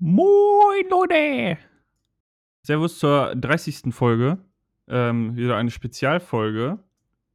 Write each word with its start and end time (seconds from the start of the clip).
Moin, 0.00 0.84
Leute! 0.90 1.58
Servus 2.62 3.00
zur 3.00 3.34
30. 3.34 3.92
Folge. 3.92 4.38
Ähm, 4.86 5.34
wieder 5.34 5.56
eine 5.56 5.72
Spezialfolge. 5.72 6.78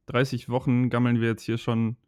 30 0.06 0.48
Wochen 0.48 0.88
gammeln 0.88 1.20
wir 1.20 1.28
jetzt 1.28 1.42
hier 1.42 1.58
schon 1.58 1.98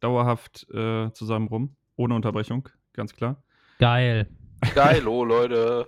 dauerhaft 0.00 0.66
äh, 0.70 1.12
zusammen 1.12 1.48
rum. 1.48 1.76
Ohne 1.96 2.14
Unterbrechung, 2.14 2.70
ganz 2.94 3.12
klar. 3.14 3.42
Geil. 3.80 4.30
Geil, 4.74 5.06
oh 5.06 5.26
Leute. 5.26 5.86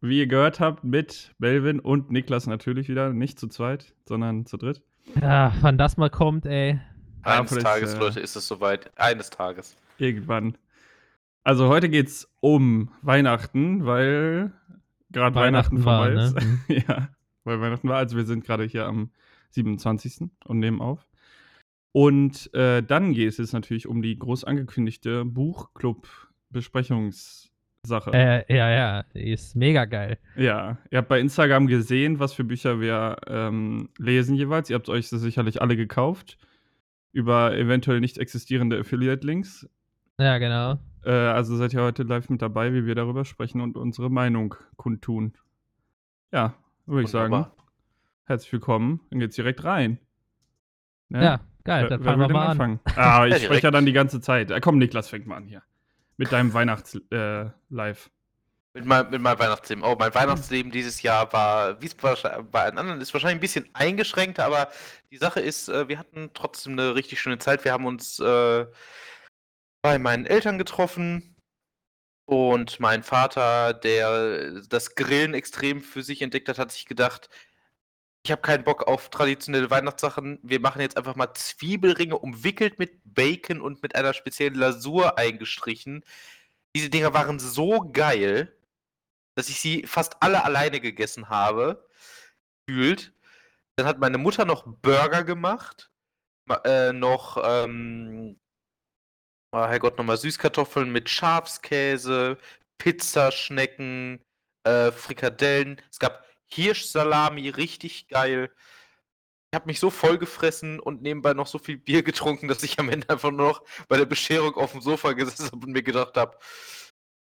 Wie 0.00 0.20
ihr 0.20 0.28
gehört 0.28 0.60
habt, 0.60 0.84
mit 0.84 1.34
Melvin 1.38 1.80
und 1.80 2.12
Niklas 2.12 2.46
natürlich 2.46 2.88
wieder. 2.88 3.12
Nicht 3.12 3.40
zu 3.40 3.48
zweit, 3.48 3.96
sondern 4.04 4.46
zu 4.46 4.58
dritt. 4.58 4.80
Ja, 5.20 5.52
wann 5.60 5.76
das 5.76 5.96
mal 5.96 6.10
kommt, 6.10 6.46
ey. 6.46 6.78
Eines 7.22 7.50
Tages, 7.50 7.94
äh, 7.94 7.98
Leute, 7.98 8.20
ist 8.20 8.36
es 8.36 8.46
soweit. 8.46 8.92
Eines 8.96 9.28
Tages. 9.30 9.74
Irgendwann. 9.98 10.56
Also 11.46 11.68
heute 11.68 11.88
geht's 11.88 12.28
um 12.40 12.90
Weihnachten, 13.02 13.86
weil 13.86 14.50
gerade 15.12 15.36
Weihnachten, 15.36 15.76
Weihnachten 15.76 15.78
vorbei 15.78 16.16
war, 16.16 16.24
ist. 16.24 16.34
ne? 16.34 16.58
ja, 16.88 17.08
weil 17.44 17.60
Weihnachten 17.60 17.88
war. 17.88 17.98
Also 17.98 18.16
wir 18.16 18.24
sind 18.24 18.44
gerade 18.44 18.64
hier 18.64 18.86
am 18.86 19.12
27. 19.50 20.28
und 20.44 20.58
nehmen 20.58 20.80
auf. 20.80 21.06
Und 21.92 22.52
äh, 22.52 22.82
dann 22.82 23.12
geht 23.12 23.28
es 23.28 23.36
jetzt 23.36 23.52
natürlich 23.52 23.86
um 23.86 24.02
die 24.02 24.18
groß 24.18 24.42
angekündigte 24.42 25.24
Buchclub-Besprechungssache. 25.24 28.10
Äh, 28.12 28.52
ja, 28.52 28.68
ja, 28.68 29.04
die 29.14 29.30
ist 29.30 29.54
mega 29.54 29.84
geil. 29.84 30.18
Ja, 30.34 30.78
ihr 30.90 30.98
habt 30.98 31.08
bei 31.08 31.20
Instagram 31.20 31.68
gesehen, 31.68 32.18
was 32.18 32.32
für 32.32 32.42
Bücher 32.42 32.80
wir 32.80 33.18
ähm, 33.28 33.90
lesen 33.98 34.34
jeweils. 34.34 34.68
Ihr 34.68 34.74
habt 34.74 34.88
euch 34.88 35.10
das 35.10 35.20
sicherlich 35.20 35.62
alle 35.62 35.76
gekauft. 35.76 36.38
Über 37.12 37.56
eventuell 37.56 38.00
nicht 38.00 38.18
existierende 38.18 38.80
Affiliate-Links. 38.80 39.68
Ja, 40.18 40.38
genau. 40.38 40.80
Äh, 41.06 41.10
also 41.12 41.56
seid 41.56 41.72
ihr 41.72 41.82
heute 41.82 42.02
live 42.02 42.28
mit 42.28 42.42
dabei, 42.42 42.72
wie 42.72 42.84
wir 42.84 42.94
darüber 42.94 43.24
sprechen 43.24 43.60
und 43.60 43.76
unsere 43.76 44.10
Meinung 44.10 44.56
kundtun. 44.76 45.34
Ja, 46.32 46.54
würde 46.86 47.04
ich 47.04 47.08
sagen, 47.10 47.32
Wunderbar. 47.32 47.54
herzlich 48.24 48.52
willkommen. 48.52 49.00
Dann 49.10 49.20
geht's 49.20 49.36
direkt 49.36 49.62
rein. 49.64 49.98
Ne? 51.08 51.22
Ja, 51.24 51.40
geil, 51.64 51.86
dann 51.88 52.02
fangen 52.02 52.20
will 52.20 52.28
wir 52.28 52.32
mal 52.32 52.44
an. 52.46 52.50
anfangen? 52.50 52.80
Ah, 52.96 53.24
ich 53.26 53.34
Ja, 53.34 53.38
spreche 53.38 53.62
ja 53.68 53.70
dann 53.70 53.86
die 53.86 53.92
ganze 53.92 54.20
Zeit. 54.20 54.50
Äh, 54.50 54.60
komm, 54.60 54.78
Niklas, 54.78 55.08
fängt 55.08 55.26
mal 55.28 55.36
an 55.36 55.46
hier. 55.46 55.62
Mit 56.16 56.32
deinem 56.32 56.52
Weihnachts-Live. 56.52 57.12
Äh, 57.12 57.50
Live. 57.68 58.10
Mit, 58.74 58.84
mein, 58.84 59.08
mit 59.10 59.20
meinem 59.22 59.38
Weihnachtsleben. 59.38 59.84
Oh, 59.84 59.94
mein 59.98 60.14
Weihnachtsleben 60.14 60.72
dieses 60.72 61.00
Jahr 61.02 61.32
war, 61.32 61.80
wie 61.80 61.86
es 61.86 61.96
wahrscheinlich- 62.02 62.50
bei 62.50 62.62
allen 62.64 62.78
anderen 62.78 63.00
ist, 63.00 63.14
wahrscheinlich 63.14 63.36
ein 63.38 63.40
bisschen 63.40 63.68
eingeschränkter, 63.74 64.44
aber 64.44 64.68
die 65.10 65.16
Sache 65.18 65.40
ist, 65.40 65.68
äh, 65.68 65.88
wir 65.88 65.98
hatten 65.98 66.30
trotzdem 66.34 66.72
eine 66.72 66.94
richtig 66.94 67.20
schöne 67.20 67.38
Zeit. 67.38 67.64
Wir 67.64 67.72
haben 67.72 67.86
uns 67.86 68.18
äh, 68.18 68.66
bei 69.86 70.00
meinen 70.00 70.26
Eltern 70.26 70.58
getroffen 70.58 71.36
und 72.24 72.80
mein 72.80 73.04
Vater, 73.04 73.72
der 73.72 74.60
das 74.62 74.96
Grillen 74.96 75.32
extrem 75.32 75.80
für 75.80 76.02
sich 76.02 76.22
entdeckt 76.22 76.48
hat, 76.48 76.58
hat 76.58 76.72
sich 76.72 76.86
gedacht, 76.86 77.28
ich 78.24 78.32
habe 78.32 78.42
keinen 78.42 78.64
Bock 78.64 78.88
auf 78.88 79.10
traditionelle 79.10 79.70
Weihnachtssachen. 79.70 80.40
Wir 80.42 80.58
machen 80.58 80.80
jetzt 80.80 80.96
einfach 80.96 81.14
mal 81.14 81.32
Zwiebelringe 81.34 82.18
umwickelt 82.18 82.80
mit 82.80 83.00
Bacon 83.04 83.60
und 83.60 83.80
mit 83.80 83.94
einer 83.94 84.12
speziellen 84.12 84.56
Lasur 84.56 85.18
eingestrichen. 85.18 86.04
Diese 86.74 86.90
Dinger 86.90 87.14
waren 87.14 87.38
so 87.38 87.88
geil, 87.92 88.56
dass 89.36 89.48
ich 89.48 89.60
sie 89.60 89.86
fast 89.86 90.20
alle 90.20 90.44
alleine 90.44 90.80
gegessen 90.80 91.28
habe. 91.28 91.88
Fühlt. 92.68 93.14
Dann 93.76 93.86
hat 93.86 94.00
meine 94.00 94.18
Mutter 94.18 94.44
noch 94.46 94.66
Burger 94.66 95.24
gemacht. 95.24 95.92
Ma- 96.46 96.62
Äh, 96.64 96.92
noch, 96.92 97.38
ähm, 97.44 98.40
oh 99.56 99.66
Herrgott, 99.66 99.96
nochmal 99.98 100.16
Süßkartoffeln 100.18 100.90
mit 100.90 101.08
Schafskäse, 101.08 102.38
Pizzaschnecken, 102.78 104.20
äh, 104.64 104.92
Frikadellen. 104.92 105.80
Es 105.90 105.98
gab 105.98 106.24
Hirschsalami, 106.46 107.48
richtig 107.48 108.08
geil. 108.08 108.50
Ich 109.50 109.56
habe 109.56 109.66
mich 109.66 109.80
so 109.80 109.90
voll 109.90 110.18
gefressen 110.18 110.80
und 110.80 111.02
nebenbei 111.02 111.32
noch 111.32 111.46
so 111.46 111.58
viel 111.58 111.78
Bier 111.78 112.02
getrunken, 112.02 112.48
dass 112.48 112.62
ich 112.62 112.78
am 112.78 112.90
Ende 112.90 113.08
einfach 113.08 113.30
nur 113.30 113.48
noch 113.48 113.62
bei 113.88 113.96
der 113.96 114.04
Bescherung 114.04 114.54
auf 114.54 114.72
dem 114.72 114.82
Sofa 114.82 115.12
gesessen 115.12 115.46
habe 115.46 115.66
und 115.66 115.72
mir 115.72 115.82
gedacht 115.82 116.16
habe, 116.16 116.36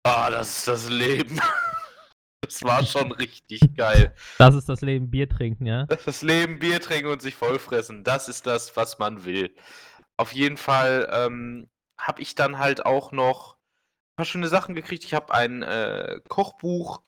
ah, 0.03 0.29
das 0.29 0.59
ist 0.59 0.67
das 0.67 0.89
Leben. 0.89 1.39
Das 2.41 2.63
war 2.63 2.85
schon 2.85 3.11
richtig 3.13 3.59
geil. 3.75 4.13
Das 4.37 4.53
ist 4.53 4.69
das 4.69 4.81
Leben, 4.81 5.09
Bier 5.09 5.27
trinken, 5.27 5.65
ja? 5.65 5.85
Das 5.87 6.21
Leben, 6.21 6.59
Bier 6.59 6.79
trinken 6.79 7.09
und 7.09 7.21
sich 7.21 7.33
vollfressen, 7.33 8.03
das 8.03 8.29
ist 8.29 8.45
das, 8.45 8.75
was 8.75 8.99
man 8.99 9.25
will. 9.25 9.53
Auf 10.17 10.33
jeden 10.33 10.55
Fall 10.55 11.09
ähm, 11.11 11.67
habe 11.97 12.21
ich 12.21 12.35
dann 12.35 12.59
halt 12.59 12.85
auch 12.85 13.11
noch 13.11 13.55
ein 13.55 14.15
paar 14.17 14.25
schöne 14.25 14.47
Sachen 14.47 14.75
gekriegt. 14.75 15.03
Ich 15.03 15.13
habe 15.13 15.33
ein 15.33 15.63
äh, 15.63 16.19
Kochbuch 16.27 17.01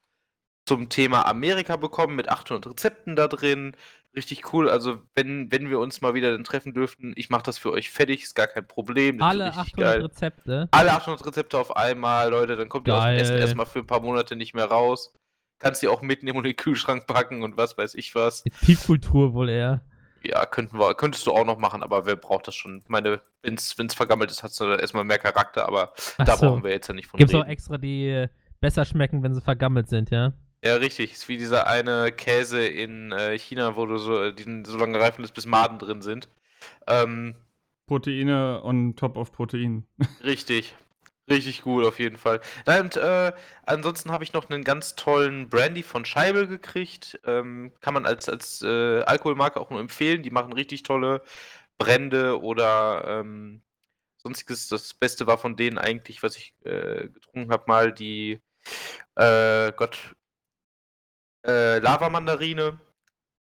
zum 0.66 0.90
Thema 0.90 1.26
Amerika 1.26 1.78
bekommen 1.78 2.16
mit 2.16 2.30
800 2.30 2.68
Rezepten 2.68 3.16
da 3.16 3.28
drin. 3.28 3.76
Richtig 4.16 4.54
cool. 4.54 4.70
Also, 4.70 5.02
wenn, 5.16 5.52
wenn 5.52 5.70
wir 5.70 5.80
uns 5.80 6.02
mal 6.02 6.14
wieder 6.16 6.32
dann 6.32 6.44
treffen 6.44 6.74
dürften, 6.74 7.14
ich 7.16 7.30
mache 7.30 7.44
das 7.44 7.58
für 7.58 7.72
euch 7.72 7.92
fertig, 7.92 8.24
ist 8.24 8.36
gar 8.36 8.48
kein 8.48 8.68
Problem. 8.68 9.20
Das 9.20 9.28
Alle 9.28 9.46
richtig 9.48 9.86
800 9.86 10.04
Rezepte. 10.04 10.68
alle 10.72 10.92
800 10.94 11.26
Rezepte 11.28 11.58
auf 11.60 11.76
einmal, 11.76 12.30
Leute, 12.32 12.56
dann 12.56 12.70
kommt 12.70 12.88
ihr 12.88 12.96
aus 12.96 13.04
dem 13.04 13.10
Geil. 13.10 13.22
Essen 13.22 13.38
erstmal 13.38 13.66
für 13.68 13.80
ein 13.80 13.88
paar 13.88 14.02
Monate 14.02 14.36
nicht 14.36 14.54
mehr 14.56 14.66
raus. 14.66 15.14
Kannst 15.60 15.82
die 15.82 15.88
auch 15.88 16.02
mitnehmen 16.02 16.38
und 16.40 16.46
in 16.46 16.52
den 16.52 16.56
Kühlschrank 16.56 17.06
packen 17.06 17.44
und 17.44 17.58
was 17.58 17.78
weiß 17.78 17.96
ich 17.96 18.16
was. 18.16 18.44
Tiefkultur 18.66 19.34
wohl 19.34 19.50
eher. 19.50 19.82
Ja, 20.24 20.46
könnten 20.46 20.78
wir, 20.80 20.94
könntest 20.96 21.26
du 21.28 21.32
auch 21.32 21.46
noch 21.46 21.58
machen, 21.58 21.84
aber 21.84 22.06
wer 22.06 22.16
braucht 22.16 22.48
das 22.48 22.56
schon? 22.56 22.82
Ich 22.84 22.90
meine, 22.90 23.22
wenn 23.44 23.56
es 23.56 23.74
vergammelt 23.94 24.32
ist, 24.32 24.44
hat 24.44 24.52
es 24.52 24.58
dann 24.58 24.80
erstmal 24.80 25.04
mehr 25.04 25.20
Charakter, 25.20 25.68
aber 25.68 25.94
Ach 26.18 26.26
da 26.26 26.38
so. 26.38 26.48
brauchen 26.48 26.64
wir 26.64 26.72
jetzt 26.72 26.88
ja 26.88 26.94
nicht 26.94 27.08
von 27.08 27.18
Gibt's 27.18 27.34
auch 27.34 27.42
reden. 27.42 27.50
extra, 27.52 27.78
die 27.78 28.08
äh, 28.10 28.28
besser 28.60 28.86
schmecken, 28.86 29.24
wenn 29.24 29.34
sie 29.34 29.42
vergammelt 29.42 29.90
sind, 29.90 30.10
ja? 30.10 30.34
Ja, 30.64 30.76
richtig. 30.76 31.14
Ist 31.14 31.30
wie 31.30 31.38
dieser 31.38 31.68
eine 31.68 32.12
Käse 32.12 32.66
in 32.66 33.12
äh, 33.14 33.38
China, 33.40 33.76
wo 33.78 33.86
du 33.86 33.98
so, 33.98 34.22
äh, 34.24 34.34
diesen 34.34 34.66
so 34.66 34.78
lange 34.78 35.00
reifen 35.00 35.22
lässt, 35.22 35.34
bis 35.34 35.46
Maden 35.46 35.80
drin 35.80 36.02
sind. 36.02 36.28
Ähm, 36.88 37.36
Proteine 37.88 38.62
on 38.64 38.96
top 38.96 39.16
of 39.18 39.32
Protein. 39.32 39.86
Richtig. 40.24 40.76
Richtig 41.30 41.62
gut, 41.62 41.86
auf 41.86 42.00
jeden 42.00 42.18
Fall. 42.18 42.42
Nein, 42.66 42.82
und 42.84 42.98
äh, 42.98 43.34
ansonsten 43.66 44.12
habe 44.12 44.24
ich 44.24 44.34
noch 44.34 44.50
einen 44.50 44.64
ganz 44.64 44.96
tollen 44.96 45.48
Brandy 45.50 45.84
von 45.84 46.04
Scheibel 46.06 46.48
gekriegt. 46.48 47.20
Ähm, 47.24 47.72
kann 47.82 47.94
man 47.94 48.06
als, 48.08 48.28
als 48.30 48.62
äh, 48.64 49.02
Alkoholmarke 49.04 49.60
auch 49.60 49.70
nur 49.70 49.80
empfehlen. 49.80 50.24
Die 50.24 50.32
machen 50.32 50.54
richtig 50.54 50.82
tolle 50.84 51.22
Brände 51.78 52.42
oder 52.42 53.04
ähm, 53.22 53.62
sonstiges. 54.18 54.70
Das 54.70 54.94
Beste 54.96 55.28
war 55.28 55.38
von 55.40 55.56
denen 55.58 55.78
eigentlich, 55.80 56.24
was 56.24 56.38
ich 56.38 56.54
äh, 56.66 57.10
getrunken 57.10 57.52
habe, 57.52 57.66
mal 57.68 57.94
die 57.94 58.42
äh, 59.16 59.72
Gott 59.74 60.16
äh, 61.46 61.80
Lava-Mandarine. 61.80 62.80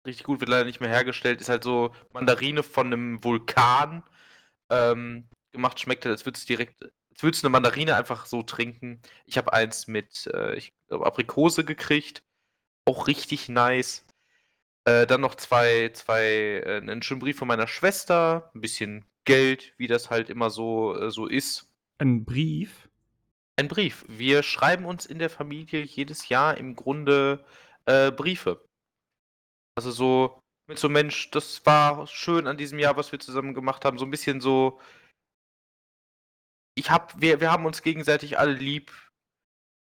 Richtig 0.08 0.26
gut, 0.26 0.40
wird 0.42 0.50
leider 0.50 0.66
nicht 0.66 0.82
mehr 0.82 0.90
hergestellt. 0.90 1.42
Ist 1.42 1.50
halt 1.50 1.64
so 1.66 1.94
Mandarine 2.14 2.64
von 2.64 2.88
einem 2.88 3.24
Vulkan 3.24 4.04
ähm, 4.70 5.30
gemacht. 5.52 5.80
Schmeckt 5.80 6.06
halt, 6.06 6.14
als 6.14 6.26
würdest 6.26 6.46
du 6.50 6.54
direkt, 6.56 6.84
als 7.12 7.24
würdest 7.24 7.44
du 7.44 7.48
eine 7.48 7.52
Mandarine 7.52 7.96
einfach 7.96 8.26
so 8.26 8.44
trinken. 8.44 9.02
Ich 9.26 9.38
habe 9.38 9.54
eins 9.54 9.88
mit, 9.88 10.28
äh, 10.34 10.56
ich 10.56 10.74
glaube, 10.88 11.06
Aprikose 11.06 11.64
gekriegt. 11.64 12.24
Auch 12.86 13.08
richtig 13.08 13.50
nice. 13.50 14.06
Äh, 14.86 15.06
dann 15.06 15.22
noch 15.22 15.36
zwei, 15.36 15.90
zwei, 15.94 16.24
äh, 16.66 16.78
einen 16.78 17.04
schönen 17.04 17.20
Brief 17.20 17.38
von 17.38 17.48
meiner 17.48 17.68
Schwester, 17.68 18.52
ein 18.56 18.62
bisschen 18.62 19.06
Geld, 19.26 19.74
wie 19.78 19.88
das 19.88 20.10
halt 20.10 20.30
immer 20.30 20.50
so, 20.50 20.96
äh, 20.96 21.12
so 21.12 21.28
ist. 21.28 21.70
Ein 22.00 22.26
Brief. 22.26 22.90
Ein 23.58 23.68
Brief. 23.68 24.06
Wir 24.08 24.42
schreiben 24.42 24.86
uns 24.86 25.06
in 25.06 25.20
der 25.20 25.30
Familie 25.30 25.84
jedes 25.84 26.30
Jahr 26.30 26.58
im 26.58 26.76
Grunde 26.76 27.46
äh, 27.86 28.12
Briefe. 28.12 28.66
Also 29.76 29.92
so 29.92 30.42
mit 30.68 30.80
so 30.80 30.90
Mensch, 30.90 31.30
das 31.32 31.66
war 31.66 32.08
schön 32.08 32.48
an 32.48 32.58
diesem 32.58 32.80
Jahr, 32.80 32.98
was 32.98 33.12
wir 33.12 33.20
zusammen 33.20 33.54
gemacht 33.54 33.86
haben. 33.86 33.98
So 34.00 34.06
ein 34.06 34.12
bisschen 34.12 34.42
so. 34.42 34.80
Ich 36.76 36.90
hab, 36.90 37.20
wir, 37.20 37.42
wir 37.42 37.52
haben 37.52 37.66
uns 37.66 37.82
gegenseitig 37.82 38.40
alle 38.40 38.54
lieb. 38.54 38.92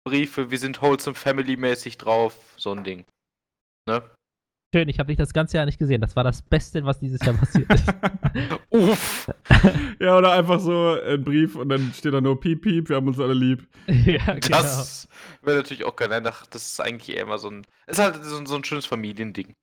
Briefe, 0.06 0.50
wir 0.50 0.58
sind 0.58 0.80
wholesome 0.80 1.14
family-mäßig 1.14 1.98
drauf. 1.98 2.34
So 2.56 2.72
ein 2.72 2.82
Ding. 2.84 3.04
Ne? 3.86 4.02
Schön, 4.74 4.88
ich 4.88 4.98
habe 4.98 5.08
dich 5.08 5.16
das 5.16 5.32
ganze 5.32 5.56
Jahr 5.56 5.66
nicht 5.66 5.78
gesehen. 5.78 6.00
Das 6.00 6.14
war 6.16 6.24
das 6.24 6.42
Beste, 6.42 6.84
was 6.84 6.98
dieses 6.98 7.24
Jahr 7.24 7.34
passiert 7.34 7.70
ist. 7.72 7.88
Uff! 8.70 9.30
ja, 10.00 10.16
oder 10.18 10.32
einfach 10.32 10.60
so 10.60 10.98
ein 11.00 11.24
Brief 11.24 11.56
und 11.56 11.70
dann 11.70 11.92
steht 11.94 12.12
da 12.12 12.20
nur 12.20 12.38
Piep, 12.38 12.62
Piep, 12.62 12.88
wir 12.88 12.96
haben 12.96 13.08
uns 13.08 13.18
alle 13.18 13.32
lieb. 13.34 13.66
ja, 13.86 14.34
genau. 14.34 14.38
Das 14.62 15.08
wäre 15.42 15.58
natürlich 15.58 15.84
auch 15.84 15.96
geil. 15.96 16.08
Nein, 16.08 16.24
das 16.24 16.42
ist 16.50 16.80
eigentlich 16.80 17.16
eher 17.16 17.22
immer 17.22 17.38
so 17.38 17.50
ein. 17.50 17.66
Ist 17.86 17.98
halt 17.98 18.22
so, 18.24 18.36
ein- 18.36 18.46
so 18.46 18.56
ein 18.56 18.64
schönes 18.64 18.84
Familiending. 18.86 19.54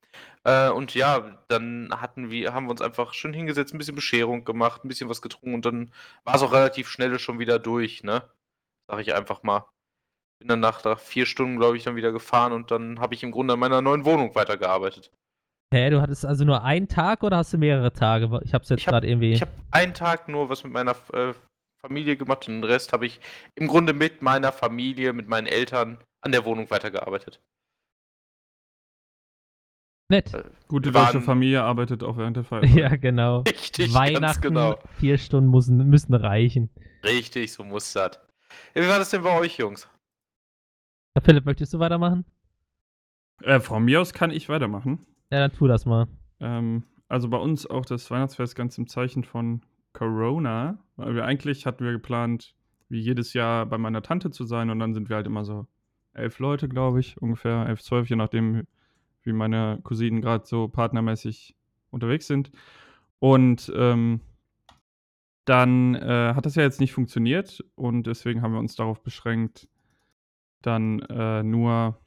Äh, 0.45 0.69
und 0.69 0.93
ja, 0.93 1.37
dann 1.47 1.89
hatten 1.99 2.29
wir, 2.29 2.53
haben 2.53 2.67
wir 2.67 2.71
uns 2.71 2.81
einfach 2.81 3.13
schön 3.13 3.33
hingesetzt, 3.33 3.73
ein 3.73 3.77
bisschen 3.79 3.95
Bescherung 3.95 4.45
gemacht, 4.45 4.85
ein 4.85 4.87
bisschen 4.87 5.09
was 5.09 5.21
getrunken 5.21 5.55
und 5.55 5.65
dann 5.65 5.91
war 6.23 6.35
es 6.35 6.43
auch 6.43 6.53
relativ 6.53 6.87
schnell 6.87 7.17
schon 7.19 7.39
wieder 7.39 7.59
durch, 7.59 8.03
ne? 8.03 8.23
Sag 8.87 8.99
ich 9.01 9.13
einfach 9.15 9.41
mal. 9.43 9.65
Bin 10.39 10.49
dann 10.49 10.59
nach, 10.59 10.83
nach 10.83 10.99
vier 10.99 11.25
Stunden, 11.25 11.57
glaube 11.57 11.77
ich, 11.77 11.83
dann 11.83 11.95
wieder 11.95 12.11
gefahren 12.11 12.51
und 12.53 12.69
dann 12.69 12.99
habe 12.99 13.15
ich 13.15 13.23
im 13.23 13.31
Grunde 13.31 13.53
an 13.55 13.59
meiner 13.59 13.81
neuen 13.81 14.05
Wohnung 14.05 14.35
weitergearbeitet. 14.35 15.11
Hä, 15.73 15.89
du 15.89 16.01
hattest 16.01 16.25
also 16.25 16.45
nur 16.45 16.63
einen 16.63 16.87
Tag 16.87 17.23
oder 17.23 17.37
hast 17.37 17.51
du 17.53 17.57
mehrere 17.57 17.91
Tage? 17.91 18.39
Ich 18.43 18.53
hab's 18.53 18.69
jetzt 18.69 18.81
Ich 18.81 18.87
hab- 18.87 18.91
gerade 18.93 19.07
irgendwie. 19.07 19.33
Ich 19.33 19.41
habe 19.41 19.51
einen 19.71 19.93
Tag 19.93 20.27
nur 20.27 20.49
was 20.49 20.63
mit 20.63 20.73
meiner 20.73 20.95
äh, 21.13 21.33
Familie 21.81 22.17
gemacht 22.17 22.47
und 22.47 22.61
den 22.61 22.63
Rest 22.63 22.93
habe 22.93 23.07
ich 23.07 23.19
im 23.55 23.67
Grunde 23.67 23.93
mit 23.93 24.21
meiner 24.21 24.51
Familie, 24.51 25.11
mit 25.13 25.27
meinen 25.27 25.47
Eltern 25.47 25.97
an 26.21 26.31
der 26.31 26.45
Wohnung 26.45 26.69
weitergearbeitet. 26.69 27.41
Nett. 30.09 30.31
Gute 30.67 30.93
Wir 30.93 31.01
deutsche 31.01 31.21
Familie 31.21 31.63
arbeitet 31.63 32.03
auch 32.03 32.17
während 32.17 32.37
der 32.37 32.43
Feier. 32.43 32.63
Ja, 32.75 32.95
genau. 32.95 33.39
Richtig, 33.41 33.91
ganz 33.91 33.95
Weihnachten, 33.95 34.41
genau. 34.41 34.77
vier 34.99 35.17
Stunden 35.17 35.49
müssen, 35.49 35.77
müssen 35.89 36.13
reichen. 36.13 36.69
Richtig, 37.03 37.51
so 37.53 37.63
muss 37.63 37.93
das. 37.93 38.19
Wie 38.73 38.87
war 38.87 38.99
das 38.99 39.09
denn 39.09 39.23
bei 39.23 39.37
euch, 39.37 39.57
Jungs? 39.57 39.89
Ja, 41.15 41.21
Philipp, 41.23 41.45
möchtest 41.45 41.73
du 41.73 41.79
weitermachen? 41.79 42.25
Äh, 43.41 43.59
von 43.59 43.83
mir 43.83 44.01
aus 44.01 44.13
kann 44.13 44.31
ich 44.31 44.47
weitermachen. 44.47 44.99
Ja, 45.31 45.39
dann 45.39 45.51
tu 45.51 45.67
das 45.67 45.85
mal. 45.85 46.07
Ähm, 46.39 46.83
also 47.07 47.29
bei 47.29 47.37
uns 47.37 47.65
auch 47.65 47.85
das 47.85 48.09
Weihnachtsfest 48.11 48.55
ganz 48.55 48.77
im 48.77 48.87
Zeichen 48.87 49.23
von 49.23 49.61
Corona, 49.93 50.77
weil 50.97 51.15
wir 51.15 51.25
eigentlich 51.25 51.65
hatten 51.65 51.83
wir 51.83 51.93
geplant, 51.93 52.53
wie 52.89 52.99
jedes 52.99 53.33
Jahr 53.33 53.65
bei 53.65 53.77
meiner 53.77 54.03
Tante 54.03 54.29
zu 54.29 54.45
sein 54.45 54.69
und 54.69 54.79
dann 54.79 54.93
sind 54.93 55.09
wir 55.09 55.15
halt 55.15 55.25
immer 55.25 55.45
so 55.45 55.65
elf 56.13 56.39
Leute, 56.39 56.69
glaube 56.69 56.99
ich, 56.99 57.19
ungefähr 57.21 57.65
elf, 57.67 57.81
zwölf, 57.81 58.09
je 58.09 58.15
nachdem, 58.15 58.67
wie 59.25 59.33
meine 59.33 59.79
Cousinen 59.83 60.21
gerade 60.21 60.45
so 60.45 60.67
partnermäßig 60.67 61.55
unterwegs 61.91 62.27
sind. 62.27 62.51
Und 63.19 63.71
ähm, 63.75 64.21
dann 65.45 65.95
äh, 65.95 66.33
hat 66.35 66.45
das 66.45 66.55
ja 66.55 66.63
jetzt 66.63 66.79
nicht 66.79 66.93
funktioniert 66.93 67.63
und 67.75 68.07
deswegen 68.07 68.41
haben 68.41 68.53
wir 68.53 68.59
uns 68.59 68.75
darauf 68.75 69.01
beschränkt, 69.03 69.67
dann 70.61 70.99
äh, 71.01 71.43
nur 71.43 71.99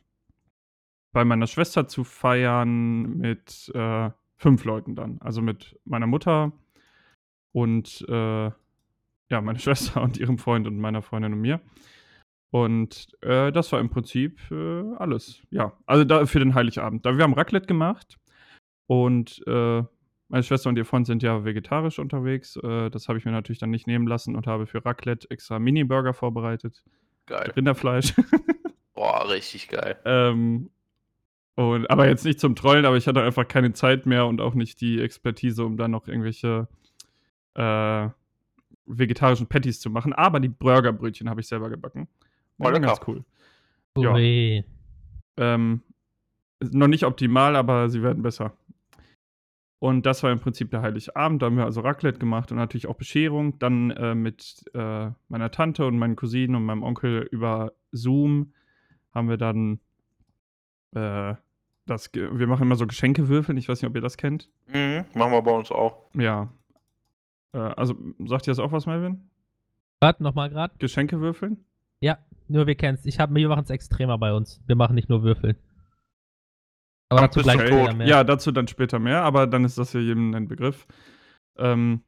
bei 1.12 1.24
meiner 1.24 1.46
Schwester 1.46 1.86
zu 1.88 2.04
feiern 2.04 3.16
mit 3.16 3.70
äh, 3.74 4.10
fünf 4.36 4.64
Leuten 4.64 4.94
dann. 4.94 5.20
Also 5.20 5.40
mit 5.40 5.78
meiner 5.84 6.06
Mutter 6.06 6.52
und 7.52 8.04
äh, 8.08 8.50
ja, 9.30 9.40
meine 9.40 9.58
Schwester 9.60 10.02
und 10.02 10.18
ihrem 10.18 10.38
Freund 10.38 10.66
und 10.66 10.78
meiner 10.78 11.02
Freundin 11.02 11.32
und 11.32 11.40
mir. 11.40 11.60
Und 12.50 13.08
äh, 13.20 13.52
das 13.52 13.72
war 13.72 13.80
im 13.80 13.90
Prinzip 13.90 14.40
äh, 14.50 14.94
alles. 14.96 15.42
Ja, 15.50 15.72
also 15.86 16.04
da 16.04 16.24
für 16.26 16.38
den 16.38 16.54
Heiligabend. 16.54 17.04
Da 17.04 17.16
wir 17.16 17.24
haben 17.24 17.34
Raclette 17.34 17.66
gemacht 17.66 18.18
und 18.86 19.42
äh, 19.46 19.82
meine 20.28 20.42
Schwester 20.42 20.68
und 20.68 20.76
ihr 20.76 20.84
Freund 20.84 21.06
sind 21.06 21.22
ja 21.22 21.44
vegetarisch 21.44 21.98
unterwegs. 21.98 22.56
Äh, 22.56 22.90
das 22.90 23.08
habe 23.08 23.18
ich 23.18 23.24
mir 23.24 23.32
natürlich 23.32 23.58
dann 23.58 23.70
nicht 23.70 23.86
nehmen 23.86 24.06
lassen 24.06 24.36
und 24.36 24.46
habe 24.46 24.66
für 24.66 24.84
Raclette 24.84 25.30
extra 25.30 25.58
Mini-Burger 25.58 26.14
vorbereitet. 26.14 26.82
Geil. 27.26 27.52
Rinderfleisch. 27.56 28.14
Boah, 28.94 29.28
richtig 29.30 29.68
geil. 29.68 29.98
Ähm, 30.04 30.70
und, 31.54 31.90
aber 31.90 32.08
jetzt 32.08 32.24
nicht 32.24 32.40
zum 32.40 32.56
Trollen, 32.56 32.84
aber 32.84 32.96
ich 32.96 33.06
hatte 33.06 33.22
einfach 33.22 33.46
keine 33.46 33.72
Zeit 33.72 34.06
mehr 34.06 34.26
und 34.26 34.40
auch 34.40 34.54
nicht 34.54 34.80
die 34.80 35.00
Expertise, 35.00 35.64
um 35.64 35.76
dann 35.76 35.90
noch 35.90 36.08
irgendwelche 36.08 36.68
äh, 37.54 38.08
vegetarischen 38.86 39.46
Patties 39.46 39.80
zu 39.80 39.90
machen. 39.90 40.12
Aber 40.12 40.40
die 40.40 40.48
Burgerbrötchen 40.48 41.28
habe 41.28 41.40
ich 41.40 41.48
selber 41.48 41.68
gebacken. 41.68 42.08
War 42.58 42.72
dann 42.72 42.82
lecker. 42.82 42.94
ganz 42.94 43.08
cool. 43.08 43.24
Ja. 43.96 44.12
Ui. 44.14 44.64
Ähm, 45.36 45.82
noch 46.60 46.88
nicht 46.88 47.04
optimal, 47.04 47.56
aber 47.56 47.88
sie 47.88 48.02
werden 48.02 48.22
besser. 48.22 48.52
Und 49.80 50.06
das 50.06 50.24
war 50.24 50.32
im 50.32 50.40
Prinzip 50.40 50.70
der 50.72 50.82
Heiligabend. 50.82 51.40
Da 51.40 51.46
haben 51.46 51.56
wir 51.56 51.64
also 51.64 51.80
Raclette 51.82 52.18
gemacht 52.18 52.50
und 52.50 52.58
natürlich 52.58 52.88
auch 52.88 52.96
Bescherung. 52.96 53.58
Dann 53.60 53.92
äh, 53.92 54.14
mit 54.16 54.64
äh, 54.74 55.10
meiner 55.28 55.50
Tante 55.52 55.86
und 55.86 55.96
meinen 55.98 56.16
Cousinen 56.16 56.56
und 56.56 56.64
meinem 56.64 56.82
Onkel 56.82 57.28
über 57.30 57.72
Zoom 57.92 58.52
haben 59.14 59.28
wir 59.28 59.36
dann 59.36 59.78
äh, 60.96 61.34
das. 61.86 62.10
ge- 62.10 62.28
Wir 62.36 62.48
machen 62.48 62.62
immer 62.62 62.74
so 62.74 62.88
Geschenkewürfeln. 62.88 63.56
Ich 63.56 63.68
weiß 63.68 63.80
nicht, 63.80 63.88
ob 63.88 63.94
ihr 63.94 64.00
das 64.02 64.16
kennt. 64.16 64.50
Mhm, 64.66 65.04
machen 65.14 65.30
wir 65.32 65.42
bei 65.42 65.52
uns 65.52 65.70
auch. 65.70 66.10
Ja. 66.14 66.52
Äh, 67.52 67.58
also, 67.58 67.94
sagt 68.26 68.48
ihr 68.48 68.50
das 68.50 68.58
auch 68.58 68.72
was, 68.72 68.86
Melvin? 68.86 69.30
Warte, 70.00 70.24
nochmal 70.24 70.50
gerade. 70.50 70.74
Geschenkewürfeln? 70.78 71.64
Ja, 72.00 72.18
nur 72.48 72.66
wir 72.66 72.74
kennen's. 72.74 73.04
Ich 73.04 73.18
hab, 73.18 73.34
wir 73.34 73.48
machen 73.48 73.64
es 73.64 73.70
extremer 73.70 74.18
bei 74.18 74.32
uns. 74.32 74.62
Wir 74.66 74.76
machen 74.76 74.94
nicht 74.94 75.08
nur 75.08 75.22
Würfeln. 75.22 75.56
Aber 77.10 77.20
Ach, 77.20 77.26
dazu 77.26 77.40
gleich 77.40 77.60
später 77.60 77.94
mehr. 77.94 78.06
Ja, 78.06 78.24
dazu 78.24 78.52
dann 78.52 78.68
später 78.68 78.98
mehr, 78.98 79.22
aber 79.22 79.46
dann 79.46 79.64
ist 79.64 79.78
das 79.78 79.92
ja 79.92 80.00
jedem 80.00 80.34
ein 80.34 80.48
Begriff. 80.48 80.86
Ähm, 81.56 82.02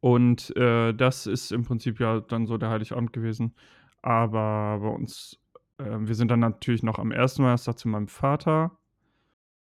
und 0.00 0.54
äh, 0.56 0.92
das 0.94 1.26
ist 1.26 1.52
im 1.52 1.64
Prinzip 1.64 2.00
ja 2.00 2.20
dann 2.20 2.46
so 2.46 2.58
der 2.58 2.70
Heiligabend 2.70 3.12
gewesen. 3.12 3.54
Aber 4.02 4.78
bei 4.80 4.88
uns, 4.88 5.38
äh, 5.78 5.98
wir 5.98 6.14
sind 6.14 6.30
dann 6.30 6.40
natürlich 6.40 6.82
noch 6.82 6.98
am 6.98 7.12
ersten 7.12 7.42
Weihnachtstag 7.42 7.78
zu 7.78 7.88
meinem 7.88 8.08
Vater 8.08 8.78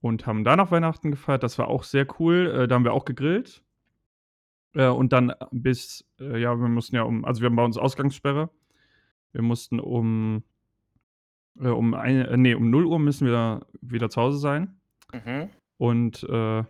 und 0.00 0.26
haben 0.26 0.44
da 0.44 0.56
noch 0.56 0.70
Weihnachten 0.70 1.11
gefeiert. 1.11 1.43
Das 1.43 1.58
war 1.58 1.69
auch 1.69 1.82
sehr 1.82 2.06
cool. 2.20 2.46
Äh, 2.46 2.69
da 2.69 2.76
haben 2.76 2.85
wir 2.85 2.93
auch 2.93 3.05
gegrillt. 3.05 3.64
Äh, 4.75 4.88
und 4.88 5.12
dann 5.12 5.32
bis, 5.50 6.05
äh, 6.20 6.38
ja, 6.38 6.55
wir 6.55 6.69
mussten 6.69 6.96
ja 6.96 7.02
um, 7.02 7.25
also 7.25 7.40
wir 7.40 7.46
haben 7.46 7.56
bei 7.56 7.64
uns 7.64 7.79
Ausgangssperre. 7.79 8.50
Wir 9.33 9.43
mussten 9.43 9.81
um, 9.81 10.43
äh, 11.61 11.69
um, 11.69 11.95
ein, 11.95 12.25
äh, 12.25 12.37
nee, 12.37 12.55
um 12.55 12.71
0 12.71 12.87
Uhr 12.87 12.99
müssen 12.99 13.27
wir 13.27 13.67
wieder 13.81 14.11
zu 14.11 14.21
Hause 14.21 14.39
sein. 14.39 14.81
Mhm. 15.13 15.51
Und 15.77 16.23
äh, 16.25 16.65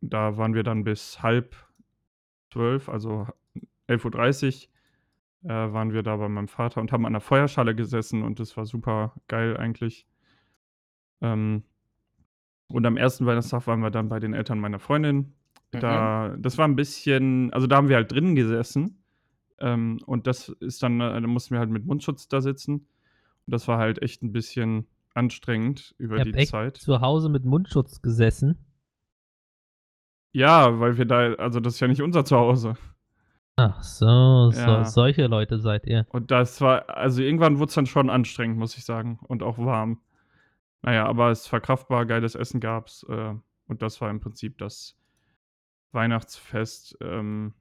da 0.00 0.36
waren 0.36 0.54
wir 0.54 0.62
dann 0.62 0.84
bis 0.84 1.22
halb 1.22 1.56
zwölf, 2.52 2.88
also 2.88 3.26
11.30 3.88 4.68
Uhr, 5.44 5.50
äh, 5.50 5.72
waren 5.72 5.92
wir 5.92 6.02
da 6.02 6.16
bei 6.16 6.28
meinem 6.28 6.48
Vater 6.48 6.80
und 6.80 6.92
haben 6.92 7.06
an 7.06 7.12
der 7.12 7.20
Feuerschale 7.20 7.74
gesessen 7.74 8.22
und 8.22 8.40
das 8.40 8.56
war 8.56 8.64
super 8.64 9.14
geil 9.28 9.56
eigentlich. 9.56 10.06
Ähm, 11.20 11.62
und 12.68 12.86
am 12.86 12.96
ersten 12.96 13.26
Weihnachtstag 13.26 13.66
waren 13.66 13.80
wir 13.80 13.90
dann 13.90 14.08
bei 14.08 14.20
den 14.20 14.34
Eltern 14.34 14.60
meiner 14.60 14.78
Freundin. 14.78 15.34
Da, 15.70 16.34
das 16.38 16.56
war 16.58 16.66
ein 16.66 16.76
bisschen, 16.76 17.52
also 17.52 17.66
da 17.66 17.76
haben 17.76 17.88
wir 17.88 17.96
halt 17.96 18.10
drinnen 18.10 18.34
gesessen. 18.34 19.02
Ähm, 19.60 19.98
und 20.06 20.26
das 20.26 20.48
ist 20.60 20.82
dann, 20.82 21.00
äh, 21.00 21.20
da 21.20 21.26
mussten 21.26 21.54
wir 21.54 21.58
halt 21.60 21.70
mit 21.70 21.84
Mundschutz 21.84 22.28
da 22.28 22.40
sitzen. 22.40 22.74
Und 23.46 23.52
das 23.52 23.66
war 23.68 23.78
halt 23.78 24.02
echt 24.02 24.22
ein 24.22 24.32
bisschen 24.32 24.86
anstrengend 25.14 25.94
über 25.98 26.22
die 26.22 26.32
Zeit. 26.46 26.76
zu 26.76 27.00
Hause 27.00 27.28
mit 27.28 27.44
Mundschutz 27.44 28.02
gesessen. 28.02 28.58
Ja, 30.32 30.78
weil 30.78 30.98
wir 30.98 31.06
da, 31.06 31.34
also 31.34 31.58
das 31.60 31.74
ist 31.74 31.80
ja 31.80 31.88
nicht 31.88 32.02
unser 32.02 32.24
Zuhause. 32.24 32.76
Ach 33.56 33.82
so, 33.82 34.50
so 34.52 34.60
Ja. 34.60 34.84
solche 34.84 35.26
Leute 35.26 35.58
seid 35.58 35.86
ihr. 35.86 36.06
Und 36.10 36.30
das 36.30 36.60
war, 36.60 36.88
also 36.90 37.22
irgendwann 37.22 37.58
wurde 37.58 37.70
es 37.70 37.74
dann 37.74 37.86
schon 37.86 38.08
anstrengend, 38.10 38.56
muss 38.58 38.76
ich 38.76 38.84
sagen. 38.84 39.18
Und 39.26 39.42
auch 39.42 39.58
warm. 39.58 40.00
Naja, 40.82 41.06
aber 41.06 41.30
es 41.30 41.40
ist 41.40 41.46
verkraftbar, 41.48 42.06
geiles 42.06 42.36
Essen 42.36 42.60
gab's. 42.60 43.04
Äh, 43.08 43.34
und 43.66 43.82
das 43.82 44.00
war 44.00 44.10
im 44.10 44.20
Prinzip 44.20 44.58
das 44.58 44.96
Weihnachtsfest 45.90 46.96
ähm, 47.00 47.54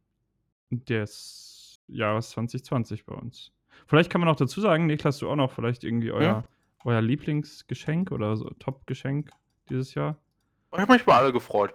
des 0.69 1.56
Jahres 1.88 2.30
2020 2.31 3.06
bei 3.06 3.13
uns. 3.16 3.51
Vielleicht 3.86 4.10
kann 4.10 4.22
man 4.22 4.30
auch 4.30 4.36
dazu 4.36 4.60
sagen, 4.62 4.86
Niklas, 4.88 5.19
du 5.19 5.30
auch 5.30 5.36
noch 5.36 5.51
vielleicht 5.51 5.84
irgendwie 5.84 6.12
euer, 6.12 6.44
euer 6.84 7.01
Lieblingsgeschenk 7.01 8.11
oder 8.11 8.35
so 8.35 8.50
Top-Geschenk 8.59 9.30
dieses 9.69 9.94
Jahr? 9.94 10.18
Ich 10.73 10.80
habe 10.80 10.92
mich 10.94 11.04
über 11.04 11.16
alle 11.16 11.31
gefreut. 11.31 11.73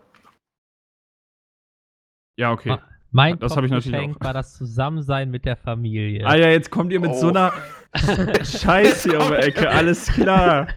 Ja, 2.37 2.51
okay. 2.53 2.71
Ah, 2.71 2.83
Mein 3.11 3.39
Das 3.39 3.53
ich 3.53 3.57
natürlich 3.71 3.85
Top-Geschenk 3.93 4.17
auch. 4.17 4.25
war 4.27 4.35
das 4.35 4.55
Zusammensein 4.55 5.31
mit 5.31 5.45
der 5.45 5.57
Familie. 5.57 6.27
Ah 6.27 6.37
ja, 6.37 6.49
jetzt 6.49 6.71
kommt 6.71 6.93
ihr 6.93 7.01
mit 7.01 7.15
so 7.15 7.27
Oh. 7.27 7.31
einer 7.31 7.53
Scheiß 8.45 9.05
hier 9.05 9.21
um 9.21 9.29
die 9.29 9.35
Ecke, 9.37 9.71
alles 9.71 10.07
klar. 10.13 10.69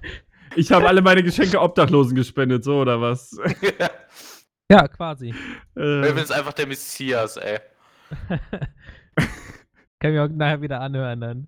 Ich 0.56 0.72
habe 0.72 0.88
alle 0.88 1.02
meine 1.02 1.24
Geschenke 1.24 1.60
Obdachlosen 1.62 2.16
gespendet, 2.16 2.64
so 2.64 2.80
oder 2.82 3.02
was? 3.02 3.38
ja, 4.72 4.88
quasi. 4.88 5.34
Melvin 5.76 6.18
äh, 6.18 6.22
ist 6.22 6.32
einfach 6.32 6.54
der 6.54 6.68
Messias, 6.68 7.38
ey. 7.38 7.60
Kann 10.00 10.14
ich 10.14 10.20
auch 10.20 10.28
nachher 10.30 10.62
wieder 10.62 10.82
anhören 10.82 11.22
dann. 11.22 11.48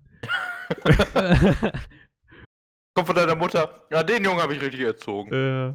Kommt 2.94 3.06
von 3.06 3.16
deiner 3.16 3.36
Mutter. 3.36 3.86
Ja, 3.90 4.02
den 4.02 4.24
Jungen 4.24 4.40
habe 4.40 4.54
ich 4.54 4.60
richtig 4.60 4.80
erzogen. 4.80 5.32
äh, 5.32 5.74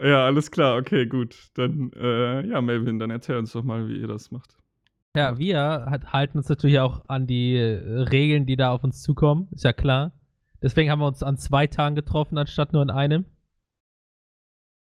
ja, 0.00 0.26
alles 0.26 0.50
klar, 0.50 0.76
okay, 0.76 1.06
gut. 1.06 1.50
Dann, 1.54 1.90
äh, 1.92 2.46
ja, 2.46 2.60
Melvin, 2.60 2.98
dann 2.98 3.10
erzähl 3.10 3.36
uns 3.36 3.52
doch 3.52 3.62
mal, 3.62 3.88
wie 3.88 3.98
ihr 3.98 4.08
das 4.08 4.30
macht. 4.30 4.56
Ja, 5.16 5.38
wir 5.38 5.86
hat, 5.88 6.12
halten 6.12 6.36
uns 6.38 6.48
natürlich 6.50 6.78
auch 6.78 7.02
an 7.08 7.26
die 7.26 7.56
äh, 7.56 8.02
Regeln, 8.02 8.44
die 8.44 8.56
da 8.56 8.72
auf 8.72 8.84
uns 8.84 9.02
zukommen. 9.02 9.48
Ist 9.52 9.64
ja 9.64 9.72
klar. 9.72 10.12
Deswegen 10.60 10.90
haben 10.90 10.98
wir 10.98 11.06
uns 11.06 11.22
an 11.22 11.38
zwei 11.38 11.66
Tagen 11.66 11.94
getroffen, 11.94 12.36
anstatt 12.36 12.72
nur 12.74 12.82
an 12.82 12.90
einem. 12.90 13.24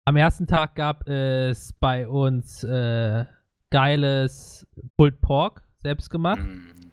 Am 0.07 0.17
ersten 0.17 0.47
Tag 0.47 0.75
gab 0.77 1.09
es 1.09 1.73
bei 1.75 2.09
uns 2.09 2.65
äh, 2.65 3.25
geiles 3.71 4.54
Pulled 4.97 5.21
Pork, 5.21 5.63
selbst 5.83 6.11
gemacht, 6.11 6.43
Mm. 6.43 6.91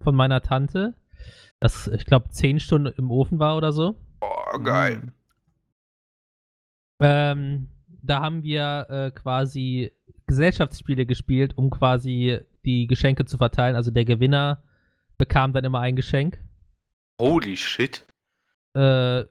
von 0.00 0.14
meiner 0.14 0.40
Tante. 0.40 0.94
Das, 1.60 1.86
ich 1.88 2.04
glaube, 2.06 2.30
zehn 2.30 2.60
Stunden 2.60 2.92
im 2.98 3.10
Ofen 3.10 3.38
war 3.38 3.56
oder 3.56 3.72
so. 3.72 3.96
Boah, 4.20 4.62
geil. 4.62 4.96
Mm. 4.96 5.12
Ähm, 7.00 7.68
da 8.02 8.20
haben 8.20 8.42
wir 8.42 8.86
äh, 8.90 9.10
quasi 9.10 9.92
Gesellschaftsspiele 10.26 11.06
gespielt, 11.06 11.56
um 11.56 11.70
quasi 11.70 12.40
die 12.64 12.86
Geschenke 12.86 13.24
zu 13.24 13.36
verteilen. 13.38 13.76
Also 13.76 13.90
der 13.90 14.04
Gewinner 14.04 14.62
bekam 15.18 15.52
dann 15.52 15.64
immer 15.64 15.80
ein 15.80 15.96
Geschenk. 15.96 16.38
Holy 17.20 17.56
shit. 17.56 18.04
Äh, 18.74 19.24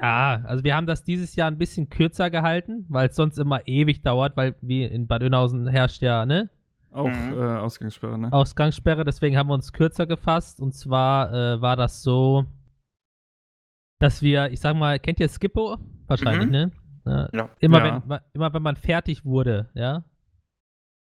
ja, 0.00 0.42
also 0.44 0.62
wir 0.64 0.76
haben 0.76 0.86
das 0.86 1.02
dieses 1.02 1.34
Jahr 1.34 1.50
ein 1.50 1.58
bisschen 1.58 1.88
kürzer 1.88 2.30
gehalten, 2.30 2.86
weil 2.88 3.08
es 3.08 3.16
sonst 3.16 3.38
immer 3.38 3.66
ewig 3.66 4.02
dauert, 4.02 4.36
weil 4.36 4.54
wie 4.60 4.84
in 4.84 5.06
Bad 5.08 5.22
Oeynhausen 5.22 5.66
herrscht 5.66 6.02
ja, 6.02 6.24
ne? 6.24 6.50
Auch 6.98 7.08
Mhm. 7.08 7.32
äh, 7.38 7.56
Ausgangssperre, 7.58 8.18
ne? 8.18 8.32
Ausgangssperre, 8.32 9.04
deswegen 9.04 9.36
haben 9.36 9.48
wir 9.48 9.54
uns 9.54 9.72
kürzer 9.72 10.06
gefasst. 10.06 10.60
Und 10.60 10.72
zwar 10.74 11.32
äh, 11.32 11.60
war 11.60 11.76
das 11.76 12.02
so, 12.02 12.44
dass 14.00 14.22
wir, 14.22 14.50
ich 14.50 14.60
sag 14.60 14.76
mal, 14.76 14.98
kennt 14.98 15.20
ihr 15.20 15.28
Skippo? 15.28 15.78
Wahrscheinlich, 16.06 16.46
Mhm. 16.46 16.52
ne? 16.52 16.72
Ja. 17.06 17.28
Ja. 17.32 17.48
Immer, 17.60 17.86
Ja. 17.86 18.02
Wenn, 18.06 18.18
immer 18.32 18.52
wenn 18.52 18.62
man 18.62 18.76
fertig 18.76 19.24
wurde, 19.24 19.70
ja. 19.74 20.04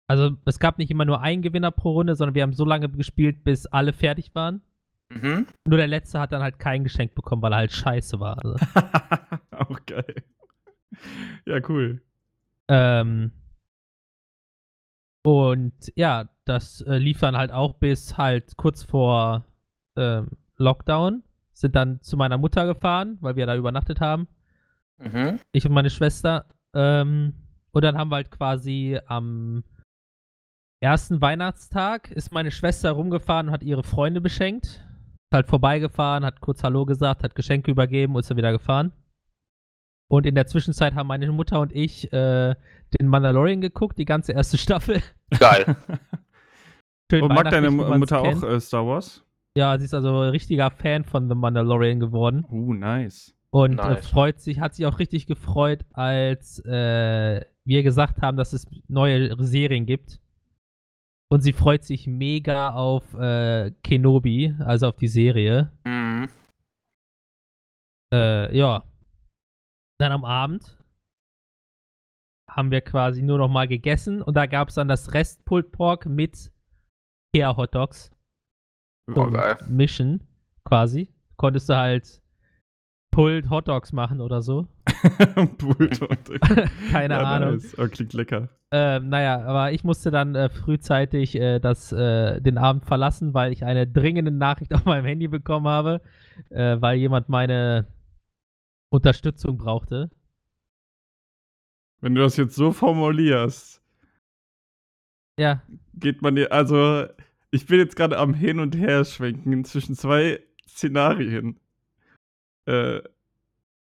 Also 0.06 0.36
es 0.44 0.58
gab 0.58 0.78
nicht 0.78 0.90
immer 0.90 1.04
nur 1.06 1.20
einen 1.22 1.42
Gewinner 1.42 1.70
pro 1.70 1.92
Runde, 1.92 2.14
sondern 2.14 2.34
wir 2.34 2.42
haben 2.42 2.52
so 2.52 2.64
lange 2.64 2.88
gespielt, 2.90 3.42
bis 3.44 3.66
alle 3.66 3.92
fertig 3.92 4.34
waren. 4.34 4.60
Mhm. 5.10 5.46
Nur 5.66 5.78
der 5.78 5.86
letzte 5.86 6.18
hat 6.20 6.32
dann 6.32 6.42
halt 6.42 6.58
kein 6.58 6.82
Geschenk 6.84 7.14
bekommen, 7.14 7.40
weil 7.40 7.52
er 7.52 7.58
halt 7.58 7.72
scheiße 7.72 8.20
war. 8.20 8.36
Also. 8.44 8.56
Auch 9.52 9.80
geil. 9.86 10.14
Ja, 11.46 11.60
cool. 11.68 12.02
Ähm, 12.68 13.32
und 15.24 15.72
ja, 15.96 16.28
das 16.44 16.82
äh, 16.82 16.98
lief 16.98 17.20
dann 17.20 17.36
halt 17.36 17.50
auch 17.50 17.74
bis 17.74 18.18
halt 18.18 18.56
kurz 18.58 18.82
vor 18.82 19.44
ähm, 19.96 20.28
Lockdown. 20.58 21.22
Sind 21.54 21.74
dann 21.74 22.02
zu 22.02 22.16
meiner 22.16 22.36
Mutter 22.36 22.66
gefahren, 22.66 23.16
weil 23.20 23.36
wir 23.36 23.46
da 23.46 23.56
übernachtet 23.56 24.00
haben. 24.00 24.28
Mhm. 24.98 25.40
Ich 25.52 25.64
und 25.64 25.72
meine 25.72 25.88
Schwester. 25.88 26.46
Ähm, 26.74 27.34
und 27.72 27.82
dann 27.82 27.96
haben 27.96 28.10
wir 28.10 28.16
halt 28.16 28.30
quasi 28.30 28.98
am 29.06 29.64
ersten 30.80 31.22
Weihnachtstag 31.22 32.10
ist 32.10 32.30
meine 32.30 32.50
Schwester 32.50 32.90
rumgefahren 32.90 33.48
und 33.48 33.54
hat 33.54 33.62
ihre 33.62 33.82
Freunde 33.82 34.20
beschenkt. 34.20 34.66
Ist 34.66 35.32
halt 35.32 35.48
vorbeigefahren, 35.48 36.24
hat 36.26 36.42
kurz 36.42 36.62
Hallo 36.62 36.84
gesagt, 36.84 37.24
hat 37.24 37.34
Geschenke 37.34 37.70
übergeben 37.70 38.14
und 38.14 38.20
ist 38.20 38.30
dann 38.30 38.36
wieder 38.36 38.52
gefahren. 38.52 38.92
Und 40.14 40.26
in 40.26 40.36
der 40.36 40.46
Zwischenzeit 40.46 40.94
haben 40.94 41.08
meine 41.08 41.30
Mutter 41.32 41.58
und 41.58 41.74
ich 41.74 42.12
äh, 42.12 42.54
den 43.00 43.08
Mandalorian 43.08 43.60
geguckt, 43.60 43.98
die 43.98 44.04
ganze 44.04 44.30
erste 44.30 44.56
Staffel. 44.64 45.02
Geil. 45.40 45.76
Schön 47.10 47.22
Und 47.22 47.34
mag 47.34 47.50
deine 47.50 47.72
Mutter 47.72 48.20
auch 48.20 48.42
äh, 48.44 48.60
Star 48.60 48.86
Wars? 48.86 49.24
Ja, 49.58 49.76
sie 49.76 49.86
ist 49.86 49.94
also 49.94 50.20
ein 50.20 50.30
richtiger 50.30 50.70
Fan 50.70 51.04
von 51.04 51.28
The 51.28 51.34
Mandalorian 51.34 51.98
geworden. 51.98 52.44
Uh, 52.48 52.74
nice. 52.74 53.34
Und 53.50 53.80
äh, 53.80 53.88
Nice. 53.88 54.08
freut 54.08 54.40
sich, 54.40 54.60
hat 54.60 54.76
sich 54.76 54.86
auch 54.86 55.00
richtig 55.00 55.26
gefreut, 55.26 55.84
als 55.92 56.64
äh, 56.64 57.44
wir 57.64 57.82
gesagt 57.82 58.22
haben, 58.22 58.36
dass 58.36 58.52
es 58.52 58.66
neue 58.86 59.34
Serien 59.44 59.84
gibt. 59.84 60.20
Und 61.28 61.40
sie 61.40 61.52
freut 61.52 61.82
sich 61.82 62.06
mega 62.06 62.70
auf 62.70 63.14
äh, 63.14 63.72
Kenobi, 63.82 64.54
also 64.60 64.88
auf 64.88 64.96
die 64.96 65.08
Serie. 65.08 65.72
Mhm. 65.84 66.28
Äh, 68.12 68.56
ja. 68.56 68.84
Dann 69.98 70.12
am 70.12 70.24
Abend 70.24 70.78
haben 72.50 72.70
wir 72.70 72.80
quasi 72.80 73.22
nur 73.22 73.38
noch 73.38 73.48
mal 73.48 73.66
gegessen 73.66 74.22
und 74.22 74.36
da 74.36 74.46
gab 74.46 74.68
es 74.68 74.74
dann 74.74 74.88
das 74.88 75.14
Rest 75.14 75.44
Pulled 75.44 75.72
Pork 75.72 76.06
mit 76.06 76.52
Kea 77.34 77.56
Hot 77.56 77.74
Dogs. 77.74 78.10
Oh. 79.14 79.30
Mischen 79.68 80.26
quasi. 80.64 81.12
Konntest 81.36 81.68
du 81.68 81.76
halt 81.76 82.22
Pulled 83.10 83.50
Hot 83.50 83.68
Dogs 83.68 83.92
machen 83.92 84.20
oder 84.20 84.42
so. 84.42 84.66
Bulldog. 85.58 86.18
Keine 86.90 87.14
ja, 87.14 87.22
Ahnung. 87.22 87.54
Nice. 87.54 87.78
Oh, 87.78 87.86
klingt 87.88 88.12
lecker. 88.12 88.48
Ähm, 88.72 89.08
naja, 89.08 89.40
aber 89.44 89.72
ich 89.72 89.84
musste 89.84 90.10
dann 90.10 90.34
äh, 90.34 90.48
frühzeitig 90.48 91.36
äh, 91.36 91.60
das, 91.60 91.92
äh, 91.92 92.40
den 92.40 92.58
Abend 92.58 92.84
verlassen, 92.84 93.32
weil 93.34 93.52
ich 93.52 93.64
eine 93.64 93.86
dringende 93.86 94.32
Nachricht 94.32 94.74
auf 94.74 94.84
meinem 94.84 95.04
Handy 95.04 95.28
bekommen 95.28 95.68
habe, 95.68 96.00
äh, 96.50 96.76
weil 96.80 96.98
jemand 96.98 97.28
meine 97.28 97.86
Unterstützung 98.94 99.58
brauchte. 99.58 100.08
Wenn 102.00 102.14
du 102.14 102.20
das 102.22 102.36
jetzt 102.36 102.54
so 102.54 102.70
formulierst, 102.72 103.82
Ja, 105.38 105.62
geht 105.94 106.22
man 106.22 106.36
dir, 106.36 106.52
also 106.52 107.06
ich 107.50 107.66
bin 107.66 107.78
jetzt 107.80 107.96
gerade 107.96 108.18
am 108.18 108.34
Hin 108.34 108.60
und 108.60 108.76
Her 108.76 109.04
schwenken 109.04 109.64
zwischen 109.64 109.96
zwei 109.96 110.40
Szenarien. 110.68 111.58
Äh, 112.66 113.00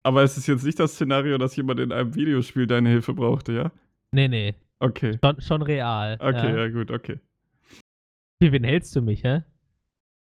aber 0.03 0.23
es 0.23 0.37
ist 0.37 0.47
jetzt 0.47 0.63
nicht 0.63 0.79
das 0.79 0.93
Szenario, 0.93 1.37
dass 1.37 1.55
jemand 1.55 1.79
in 1.79 1.91
einem 1.91 2.15
Videospiel 2.15 2.65
deine 2.65 2.89
Hilfe 2.89 3.13
brauchte, 3.13 3.53
ja? 3.53 3.71
nee, 4.11 4.27
nee. 4.27 4.55
Okay. 4.79 5.17
Schon, 5.23 5.41
schon 5.41 5.61
real. 5.63 6.17
Okay, 6.19 6.49
Ja. 6.51 6.65
ja, 6.65 6.69
gut, 6.69 6.91
okay. 6.91 7.19
Für 8.41 8.51
wen 8.51 8.63
hältst 8.63 8.95
du 8.95 9.01
mich, 9.01 9.23
hä? 9.23 9.43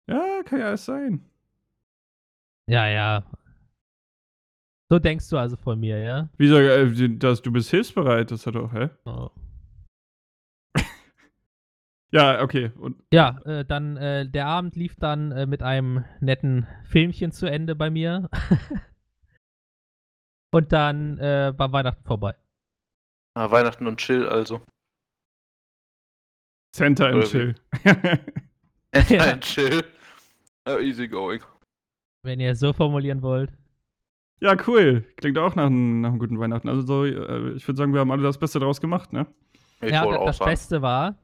Ja, 0.07 0.41
kann 0.45 0.59
ja 0.59 0.67
alles 0.67 0.85
sein. 0.85 1.25
Ja, 2.67 2.87
ja. 2.87 3.23
So 4.91 4.97
denkst 4.97 5.29
du 5.29 5.37
also 5.37 5.55
von 5.55 5.79
mir, 5.79 5.99
ja? 5.99 6.29
Wieso, 6.37 6.57
äh, 6.57 7.09
dass 7.17 7.43
du 7.43 7.51
bist 7.51 7.69
hilfsbereit, 7.69 8.31
das 8.31 8.47
hat 8.47 8.55
doch, 8.55 8.73
hä? 8.73 8.89
Oh. 9.05 9.29
Ja, 12.11 12.41
okay. 12.41 12.71
Und 12.75 13.03
Ja, 13.13 13.39
äh, 13.45 13.63
dann 13.63 13.95
äh, 13.97 14.27
der 14.27 14.47
Abend 14.47 14.75
lief 14.75 14.95
dann 14.95 15.31
äh, 15.31 15.45
mit 15.45 15.61
einem 15.61 16.05
netten 16.21 16.65
Filmchen 16.85 17.31
zu 17.31 17.45
Ende 17.45 17.75
bei 17.75 17.91
mir. 17.91 18.29
Und 20.51 20.73
dann 20.73 21.19
äh, 21.19 21.53
war 21.55 21.71
Weihnachten 21.71 22.03
vorbei. 22.03 22.33
Ah, 23.35 23.51
Weihnachten 23.51 23.85
und 23.85 23.99
Chill 23.99 24.27
also. 24.27 24.65
Center 26.75 27.09
and. 27.09 27.25
Chill. 27.29 27.55
Ja. 27.83 29.23
Ein 29.23 29.41
Chill. 29.41 29.83
Uh, 30.67 30.79
easy 30.79 31.07
going. 31.07 31.43
Wenn 32.23 32.39
ihr 32.39 32.51
es 32.53 32.59
so 32.59 32.73
formulieren 32.73 33.21
wollt. 33.21 33.58
Ja, 34.41 34.55
cool. 34.67 35.03
Klingt 35.17 35.37
auch 35.37 35.55
nach, 35.55 35.65
einem- 35.67 36.01
nach 36.01 36.09
einem 36.09 36.19
guten 36.19 36.39
Weihnachten. 36.39 36.69
Also 36.69 36.81
so, 36.81 37.05
äh, 37.05 37.51
ich 37.53 37.67
würde 37.67 37.77
sagen, 37.77 37.93
wir 37.93 37.99
haben 37.99 38.11
alle 38.11 38.23
das 38.23 38.37
Beste 38.37 38.59
draus 38.59 38.79
gemacht, 38.81 39.11
ne? 39.13 39.27
Ich 39.81 39.91
ja, 39.91 40.05
das 40.25 40.37
sagen. 40.37 40.49
Beste 40.51 40.81
war, 40.81 41.15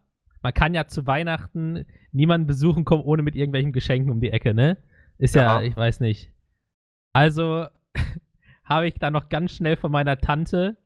man 0.42 0.54
kann 0.54 0.74
ja 0.74 0.88
zu 0.88 1.06
Weihnachten 1.08 1.86
niemanden 2.12 2.48
besuchen 2.48 2.86
kommen, 2.86 3.04
ohne 3.04 3.22
mit 3.24 3.36
irgendwelchen 3.36 3.74
Geschenken 3.74 4.12
um 4.12 4.20
die 4.22 4.32
Ecke, 4.32 4.54
ne? 4.54 4.78
Ist 5.18 5.36
ja, 5.36 5.60
Ja. 5.60 5.62
ich 5.68 5.76
weiß 5.76 6.00
nicht. 6.02 6.32
Also 7.14 7.68
habe 8.66 8.88
ich 8.88 8.96
dann 8.96 9.14
noch 9.14 9.30
ganz 9.30 9.52
schnell 9.54 9.76
von 9.78 9.92
meiner 9.92 10.18
Tante 10.18 10.78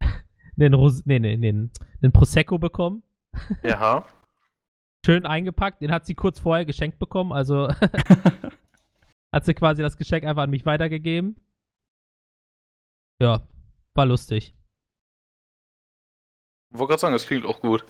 einen, 0.58 0.74
Ros 0.74 1.04
nee, 1.06 1.18
nee, 1.18 1.36
nee, 1.36 1.48
einen 1.50 2.12
Prosecco 2.12 2.58
bekommen. 2.58 3.02
Ja. 3.62 4.04
Schön 5.04 5.24
eingepackt. 5.26 5.82
Den 5.82 5.92
hat 5.92 6.04
sie 6.06 6.14
kurz 6.16 6.40
vorher 6.40 6.64
geschenkt 6.64 6.98
bekommen. 6.98 7.32
Also 7.32 7.68
hat 9.32 9.44
sie 9.44 9.54
quasi 9.54 9.82
das 9.82 9.96
Geschenk 9.96 10.24
einfach 10.24 10.42
an 10.42 10.50
mich 10.50 10.66
weitergegeben. 10.66 11.36
Ja, 13.20 13.46
war 13.94 14.06
lustig. 14.06 14.54
Wollte 16.70 16.90
gerade 16.90 17.00
sagen, 17.00 17.12
das 17.14 17.26
klingt 17.26 17.46
auch 17.46 17.60
gut. 17.60 17.86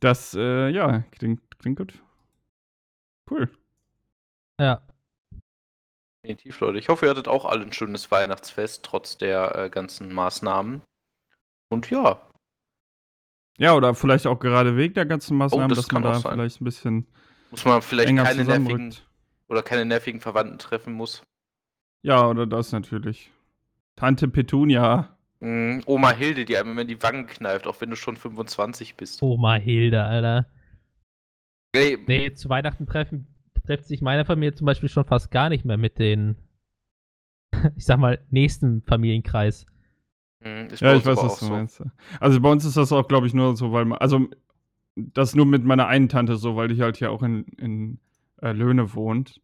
Das, 0.00 0.34
äh, 0.34 0.68
ja, 0.70 1.00
klingt, 1.10 1.58
klingt 1.58 1.78
gut. 1.78 2.02
Cool. 3.30 3.50
Ja. 4.60 4.80
Definitiv, 6.24 6.60
Leute. 6.60 6.78
Ich 6.78 6.88
hoffe, 6.88 7.06
ihr 7.06 7.10
hattet 7.10 7.28
auch 7.28 7.44
alle 7.44 7.64
ein 7.64 7.72
schönes 7.72 8.10
Weihnachtsfest, 8.10 8.84
trotz 8.84 9.18
der 9.18 9.54
äh, 9.56 9.70
ganzen 9.70 10.12
Maßnahmen. 10.14 10.82
Und 11.70 11.90
ja, 11.90 12.22
Ja, 13.58 13.74
oder 13.74 13.94
vielleicht 13.94 14.26
auch 14.26 14.38
gerade 14.38 14.76
wegen 14.76 14.94
der 14.94 15.04
ganzen 15.04 15.36
Maßnahmen, 15.36 15.66
Oh, 15.66 15.68
das 15.74 15.84
dass 15.84 15.92
man 15.92 16.02
kann 16.02 16.10
auch 16.10 16.14
da 16.16 16.20
sein. 16.20 16.32
vielleicht 16.32 16.60
ein 16.60 16.64
bisschen 16.64 17.06
muss 17.50 17.64
man 17.64 17.82
vielleicht 17.82 18.08
enger 18.10 18.24
keine 18.24 18.44
nervigen 18.44 18.94
oder 19.48 19.62
keine 19.62 19.84
nervigen 19.84 20.20
Verwandten 20.20 20.58
treffen 20.58 20.92
muss. 20.92 21.22
Ja, 22.02 22.26
oder 22.28 22.46
das 22.46 22.72
natürlich. 22.72 23.32
Tante 23.98 24.28
Petunia. 24.28 25.16
Mm, 25.40 25.80
Oma 25.86 26.12
Hilde, 26.12 26.44
die 26.44 26.56
einem 26.56 26.70
immer 26.72 26.82
in 26.82 26.88
die 26.88 27.02
Wangen 27.02 27.26
kneift, 27.26 27.66
auch 27.66 27.80
wenn 27.80 27.90
du 27.90 27.96
schon 27.96 28.16
25 28.16 28.94
bist. 28.96 29.20
Oma 29.22 29.54
Hilde, 29.56 30.04
Alter. 30.04 30.46
Ey, 31.72 31.98
Nee, 32.06 32.32
zu 32.32 32.48
Weihnachten 32.48 32.86
treffen 32.86 33.26
trifft 33.66 33.86
sich 33.86 34.00
meine 34.00 34.24
Familie 34.24 34.54
zum 34.54 34.66
Beispiel 34.66 34.88
schon 34.88 35.04
fast 35.04 35.30
gar 35.30 35.48
nicht 35.50 35.64
mehr 35.64 35.76
mit 35.76 35.98
den, 35.98 36.36
ich 37.76 37.84
sag 37.84 37.98
mal, 37.98 38.24
nächsten 38.30 38.82
Familienkreis. 38.82 39.66
mm, 40.40 40.68
ist 40.72 40.80
Ja, 40.80 40.94
ich 40.94 41.04
weiß, 41.04 41.16
was 41.18 41.32
auch 41.32 41.38
du 41.40 41.44
so. 41.46 41.50
meinst. 41.52 41.82
Also 42.20 42.40
bei 42.40 42.50
uns 42.50 42.64
ist 42.64 42.76
das 42.76 42.92
auch, 42.92 43.08
glaube 43.08 43.26
ich, 43.26 43.34
nur 43.34 43.56
so, 43.56 43.72
weil 43.72 43.84
man, 43.84 43.98
also 43.98 44.28
das 44.96 45.34
nur 45.34 45.44
mit 45.44 45.64
meiner 45.64 45.86
einen 45.88 46.08
Tante 46.08 46.36
so, 46.36 46.54
weil 46.56 46.68
die 46.68 46.80
halt 46.80 46.96
hier 46.96 47.10
auch 47.10 47.22
in, 47.22 47.44
in 47.58 47.98
äh, 48.40 48.52
Löhne 48.52 48.94
wohnt. 48.94 49.40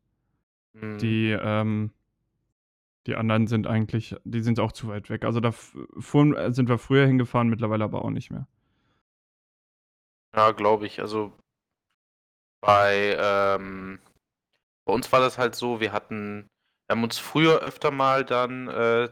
Mm, 0.75 0.99
Die, 0.99 1.31
ähm, 1.39 1.91
die 3.07 3.17
anderen 3.17 3.47
sind 3.47 3.67
eigentlich, 3.67 4.17
die 4.25 4.41
sind 4.41 4.59
auch 4.61 4.73
zu 4.73 4.89
weit 4.89 5.11
weg. 5.11 5.25
Also 5.25 5.41
da 5.41 5.53
fuhren, 5.53 6.35
äh, 6.35 6.53
sind 6.53 6.69
wir 6.69 6.79
früher 6.79 7.07
hingefahren, 7.07 7.49
mittlerweile 7.49 7.85
aber 7.85 8.05
auch 8.05 8.11
nicht 8.11 8.31
mehr. 8.31 8.47
Ja, 10.35 10.53
glaube 10.53 10.87
ich. 10.87 11.01
Also 11.01 11.33
bei, 12.61 13.17
ähm, 13.19 14.01
bei 14.87 14.95
uns 14.95 15.13
war 15.13 15.21
das 15.21 15.39
halt 15.39 15.55
so, 15.55 15.81
wir 15.81 15.93
hatten, 15.93 16.49
wir 16.87 16.97
haben 16.97 17.05
uns 17.05 17.19
früher 17.19 17.61
öfter 17.61 17.91
mal 17.91 18.25
dann 18.25 18.69
äh, 18.69 19.11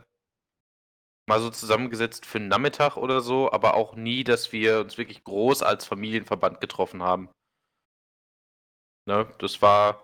mal 1.29 1.41
so 1.41 1.51
zusammengesetzt 1.51 2.27
für 2.27 2.39
einen 2.39 2.49
Nachmittag 2.49 2.97
oder 2.97 3.21
so, 3.21 3.53
aber 3.53 3.75
auch 3.75 3.95
nie, 3.95 4.25
dass 4.25 4.53
wir 4.53 4.81
uns 4.81 4.99
wirklich 4.99 5.23
groß 5.25 5.63
als 5.63 5.87
Familienverband 5.87 6.61
getroffen 6.61 7.03
haben. 7.03 7.29
Ne, 9.07 9.29
das 9.39 9.63
war, 9.63 10.03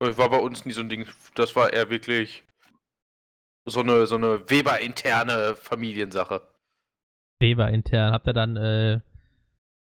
das 0.00 0.18
war 0.18 0.30
bei 0.30 0.38
uns 0.38 0.64
nie 0.64 0.72
so 0.72 0.80
ein 0.80 0.88
Ding. 0.88 1.06
Das 1.34 1.56
war 1.56 1.72
eher 1.72 1.90
wirklich 1.90 2.44
so 3.68 3.80
eine, 3.80 4.06
so 4.06 4.16
eine 4.16 4.48
Weber-interne 4.50 5.56
Familiensache. 5.56 6.42
Weber 7.40 7.68
intern. 7.70 8.12
Habt 8.12 8.26
ihr 8.26 8.32
dann 8.32 8.56
äh, 8.56 9.00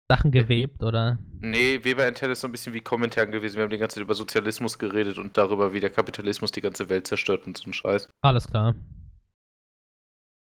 Sachen 0.08 0.32
gewebt 0.32 0.82
oder? 0.82 1.18
Nee, 1.40 1.82
Weber 1.84 2.06
Intel 2.08 2.30
ist 2.30 2.40
so 2.40 2.48
ein 2.48 2.52
bisschen 2.52 2.74
wie 2.74 2.80
Kommentaren 2.80 3.30
gewesen. 3.30 3.56
Wir 3.56 3.62
haben 3.64 3.70
die 3.70 3.78
ganze 3.78 3.94
Zeit 3.96 4.02
über 4.02 4.14
Sozialismus 4.14 4.78
geredet 4.78 5.18
und 5.18 5.36
darüber, 5.36 5.72
wie 5.72 5.80
der 5.80 5.90
Kapitalismus 5.90 6.52
die 6.52 6.60
ganze 6.60 6.88
Welt 6.88 7.06
zerstört 7.06 7.46
und 7.46 7.56
so 7.56 7.68
ein 7.68 7.72
Scheiß. 7.72 8.08
Alles 8.22 8.46
klar. 8.48 8.74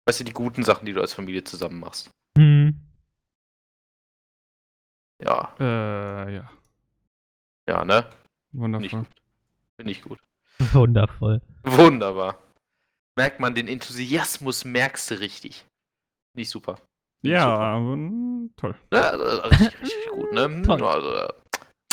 Weißt 0.06 0.20
du, 0.20 0.24
die 0.24 0.34
guten 0.34 0.64
Sachen, 0.64 0.86
die 0.86 0.94
du 0.94 1.02
als 1.02 1.14
Familie 1.14 1.44
zusammen 1.44 1.80
machst. 1.80 2.10
Hm. 2.38 2.76
Ja, 5.24 5.54
Äh, 5.60 6.36
ja. 6.36 6.52
ja, 7.68 7.86
ne? 7.86 8.06
Wundervoll. 8.54 9.06
Finde 9.78 9.92
ich 9.92 10.02
gut. 10.02 10.20
Wundervoll. 10.74 11.42
Wunderbar. 11.64 12.38
Merkt 13.22 13.40
man 13.40 13.54
den 13.54 13.68
Enthusiasmus, 13.68 14.66
merkst 14.66 15.12
du 15.12 15.20
richtig. 15.20 15.64
Finde 16.32 16.42
ich 16.42 16.50
super. 16.50 16.80
Ja, 17.22 17.42
Super. 17.44 17.60
aber, 17.60 17.96
mm, 17.98 18.50
toll. 18.58 18.76
Ja, 18.92 19.02
also, 19.12 19.26
richtig, 19.48 19.82
richtig 19.82 20.06
gut, 20.12 20.34
ne? 20.34 20.62
Toll. 20.64 20.84
Also, 20.84 21.34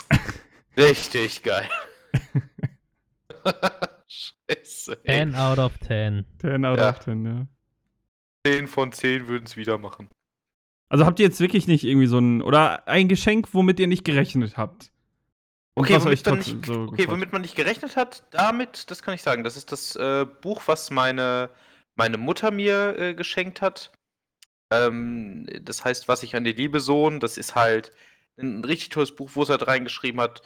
richtig 0.79 1.43
geil. 1.43 1.69
Scheiße. 4.09 4.99
Ey. 5.05 5.19
10 5.27 5.35
out 5.35 5.59
of 5.59 5.79
10. 5.81 6.25
10 6.41 6.65
out 6.65 6.79
Ja. 6.79 6.89
of 6.89 7.01
10, 7.01 7.27
ja. 7.27 7.47
10 8.47 8.67
von 8.67 8.93
10 8.93 9.29
würden 9.29 9.45
es 9.45 9.59
wieder 9.59 9.77
machen. 9.77 10.09
Also 10.89 11.05
habt 11.05 11.21
ihr 11.21 11.27
jetzt 11.27 11.41
wirklich 11.41 11.67
nicht 11.69 11.85
irgendwie 11.85 12.07
so 12.07 12.17
ein. 12.19 12.41
Oder 12.41 12.89
ein 12.89 13.09
Geschenk, 13.09 13.53
womit 13.53 13.79
ihr 13.81 13.87
nicht 13.87 14.05
gerechnet 14.05 14.57
habt? 14.57 14.91
Okay, 15.79 15.95
was 15.95 16.05
womit 16.05 16.27
man, 16.27 16.39
nicht, 16.39 16.67
so 16.67 16.83
okay 16.83 17.09
womit 17.09 17.33
man 17.33 17.43
nicht 17.43 17.55
gerechnet 17.55 17.97
hat, 17.97 18.25
damit, 18.31 18.91
das 18.91 19.03
kann 19.03 19.15
ich 19.15 19.23
sagen, 19.23 19.45
das 19.45 19.57
ist 19.57 19.71
das 19.71 19.95
äh, 19.97 20.27
Buch, 20.41 20.63
was 20.67 20.91
meine, 20.91 21.51
meine 21.95 22.19
Mutter 22.19 22.51
mir 22.51 22.99
äh, 22.99 23.15
geschenkt 23.15 23.61
hat. 23.61 23.93
Ähm, 24.71 25.47
das 25.63 25.85
heißt, 25.85 26.09
was 26.09 26.23
ich 26.23 26.35
an 26.37 26.45
die 26.45 26.53
liebe 26.53 26.81
Sohn, 26.81 27.21
das 27.21 27.39
ist 27.39 27.55
halt 27.55 27.93
ein 28.39 28.65
richtig 28.65 28.91
tolles 28.91 29.15
Buch, 29.15 29.31
wo 29.35 29.45
sie 29.45 29.53
halt 29.53 29.67
reingeschrieben 29.67 30.21
hat, 30.21 30.43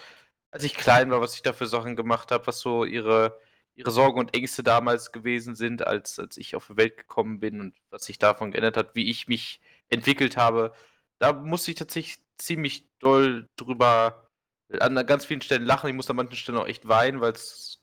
als 0.51 0.65
ich 0.65 0.75
klein 0.75 1.11
war, 1.11 1.21
was 1.21 1.35
ich 1.35 1.43
da 1.43 1.53
für 1.53 1.67
Sachen 1.67 1.97
gemacht 1.97 2.31
habe, 2.31 2.47
was 2.47 2.61
so 2.61 2.85
ihre, 2.85 3.39
ihre 3.75 3.91
Sorgen 3.91 4.21
und 4.21 4.35
Ängste 4.35 4.62
damals 4.62 5.12
gewesen 5.12 5.57
sind, 5.57 5.87
als, 5.87 6.19
als 6.19 6.37
ich 6.37 6.55
auf 6.57 6.69
die 6.69 6.77
Welt 6.77 6.97
gekommen 6.99 7.41
bin 7.41 7.61
und 7.61 7.75
was 7.91 8.05
sich 8.05 8.19
davon 8.19 8.53
geändert 8.53 8.77
hat, 8.77 8.95
wie 8.95 9.11
ich 9.11 9.29
mich 9.29 9.61
entwickelt 9.89 10.37
habe. 10.37 10.75
Da 11.19 11.33
musste 11.33 11.71
ich 11.71 11.79
tatsächlich 11.79 12.19
ziemlich 12.37 12.87
doll 12.99 13.49
drüber 13.57 14.29
an 14.81 14.95
ganz 15.07 15.25
vielen 15.25 15.41
Stellen 15.43 15.64
lachen. 15.64 15.88
Ich 15.88 15.95
musste 15.95 16.11
an 16.11 16.17
manchen 16.17 16.37
Stellen 16.37 16.59
auch 16.59 16.67
echt 16.67 16.88
weinen, 16.88 17.21
weil 17.21 17.33
es 17.33 17.83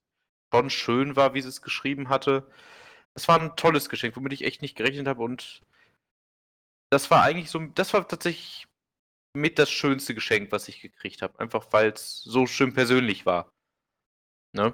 schon 0.54 0.70
schön 0.70 1.16
war, 1.16 1.34
wie 1.34 1.42
sie 1.42 1.50
es 1.50 1.62
geschrieben 1.62 2.10
hatte. 2.10 2.48
Das 3.14 3.28
war 3.28 3.40
ein 3.40 3.56
tolles 3.56 3.90
Geschenk, 3.90 4.16
womit 4.16 4.34
ich 4.34 4.44
echt 4.44 4.62
nicht 4.62 4.76
gerechnet 4.76 5.08
habe 5.08 5.22
und 5.22 5.62
das 6.92 7.12
war 7.12 7.24
eigentlich 7.24 7.52
so, 7.52 7.60
das 7.60 7.94
war 7.94 8.08
tatsächlich 8.08 8.68
mit 9.36 9.60
das 9.60 9.70
schönste 9.70 10.16
Geschenk, 10.16 10.52
was 10.52 10.68
ich 10.68 10.82
gekriegt 10.82 11.22
habe. 11.22 11.40
Einfach 11.40 11.68
weil 11.72 11.92
es 11.92 12.22
so 12.22 12.48
schön 12.48 12.74
persönlich 12.74 13.26
war. 13.26 13.52
Ne? 14.54 14.74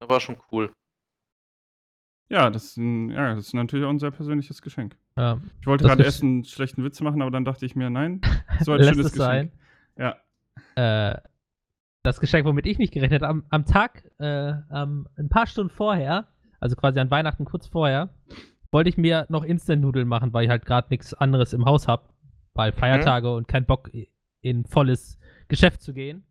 Das 0.00 0.08
war 0.08 0.20
schon 0.20 0.40
cool. 0.52 0.72
Ja 2.28 2.48
das, 2.48 2.64
ist 2.64 2.76
ein, 2.76 3.10
ja, 3.10 3.34
das 3.34 3.48
ist 3.48 3.54
natürlich 3.54 3.84
auch 3.84 3.90
ein 3.90 3.98
sehr 3.98 4.12
persönliches 4.12 4.62
Geschenk. 4.62 4.96
Ja. 5.16 5.40
Ich 5.60 5.66
wollte 5.66 5.84
gerade 5.84 6.04
erst 6.04 6.22
einen 6.22 6.44
schlechten 6.44 6.84
Witz 6.84 7.00
machen, 7.00 7.22
aber 7.22 7.30
dann 7.30 7.44
dachte 7.44 7.66
ich 7.66 7.74
mir, 7.74 7.90
nein, 7.90 8.20
so 8.60 8.72
ein 8.72 8.82
schönes 8.84 9.06
es 9.06 9.12
sein. 9.14 9.52
Ja. 9.96 10.16
Äh, 10.76 11.20
das 12.02 12.20
Geschenk, 12.20 12.46
womit 12.46 12.66
ich 12.66 12.78
nicht 12.78 12.92
gerechnet 12.92 13.22
habe, 13.22 13.30
am, 13.30 13.44
am 13.50 13.66
Tag, 13.66 14.10
äh, 14.18 14.52
am- 14.70 15.06
ein 15.16 15.28
paar 15.28 15.46
Stunden 15.46 15.70
vorher, 15.70 16.28
also 16.58 16.76
quasi 16.76 16.98
an 16.98 17.10
Weihnachten 17.10 17.44
kurz 17.44 17.66
vorher, 17.66 18.08
wollte 18.72 18.88
ich 18.88 18.96
mir 18.96 19.26
noch 19.28 19.44
Instant-Nudeln 19.44 20.08
machen, 20.08 20.32
weil 20.32 20.44
ich 20.44 20.50
halt 20.50 20.64
gerade 20.64 20.88
nichts 20.90 21.12
anderes 21.14 21.52
im 21.52 21.64
Haus 21.64 21.88
habe, 21.88 22.08
weil 22.54 22.72
Feiertage 22.72 23.34
und 23.34 23.48
kein 23.48 23.66
Bock 23.66 23.90
in 24.42 24.64
volles 24.64 25.18
Geschäft 25.48 25.82
zu 25.82 25.92
gehen. 25.92 26.24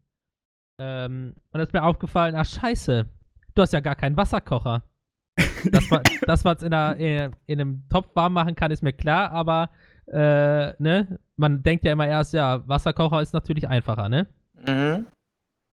Ähm, 0.80 1.36
und 1.52 1.60
ist 1.60 1.74
mir 1.74 1.84
aufgefallen, 1.84 2.36
ach 2.36 2.46
scheiße, 2.46 3.06
du 3.54 3.62
hast 3.62 3.74
ja 3.74 3.82
gar 3.82 3.96
keinen 3.96 4.18
Wasserkocher. 4.18 4.84
Dass 5.72 5.90
man 5.90 6.02
man's 6.44 6.64
in, 6.64 6.74
einer, 6.74 6.96
in, 6.98 7.36
in 7.46 7.62
einem 7.62 7.90
Topf 7.90 8.16
warm 8.16 8.34
machen 8.34 8.56
kann, 8.56 8.72
ist 8.72 8.84
mir 8.84 8.94
klar, 8.94 9.32
aber 9.32 9.70
äh, 10.12 10.74
ne, 10.82 11.20
man 11.36 11.64
denkt 11.64 11.86
ja 11.86 11.94
immer 11.94 12.08
erst, 12.08 12.34
ja, 12.34 12.68
Wasserkocher 12.68 13.22
ist 13.22 13.34
natürlich 13.34 13.68
einfacher, 13.68 14.10
ne? 14.10 14.28
Mhm. 14.56 15.08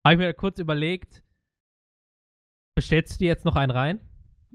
Habe 0.06 0.14
ich 0.14 0.18
mir 0.18 0.34
kurz 0.34 0.60
überlegt, 0.60 1.24
bestellst 2.76 3.16
du 3.16 3.18
dir 3.20 3.28
jetzt 3.28 3.46
noch 3.46 3.56
einen 3.56 3.72
rein? 3.72 4.00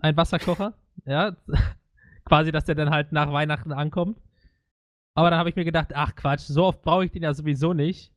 Ein 0.00 0.16
Wasserkocher? 0.16 0.74
ja. 1.04 1.36
Quasi, 2.24 2.52
dass 2.52 2.64
der 2.64 2.74
dann 2.74 2.90
halt 2.90 3.12
nach 3.12 3.32
Weihnachten 3.32 3.72
ankommt. 3.72 4.18
Aber 5.14 5.30
dann 5.30 5.38
habe 5.38 5.50
ich 5.50 5.56
mir 5.56 5.64
gedacht, 5.64 5.92
ach 5.94 6.14
Quatsch, 6.14 6.40
so 6.40 6.64
oft 6.64 6.82
brauche 6.82 7.04
ich 7.04 7.12
den 7.12 7.22
ja 7.22 7.34
sowieso 7.34 7.74
nicht. 7.74 8.12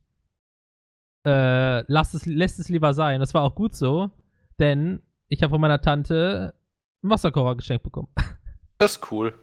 Äh, 1.26 1.80
lass 1.92 2.14
es, 2.14 2.24
lässt 2.24 2.58
es 2.58 2.68
lieber 2.68 2.94
sein. 2.94 3.20
Das 3.20 3.34
war 3.34 3.42
auch 3.42 3.54
gut 3.54 3.74
so, 3.74 4.10
denn 4.58 5.02
ich 5.28 5.42
habe 5.42 5.50
von 5.50 5.60
meiner 5.60 5.80
Tante 5.80 6.54
einen 7.02 7.10
Wasserkocher 7.10 7.56
geschenkt 7.56 7.82
bekommen. 7.84 8.08
Das 8.80 8.92
ist 8.92 9.10
cool. 9.10 9.34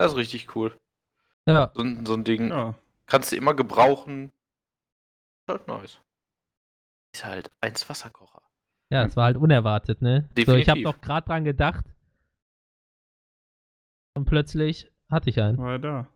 Das 0.00 0.12
ist 0.12 0.16
richtig 0.18 0.56
cool. 0.56 0.74
ja, 1.46 1.70
So, 1.74 1.82
ein- 1.82 2.06
so 2.06 2.14
ein 2.14 2.24
Ding 2.24 2.48
Ja. 2.48 2.74
kannst 3.06 3.32
du 3.32 3.36
immer 3.36 3.52
gebrauchen. 3.54 4.32
Ist 5.46 5.48
halt 5.52 5.68
nice. 5.68 6.00
Ist 7.14 7.24
halt 7.24 7.50
eins 7.60 7.86
Wasserkocher. 7.88 8.40
ja, 8.90 9.04
das 9.04 9.14
war 9.16 9.24
halt 9.24 9.36
unerwartet, 9.36 10.00
ne? 10.00 10.22
So, 10.36 10.40
ich 10.40 10.48
habe 10.48 10.54
Definitiv. 10.80 10.84
noch 10.84 11.00
gerade 11.02 11.26
dran 11.26 11.44
gedacht. 11.44 11.84
Und 14.14 14.24
plötzlich 14.24 14.90
hatte 15.10 15.28
ich 15.30 15.40
einen. 15.40 15.58
War 15.58 15.78
da. 15.78 16.08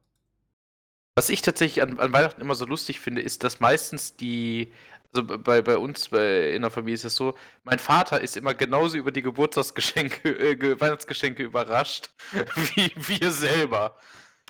Was 1.17 1.29
ich 1.29 1.43
tatsächlich 1.43 1.83
an, 1.83 1.99
an 2.01 2.13
Weihnachten 2.13 2.41
immer 2.41 2.55
so 2.55 2.65
lustig 2.67 3.01
finde, 3.01 3.21
ist, 3.21 3.45
dass 3.45 3.61
meistens 3.61 4.17
die, 4.17 4.73
also 5.15 5.39
bei, 5.39 5.63
bei 5.63 5.77
uns 5.79 6.09
bei, 6.09 6.51
in 6.51 6.63
der 6.63 6.71
Familie 6.71 6.95
ist 6.95 7.05
es 7.05 7.15
so, 7.17 7.35
mein 7.63 7.79
Vater 7.79 8.21
ist 8.21 8.37
immer 8.37 8.55
genauso 8.55 8.97
über 8.97 9.13
die 9.13 9.23
Geburtstagsgeschenke, 9.23 10.29
äh, 10.29 10.57
Ge- 10.57 10.81
Weihnachtsgeschenke 10.81 11.43
überrascht, 11.43 12.11
wie 12.75 12.93
wir 12.97 13.31
selber. 13.31 13.97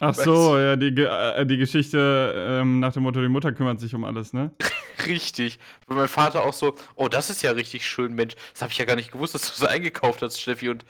Ach 0.00 0.14
so, 0.14 0.58
ja, 0.58 0.74
die, 0.74 0.88
äh, 1.02 1.46
die 1.46 1.56
Geschichte 1.56 2.34
ähm, 2.60 2.80
nach 2.80 2.92
dem 2.92 3.04
Motto, 3.04 3.20
die 3.20 3.28
Mutter 3.28 3.52
kümmert 3.52 3.78
sich 3.78 3.94
um 3.94 4.04
alles, 4.04 4.32
ne? 4.32 4.50
Richtig. 5.06 5.58
Weil 5.86 5.98
mein 5.98 6.08
Vater 6.08 6.42
auch 6.44 6.52
so, 6.52 6.74
oh, 6.96 7.08
das 7.08 7.30
ist 7.30 7.42
ja 7.42 7.52
richtig 7.52 7.86
schön, 7.86 8.14
Mensch. 8.14 8.34
Das 8.52 8.62
habe 8.62 8.72
ich 8.72 8.78
ja 8.78 8.86
gar 8.86 8.96
nicht 8.96 9.12
gewusst, 9.12 9.34
dass 9.34 9.42
du 9.42 9.56
so 9.56 9.66
eingekauft 9.66 10.22
hast, 10.22 10.40
Steffi. 10.40 10.68
Und 10.68 10.84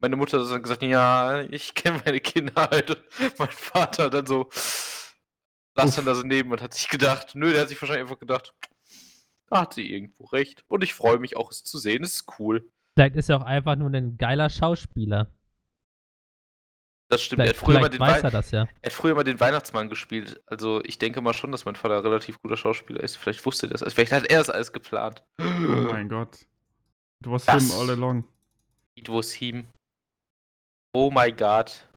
meine 0.00 0.16
Mutter 0.16 0.40
hat 0.42 0.50
dann 0.50 0.62
gesagt, 0.62 0.82
ja, 0.82 1.40
ich 1.42 1.74
kenne 1.74 2.02
meine 2.04 2.20
Kinder 2.20 2.68
halt. 2.70 2.90
Und 2.90 2.98
mein 3.38 3.48
Vater 3.50 4.10
dann 4.10 4.26
so, 4.26 4.50
saß 5.76 5.96
dann 5.96 6.04
da 6.04 6.14
so 6.14 6.22
neben 6.22 6.50
und 6.52 6.60
hat 6.62 6.74
sich 6.74 6.88
gedacht, 6.88 7.30
nö, 7.34 7.52
der 7.52 7.62
hat 7.62 7.68
sich 7.68 7.80
wahrscheinlich 7.80 8.02
einfach 8.02 8.18
gedacht, 8.18 8.52
da 9.50 9.62
hat 9.62 9.74
sie 9.74 9.92
irgendwo 9.92 10.24
recht. 10.26 10.64
Und 10.68 10.82
ich 10.82 10.94
freue 10.94 11.18
mich 11.18 11.36
auch, 11.36 11.50
es 11.50 11.64
zu 11.64 11.78
sehen. 11.78 12.04
Es 12.04 12.14
ist 12.14 12.38
cool. 12.38 12.70
Vielleicht 12.94 13.16
ist 13.16 13.28
er 13.28 13.38
auch 13.38 13.44
einfach 13.44 13.76
nur 13.76 13.90
ein 13.90 14.16
geiler 14.16 14.48
Schauspieler. 14.48 15.30
Das 17.08 17.22
stimmt. 17.22 17.40
Er 17.40 17.48
hat, 17.48 17.56
Vielleicht, 17.56 17.60
früher 17.66 17.74
mal 17.80 17.90
vielleicht 17.90 17.94
den 17.94 18.00
weiß 18.00 18.22
er 18.22 18.30
das 18.30 18.50
ja. 18.52 18.68
er 18.82 18.86
hat 18.86 18.92
früher 18.92 19.14
mal 19.16 19.24
den 19.24 19.40
Weihnachtsmann 19.40 19.88
gespielt. 19.88 20.40
Also 20.46 20.80
ich 20.84 20.98
denke 20.98 21.20
mal 21.20 21.34
schon, 21.34 21.50
dass 21.50 21.64
mein 21.64 21.74
Vater 21.74 21.96
ein 21.96 22.02
relativ 22.02 22.40
guter 22.40 22.56
Schauspieler 22.56 23.02
ist. 23.02 23.16
Vielleicht 23.16 23.44
wusste 23.44 23.66
er 23.66 23.70
das. 23.70 23.82
Also 23.82 23.94
vielleicht 23.94 24.12
hat 24.12 24.26
er 24.26 24.38
das 24.38 24.50
alles 24.50 24.72
geplant. 24.72 25.24
Oh 25.40 25.44
mein 25.44 26.08
Gott. 26.08 26.46
Du 27.20 27.32
warst 27.32 27.48
Das- 27.48 27.64
him 27.72 27.80
all 27.80 27.90
along. 27.90 28.24
It 28.94 29.08
was 29.08 29.32
him. 29.32 29.66
Oh 30.92 31.10
my 31.10 31.32
God. 31.32 31.88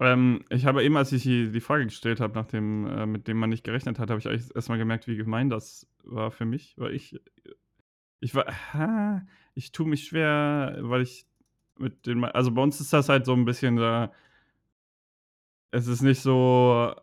Ähm, 0.00 0.44
ich 0.48 0.64
habe 0.64 0.84
eben, 0.84 0.96
als 0.96 1.10
ich 1.10 1.24
die, 1.24 1.60
Frage 1.60 1.84
gestellt 1.86 2.20
habe, 2.20 2.34
nach 2.34 2.46
dem, 2.46 2.86
äh, 2.86 3.06
mit 3.06 3.26
dem 3.26 3.36
man 3.36 3.50
nicht 3.50 3.64
gerechnet 3.64 3.98
hat, 3.98 4.10
habe 4.10 4.20
ich 4.20 4.28
eigentlich 4.28 4.54
erstmal 4.54 4.78
gemerkt, 4.78 5.08
wie 5.08 5.16
gemein 5.16 5.50
das 5.50 5.88
war 6.08 6.30
für 6.30 6.44
mich, 6.44 6.76
weil 6.78 6.94
ich, 6.94 7.20
ich 8.20 8.34
war, 8.34 8.46
ha, 8.74 9.26
ich 9.54 9.72
tue 9.72 9.86
mich 9.86 10.06
schwer, 10.06 10.76
weil 10.80 11.02
ich 11.02 11.26
mit 11.78 12.06
den, 12.06 12.24
also 12.24 12.50
bei 12.50 12.62
uns 12.62 12.80
ist 12.80 12.92
das 12.92 13.08
halt 13.08 13.24
so 13.26 13.32
ein 13.34 13.44
bisschen 13.44 13.76
da, 13.76 14.12
es 15.70 15.86
ist 15.86 16.02
nicht 16.02 16.20
so, 16.20 16.94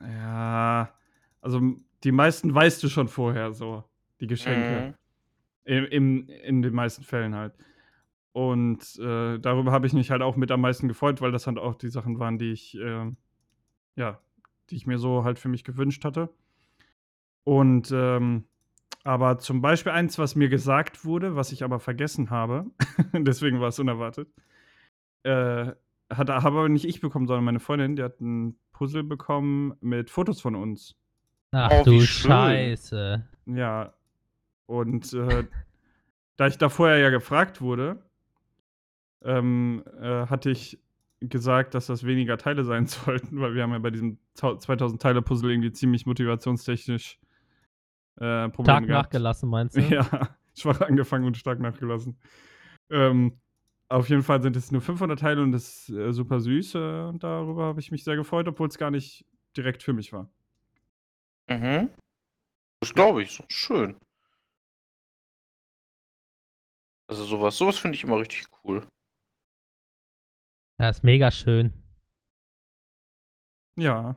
ja, 0.00 0.92
also 1.40 1.60
die 2.04 2.12
meisten 2.12 2.54
weißt 2.54 2.82
du 2.82 2.88
schon 2.88 3.08
vorher 3.08 3.52
so, 3.52 3.84
die 4.20 4.26
Geschenke. 4.26 4.80
Mhm. 4.82 4.94
Im, 5.64 5.84
im, 5.86 6.28
in 6.28 6.62
den 6.62 6.74
meisten 6.74 7.02
Fällen 7.02 7.34
halt. 7.34 7.52
Und 8.32 8.98
äh, 8.98 9.38
darüber 9.38 9.72
habe 9.72 9.86
ich 9.86 9.94
mich 9.94 10.10
halt 10.10 10.22
auch 10.22 10.36
mit 10.36 10.50
am 10.50 10.60
meisten 10.60 10.88
gefreut, 10.88 11.20
weil 11.20 11.32
das 11.32 11.46
halt 11.46 11.58
auch 11.58 11.74
die 11.74 11.88
Sachen 11.88 12.18
waren, 12.18 12.38
die 12.38 12.52
ich, 12.52 12.76
äh, 12.76 13.10
ja, 13.96 14.20
die 14.70 14.76
ich 14.76 14.86
mir 14.86 14.98
so 14.98 15.24
halt 15.24 15.38
für 15.38 15.48
mich 15.48 15.64
gewünscht 15.64 16.04
hatte. 16.04 16.28
Und 17.46 17.92
ähm, 17.92 18.42
aber 19.04 19.38
zum 19.38 19.62
Beispiel 19.62 19.92
eins, 19.92 20.18
was 20.18 20.34
mir 20.34 20.48
gesagt 20.48 21.04
wurde, 21.04 21.36
was 21.36 21.52
ich 21.52 21.62
aber 21.62 21.78
vergessen 21.78 22.30
habe, 22.30 22.66
deswegen 23.12 23.60
war 23.60 23.68
es 23.68 23.78
unerwartet, 23.78 24.28
äh, 25.22 25.70
hat 26.10 26.28
aber 26.28 26.68
nicht 26.68 26.84
ich 26.84 27.00
bekommen, 27.00 27.28
sondern 27.28 27.44
meine 27.44 27.60
Freundin, 27.60 27.94
die 27.94 28.02
hat 28.02 28.20
ein 28.20 28.58
Puzzle 28.72 29.04
bekommen 29.04 29.74
mit 29.80 30.10
Fotos 30.10 30.40
von 30.40 30.56
uns. 30.56 30.96
Ach 31.52 31.70
Oh, 31.70 31.84
du. 31.84 32.00
Scheiße. 32.00 33.24
Ja. 33.46 33.94
Und 34.66 35.12
äh, 35.12 35.44
da 36.36 36.48
ich 36.48 36.58
da 36.58 36.68
vorher 36.68 36.98
ja 36.98 37.10
gefragt 37.10 37.60
wurde, 37.60 38.02
ähm, 39.22 39.84
äh, 40.00 40.26
hatte 40.26 40.50
ich 40.50 40.80
gesagt, 41.20 41.74
dass 41.74 41.86
das 41.86 42.04
weniger 42.04 42.38
Teile 42.38 42.64
sein 42.64 42.86
sollten, 42.88 43.40
weil 43.40 43.54
wir 43.54 43.62
haben 43.62 43.72
ja 43.72 43.78
bei 43.78 43.90
diesem 43.90 44.18
2000 44.34 45.00
Teile 45.00 45.22
Puzzle 45.22 45.52
irgendwie 45.52 45.70
ziemlich 45.70 46.06
motivationstechnisch 46.06 47.20
äh, 48.20 48.48
Probleme 48.48 48.64
Stark 48.64 48.86
gehabt. 48.86 49.04
nachgelassen, 49.06 49.48
meinst 49.48 49.76
du? 49.76 49.80
Ja, 49.82 50.36
schwach 50.56 50.80
angefangen 50.80 51.24
und 51.26 51.36
stark 51.36 51.60
nachgelassen. 51.60 52.18
Ähm, 52.90 53.38
auf 53.88 54.08
jeden 54.08 54.22
Fall 54.22 54.42
sind 54.42 54.56
es 54.56 54.72
nur 54.72 54.80
500 54.80 55.18
Teile 55.18 55.42
und 55.42 55.52
das 55.52 55.88
ist 55.88 55.90
äh, 55.90 56.12
super 56.12 56.40
süß. 56.40 56.74
Äh, 56.74 56.78
und 57.08 57.22
darüber 57.22 57.64
habe 57.66 57.80
ich 57.80 57.90
mich 57.90 58.04
sehr 58.04 58.16
gefreut, 58.16 58.48
obwohl 58.48 58.68
es 58.68 58.78
gar 58.78 58.90
nicht 58.90 59.24
direkt 59.56 59.82
für 59.82 59.92
mich 59.92 60.12
war. 60.12 60.28
Mhm. 61.48 61.90
Das 62.80 62.92
glaube 62.94 63.22
ich. 63.22 63.42
Schön. 63.48 63.96
Also 67.08 67.24
sowas, 67.24 67.56
sowas 67.56 67.78
finde 67.78 67.96
ich 67.96 68.04
immer 68.04 68.18
richtig 68.18 68.46
cool. 68.64 68.86
Ja, 70.78 70.88
ist 70.90 71.04
mega 71.04 71.30
schön. 71.30 71.72
Ja, 73.76 74.16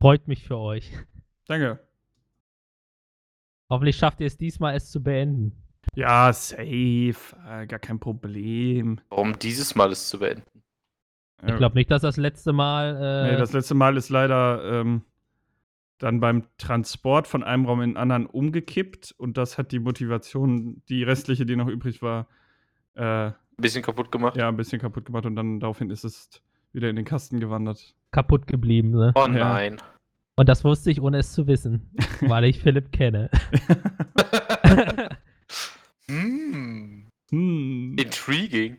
Freut 0.00 0.26
mich 0.28 0.44
für 0.44 0.58
euch. 0.58 0.90
danke. 1.46 1.86
Hoffentlich 3.72 3.96
schafft 3.96 4.20
ihr 4.20 4.26
es 4.26 4.36
diesmal, 4.36 4.74
es 4.76 4.90
zu 4.90 5.02
beenden. 5.02 5.52
Ja, 5.94 6.32
safe. 6.32 7.14
Äh, 7.48 7.66
gar 7.66 7.78
kein 7.78 7.98
Problem. 7.98 9.00
Warum 9.08 9.38
dieses 9.38 9.74
Mal 9.74 9.90
es 9.92 10.08
zu 10.08 10.18
beenden? 10.18 10.44
Ich 11.44 11.56
glaube 11.56 11.74
nicht, 11.74 11.90
dass 11.90 12.02
das 12.02 12.16
letzte 12.18 12.52
Mal. 12.52 12.96
Äh, 13.26 13.32
Nee, 13.32 13.36
das 13.38 13.52
letzte 13.52 13.74
Mal 13.74 13.96
ist 13.96 14.10
leider 14.10 14.62
ähm, 14.80 15.02
dann 15.98 16.20
beim 16.20 16.44
Transport 16.58 17.26
von 17.26 17.42
einem 17.42 17.64
Raum 17.66 17.80
in 17.80 17.90
den 17.90 17.96
anderen 17.96 18.26
umgekippt 18.26 19.12
und 19.18 19.36
das 19.36 19.56
hat 19.58 19.72
die 19.72 19.78
Motivation, 19.80 20.82
die 20.88 21.02
restliche, 21.02 21.46
die 21.46 21.56
noch 21.56 21.68
übrig 21.68 22.02
war, 22.02 22.28
äh, 22.94 23.02
Ein 23.28 23.34
bisschen 23.56 23.82
kaputt 23.82 24.12
gemacht? 24.12 24.36
ja, 24.36 24.48
ein 24.48 24.56
bisschen 24.56 24.80
kaputt 24.80 25.04
gemacht 25.06 25.26
und 25.26 25.34
dann 25.34 25.60
daraufhin 25.60 25.90
ist 25.90 26.04
es 26.04 26.28
wieder 26.72 26.88
in 26.90 26.96
den 26.96 27.04
Kasten 27.04 27.40
gewandert. 27.40 27.94
kaputt 28.12 28.46
geblieben. 28.46 28.90
Ne? 28.90 29.12
Oh 29.16 29.26
Ja. 29.28 29.70
Und 30.36 30.48
das 30.48 30.64
wusste 30.64 30.90
ich, 30.90 31.00
ohne 31.00 31.18
es 31.18 31.32
zu 31.32 31.46
wissen, 31.46 31.90
weil 32.20 32.44
ich 32.44 32.60
Philipp 32.60 32.90
kenne. 32.92 33.30
hm. 36.08 37.08
hm. 37.30 37.96
Intriguing. 37.98 38.78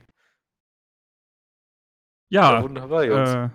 Ja, 2.29 2.55
Ja, 2.55 2.63
wunderbar, 2.63 3.05
Jungs. 3.05 3.29
äh, 3.29 3.49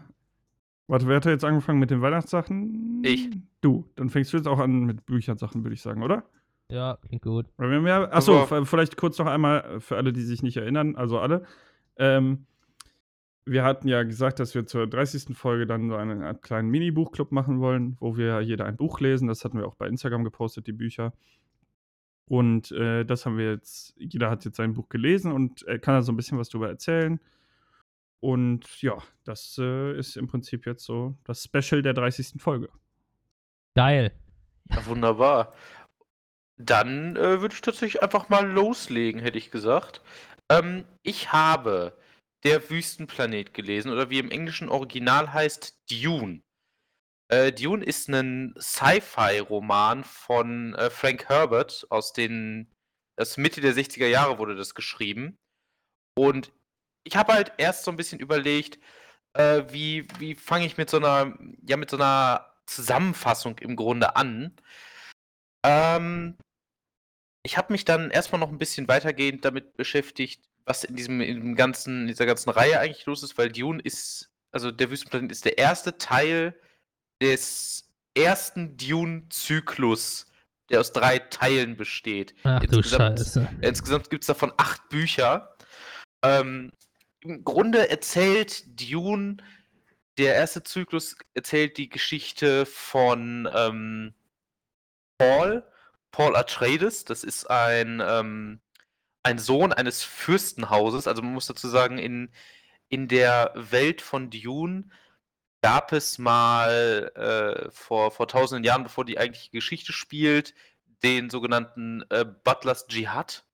warte, 0.86 1.08
wer 1.08 1.16
hat 1.16 1.24
jetzt 1.26 1.44
angefangen 1.44 1.80
mit 1.80 1.90
den 1.90 2.00
Weihnachtssachen? 2.00 3.02
Ich. 3.04 3.28
Du, 3.60 3.90
dann 3.96 4.10
fängst 4.10 4.32
du 4.32 4.36
jetzt 4.36 4.46
auch 4.46 4.60
an 4.60 4.84
mit 4.84 5.04
Büchersachen, 5.04 5.64
würde 5.64 5.74
ich 5.74 5.82
sagen, 5.82 6.02
oder? 6.02 6.24
ja, 6.70 6.98
klingt 7.00 7.22
gut. 7.22 7.46
Achso, 7.56 8.46
vielleicht 8.64 8.96
kurz 8.96 9.18
noch 9.18 9.26
einmal 9.26 9.64
äh, 9.64 9.80
für 9.80 9.96
alle, 9.96 10.12
die 10.12 10.20
sich 10.22 10.42
nicht 10.42 10.58
erinnern, 10.58 10.96
also 10.96 11.18
alle. 11.18 11.44
Ähm, 11.96 12.46
wir 13.50 13.64
hatten 13.64 13.88
ja 13.88 14.02
gesagt, 14.02 14.40
dass 14.40 14.54
wir 14.54 14.66
zur 14.66 14.86
30. 14.86 15.36
Folge 15.36 15.66
dann 15.66 15.88
so 15.88 15.96
einen 15.96 16.40
kleinen 16.40 16.68
Mini-Buchclub 16.68 17.32
machen 17.32 17.60
wollen, 17.60 17.96
wo 18.00 18.16
wir 18.16 18.40
jeder 18.40 18.66
ein 18.66 18.76
Buch 18.76 19.00
lesen. 19.00 19.28
Das 19.28 19.44
hatten 19.44 19.58
wir 19.58 19.66
auch 19.66 19.74
bei 19.74 19.88
Instagram 19.88 20.24
gepostet, 20.24 20.66
die 20.66 20.72
Bücher. 20.72 21.12
Und 22.26 22.72
äh, 22.72 23.04
das 23.04 23.24
haben 23.24 23.38
wir 23.38 23.52
jetzt, 23.52 23.94
jeder 23.96 24.30
hat 24.30 24.44
jetzt 24.44 24.56
sein 24.56 24.74
Buch 24.74 24.88
gelesen 24.90 25.32
und 25.32 25.66
äh, 25.66 25.78
kann 25.78 25.94
da 25.94 26.02
so 26.02 26.12
ein 26.12 26.16
bisschen 26.16 26.38
was 26.38 26.50
drüber 26.50 26.68
erzählen. 26.68 27.20
Und 28.20 28.82
ja, 28.82 28.98
das 29.24 29.56
äh, 29.58 29.96
ist 29.96 30.16
im 30.16 30.26
Prinzip 30.26 30.66
jetzt 30.66 30.84
so 30.84 31.16
das 31.24 31.44
Special 31.44 31.82
der 31.82 31.94
30. 31.94 32.40
Folge. 32.40 32.68
Geil. 33.74 34.12
Ja, 34.70 34.84
wunderbar. 34.86 35.54
Dann 36.58 37.16
äh, 37.16 37.40
würde 37.40 37.54
ich 37.54 37.60
tatsächlich 37.60 38.02
einfach 38.02 38.28
mal 38.28 38.46
loslegen, 38.46 39.20
hätte 39.20 39.38
ich 39.38 39.50
gesagt. 39.50 40.02
Ähm, 40.50 40.84
ich 41.02 41.32
habe 41.32 41.96
Der 42.44 42.70
Wüstenplanet 42.70 43.52
gelesen 43.54 43.90
oder 43.90 44.10
wie 44.10 44.18
im 44.18 44.30
englischen 44.30 44.68
Original 44.68 45.32
heißt 45.32 45.78
Dune. 45.90 46.42
Äh, 47.28 47.52
Dune 47.52 47.84
ist 47.84 48.08
ein 48.08 48.54
Sci-Fi-Roman 48.58 50.04
von 50.04 50.74
äh, 50.74 50.88
Frank 50.90 51.28
Herbert 51.28 51.86
aus 51.90 52.12
den 52.12 52.72
aus 53.18 53.36
Mitte 53.36 53.60
der 53.60 53.74
60er 53.74 54.06
Jahre 54.06 54.38
wurde 54.38 54.56
das 54.56 54.74
geschrieben. 54.74 55.38
Und 56.16 56.52
ich 57.04 57.16
habe 57.16 57.32
halt 57.32 57.52
erst 57.58 57.84
so 57.84 57.90
ein 57.90 57.96
bisschen 57.96 58.20
überlegt, 58.20 58.78
äh, 59.34 59.64
wie, 59.68 60.06
wie 60.18 60.34
fange 60.34 60.66
ich 60.66 60.76
mit 60.76 60.90
so 60.90 60.98
einer, 60.98 61.36
ja, 61.66 61.76
mit 61.76 61.90
so 61.90 61.96
einer 61.96 62.54
Zusammenfassung 62.66 63.58
im 63.58 63.76
Grunde 63.76 64.16
an. 64.16 64.56
Ähm, 65.64 66.36
ich 67.44 67.56
habe 67.56 67.72
mich 67.72 67.84
dann 67.84 68.10
erstmal 68.10 68.40
noch 68.40 68.50
ein 68.50 68.58
bisschen 68.58 68.88
weitergehend 68.88 69.44
damit 69.44 69.76
beschäftigt, 69.76 70.44
was 70.68 70.84
in 70.84 70.94
diesem, 70.96 71.20
in 71.20 71.40
dem 71.40 71.54
ganzen, 71.56 72.02
in 72.02 72.06
dieser 72.08 72.26
ganzen 72.26 72.50
Reihe 72.50 72.78
eigentlich 72.78 73.06
los 73.06 73.22
ist, 73.22 73.38
weil 73.38 73.50
Dune 73.50 73.80
ist, 73.82 74.30
also 74.52 74.70
der 74.70 74.90
Wüstenplanet 74.90 75.32
ist 75.32 75.44
der 75.44 75.58
erste 75.58 75.98
Teil 75.98 76.54
des 77.22 77.88
ersten 78.14 78.76
Dune-Zyklus, 78.76 80.26
der 80.70 80.80
aus 80.80 80.92
drei 80.92 81.18
Teilen 81.18 81.76
besteht. 81.76 82.34
Ach 82.44 82.60
du 82.60 82.78
Insgesamt- 82.78 83.18
Scheiße. 83.18 83.48
Insgesamt 83.62 84.10
gibt 84.10 84.24
es 84.24 84.28
davon 84.28 84.52
acht 84.56 84.88
Bücher. 84.88 85.56
Ähm, 86.22 86.72
Im 87.20 87.42
Grunde 87.44 87.88
erzählt 87.88 88.64
Dune, 88.80 89.38
der 90.18 90.34
erste 90.34 90.62
Zyklus 90.62 91.16
erzählt 91.34 91.78
die 91.78 91.88
Geschichte 91.88 92.66
von 92.66 93.48
ähm, 93.54 94.14
Paul, 95.16 95.64
Paul 96.10 96.36
Atreides. 96.36 97.04
Das 97.04 97.24
ist 97.24 97.48
ein, 97.48 98.02
ähm, 98.04 98.60
ein 99.28 99.38
Sohn 99.38 99.72
eines 99.74 100.02
Fürstenhauses. 100.02 101.06
Also 101.06 101.22
man 101.22 101.34
muss 101.34 101.46
dazu 101.46 101.68
sagen, 101.68 101.98
in, 101.98 102.32
in 102.88 103.08
der 103.08 103.52
Welt 103.54 104.00
von 104.00 104.30
Dune 104.30 104.88
gab 105.60 105.92
es 105.92 106.18
mal 106.18 107.12
äh, 107.14 107.70
vor, 107.70 108.10
vor 108.10 108.26
tausenden 108.26 108.64
Jahren, 108.64 108.84
bevor 108.84 109.04
die 109.04 109.18
eigentliche 109.18 109.50
Geschichte 109.50 109.92
spielt, 109.92 110.54
den 111.02 111.28
sogenannten 111.28 112.04
äh, 112.10 112.24
Butlers 112.24 112.86
Jihad. 112.88 113.44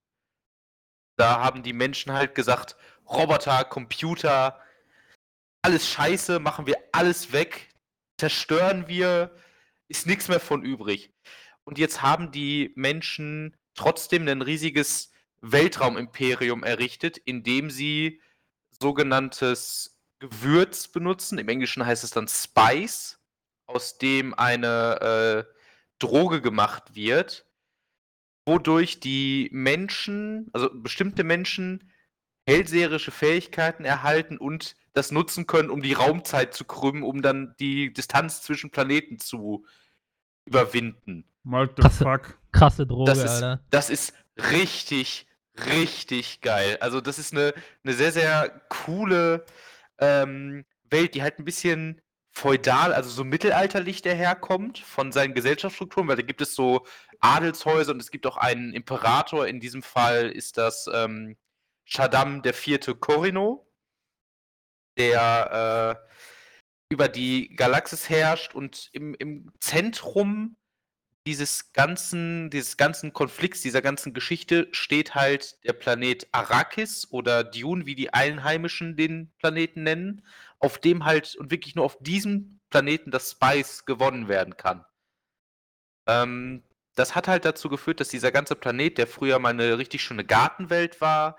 Da 1.17 1.41
haben 1.41 1.65
die 1.65 1.73
Menschen 1.73 2.13
halt 2.13 2.35
gesagt, 2.37 2.77
Roboter, 3.09 3.65
Computer, 3.65 4.61
alles 5.63 5.89
scheiße, 5.89 6.39
machen 6.39 6.67
wir 6.67 6.77
alles 6.93 7.33
weg, 7.33 7.75
zerstören 8.19 8.87
wir, 8.87 9.35
ist 9.89 10.07
nichts 10.07 10.29
mehr 10.29 10.41
von 10.41 10.63
übrig. 10.63 11.13
Und 11.65 11.79
jetzt 11.79 12.01
haben 12.03 12.31
die 12.31 12.73
Menschen 12.77 13.57
trotzdem 13.75 14.29
ein 14.29 14.43
riesiges 14.43 15.14
Weltraumimperium 15.53 16.63
errichtet, 16.65 17.19
indem 17.19 17.71
sie 17.71 18.21
sogenanntes 18.81 19.99
Gewürz 20.19 20.89
benutzen. 20.89 21.39
Im 21.39 21.49
Englischen 21.49 21.85
heißt 21.85 22.05
es 22.05 22.11
dann 22.11 22.29
Spice, 22.29 23.19
aus 23.67 23.99
dem 23.99 24.35
eine 24.35 25.47
äh, 25.49 25.53
Droge 25.99 26.41
gemacht 26.41 26.95
wird, 26.95 27.47
wodurch 28.47 29.01
die 29.01 29.49
Menschen, 29.53 30.49
also 30.53 30.71
bestimmte 30.73 31.25
Menschen, 31.25 31.91
hellseherische 32.47 33.11
Fähigkeiten 33.11 33.85
erhalten 33.85 34.37
und 34.37 34.77
das 34.93 35.11
nutzen 35.11 35.47
können, 35.47 35.71
um 35.71 35.81
die 35.83 35.95
Raumzeit 35.95 36.53
zu 36.55 36.65
krümmen, 36.65 37.03
um 37.03 37.23
dann 37.23 37.55
die 37.59 37.93
Distanz 37.93 38.43
zwischen 38.43 38.71
Planeten 38.71 39.19
zu 39.19 39.65
überwinden. 40.47 41.25
What 41.45 41.73
the 41.77 41.83
Krasse- 41.83 42.05
fuck? 42.05 42.39
Krasse 42.53 42.87
Droge, 42.87 43.11
Das 43.11 43.19
ist, 43.19 43.31
Alter. 43.43 43.65
das 43.71 43.91
ist 43.91 44.13
richtig, 44.37 45.27
richtig 45.57 46.41
geil. 46.41 46.79
Also 46.81 47.01
das 47.01 47.19
ist 47.19 47.33
eine, 47.33 47.55
eine 47.85 47.95
sehr, 47.95 48.13
sehr 48.13 48.63
coole 48.69 49.45
ähm, 49.99 50.65
Welt, 50.91 51.15
die 51.15 51.23
halt 51.23 51.39
ein 51.39 51.45
bisschen 51.45 52.01
feudal, 52.33 52.93
also 52.93 53.11
so 53.11 53.25
mittelalterlich 53.25 54.03
daherkommt 54.03 54.79
von 54.81 55.13
seinen 55.13 55.35
Gesellschaftsstrukturen, 55.35 56.09
weil 56.09 56.17
da 56.17 56.23
gibt 56.23 56.41
es 56.41 56.55
so 56.55 56.85
Adelshäuser 57.21 57.93
und 57.93 58.01
es 58.01 58.11
gibt 58.11 58.27
auch 58.27 58.37
einen 58.37 58.75
Imperator. 58.75 59.47
In 59.47 59.61
diesem 59.61 59.83
Fall 59.83 60.31
ist 60.31 60.59
das 60.59 60.91
ähm, 60.93 61.37
Shaddam 61.85 62.43
vierte 62.53 62.95
Corino, 62.97 63.71
der 64.99 66.01
äh, 66.09 66.15
über 66.93 67.09
die 67.09 67.55
Galaxis 67.55 68.09
herrscht 68.09 68.55
und 68.55 68.91
im, 68.93 69.15
im 69.15 69.53
Zentrum 69.61 70.57
dieses 71.27 71.73
ganzen, 71.73 72.51
dieses 72.51 72.77
ganzen 72.77 73.13
Konflikts, 73.13 73.63
dieser 73.63 73.81
ganzen 73.81 74.13
Geschichte 74.13 74.69
steht 74.73 75.15
halt 75.15 75.63
der 75.65 75.73
Planet 75.73 76.29
Arrakis 76.33 77.11
oder 77.11 77.45
Dune, 77.45 77.87
wie 77.87 77.95
die 77.95 78.13
Einheimischen 78.13 78.97
den 78.97 79.33
Planeten 79.39 79.83
nennen, 79.83 80.27
auf 80.59 80.79
dem 80.79 81.05
halt 81.05 81.35
und 81.37 81.51
wirklich 81.51 81.75
nur 81.75 81.85
auf 81.85 81.97
diesem 82.01 82.61
Planeten 82.69 83.11
das 83.11 83.31
Spice 83.31 83.87
gewonnen 83.87 84.29
werden 84.29 84.57
kann. 84.57 84.85
Ähm, 86.07 86.63
das 86.95 87.15
hat 87.15 87.27
halt 87.27 87.45
dazu 87.45 87.69
geführt, 87.69 88.01
dass 88.01 88.09
dieser 88.09 88.31
ganze 88.31 88.55
Planet, 88.55 88.99
der 88.99 89.07
früher 89.07 89.39
mal 89.39 89.51
eine 89.51 89.79
richtig 89.79 90.03
schöne 90.03 90.25
Gartenwelt 90.25 91.01
war, 91.01 91.39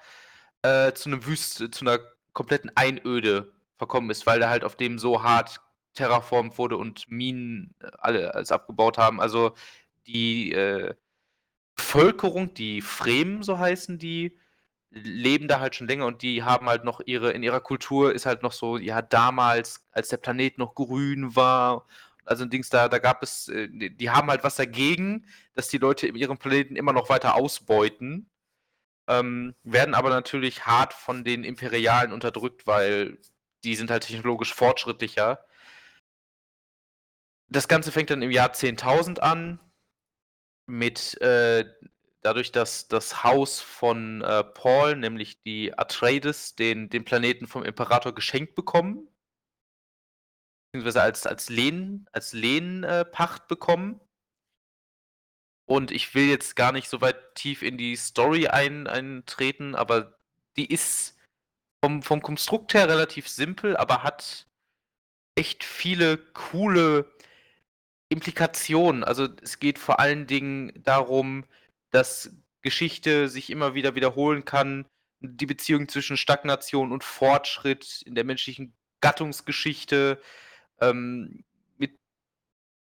äh, 0.63 0.93
zu 0.93 1.10
einem 1.10 1.26
Wüste, 1.26 1.69
zu 1.69 1.86
einer 1.86 2.00
kompletten 2.34 2.71
Einöde 2.76 3.54
verkommen 3.78 4.10
ist, 4.10 4.26
weil 4.26 4.41
er 4.41 4.50
halt 4.50 4.63
auf 4.63 4.76
dem 4.76 5.00
so 5.00 5.24
hart 5.24 5.62
terraformt 5.95 6.58
wurde 6.58 6.77
und 6.77 7.10
Minen 7.10 7.75
äh, 7.81 7.88
alle 7.99 8.36
alles 8.36 8.51
abgebaut 8.51 8.97
haben. 8.97 9.21
Also 9.21 9.55
die 10.08 10.51
äh, 10.53 10.93
Bevölkerung, 11.75 12.53
die 12.53 12.81
Fremen, 12.81 13.43
so 13.43 13.60
heißen 13.60 13.97
die, 13.99 14.38
leben 14.91 15.47
da 15.47 15.60
halt 15.60 15.75
schon 15.75 15.88
länger 15.88 16.05
und 16.05 16.21
die 16.21 16.43
haben 16.43 16.67
halt 16.67 16.86
noch 16.86 17.01
ihre, 17.05 17.31
in 17.31 17.43
ihrer 17.43 17.60
Kultur 17.60 18.13
ist 18.13 18.25
halt 18.25 18.43
noch 18.43 18.53
so, 18.53 18.77
ja, 18.77 19.01
damals, 19.01 19.86
als 19.91 20.10
der 20.10 20.17
Planet 20.17 20.58
noch 20.58 20.75
grün 20.75 21.36
war, 21.36 21.86
also 22.25 22.45
Dings, 22.45 22.69
da, 22.69 22.88
da 22.89 22.99
gab 22.99 23.23
es, 23.23 23.49
äh, 23.49 23.67
die 23.69 24.10
haben 24.10 24.29
halt 24.29 24.43
was 24.43 24.55
dagegen, 24.55 25.27
dass 25.53 25.67
die 25.67 25.77
Leute 25.77 26.08
in 26.08 26.15
ihrem 26.15 26.38
Planeten 26.38 26.75
immer 26.75 26.93
noch 26.93 27.10
weiter 27.10 27.36
ausbeuten, 27.36 28.29
ähm, 29.08 29.55
werden 29.63 29.95
aber 29.95 30.10
natürlich 30.10 30.65
hart 30.65 30.93
von 30.93 31.23
den 31.23 31.43
Imperialen 31.43 32.12
unterdrückt, 32.13 32.65
weil 32.67 33.17
die 33.63 33.75
sind 33.75 33.91
halt 33.91 34.03
technologisch 34.08 34.53
fortschrittlicher. 34.53 35.39
Das 37.47 37.67
Ganze 37.67 37.91
fängt 37.91 38.10
dann 38.10 38.21
im 38.21 38.31
Jahr 38.31 38.51
10.000 38.51 39.19
an, 39.19 39.60
mit 40.67 41.19
äh, 41.21 41.65
dadurch, 42.21 42.51
dass 42.51 42.88
das 42.88 43.23
Haus 43.23 43.62
von 43.62 44.21
äh, 44.21 44.43
Paul, 44.43 44.95
nämlich 44.95 45.41
die 45.43 45.77
Atreides, 45.77 46.55
den, 46.55 46.89
den 46.89 47.05
Planeten 47.05 47.47
vom 47.47 47.63
Imperator 47.63 48.15
geschenkt 48.15 48.55
bekommen, 48.55 49.08
beziehungsweise 50.71 51.03
als, 51.03 51.27
als 51.27 51.49
Lehen, 51.49 52.08
als 52.12 52.34
Lehenpacht 52.34 53.43
äh, 53.43 53.47
bekommen. 53.47 54.01
Und 55.67 55.91
ich 55.91 56.13
will 56.13 56.27
jetzt 56.27 56.55
gar 56.55 56.71
nicht 56.71 56.89
so 56.89 57.01
weit 57.01 57.36
tief 57.36 57.62
in 57.62 57.77
die 57.77 57.95
Story 57.95 58.47
ein, 58.47 58.88
eintreten, 58.88 59.75
aber 59.75 60.17
die 60.58 60.71
ist 60.71 61.17
vom, 61.84 62.01
vom 62.01 62.21
Konstrukt 62.21 62.73
her 62.73 62.88
relativ 62.88 63.27
simpel, 63.27 63.77
aber 63.77 64.03
hat 64.03 64.47
echt 65.36 65.63
viele 65.63 66.17
coole 66.17 67.12
Implikationen. 68.15 69.04
Also 69.04 69.28
es 69.41 69.60
geht 69.60 69.78
vor 69.78 69.99
allen 69.99 70.25
Dingen 70.25 70.71
darum, 70.84 71.43
dass 71.91 72.32
Geschichte 72.62 73.28
sich 73.28 73.49
immer 73.49 73.75
wieder 73.75 73.93
wiederholen 73.95 74.45
kann, 74.45 74.86
die 75.19 75.45
Beziehung 75.45 75.89
zwischen 75.89 76.15
Stagnation 76.15 76.93
und 76.93 77.04
Fortschritt 77.04 78.01
in 78.06 78.15
der 78.15 78.23
menschlichen 78.23 78.73
Gattungsgeschichte, 79.01 80.21
ähm, 80.80 81.43
mit 81.78 81.99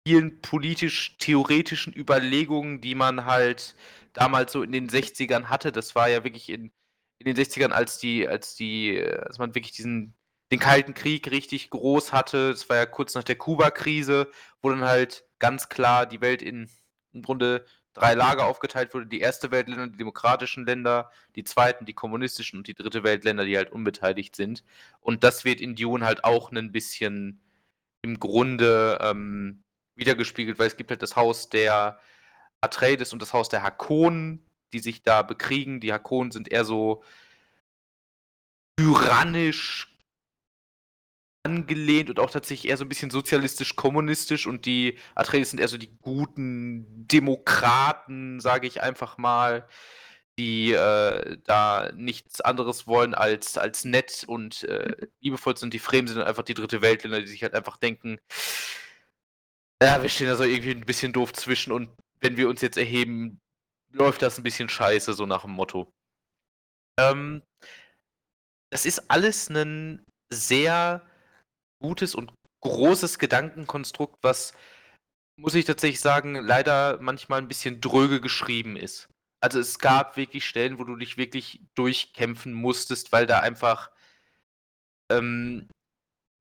vielen 0.05 0.41
politisch-theoretischen 0.41 1.93
Überlegungen, 1.95 2.81
die 2.81 2.95
man 2.95 3.25
halt 3.25 3.75
damals 4.11 4.51
so 4.51 4.61
in 4.61 4.73
den 4.73 4.89
60ern 4.89 5.45
hatte. 5.45 5.71
Das 5.71 5.95
war 5.95 6.09
ja 6.09 6.25
wirklich 6.25 6.49
in, 6.49 6.71
in 7.19 7.33
den 7.33 7.37
60ern, 7.37 7.71
als 7.71 7.97
die, 7.97 8.27
als 8.27 8.55
die, 8.55 9.01
als 9.01 9.37
man 9.37 9.55
wirklich 9.55 9.73
diesen 9.73 10.13
den 10.53 10.59
Kalten 10.59 10.93
Krieg 10.93 11.31
richtig 11.31 11.71
groß 11.71 12.13
hatte. 12.13 12.51
Das 12.51 12.69
war 12.69 12.77
ja 12.77 12.85
kurz 12.85 13.15
nach 13.15 13.23
der 13.23 13.35
Kuba-Krise, 13.35 14.29
wo 14.61 14.69
dann 14.69 14.83
halt 14.83 15.25
ganz 15.39 15.67
klar 15.67 16.05
die 16.05 16.21
Welt 16.21 16.43
in 16.43 16.69
im 17.11 17.23
Grunde 17.23 17.65
drei 17.93 18.13
Lager 18.13 18.45
aufgeteilt 18.45 18.93
wurde. 18.93 19.07
Die 19.07 19.19
erste 19.19 19.49
Weltländer, 19.49 19.87
die 19.87 19.97
demokratischen 19.97 20.65
Länder, 20.65 21.11
die 21.35 21.43
zweiten, 21.43 21.85
die 21.85 21.93
kommunistischen 21.93 22.59
und 22.59 22.67
die 22.67 22.75
dritte 22.75 23.03
Weltländer, 23.03 23.45
die 23.45 23.57
halt 23.57 23.71
unbeteiligt 23.71 24.35
sind. 24.35 24.63
Und 24.99 25.23
das 25.23 25.43
wird 25.43 25.59
in 25.59 25.75
Dune 25.75 26.05
halt 26.05 26.23
auch 26.23 26.51
ein 26.51 26.71
bisschen 26.71 27.41
im 28.03 28.19
Grunde 28.19 28.99
ähm, 29.01 29.63
wiedergespiegelt, 29.95 30.59
weil 30.59 30.67
es 30.67 30.77
gibt 30.77 30.91
halt 30.91 31.01
das 31.01 31.15
Haus 31.15 31.49
der 31.49 31.99
Atreides 32.61 33.11
und 33.11 33.21
das 33.21 33.33
Haus 33.33 33.49
der 33.49 33.63
Hakonen, 33.63 34.45
die 34.71 34.79
sich 34.79 35.01
da 35.01 35.23
bekriegen. 35.23 35.79
Die 35.79 35.93
Hakonen 35.93 36.31
sind 36.31 36.51
eher 36.51 36.65
so 36.65 37.03
tyrannisch 38.77 39.92
angelehnt 41.43 42.09
und 42.09 42.19
auch 42.19 42.31
tatsächlich 42.31 42.69
eher 42.69 42.77
so 42.77 42.85
ein 42.85 42.89
bisschen 42.89 43.11
sozialistisch-kommunistisch 43.11 44.47
und 44.47 44.65
die 44.65 44.97
Atreides 45.13 45.51
sind 45.51 45.59
eher 45.59 45.67
so 45.67 45.77
die 45.77 45.95
guten 46.01 46.85
Demokraten, 47.07 48.39
sage 48.39 48.65
ich 48.67 48.81
einfach 48.81 49.17
mal, 49.17 49.67
die 50.39 50.71
äh, 50.71 51.37
da 51.43 51.91
nichts 51.95 52.41
anderes 52.41 52.87
wollen 52.87 53.13
als, 53.13 53.57
als 53.57 53.85
nett 53.85 54.23
und 54.25 54.63
äh, 54.63 54.95
liebevoll 55.19 55.57
sind. 55.57 55.73
Die 55.73 55.79
Fremen 55.79 56.07
sind 56.07 56.21
einfach 56.21 56.43
die 56.43 56.55
dritte 56.55 56.81
Weltländer, 56.81 57.21
die 57.21 57.27
sich 57.27 57.43
halt 57.43 57.53
einfach 57.53 57.77
denken, 57.77 58.19
ja, 59.81 60.01
wir 60.01 60.09
stehen 60.09 60.27
da 60.27 60.35
so 60.35 60.43
irgendwie 60.43 60.71
ein 60.71 60.85
bisschen 60.85 61.13
doof 61.13 61.33
zwischen 61.33 61.73
und 61.73 61.89
wenn 62.21 62.37
wir 62.37 62.47
uns 62.49 62.61
jetzt 62.61 62.77
erheben, 62.77 63.41
läuft 63.91 64.21
das 64.21 64.37
ein 64.37 64.43
bisschen 64.43 64.69
scheiße, 64.69 65.13
so 65.13 65.25
nach 65.25 65.41
dem 65.43 65.51
Motto. 65.51 65.93
Ähm, 66.97 67.43
das 68.71 68.85
ist 68.85 69.11
alles 69.11 69.49
ein 69.49 70.05
sehr 70.31 71.05
gutes 71.83 72.15
und 72.15 72.33
großes 72.61 73.19
Gedankenkonstrukt, 73.19 74.23
was, 74.23 74.53
muss 75.39 75.53
ich 75.53 75.65
tatsächlich 75.65 75.99
sagen, 75.99 76.35
leider 76.35 76.97
manchmal 77.01 77.39
ein 77.39 77.47
bisschen 77.47 77.81
dröge 77.81 78.21
geschrieben 78.21 78.77
ist. 78.77 79.09
Also 79.41 79.59
es 79.59 79.77
gab 79.77 80.15
wirklich 80.15 80.47
Stellen, 80.47 80.79
wo 80.79 80.85
du 80.85 80.95
dich 80.95 81.17
wirklich 81.17 81.61
durchkämpfen 81.75 82.53
musstest, 82.53 83.11
weil 83.11 83.27
da 83.27 83.41
einfach 83.41 83.91
ähm, 85.11 85.67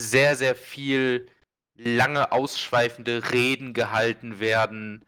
sehr, 0.01 0.37
sehr 0.37 0.55
viel 0.55 1.29
lange 1.75 2.31
ausschweifende 2.31 3.33
Reden 3.33 3.73
gehalten 3.73 4.39
werden. 4.39 5.05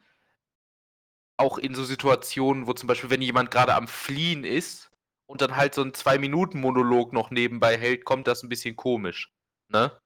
Auch 1.36 1.58
in 1.58 1.74
so 1.74 1.84
Situationen, 1.84 2.66
wo 2.66 2.72
zum 2.72 2.88
Beispiel, 2.88 3.10
wenn 3.10 3.22
jemand 3.22 3.52
gerade 3.52 3.74
am 3.74 3.86
Fliehen 3.86 4.42
ist 4.44 4.90
und 5.26 5.40
dann 5.40 5.56
halt 5.56 5.74
so 5.74 5.82
ein 5.82 5.94
Zwei-Minuten-Monolog 5.94 7.12
noch 7.12 7.30
nebenbei 7.30 7.78
hält, 7.78 8.04
kommt 8.04 8.26
das 8.26 8.42
ein 8.42 8.48
bisschen 8.48 8.74
komisch. 8.74 9.32
Ne? 9.68 9.96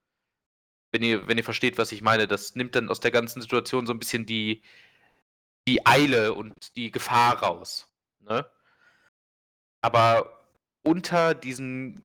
Wenn 0.92 1.02
ihr, 1.02 1.28
wenn 1.28 1.38
ihr 1.38 1.44
versteht, 1.44 1.78
was 1.78 1.92
ich 1.92 2.02
meine, 2.02 2.26
das 2.26 2.54
nimmt 2.54 2.74
dann 2.74 2.88
aus 2.88 3.00
der 3.00 3.10
ganzen 3.10 3.42
Situation 3.42 3.86
so 3.86 3.92
ein 3.92 3.98
bisschen 3.98 4.26
die, 4.26 4.62
die 5.66 5.86
Eile 5.86 6.34
und 6.34 6.76
die 6.76 6.90
Gefahr 6.90 7.42
raus. 7.42 7.88
Ne? 8.20 8.46
Aber 9.82 10.46
unter 10.82 11.34
diesen 11.34 12.04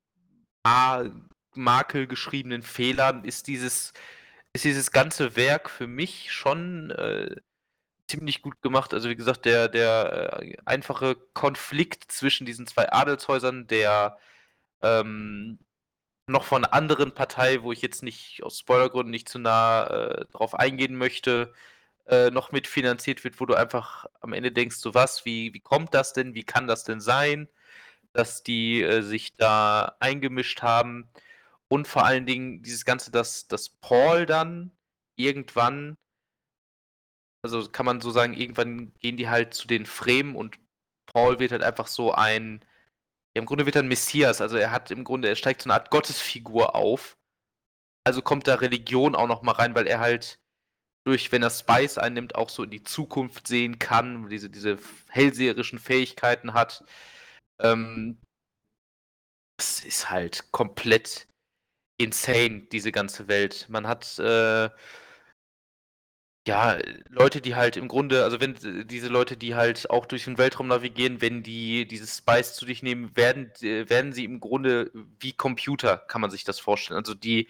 Makel 1.55 2.07
geschriebenen 2.07 2.63
Fehlern 2.63 3.23
ist 3.23 3.47
dieses, 3.47 3.93
ist 4.53 4.65
dieses 4.65 4.91
ganze 4.91 5.35
Werk 5.35 5.69
für 5.69 5.87
mich 5.87 6.31
schon 6.31 6.91
äh, 6.91 7.35
ziemlich 8.07 8.41
gut 8.41 8.61
gemacht. 8.61 8.93
Also 8.93 9.09
wie 9.09 9.15
gesagt, 9.15 9.45
der, 9.45 9.67
der 9.69 10.39
äh, 10.41 10.57
einfache 10.65 11.15
Konflikt 11.33 12.11
zwischen 12.11 12.45
diesen 12.45 12.67
zwei 12.67 12.91
Adelshäusern, 12.91 13.67
der 13.67 14.17
ähm, 14.81 15.59
noch 16.27 16.43
von 16.45 16.63
einer 16.63 16.73
anderen 16.73 17.13
Partei, 17.13 17.63
wo 17.63 17.71
ich 17.71 17.81
jetzt 17.81 18.03
nicht 18.03 18.43
aus 18.43 18.59
Spoilergründen 18.59 19.11
nicht 19.11 19.29
zu 19.29 19.39
nah 19.39 19.85
äh, 19.87 20.25
drauf 20.27 20.55
eingehen 20.55 20.95
möchte, 20.95 21.53
äh, 22.07 22.31
noch 22.31 22.51
mitfinanziert 22.51 23.23
wird, 23.23 23.39
wo 23.39 23.45
du 23.45 23.55
einfach 23.55 24.05
am 24.21 24.33
Ende 24.33 24.51
denkst, 24.51 24.77
so 24.77 24.93
was, 24.93 25.25
wie, 25.25 25.53
wie 25.53 25.59
kommt 25.59 25.93
das 25.93 26.13
denn, 26.13 26.33
wie 26.35 26.43
kann 26.43 26.67
das 26.67 26.83
denn 26.83 27.01
sein, 27.01 27.49
dass 28.13 28.43
die 28.43 28.81
äh, 28.83 29.01
sich 29.03 29.35
da 29.37 29.95
eingemischt 29.99 30.61
haben? 30.61 31.09
Und 31.67 31.87
vor 31.87 32.05
allen 32.05 32.25
Dingen 32.25 32.61
dieses 32.63 32.85
Ganze, 32.85 33.11
dass, 33.11 33.47
dass 33.47 33.69
Paul 33.69 34.25
dann 34.25 34.71
irgendwann, 35.15 35.97
also 37.41 37.69
kann 37.69 37.85
man 37.85 38.01
so 38.01 38.11
sagen, 38.11 38.33
irgendwann 38.33 38.93
gehen 38.99 39.17
die 39.17 39.29
halt 39.29 39.53
zu 39.53 39.67
den 39.67 39.85
Fremen 39.85 40.35
und 40.35 40.57
Paul 41.05 41.39
wird 41.39 41.51
halt 41.51 41.63
einfach 41.63 41.87
so 41.87 42.13
ein 42.13 42.63
ja, 43.35 43.41
im 43.41 43.45
Grunde 43.45 43.65
wird 43.65 43.75
er 43.75 43.83
ein 43.83 43.87
Messias, 43.87 44.41
also 44.41 44.57
er 44.57 44.71
hat 44.71 44.91
im 44.91 45.03
Grunde, 45.03 45.27
er 45.27 45.35
steigt 45.35 45.61
so 45.61 45.69
eine 45.69 45.75
Art 45.75 45.89
Gottesfigur 45.89 46.75
auf. 46.75 47.17
Also 48.05 48.21
kommt 48.21 48.47
da 48.47 48.55
Religion 48.55 49.15
auch 49.15 49.27
noch 49.27 49.43
mal 49.43 49.53
rein, 49.53 49.75
weil 49.75 49.87
er 49.87 49.99
halt 49.99 50.37
durch, 51.05 51.31
wenn 51.31 51.43
er 51.43 51.49
Spice 51.49 51.97
einnimmt, 51.97 52.35
auch 52.35 52.49
so 52.49 52.63
in 52.63 52.69
die 52.69 52.83
Zukunft 52.83 53.47
sehen 53.47 53.79
kann, 53.79 54.29
diese, 54.29 54.49
diese 54.49 54.77
hellseherischen 55.09 55.79
Fähigkeiten 55.79 56.53
hat. 56.53 56.83
Ähm, 57.61 58.17
das 59.57 59.83
ist 59.83 60.09
halt 60.09 60.51
komplett 60.51 61.27
insane, 61.97 62.67
diese 62.71 62.91
ganze 62.91 63.27
Welt. 63.27 63.67
Man 63.69 63.87
hat 63.87 64.19
äh, 64.19 64.69
ja, 66.47 66.77
Leute, 67.09 67.39
die 67.41 67.55
halt 67.55 67.77
im 67.77 67.87
Grunde 67.87 68.23
also 68.23 68.41
wenn 68.41 68.55
äh, 68.65 68.85
diese 68.85 69.07
Leute, 69.07 69.37
die 69.37 69.55
halt 69.55 69.89
auch 69.89 70.05
durch 70.05 70.25
den 70.25 70.37
Weltraum 70.37 70.67
navigieren, 70.67 71.21
wenn 71.21 71.41
die 71.43 71.87
dieses 71.87 72.17
Spice 72.17 72.53
zu 72.55 72.65
sich 72.65 72.83
nehmen, 72.83 73.15
werden 73.15 73.51
äh, 73.61 73.89
werden 73.89 74.11
sie 74.13 74.25
im 74.25 74.39
Grunde 74.41 74.91
wie 75.19 75.33
Computer, 75.33 75.97
kann 75.97 76.19
man 76.21 76.31
sich 76.31 76.43
das 76.43 76.59
vorstellen. 76.59 76.99
Also, 76.99 77.13
die 77.13 77.47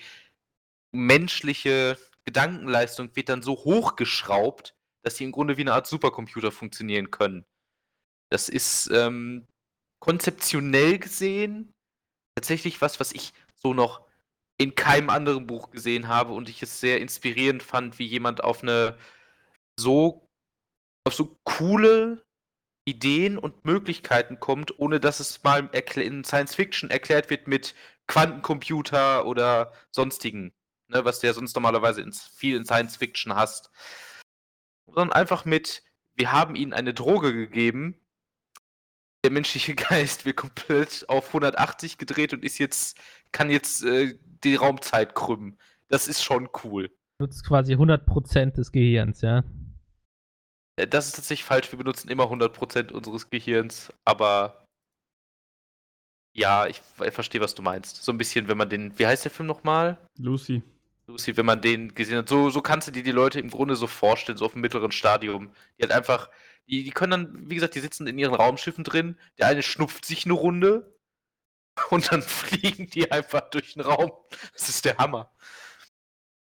menschliche 0.93 1.97
Gedankenleistung 2.25 3.15
wird 3.15 3.29
dann 3.29 3.43
so 3.43 3.53
hochgeschraubt, 3.55 4.75
dass 5.03 5.17
sie 5.17 5.25
im 5.25 5.31
Grunde 5.33 5.57
wie 5.57 5.63
'ne 5.65 5.73
Art 5.73 5.87
Supercomputer 5.87 6.51
funktionieren 6.51 7.11
können. 7.11 7.45
Das 8.31 8.49
ist, 8.49 8.89
ähm, 8.93 9.47
konzeptionell 10.01 10.99
gesehen 10.99 11.73
tatsächlich 12.35 12.81
was, 12.81 12.99
was 12.99 13.13
ich 13.13 13.33
so 13.55 13.73
noch 13.73 14.05
in 14.57 14.75
keinem 14.75 15.09
anderen 15.09 15.47
Buch 15.47 15.71
gesehen 15.71 16.07
habe 16.07 16.33
und 16.33 16.49
ich 16.49 16.61
es 16.61 16.79
sehr 16.79 17.01
inspirierend 17.01 17.63
fand, 17.63 17.99
wie 17.99 18.05
jemand 18.05 18.43
auf 18.43 18.63
eine 18.63 18.97
so 19.77 20.29
auf 21.05 21.13
so 21.13 21.37
coole 21.43 22.25
Ideen 22.85 23.37
und 23.37 23.65
Möglichkeiten 23.65 24.39
kommt, 24.39 24.77
ohne 24.79 24.99
dass 24.99 25.19
es 25.19 25.43
mal 25.43 25.69
in 25.95 26.23
Science 26.23 26.55
Fiction 26.55 26.89
erklärt 26.89 27.29
wird 27.29 27.47
mit 27.47 27.75
Quantencomputer 28.07 29.25
oder 29.25 29.73
sonstigen, 29.91 30.53
ne, 30.89 31.05
was 31.05 31.19
du 31.19 31.27
ja 31.27 31.33
sonst 31.33 31.55
normalerweise 31.55 32.01
in 32.01 32.11
viel 32.13 32.57
in 32.57 32.65
Science 32.65 32.97
Fiction 32.97 33.35
hast. 33.35 33.71
Sondern 34.85 35.11
einfach 35.13 35.45
mit: 35.45 35.83
„Wir 36.15 36.31
haben 36.31 36.55
ihnen 36.55 36.73
eine 36.73 36.93
Droge 36.93 37.33
gegeben“ 37.33 38.02
der 39.23 39.31
menschliche 39.31 39.75
Geist 39.75 40.25
wird 40.25 40.37
komplett 40.37 41.05
auf 41.09 41.27
180 41.27 41.97
gedreht 41.97 42.33
und 42.33 42.43
ist 42.43 42.57
jetzt, 42.57 42.97
kann 43.31 43.49
jetzt 43.49 43.83
äh, 43.83 44.17
die 44.43 44.55
Raumzeit 44.55 45.15
krümmen. 45.15 45.57
Das 45.87 46.07
ist 46.07 46.23
schon 46.23 46.49
cool. 46.63 46.89
Nutzt 47.19 47.45
quasi 47.45 47.73
100% 47.75 48.51
des 48.51 48.71
Gehirns, 48.71 49.21
ja. 49.21 49.43
Äh, 50.75 50.87
Das 50.87 51.07
ist 51.07 51.15
tatsächlich 51.15 51.45
falsch. 51.45 51.71
Wir 51.71 51.77
benutzen 51.77 52.09
immer 52.09 52.25
100% 52.25 52.91
unseres 52.91 53.29
Gehirns, 53.29 53.93
aber 54.05 54.67
ja, 56.35 56.65
ich, 56.65 56.81
ich 57.05 57.13
verstehe, 57.13 57.41
was 57.41 57.53
du 57.53 57.61
meinst. 57.61 58.03
So 58.03 58.11
ein 58.11 58.17
bisschen, 58.17 58.47
wenn 58.47 58.57
man 58.57 58.69
den, 58.69 58.97
wie 58.97 59.05
heißt 59.05 59.23
der 59.23 59.31
Film 59.31 59.47
nochmal? 59.47 59.97
Lucy. 60.17 60.63
Lucy, 61.05 61.37
wenn 61.37 61.45
man 61.45 61.61
den 61.61 61.93
gesehen 61.93 62.17
hat. 62.17 62.29
So, 62.29 62.49
so 62.49 62.61
kannst 62.61 62.87
du 62.87 62.91
dir 62.91 63.03
die 63.03 63.11
Leute 63.11 63.39
im 63.39 63.49
Grunde 63.49 63.75
so 63.75 63.87
vorstellen, 63.87 64.37
so 64.37 64.45
auf 64.45 64.53
dem 64.53 64.61
mittleren 64.61 64.91
Stadium. 64.91 65.51
Die 65.77 65.83
halt 65.83 65.91
einfach, 65.91 66.29
die, 66.67 66.83
die 66.83 66.91
können 66.91 67.11
dann, 67.11 67.49
wie 67.49 67.55
gesagt, 67.55 67.75
die 67.75 67.79
sitzen 67.79 68.07
in 68.07 68.17
ihren 68.17 68.33
Raumschiffen 68.33 68.83
drin. 68.83 69.17
Der 69.37 69.47
eine 69.47 69.63
schnupft 69.63 70.05
sich 70.05 70.25
eine 70.25 70.33
Runde 70.33 70.95
und 71.89 72.11
dann 72.11 72.21
fliegen 72.21 72.87
die 72.87 73.11
einfach 73.11 73.49
durch 73.49 73.73
den 73.73 73.81
Raum. 73.81 74.11
Das 74.53 74.69
ist 74.69 74.85
der 74.85 74.97
Hammer. 74.97 75.31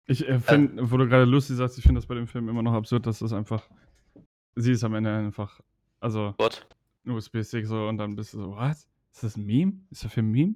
Ich 0.07 0.29
äh, 0.29 0.39
finde, 0.41 0.91
wo 0.91 0.97
du 0.97 1.09
gerade 1.09 1.25
Lucy 1.25 1.55
sagst, 1.55 1.79
ich 1.79 1.85
finde 1.85 2.01
das 2.01 2.07
bei 2.07 2.15
dem 2.15 2.27
Film 2.27 2.49
immer 2.49 2.63
noch 2.63 2.75
absurd, 2.75 3.07
dass 3.07 3.21
das 3.21 3.33
einfach. 3.33 3.69
Sie 4.57 4.73
ist 4.73 4.85
am 4.85 4.95
Ende 4.95 5.15
einfach. 5.15 5.61
Also, 6.01 6.35
Gott. 6.39 6.67
USB-Stick 7.07 7.67
so 7.67 7.89
und 7.89 7.99
dann 7.99 8.17
bist 8.17 8.35
du 8.35 8.39
so, 8.39 8.57
was? 8.57 8.87
Ist 9.13 9.23
das 9.23 9.37
ein 9.37 9.47
Meme? 9.47 9.73
Ist 9.91 10.03
der 10.03 10.11
Film 10.11 10.29
ein 10.29 10.33
Meme? 10.33 10.55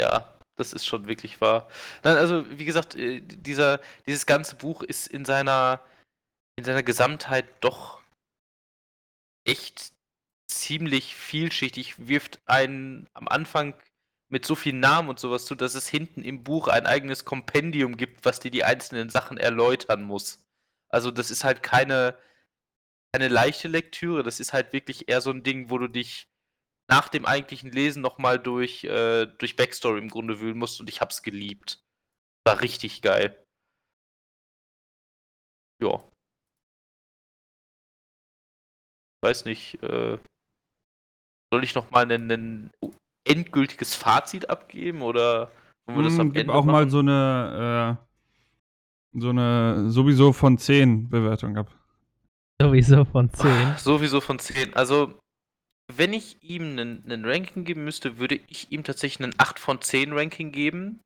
Ja, 0.00 0.34
das 0.56 0.72
ist 0.72 0.86
schon 0.86 1.06
wirklich 1.06 1.40
wahr. 1.40 1.68
Nein, 2.04 2.16
also 2.16 2.44
wie 2.50 2.64
gesagt, 2.64 2.94
äh, 2.94 3.20
dieser, 3.20 3.80
dieses 4.06 4.26
ganze 4.26 4.56
Buch 4.56 4.82
ist 4.82 5.06
in 5.08 5.24
seiner, 5.24 5.80
in 6.56 6.64
seiner 6.64 6.82
Gesamtheit 6.82 7.46
doch 7.60 7.97
echt 9.48 9.92
ziemlich 10.46 11.14
vielschichtig, 11.14 11.94
wirft 12.08 12.40
einen 12.46 13.08
am 13.14 13.28
Anfang 13.28 13.74
mit 14.30 14.44
so 14.44 14.54
vielen 14.54 14.80
Namen 14.80 15.08
und 15.08 15.18
sowas 15.18 15.46
zu, 15.46 15.54
dass 15.54 15.74
es 15.74 15.88
hinten 15.88 16.22
im 16.22 16.44
Buch 16.44 16.68
ein 16.68 16.86
eigenes 16.86 17.24
Kompendium 17.24 17.96
gibt, 17.96 18.24
was 18.24 18.40
dir 18.40 18.50
die 18.50 18.64
einzelnen 18.64 19.08
Sachen 19.10 19.38
erläutern 19.38 20.02
muss. 20.02 20.44
Also 20.90 21.10
das 21.10 21.30
ist 21.30 21.44
halt 21.44 21.62
keine, 21.62 22.18
keine 23.12 23.28
leichte 23.28 23.68
Lektüre, 23.68 24.22
das 24.22 24.40
ist 24.40 24.52
halt 24.52 24.72
wirklich 24.72 25.08
eher 25.08 25.20
so 25.22 25.30
ein 25.30 25.42
Ding, 25.42 25.70
wo 25.70 25.78
du 25.78 25.88
dich 25.88 26.28
nach 26.88 27.08
dem 27.08 27.26
eigentlichen 27.26 27.70
Lesen 27.72 28.02
nochmal 28.02 28.38
durch, 28.38 28.84
äh, 28.84 29.26
durch 29.26 29.56
Backstory 29.56 29.98
im 29.98 30.08
Grunde 30.08 30.40
wühlen 30.40 30.58
musst 30.58 30.80
und 30.80 30.88
ich 30.88 31.00
hab's 31.00 31.22
geliebt. 31.22 31.84
War 32.44 32.60
richtig 32.60 33.02
geil. 33.02 33.46
Ja. 35.80 36.02
Weiß 39.22 39.44
nicht, 39.44 39.82
äh, 39.82 40.18
soll 41.52 41.64
ich 41.64 41.74
nochmal 41.74 42.10
ein, 42.10 42.30
ein 42.30 42.70
endgültiges 43.26 43.94
Fazit 43.94 44.48
abgeben 44.50 45.02
oder 45.02 45.50
wollen 45.86 45.98
wir 45.98 46.04
das 46.04 46.18
Hm, 46.18 46.20
am 46.20 46.32
gib 46.32 46.42
Ende 46.42 46.52
auch 46.52 46.64
mal 46.64 46.86
machen? 46.86 46.90
so 46.90 46.98
eine, 47.00 47.98
äh, 49.14 49.18
so 49.20 49.30
eine 49.30 49.90
sowieso 49.90 50.32
von 50.32 50.58
10 50.58 51.08
Bewertung 51.08 51.56
ab. 51.56 51.74
Sowieso 52.60 53.04
von 53.04 53.32
10. 53.32 53.76
Sowieso 53.76 54.20
von 54.20 54.38
10. 54.38 54.74
Also, 54.74 55.18
wenn 55.92 56.12
ich 56.12 56.42
ihm 56.42 56.62
einen, 56.72 57.04
einen 57.04 57.24
Ranking 57.24 57.64
geben 57.64 57.84
müsste, 57.84 58.18
würde 58.18 58.36
ich 58.48 58.70
ihm 58.72 58.84
tatsächlich 58.84 59.24
einen 59.24 59.34
8 59.38 59.58
von 59.58 59.80
10 59.80 60.12
Ranking 60.12 60.52
geben. 60.52 61.00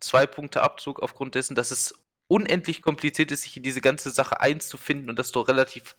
Zwei 0.00 0.26
Punkte 0.26 0.62
Abzug 0.62 1.00
aufgrund 1.02 1.34
dessen, 1.34 1.54
dass 1.54 1.70
es 1.70 1.94
unendlich 2.28 2.82
kompliziert 2.82 3.32
ist, 3.32 3.42
sich 3.42 3.56
in 3.56 3.62
diese 3.62 3.80
ganze 3.80 4.10
Sache 4.10 4.40
einzufinden 4.40 5.10
und 5.10 5.18
dass 5.18 5.32
du 5.32 5.40
relativ 5.40 5.96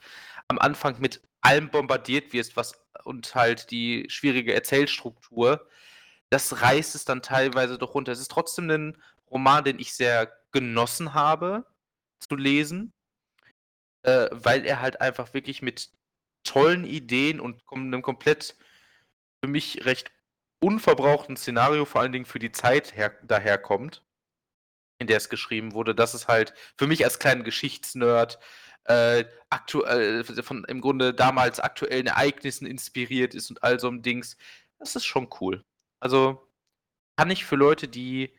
am 0.49 0.59
Anfang 0.59 0.99
mit 0.99 1.21
allem 1.41 1.69
bombardiert 1.69 2.33
wirst, 2.33 2.57
was 2.57 2.73
und 3.05 3.33
halt 3.33 3.71
die 3.71 4.05
schwierige 4.09 4.53
Erzählstruktur, 4.53 5.67
das 6.29 6.61
reißt 6.61 6.95
es 6.95 7.05
dann 7.05 7.21
teilweise 7.21 7.77
doch 7.77 7.95
runter. 7.95 8.11
Es 8.11 8.19
ist 8.19 8.31
trotzdem 8.31 8.69
ein 8.69 9.01
Roman, 9.31 9.63
den 9.63 9.79
ich 9.79 9.93
sehr 9.93 10.31
genossen 10.51 11.13
habe 11.13 11.65
zu 12.19 12.35
lesen, 12.35 12.93
äh, 14.03 14.27
weil 14.31 14.65
er 14.65 14.81
halt 14.81 15.01
einfach 15.01 15.33
wirklich 15.33 15.61
mit 15.61 15.91
tollen 16.43 16.85
Ideen 16.85 17.39
und 17.39 17.61
einem 17.71 18.01
komplett 18.01 18.55
für 19.41 19.49
mich 19.49 19.85
recht 19.85 20.11
unverbrauchten 20.59 21.37
Szenario, 21.37 21.85
vor 21.85 22.01
allen 22.01 22.11
Dingen 22.11 22.25
für 22.25 22.39
die 22.39 22.51
Zeit 22.51 22.95
her 22.95 23.17
daherkommt, 23.23 24.03
in 24.99 25.07
der 25.07 25.17
es 25.17 25.29
geschrieben 25.29 25.73
wurde, 25.73 25.95
dass 25.95 26.13
es 26.13 26.27
halt 26.27 26.53
für 26.77 26.87
mich 26.87 27.05
als 27.05 27.19
kleinen 27.19 27.43
Geschichtsnerd 27.43 28.39
äh, 28.89 29.25
aktuell 29.49 30.23
von 30.23 30.63
im 30.65 30.81
Grunde 30.81 31.13
damals 31.13 31.59
aktuellen 31.59 32.07
Ereignissen 32.07 32.65
inspiriert 32.65 33.35
ist 33.35 33.49
und 33.49 33.63
all 33.63 33.79
so 33.79 33.87
ein 33.87 34.01
Dings. 34.01 34.35
Das 34.79 34.95
ist 34.95 35.05
schon 35.05 35.29
cool. 35.39 35.63
Also 36.01 36.47
kann 37.17 37.29
ich 37.29 37.45
für 37.45 37.55
Leute, 37.55 37.87
die 37.87 38.33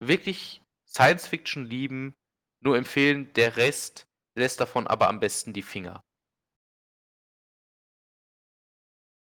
wirklich 0.00 0.62
Science 0.88 1.26
Fiction 1.26 1.66
lieben, 1.66 2.14
nur 2.62 2.76
empfehlen. 2.76 3.32
Der 3.34 3.56
Rest 3.56 4.06
lässt 4.34 4.60
davon 4.60 4.86
aber 4.86 5.08
am 5.08 5.20
besten 5.20 5.52
die 5.52 5.62
Finger. 5.62 6.02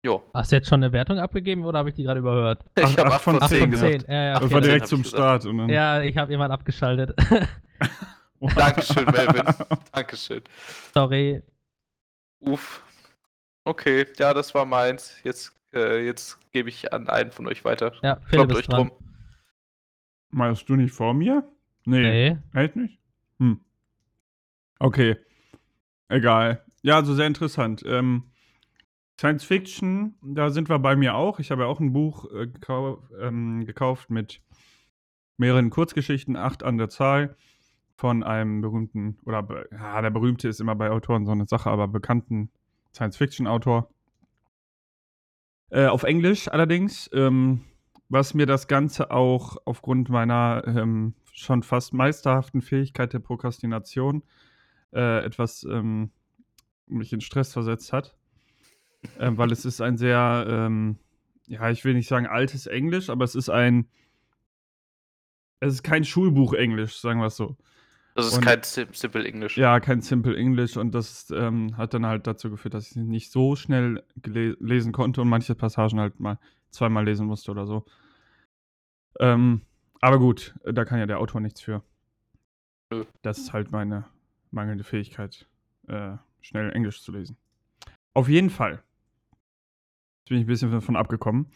Jo. 0.06 0.24
Hast 0.34 0.52
du 0.52 0.56
jetzt 0.56 0.70
schon 0.70 0.82
eine 0.84 0.94
Wertung 0.94 1.20
abgegeben 1.20 1.66
oder 1.66 1.80
habe 1.80 1.90
ich 1.90 1.96
die 1.96 2.04
gerade 2.04 2.20
überhört? 2.22 2.64
Ach, 2.76 2.90
Ich 2.90 2.98
habe 2.98 3.10
acht 3.10 3.16
8 3.16 3.22
von 3.22 3.40
von 3.40 3.48
10 3.48 3.60
10 3.60 3.72
gesagt. 3.72 3.92
gesagt. 3.94 4.10
Ja, 4.10 4.24
ja, 4.24 4.34
Ach, 4.36 4.40
Das 4.40 4.44
okay. 4.46 4.54
war 4.54 4.62
von 4.62 4.64
direkt 4.64 4.88
10 4.88 4.90
zum 4.90 5.04
gesagt. 5.04 5.18
Start. 5.18 5.46
Und 5.46 5.58
dann, 5.58 5.70
ja 5.70 6.02
ich 6.02 6.18
habe 6.18 6.32
jemand 6.32 6.52
abgeschaltet. 6.52 7.16
Dankeschön, 8.40 9.06
Melvin. 9.06 9.44
Dankeschön. 9.92 10.42
Sorry. 10.94 11.42
Uff. 12.40 12.84
Okay, 13.66 14.06
ja, 14.18 14.34
das 14.34 14.54
war 14.56 14.66
meins. 14.66 15.16
Jetzt, 15.24 15.54
äh, 15.74 16.06
jetzt 16.06 16.40
gebe 16.52 16.70
ich 16.70 16.94
an 16.94 17.10
einen 17.10 17.32
von 17.32 17.48
euch 17.48 17.66
weiter. 17.66 17.94
Ja, 18.02 18.16
Philipp 18.16 18.30
Kloppt 18.30 18.52
ist 18.52 18.58
euch 18.58 18.68
dran. 18.68 18.88
drum. 18.88 18.98
Meinst 20.32 20.70
du 20.70 20.76
nicht 20.76 20.94
vor 20.94 21.14
mir? 21.14 21.44
Nee. 21.86 22.02
Nee. 22.02 22.38
Echt 22.54 22.76
nicht? 22.76 23.00
Hm. 23.40 23.60
Okay. 24.80 25.18
Egal. 26.08 26.64
Ja, 26.82 26.96
also 26.96 27.14
sehr 27.14 27.28
interessant. 27.28 27.84
Ähm, 27.86 28.32
Science 29.20 29.44
Fiction, 29.44 30.16
da 30.22 30.50
sind 30.50 30.70
wir 30.70 30.80
bei 30.80 30.96
mir 30.96 31.16
auch. 31.16 31.40
Ich 31.40 31.52
habe 31.52 31.64
ja 31.64 31.68
auch 31.68 31.82
ein 31.82 31.92
Buch 31.92 32.32
äh, 32.32 32.48
gekau 32.48 33.04
ähm, 33.20 33.66
gekauft 33.66 34.10
mit 34.10 34.42
mehreren 35.38 35.70
Kurzgeschichten, 35.70 36.38
acht 36.38 36.64
an 36.64 36.78
der 36.78 36.90
Zahl, 36.90 37.36
von 38.00 38.24
einem 38.24 38.62
berühmten, 38.62 39.18
oder 39.26 39.46
ja, 39.74 40.02
der 40.02 40.10
berühmte 40.10 40.48
ist 40.48 40.62
immer 40.62 40.74
bei 40.74 40.90
Autoren 40.90 41.26
so 41.26 41.34
eine 41.34 41.48
Sache, 41.48 41.70
aber 41.70 41.90
bekannten 41.90 42.50
Science 42.94 43.18
Fiction 43.18 43.46
Autor. 43.46 43.90
Äh, 45.70 45.88
auf 45.88 46.04
Englisch 46.04 46.48
allerdings, 46.48 47.10
ähm, 47.12 47.66
was 48.08 48.34
mir 48.34 48.46
das 48.46 48.70
Ganze 48.70 49.12
auch 49.12 49.58
aufgrund 49.66 50.08
meiner 50.08 50.64
ähm, 50.66 51.14
schon 51.34 51.62
fast 51.62 51.94
meisterhaften 51.94 52.62
Fähigkeit 52.62 53.12
der 53.12 53.20
Prokrastination 53.20 54.24
äh, 54.94 55.26
etwas 55.26 55.66
ähm, 55.66 56.12
mich 56.88 57.12
in 57.12 57.20
Stress 57.20 57.52
versetzt 57.52 57.92
hat. 57.92 58.16
ähm, 59.20 59.38
weil 59.38 59.52
es 59.52 59.66
ist 59.66 59.82
ein 59.82 59.98
sehr, 59.98 60.46
ähm, 60.48 61.00
ja, 61.48 61.70
ich 61.70 61.84
will 61.84 61.96
nicht 61.96 62.08
sagen 62.08 62.28
altes 62.28 62.66
Englisch, 62.66 63.10
aber 63.10 63.26
es 63.26 63.36
ist 63.36 63.50
ein, 63.50 63.90
es 65.60 65.74
ist 65.74 65.84
kein 65.84 66.06
Schulbuch 66.06 66.54
Englisch, 66.54 66.98
sagen 66.98 67.20
wir 67.20 67.28
es 67.28 67.36
so. 67.36 67.58
Das 68.16 68.28
ist 68.28 68.38
Und- 68.38 68.44
kein 68.46 68.64
Sim 68.64 68.88
Simple 68.94 69.24
English. 69.26 69.58
Ja, 69.58 69.80
kein 69.80 70.02
Simple 70.02 70.36
English 70.36 70.76
und 70.78 70.92
das 70.94 71.32
ähm, 71.32 71.78
hat 71.78 71.94
dann 71.94 72.06
halt 72.06 72.28
dazu 72.28 72.50
geführt, 72.50 72.74
dass 72.74 72.90
ich 72.92 72.96
nicht 72.98 73.32
so 73.32 73.56
schnell 73.56 74.04
lesen 74.26 74.92
konnte 74.92 75.22
und 75.22 75.30
manche 75.30 75.56
Passagen 75.56 76.00
halt 76.00 76.20
mal 76.20 76.38
zweimal 76.72 77.06
lesen 77.06 77.28
musste 77.28 77.52
oder 77.52 77.66
so. 77.66 77.86
Ähm, 79.20 79.62
aber 80.02 80.20
gut, 80.20 80.56
da 80.64 80.86
kann 80.86 81.00
ja 81.00 81.06
der 81.06 81.20
Autor 81.20 81.42
nichts 81.42 81.62
für. 81.62 81.84
Nö. 82.92 83.06
Das 83.22 83.38
ist 83.38 83.54
halt 83.54 83.72
meine 83.72 84.06
mangelnde 84.52 84.84
Fähigkeit, 84.84 85.48
äh, 85.88 86.18
schnell 86.42 86.72
Englisch 86.72 87.02
zu 87.02 87.12
lesen. 87.12 87.38
Auf 88.14 88.28
jeden 88.28 88.50
Fall. 88.50 88.82
Jetzt 90.22 90.30
bin 90.30 90.38
ich 90.40 90.44
ein 90.44 90.48
bisschen 90.48 90.72
davon 90.72 90.96
abgekommen. 90.96 91.48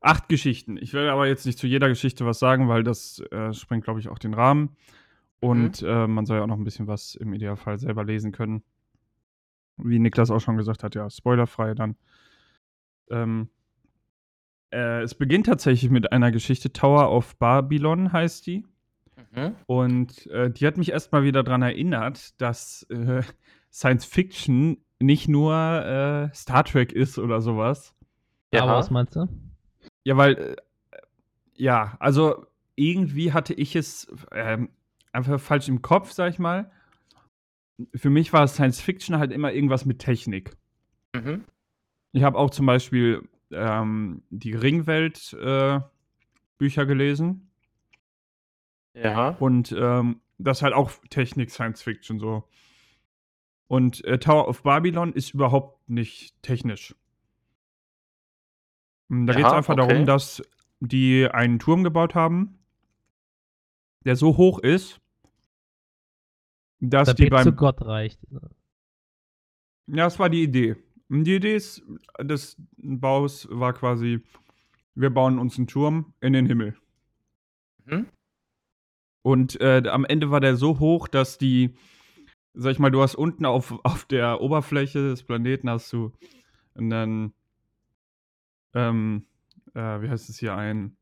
Acht 0.00 0.28
Geschichten. 0.28 0.76
Ich 0.76 0.92
werde 0.92 1.12
aber 1.12 1.26
jetzt 1.28 1.46
nicht 1.46 1.58
zu 1.58 1.66
jeder 1.66 1.88
Geschichte 1.88 2.24
was 2.26 2.38
sagen, 2.38 2.68
weil 2.68 2.82
das 2.82 3.20
äh, 3.30 3.52
sprengt, 3.52 3.84
glaube 3.84 4.00
ich, 4.00 4.08
auch 4.08 4.18
den 4.18 4.34
Rahmen. 4.34 4.76
Und 5.40 5.82
äh, 5.82 6.06
man 6.06 6.26
soll 6.26 6.36
ja 6.36 6.42
auch 6.42 6.48
noch 6.48 6.58
ein 6.58 6.64
bisschen 6.64 6.86
was 6.86 7.14
im 7.14 7.32
Idealfall 7.32 7.78
selber 7.78 8.04
lesen 8.04 8.30
können. 8.32 8.62
Wie 9.78 9.98
Niklas 9.98 10.30
auch 10.30 10.40
schon 10.40 10.58
gesagt 10.58 10.84
hat, 10.84 10.94
ja, 10.94 11.08
spoilerfrei 11.08 11.74
dann. 11.74 11.96
Ähm, 13.08 13.48
äh, 14.70 15.02
es 15.02 15.14
beginnt 15.14 15.46
tatsächlich 15.46 15.90
mit 15.90 16.12
einer 16.12 16.30
Geschichte. 16.30 16.72
Tower 16.72 17.10
of 17.10 17.36
Babylon 17.38 18.12
heißt 18.12 18.46
die. 18.46 18.66
Mhm. 19.32 19.54
Und 19.66 20.26
äh, 20.26 20.50
die 20.50 20.66
hat 20.66 20.76
mich 20.76 20.90
erstmal 20.90 21.24
wieder 21.24 21.42
daran 21.42 21.62
erinnert, 21.62 22.40
dass 22.40 22.82
äh, 22.90 23.22
Science 23.72 24.04
Fiction 24.04 24.78
nicht 24.98 25.28
nur 25.28 25.54
äh, 25.54 26.34
Star 26.34 26.64
Trek 26.64 26.92
ist 26.92 27.18
oder 27.18 27.40
sowas. 27.40 27.94
Ja. 28.52 28.66
Ja. 28.66 28.74
was 28.74 28.90
meinst 28.90 29.16
du? 29.16 29.26
Ja, 30.04 30.16
weil, 30.16 30.36
äh, 30.36 30.56
ja, 31.54 31.96
also 31.98 32.46
irgendwie 32.74 33.32
hatte 33.32 33.54
ich 33.54 33.76
es 33.76 34.08
ähm, 34.32 34.70
einfach 35.12 35.40
falsch 35.40 35.68
im 35.68 35.82
Kopf, 35.82 36.12
sag 36.12 36.30
ich 36.32 36.38
mal. 36.38 36.70
Für 37.94 38.10
mich 38.10 38.32
war 38.32 38.46
Science 38.46 38.80
Fiction 38.80 39.18
halt 39.18 39.32
immer 39.32 39.52
irgendwas 39.52 39.84
mit 39.86 39.98
Technik. 40.00 40.56
Mhm. 41.14 41.44
Ich 42.12 42.22
habe 42.22 42.38
auch 42.38 42.50
zum 42.50 42.66
Beispiel 42.66 43.28
ähm, 43.50 44.22
die 44.30 44.54
Ringwelt-Bücher 44.54 45.90
gelesen. 46.86 47.50
Ja. 48.94 49.30
Und 49.38 49.72
ähm, 49.72 50.20
das 50.38 50.58
ist 50.58 50.62
halt 50.62 50.74
auch 50.74 50.92
Technik, 51.10 51.50
Science 51.50 51.82
Fiction 51.82 52.18
so. 52.18 52.44
Und 53.68 54.04
äh, 54.04 54.18
Tower 54.18 54.48
of 54.48 54.62
Babylon 54.62 55.12
ist 55.12 55.32
überhaupt 55.34 55.88
nicht 55.88 56.34
technisch. 56.42 56.94
Mm, 59.08 59.26
Da 59.26 59.34
geht 59.34 59.46
es 59.46 59.52
Ja, 59.52 59.58
einfach 59.58 59.76
okay. 59.78 59.86
darum, 59.88 60.06
dass 60.06 60.42
die 60.80 61.28
einen 61.30 61.58
Turm 61.58 61.84
gebaut 61.84 62.14
haben, 62.14 62.58
der 64.04 64.16
so 64.16 64.36
hoch 64.36 64.58
ist, 64.58 65.00
dass 66.80 67.06
Der 67.06 67.14
die 67.14 67.22
Weg 67.24 67.38
zu 67.38 67.50
beim. 67.50 67.56
Gott 67.56 67.82
reicht. 67.82 68.20
Ja, 69.86 70.04
das 70.04 70.18
war 70.18 70.30
die 70.30 70.42
Idee. 70.42 70.76
Und 71.08 71.24
Die 71.24 71.36
Idee 71.36 71.56
ist, 71.56 71.82
des 72.20 72.56
Baus 72.76 73.48
war 73.50 73.72
quasi, 73.72 74.22
wir 74.94 75.10
bauen 75.10 75.38
uns 75.38 75.58
einen 75.58 75.66
Turm 75.66 76.14
in 76.20 76.32
den 76.32 76.46
Himmel. 76.46 76.76
Mhm. 77.84 78.06
Und 79.22 79.60
äh, 79.60 79.82
am 79.88 80.04
Ende 80.04 80.30
war 80.30 80.40
der 80.40 80.56
so 80.56 80.78
hoch, 80.78 81.08
dass 81.08 81.36
die, 81.36 81.74
sag 82.54 82.72
ich 82.72 82.78
mal, 82.78 82.90
du 82.90 83.02
hast 83.02 83.16
unten 83.16 83.44
auf, 83.44 83.72
auf 83.84 84.04
der 84.04 84.40
Oberfläche 84.40 85.10
des 85.10 85.22
Planeten 85.22 85.68
hast 85.68 85.92
du 85.92 86.12
einen, 86.74 87.34
ähm, 88.72 89.26
äh, 89.74 90.00
wie 90.00 90.08
heißt 90.08 90.30
es 90.30 90.38
hier, 90.38 90.54
ein, 90.54 90.96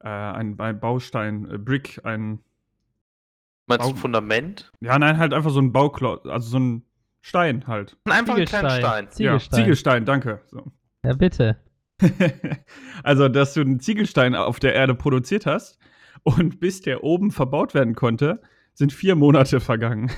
äh, 0.00 0.08
ein, 0.08 0.58
ein 0.58 0.80
Baustein, 0.80 1.50
äh, 1.50 1.58
Brick, 1.58 2.00
ein, 2.04 2.40
Meinst 3.66 3.84
du 3.84 3.90
Augen. 3.90 3.98
Fundament? 3.98 4.72
ja, 4.80 4.98
nein, 4.98 5.18
halt 5.18 5.34
einfach 5.34 5.50
so 5.50 5.60
ein 5.60 5.72
Bauklotz, 5.72 6.26
also 6.26 6.48
so 6.48 6.58
ein 6.58 6.82
Stein 7.20 7.66
halt. 7.66 7.96
Einfach 8.04 8.36
einen 8.36 8.46
kleinen 8.46 8.70
Stein. 8.70 9.04
Ja, 9.04 9.10
Ziegelstein. 9.10 9.58
Ziegelstein, 9.58 10.04
danke. 10.04 10.42
So. 10.46 10.70
Ja, 11.04 11.14
bitte. 11.14 11.58
also, 13.02 13.28
dass 13.28 13.54
du 13.54 13.62
einen 13.62 13.80
Ziegelstein 13.80 14.34
auf 14.34 14.60
der 14.60 14.74
Erde 14.74 14.94
produziert 14.94 15.46
hast 15.46 15.78
und 16.22 16.60
bis 16.60 16.82
der 16.82 17.02
oben 17.02 17.30
verbaut 17.30 17.74
werden 17.74 17.94
konnte, 17.94 18.42
sind 18.74 18.92
vier 18.92 19.16
Monate 19.16 19.60
vergangen. 19.60 20.12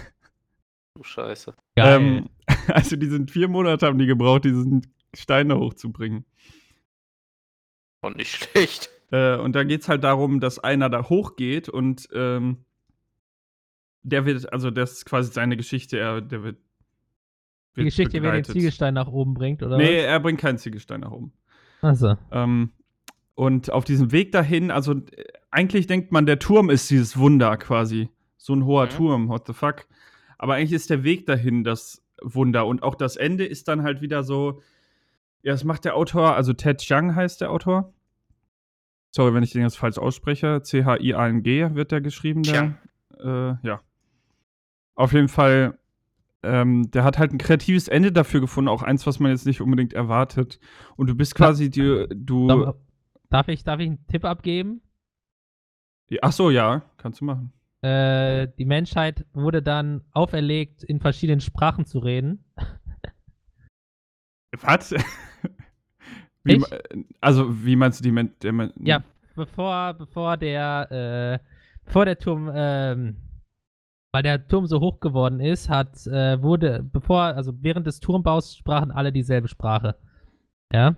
Du 0.95 1.03
Scheiße. 1.03 1.55
Geil. 1.77 1.97
Ähm, 1.97 2.29
also, 2.69 2.97
die 2.97 3.09
sind 3.09 3.31
vier 3.31 3.49
Monate 3.49 3.87
haben 3.87 3.99
die 3.99 4.07
gebraucht, 4.07 4.45
diesen 4.45 4.87
Stein 5.15 5.49
da 5.49 5.57
hochzubringen. 5.57 6.27
Und 8.01 8.17
nicht 8.17 8.37
schlecht. 8.37 8.91
Äh, 9.11 9.37
und 9.37 9.55
da 9.55 9.65
geht 9.65 9.83
es 9.83 9.89
halt 9.89 10.05
darum, 10.05 10.41
dass 10.41 10.59
einer 10.59 10.91
da 10.91 11.09
hochgeht 11.09 11.69
und 11.69 12.09
ähm, 12.13 12.65
der 14.03 14.27
wird, 14.27 14.53
also 14.53 14.71
das 14.71 14.93
ist 14.93 15.05
quasi 15.07 15.33
seine 15.33 15.57
Geschichte, 15.57 15.99
er, 15.99 16.21
der 16.21 16.43
wird. 16.43 16.57
die 17.77 17.85
Geschichte, 17.85 18.15
wer 18.15 18.21
den 18.33 18.43
begleitet. 18.43 18.53
Ziegelstein 18.55 18.95
nach 18.95 19.09
oben 19.09 19.35
bringt, 19.35 19.63
oder 19.63 19.77
Nee, 19.77 19.99
er 20.01 20.21
bringt 20.21 20.41
keinen 20.41 20.59
Ziegelstein 20.59 21.01
nach 21.01 21.11
oben. 21.11 21.33
was? 21.81 22.03
Achso. 22.03 22.21
Ähm, 22.33 22.73
und 23.35 23.71
auf 23.71 23.85
diesem 23.85 24.11
Weg 24.13 24.33
dahin, 24.33 24.71
also 24.71 24.97
eigentlich 25.51 25.87
denkt 25.87 26.11
man, 26.13 26.27
der 26.27 26.39
Turm 26.39 26.71
ist 26.71 26.91
dieses 26.91 27.17
Wunder 27.19 27.57
quasi. 27.57 28.09
So 28.37 28.53
ein 28.55 28.65
hoher 28.65 28.87
Mhm. 28.87 28.91
Turm, 28.91 29.29
what 29.29 29.47
the 29.47 29.53
fuck. 29.53 29.87
Aber 30.39 30.55
eigentlich 30.55 30.73
ist 30.73 30.91
der 30.91 31.05
Weg 31.05 31.27
dahin 31.27 31.63
das 31.65 32.03
Wunder. 32.21 32.67
Und 32.67 32.83
auch 32.83 32.95
das 32.97 33.17
Ende 33.17 33.45
ist 33.47 33.69
dann 33.69 33.83
halt 33.85 34.01
wieder 34.01 34.23
so. 34.25 34.61
Ja, 35.43 35.53
das 35.53 35.63
macht 35.65 35.85
der 35.85 35.95
Autor, 35.97 36.35
also 36.35 36.53
Ted 36.53 36.79
Chiang 36.79 37.15
heißt 37.15 37.41
der 37.41 37.51
Autor. 37.53 37.93
Sorry, 39.11 39.35
wenn 39.35 39.43
ich 39.43 39.53
den 39.53 39.63
jetzt 39.63 39.79
falsch 39.79 39.99
ausspreche. 39.99 40.63
C-H-I-A-N-G 40.63 41.75
wird 41.75 41.93
der 41.93 42.01
geschrieben. 42.01 42.43
Der, 42.43 42.53
Chiang. 42.53 42.79
äh, 43.63 43.67
ja. 43.67 43.81
Auf 44.95 45.13
jeden 45.13 45.29
Fall, 45.29 45.79
ähm, 46.43 46.91
der 46.91 47.05
hat 47.05 47.19
halt 47.19 47.33
ein 47.33 47.39
kreatives 47.39 47.89
Ende 47.89 48.13
dafür 48.13 48.41
gefunden, 48.41 48.69
auch 48.69 48.83
eins, 48.83 49.07
was 49.07 49.21
man 49.21 49.31
jetzt 49.31 49.47
nicht 49.47 49.61
unbedingt 49.61 49.93
erwartet. 49.93 50.61
Und 50.97 51.09
du 51.09 51.15
bist 51.15 51.35
quasi 51.35 51.71
die, 51.71 52.07
du. 52.15 52.75
Darf, 53.31 53.49
ich, 53.49 53.65
darf 53.65 53.81
ich 53.81 53.87
einen 53.87 54.07
Tipp 54.09 54.25
abgeben? 54.25 54.81
Ach 56.23 56.33
so, 56.33 56.51
ja, 56.51 56.83
kannst 56.97 57.21
du 57.21 57.27
machen. 57.27 57.53
Äh, 57.83 58.49
die 58.59 58.65
Menschheit 58.65 59.25
wurde 59.33 59.63
dann 59.63 60.03
auferlegt, 60.13 60.83
in 60.83 61.01
verschiedenen 61.01 61.41
Sprachen 61.41 61.85
zu 61.85 61.99
reden. 61.99 62.45
Was? 64.61 64.95
Wie, 66.49 67.05
also, 67.21 67.65
wie 67.65 67.77
meinst 67.77 68.01
du 68.01 68.05
die 68.05 68.13
Men 68.13 68.31
der 68.43 68.53
Men 68.53 68.73
Ja, 68.83 69.03
bevor, 69.35 69.95
bevor 69.95 70.37
der, 70.37 71.41
äh, 71.43 71.47
bevor 71.85 72.05
der 72.05 72.19
Turm, 72.19 72.51
ähm, 72.55 73.17
weil 74.13 74.23
der 74.23 74.47
Turm 74.49 74.67
so 74.67 74.81
hoch 74.81 75.01
geworden 75.01 75.41
ist, 75.41 75.69
hat, 75.69 76.07
äh, 76.07 76.43
wurde, 76.43 76.83
bevor, 76.83 77.23
also 77.23 77.53
während 77.63 77.87
des 77.87 78.01
Turmbaus 78.01 78.57
sprachen 78.57 78.91
alle 78.91 79.13
dieselbe 79.13 79.49
Sprache. 79.49 79.97
Ja. 80.73 80.97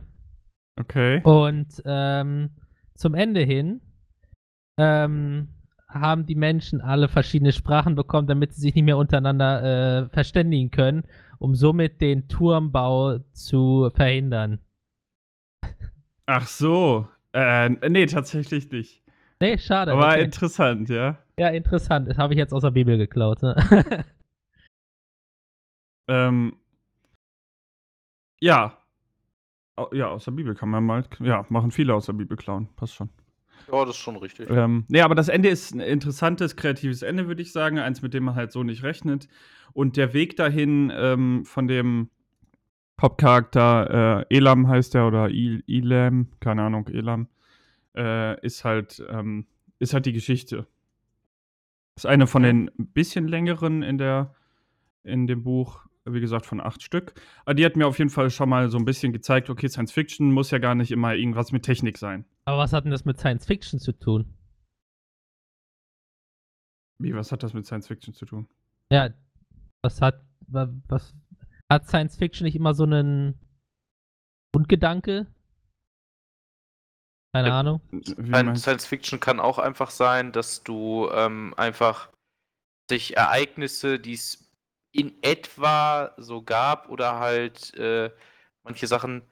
Okay. 0.79 1.21
Und 1.23 1.83
ähm, 1.85 2.51
zum 2.95 3.15
Ende 3.15 3.41
hin 3.41 3.81
ähm, 4.79 5.49
haben 5.89 6.27
die 6.27 6.35
Menschen 6.35 6.81
alle 6.81 7.09
verschiedene 7.09 7.53
Sprachen 7.53 7.95
bekommen, 7.95 8.29
damit 8.29 8.55
sie 8.55 8.61
sich 8.61 8.75
nicht 8.75 8.85
mehr 8.85 8.97
untereinander 8.97 10.05
äh, 10.05 10.09
verständigen 10.09 10.71
können, 10.71 11.05
um 11.39 11.55
somit 11.55 12.01
den 12.01 12.29
Turmbau 12.29 13.19
zu 13.33 13.91
verhindern. 13.95 14.61
Ach 16.33 16.47
so. 16.47 17.09
Äh, 17.33 17.71
nee, 17.89 18.07
tatsächlich 18.07 18.71
nicht. 18.71 19.03
Nee, 19.41 19.59
schade. 19.59 19.91
Aber 19.91 20.11
okay. 20.11 20.23
interessant, 20.23 20.89
ja. 20.89 21.19
Ja, 21.37 21.49
interessant. 21.49 22.09
Das 22.09 22.19
habe 22.19 22.35
ich 22.35 22.39
jetzt 22.39 22.53
aus 22.53 22.63
der 22.63 22.71
Bibel 22.71 22.97
geklaut. 22.97 23.43
Ne? 23.43 23.57
Ähm, 26.09 26.57
ja. 28.41 28.77
Ja, 29.93 30.09
aus 30.09 30.25
der 30.25 30.33
Bibel 30.33 30.57
kann 30.57 30.69
man 30.69 30.85
mal. 30.85 31.05
Ja, 31.21 31.47
machen 31.51 31.71
viele 31.71 31.95
aus 31.95 32.07
der 32.07 32.15
Bibel 32.15 32.37
klauen. 32.37 32.69
Passt 32.75 32.95
schon. 32.95 33.11
Ja, 33.71 33.85
das 33.85 33.95
ist 33.95 34.03
schon 34.03 34.17
richtig. 34.17 34.51
Ähm, 34.51 34.87
nee, 34.89 35.03
aber 35.03 35.15
das 35.15 35.29
Ende 35.29 35.49
ist 35.51 35.73
ein 35.73 35.79
interessantes, 35.79 36.57
kreatives 36.57 37.03
Ende, 37.03 37.29
würde 37.29 37.43
ich 37.43 37.53
sagen. 37.53 37.79
Eins, 37.79 38.03
mit 38.03 38.13
dem 38.13 38.25
man 38.25 38.35
halt 38.35 38.51
so 38.51 38.65
nicht 38.65 38.83
rechnet. 38.83 39.29
Und 39.73 39.97
der 39.97 40.13
Weg 40.13 40.35
dahin 40.35 40.93
ähm, 40.93 41.45
von 41.45 41.69
dem 41.69 42.11
Hauptcharakter, 43.01 44.25
äh, 44.31 44.37
Elam 44.37 44.69
heißt 44.69 44.95
der, 44.95 45.07
oder 45.07 45.29
Il 45.31 45.63
Elam, 45.67 46.29
keine 46.41 46.63
Ahnung, 46.63 46.87
Elam, 46.89 47.29
äh, 47.97 48.41
ist 48.45 48.65
halt, 48.65 49.03
ähm, 49.09 49.47
ist 49.79 49.95
halt 49.95 50.07
die 50.07 50.13
Geschichte. 50.13 50.67
Ist 51.97 52.07
eine 52.07 52.27
von 52.27 52.43
den 52.43 52.71
bisschen 52.79 53.27
längeren 53.29 53.83
in 53.83 53.99
der, 53.99 54.35
in 55.03 55.27
dem 55.27 55.43
Buch, 55.43 55.87
wie 56.05 56.21
gesagt, 56.21 56.47
von 56.47 56.61
acht 56.61 56.83
Stück. 56.83 57.15
Aber 57.45 57.55
die 57.55 57.65
hat 57.65 57.77
mir 57.77 57.87
auf 57.87 57.99
jeden 57.99 58.11
Fall 58.11 58.31
schon 58.31 58.49
mal 58.49 58.71
so 58.71 58.79
ein 58.79 58.85
bisschen 58.85 59.13
gezeigt, 59.13 59.51
okay, 59.51 59.69
Science 59.69 59.93
Fiction 59.93 60.33
muss 60.33 60.51
ja 60.51 60.59
gar 60.59 60.75
nicht 60.75 60.91
immer 60.93 61.15
irgendwas 61.15 61.53
mit 61.53 61.63
Technik 61.63 61.99
sein. 61.99 62.25
Aber 62.45 62.59
was 62.59 62.73
hat 62.73 62.85
denn 62.85 62.91
das 62.93 63.05
mit 63.05 63.19
Science 63.19 63.47
Fiction 63.47 63.79
zu 63.81 63.93
tun? 63.93 64.27
Wie, 66.99 67.15
was 67.15 67.33
hat 67.33 67.43
das 67.43 67.55
mit 67.55 67.67
Science 67.67 67.89
Fiction 67.89 68.13
zu 68.15 68.27
tun? 68.27 68.47
Ja, 68.93 69.11
was 69.83 70.01
hat, 70.03 70.23
wa- 70.49 70.73
was 70.89 71.15
hat 71.71 71.87
Science 71.87 72.17
Fiction 72.17 72.45
nicht 72.45 72.57
immer 72.57 72.75
so 72.75 72.83
einen 72.83 73.39
Grundgedanke? 74.53 75.27
Keine 77.33 77.49
Ja, 77.49 77.61
Ahnung. 77.61 77.81
Science 78.57 78.87
Fiction 78.87 79.21
kann 79.21 79.39
auch 79.39 79.59
einfach 79.59 79.91
sein, 79.91 80.33
dass 80.33 80.65
du 80.65 81.09
ähm, 81.13 81.55
einfach 81.57 82.11
sich 82.91 83.17
Ereignisse, 83.17 84.01
die 84.01 84.15
es 84.15 84.51
in 84.93 85.23
etwa 85.23 86.13
so 86.17 86.43
gab, 86.43 86.89
oder 86.89 87.21
halt 87.21 87.73
äh, 87.75 88.11
manche 88.65 88.89
Sachen, 88.89 89.23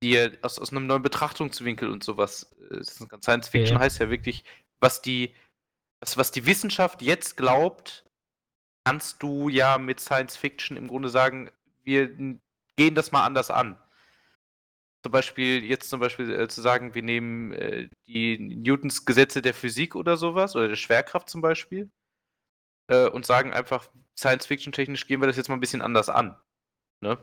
die 0.00 0.10
ihr 0.12 0.38
aus, 0.42 0.60
aus 0.60 0.70
einem 0.70 0.86
neuen 0.86 1.02
Betrachtungswinkel 1.02 1.90
und 1.90 2.04
sowas. 2.04 2.54
äh, 2.70 2.84
Science 2.84 3.48
Fiction 3.48 3.76
Okay. 3.76 3.84
heißt 3.84 3.98
ja 3.98 4.08
wirklich, 4.08 4.44
was 4.80 5.02
die, 5.02 5.34
was, 6.00 6.16
was 6.16 6.30
die 6.30 6.46
Wissenschaft 6.46 7.02
jetzt 7.02 7.36
glaubt, 7.36 8.04
kannst 8.84 9.20
du 9.22 9.48
ja 9.48 9.78
mit 9.78 9.98
Science 9.98 10.36
Fiction 10.36 10.76
im 10.76 10.86
Grunde 10.86 11.08
sagen, 11.08 11.50
wir 11.84 12.08
gehen 12.76 12.94
das 12.94 13.12
mal 13.12 13.24
anders 13.24 13.50
an. 13.50 13.76
Zum 15.04 15.10
Beispiel, 15.12 15.64
jetzt 15.64 15.90
zum 15.90 15.98
Beispiel 16.00 16.30
äh, 16.30 16.48
zu 16.48 16.60
sagen, 16.60 16.94
wir 16.94 17.02
nehmen 17.02 17.52
äh, 17.52 17.88
die 18.06 18.38
Newtons 18.38 19.04
Gesetze 19.04 19.42
der 19.42 19.52
Physik 19.54 19.96
oder 19.96 20.16
sowas, 20.16 20.54
oder 20.54 20.68
der 20.68 20.76
Schwerkraft 20.76 21.28
zum 21.28 21.40
Beispiel, 21.40 21.90
äh, 22.88 23.08
und 23.08 23.26
sagen 23.26 23.52
einfach, 23.52 23.88
Science-Fiction-technisch 24.16 25.06
gehen 25.08 25.20
wir 25.20 25.26
das 25.26 25.36
jetzt 25.36 25.48
mal 25.48 25.56
ein 25.56 25.60
bisschen 25.60 25.82
anders 25.82 26.08
an. 26.08 26.36
Ne? 27.00 27.18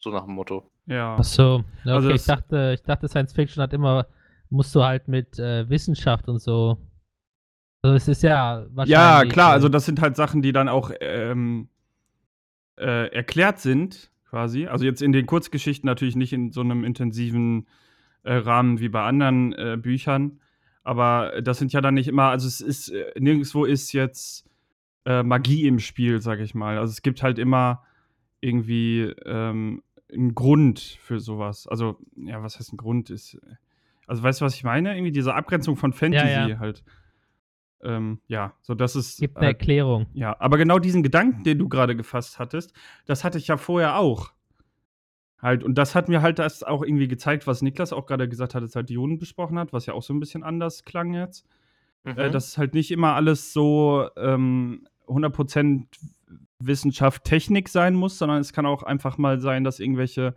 So 0.00 0.10
nach 0.10 0.24
dem 0.24 0.34
Motto. 0.34 0.72
Ja. 0.86 1.16
Ach 1.20 1.24
so. 1.24 1.62
Also 1.84 2.08
okay, 2.08 2.14
das- 2.14 2.22
ich 2.22 2.26
dachte, 2.26 2.72
ich 2.74 2.82
dachte, 2.82 3.06
Science 3.08 3.32
Fiction 3.32 3.62
hat 3.62 3.72
immer, 3.72 4.08
musst 4.48 4.74
du 4.74 4.82
halt 4.82 5.06
mit 5.06 5.38
äh, 5.38 5.68
Wissenschaft 5.68 6.28
und 6.28 6.40
so. 6.40 6.78
Also 7.82 7.94
es 7.94 8.08
ist 8.08 8.22
ja 8.24 8.66
wahrscheinlich. 8.70 8.88
Ja, 8.90 9.24
klar, 9.24 9.50
äh, 9.50 9.54
also 9.54 9.68
das 9.68 9.84
sind 9.86 10.00
halt 10.00 10.16
Sachen, 10.16 10.42
die 10.42 10.52
dann 10.52 10.68
auch 10.68 10.90
ähm, 11.00 11.68
äh, 12.80 13.06
erklärt 13.12 13.60
sind, 13.60 14.10
quasi. 14.28 14.66
Also 14.66 14.84
jetzt 14.84 15.02
in 15.02 15.12
den 15.12 15.26
Kurzgeschichten 15.26 15.86
natürlich 15.86 16.16
nicht 16.16 16.32
in 16.32 16.52
so 16.52 16.60
einem 16.60 16.84
intensiven 16.84 17.66
äh, 18.22 18.34
Rahmen 18.34 18.80
wie 18.80 18.88
bei 18.88 19.02
anderen 19.02 19.52
äh, 19.52 19.76
Büchern. 19.80 20.40
Aber 20.82 21.40
das 21.42 21.58
sind 21.58 21.72
ja 21.72 21.80
dann 21.80 21.94
nicht 21.94 22.08
immer, 22.08 22.24
also 22.24 22.46
es 22.48 22.60
ist, 22.60 22.88
äh, 22.88 23.12
nirgendwo 23.18 23.64
ist 23.64 23.92
jetzt 23.92 24.48
äh, 25.04 25.22
Magie 25.22 25.66
im 25.66 25.78
Spiel, 25.78 26.20
sag 26.20 26.40
ich 26.40 26.54
mal. 26.54 26.78
Also 26.78 26.90
es 26.90 27.02
gibt 27.02 27.22
halt 27.22 27.38
immer 27.38 27.82
irgendwie 28.40 29.12
ähm, 29.26 29.82
ein 30.12 30.34
Grund 30.34 30.80
für 30.80 31.20
sowas. 31.20 31.66
Also, 31.66 31.98
ja, 32.16 32.42
was 32.42 32.58
heißt 32.58 32.72
ein 32.72 32.76
Grund? 32.76 33.10
Ist, 33.10 33.38
also, 34.06 34.22
weißt 34.22 34.40
du, 34.40 34.44
was 34.44 34.54
ich 34.54 34.64
meine? 34.64 34.94
Irgendwie 34.94 35.12
diese 35.12 35.34
Abgrenzung 35.34 35.76
von 35.76 35.92
Fantasy 35.92 36.26
Ja, 36.26 36.48
ja. 36.48 36.58
halt. 36.58 36.82
Ähm, 37.82 38.20
ja, 38.26 38.52
so 38.60 38.74
das 38.74 38.94
ist. 38.96 39.18
Gibt 39.20 39.36
eine 39.38 39.46
halt- 39.46 39.58
Erklärung. 39.58 40.06
ja, 40.12 40.36
aber 40.38 40.58
genau 40.58 40.78
diesen 40.78 41.02
Gedanken, 41.02 41.44
den 41.44 41.58
du 41.58 41.68
gerade 41.68 41.96
gefasst 41.96 42.38
hattest, 42.38 42.72
das 43.06 43.24
hatte 43.24 43.38
ich 43.38 43.46
ja 43.48 43.56
vorher 43.56 43.96
auch. 43.98 44.32
Halt, 45.40 45.64
und 45.64 45.76
das 45.76 45.94
hat 45.94 46.08
mir 46.10 46.20
halt 46.20 46.38
das 46.38 46.62
auch 46.62 46.82
irgendwie 46.82 47.08
gezeigt, 47.08 47.46
was 47.46 47.62
Niklas 47.62 47.94
auch 47.94 48.04
gerade 48.04 48.28
gesagt 48.28 48.54
hat, 48.54 48.62
als 48.62 48.76
halt 48.76 48.90
Dionen 48.90 49.18
besprochen 49.18 49.58
hat, 49.58 49.72
was 49.72 49.86
ja 49.86 49.94
auch 49.94 50.02
so 50.02 50.12
ein 50.12 50.20
bisschen 50.20 50.42
anders 50.42 50.84
klang 50.84 51.14
jetzt. 51.14 51.46
Äh, 52.04 52.28
Mhm. 52.28 52.32
dass 52.32 52.48
es 52.48 52.58
halt 52.58 52.74
nicht 52.74 52.90
immer 52.90 53.14
alles 53.14 53.52
so 53.54 54.08
ähm, 54.16 54.86
100% 55.06 55.86
Wissenschaft, 56.58 57.24
Technik 57.24 57.68
sein 57.70 57.94
muss, 57.94 58.18
sondern 58.18 58.38
es 58.40 58.52
kann 58.52 58.66
auch 58.66 58.82
einfach 58.82 59.16
mal 59.18 59.38
sein, 59.40 59.64
dass 59.64 59.80
irgendwelche 59.80 60.34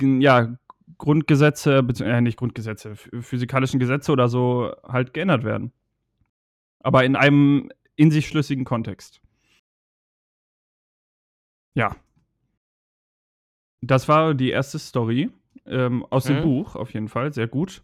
ja, 0.00 0.56
Grundgesetze, 1.02 1.84
äh, 2.00 2.20
nicht 2.20 2.38
Grundgesetze, 2.38 2.92
ph- 2.92 3.22
physikalischen 3.22 3.80
Gesetze 3.80 4.12
oder 4.12 4.28
so 4.28 4.72
halt 4.84 5.12
geändert 5.12 5.42
werden. 5.42 5.72
Aber 6.84 7.04
in 7.04 7.16
einem 7.16 7.70
in 7.96 8.12
sich 8.12 8.28
schlüssigen 8.28 8.64
Kontext. 8.64 9.20
Ja. 11.74 11.96
Das 13.80 14.06
war 14.06 14.34
die 14.34 14.50
erste 14.50 14.78
Story 14.78 15.30
ähm, 15.66 16.06
aus 16.10 16.26
dem 16.26 16.36
Mhm. 16.36 16.42
Buch, 16.42 16.76
auf 16.76 16.94
jeden 16.94 17.08
Fall, 17.08 17.32
sehr 17.32 17.48
gut. 17.48 17.82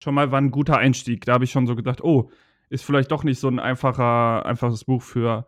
Schon 0.00 0.14
mal 0.14 0.30
war 0.30 0.40
ein 0.40 0.52
guter 0.52 0.78
Einstieg. 0.78 1.24
Da 1.24 1.32
habe 1.32 1.44
ich 1.44 1.50
schon 1.50 1.66
so 1.66 1.74
gedacht, 1.74 2.00
oh, 2.04 2.30
ist 2.68 2.84
vielleicht 2.84 3.10
doch 3.10 3.24
nicht 3.24 3.40
so 3.40 3.48
ein 3.48 3.58
einfacher, 3.58 4.46
einfaches 4.46 4.84
Buch 4.84 5.02
für, 5.02 5.46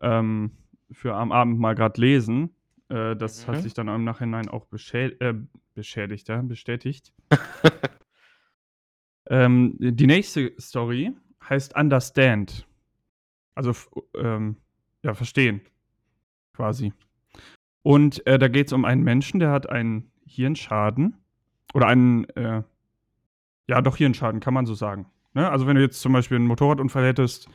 ähm, 0.00 0.52
für 0.90 1.14
am 1.14 1.30
Abend 1.30 1.58
mal 1.58 1.74
gerade 1.74 2.00
lesen. 2.00 2.54
Äh, 2.88 3.16
das 3.16 3.46
hat 3.46 3.56
Mhm. 3.56 3.60
sich 3.60 3.74
dann 3.74 3.88
im 3.88 4.04
Nachhinein 4.04 4.48
auch 4.48 4.66
äh, 4.92 5.34
beschädigt, 5.80 6.28
ja, 6.28 6.42
bestätigt. 6.42 7.10
ähm, 9.30 9.76
die 9.78 10.06
nächste 10.06 10.52
Story 10.60 11.12
heißt 11.48 11.74
Understand. 11.74 12.66
Also, 13.54 13.72
ähm, 14.14 14.56
ja, 15.02 15.14
verstehen. 15.14 15.62
Quasi. 16.52 16.92
Und 17.82 18.26
äh, 18.26 18.38
da 18.38 18.48
geht 18.48 18.66
es 18.66 18.74
um 18.74 18.84
einen 18.84 19.02
Menschen, 19.02 19.40
der 19.40 19.50
hat 19.50 19.70
einen 19.70 20.12
Hirnschaden. 20.26 21.16
Oder 21.72 21.86
einen, 21.86 22.28
äh, 22.36 22.62
ja, 23.68 23.80
doch 23.80 23.96
Hirnschaden, 23.96 24.40
kann 24.40 24.52
man 24.52 24.66
so 24.66 24.74
sagen. 24.74 25.06
Ne? 25.32 25.50
Also, 25.50 25.66
wenn 25.66 25.76
du 25.76 25.82
jetzt 25.82 26.02
zum 26.02 26.12
Beispiel 26.12 26.36
einen 26.36 26.46
Motorradunfall 26.46 27.06
hättest 27.06 27.48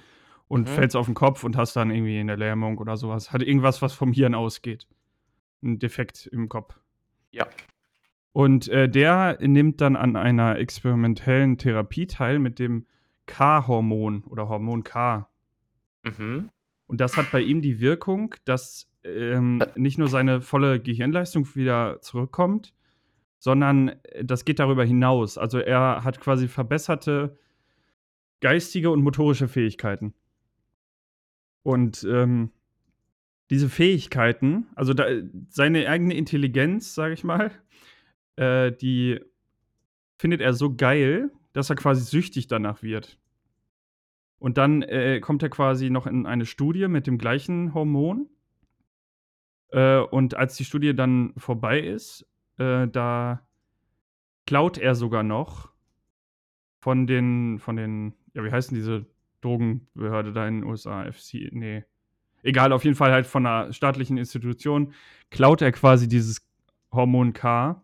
und 0.48 0.62
Mhm. 0.62 0.74
fällst 0.74 0.96
auf 0.96 1.06
den 1.06 1.14
Kopf 1.14 1.44
und 1.44 1.58
hast 1.58 1.76
dann 1.76 1.92
irgendwie 1.92 2.18
eine 2.18 2.38
Lähmung 2.38 2.80
oder 2.80 2.98
sowas, 2.98 3.32
hat 3.32 3.44
irgendwas, 3.44 3.84
was 3.84 3.94
vom 3.94 4.14
Hirn 4.14 4.34
ausgeht. 4.34 4.88
Ein 5.62 5.78
Defekt 5.78 6.26
im 6.26 6.50
Kopf. 6.50 6.80
Ja. 7.32 7.46
Und 8.36 8.68
äh, 8.68 8.90
der 8.90 9.38
nimmt 9.40 9.80
dann 9.80 9.96
an 9.96 10.18
einer 10.18 10.58
experimentellen 10.58 11.58
Therapie 11.58 12.06
teil 12.06 12.38
mit 12.38 12.60
dem 12.60 12.86
K-Hormon 13.28 14.26
oder 14.26 14.50
Hormon 14.50 14.84
K. 14.84 15.30
Mhm. 16.04 16.50
Und 16.86 17.00
das 17.00 17.16
hat 17.16 17.32
bei 17.32 17.40
ihm 17.40 17.62
die 17.62 17.80
Wirkung, 17.80 18.36
dass 18.44 18.92
ähm, 19.06 19.64
nicht 19.78 19.98
nur 19.98 20.10
seine 20.10 20.42
volle 20.42 20.82
Gehirnleistung 20.82 21.56
wieder 21.56 22.02
zurückkommt, 22.02 22.74
sondern 23.40 23.88
äh, 24.04 24.26
das 24.26 24.44
geht 24.44 24.60
darüber 24.60 24.84
hinaus. 24.84 25.38
Also 25.38 25.60
er 25.60 26.04
hat 26.04 26.20
quasi 26.20 26.50
verbesserte 26.50 27.40
geistige 28.42 28.92
und 28.92 29.02
motorische 29.02 29.48
Fähigkeiten. 29.48 30.14
Und 31.64 32.06
ähm, 32.12 32.52
diese 33.50 33.70
Fähigkeiten, 33.70 34.68
also 34.76 34.94
da, 34.94 35.06
seine 35.48 35.88
eigene 35.88 36.16
Intelligenz, 36.16 36.96
sage 36.96 37.14
ich 37.14 37.24
mal, 37.24 37.50
äh, 38.36 38.72
die 38.72 39.20
findet 40.18 40.42
er 40.42 40.54
so 40.54 40.76
geil, 40.76 41.32
dass 41.54 41.70
er 41.70 41.76
quasi 41.76 42.04
süchtig 42.04 42.48
danach 42.48 42.84
wird. 42.84 43.20
Und 44.40 44.58
dann 44.58 44.82
äh, 44.84 45.20
kommt 45.22 45.44
er 45.44 45.50
quasi 45.50 45.90
noch 45.90 46.08
in 46.08 46.26
eine 46.26 46.46
Studie 46.46 46.88
mit 46.88 47.08
dem 47.08 47.18
gleichen 47.18 47.74
Hormon. 47.74 48.30
Äh, 49.70 50.00
und 50.00 50.36
als 50.36 50.56
die 50.56 50.66
Studie 50.66 50.94
dann 50.96 51.34
vorbei 51.38 51.80
ist, 51.80 52.28
äh, 52.58 52.88
da 52.88 53.46
klaut 54.46 54.78
er 54.78 54.96
sogar 54.96 55.24
noch 55.24 55.72
von 56.80 57.08
den, 57.08 57.60
von 57.60 57.76
den, 57.76 58.14
ja, 58.34 58.44
wie 58.44 58.52
heißen 58.52 58.76
diese 58.76 59.06
Drogenbehörde 59.42 60.34
da 60.34 60.48
in 60.48 60.62
den 60.62 60.70
USA? 60.70 61.12
FC, 61.12 61.50
nee. 61.52 61.84
Egal, 62.44 62.72
auf 62.74 62.84
jeden 62.84 62.96
Fall 62.96 63.12
halt 63.12 63.26
von 63.26 63.46
einer 63.46 63.74
staatlichen 63.74 64.18
Institution, 64.18 64.94
klaut 65.32 65.62
er 65.62 65.72
quasi 65.72 66.08
dieses 66.08 66.48
Hormon 66.92 67.34
K, 67.34 67.82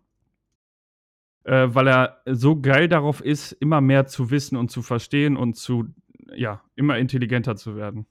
äh, 1.43 1.67
weil 1.69 1.87
er 1.87 2.21
so 2.25 2.59
geil 2.59 2.87
darauf 2.87 3.21
ist, 3.21 3.51
immer 3.53 3.81
mehr 3.81 4.05
zu 4.05 4.31
wissen 4.31 4.57
und 4.57 4.69
zu 4.71 4.81
verstehen 4.81 5.37
und 5.37 5.55
zu, 5.55 5.87
ja, 6.35 6.61
immer 6.75 6.97
intelligenter 6.97 7.55
zu 7.55 7.75
werden. 7.75 8.05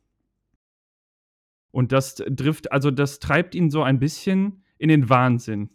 Und 1.71 1.93
das 1.93 2.17
trifft, 2.17 2.73
also 2.73 2.91
das 2.91 3.21
treibt 3.21 3.55
ihn 3.55 3.71
so 3.71 3.83
ein 3.83 4.01
bisschen 4.01 4.65
in 4.79 4.89
den 4.89 5.09
Wahnsinn. 5.09 5.71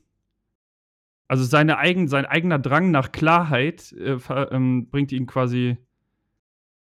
Also 1.27 1.43
seine 1.43 1.77
eigen, 1.77 2.07
sein 2.07 2.25
eigener 2.25 2.59
Drang 2.59 2.91
nach 2.91 3.11
Klarheit 3.11 3.93
äh, 3.93 4.17
ähm, 4.51 4.89
bringt 4.89 5.11
ihn 5.11 5.25
quasi 5.25 5.77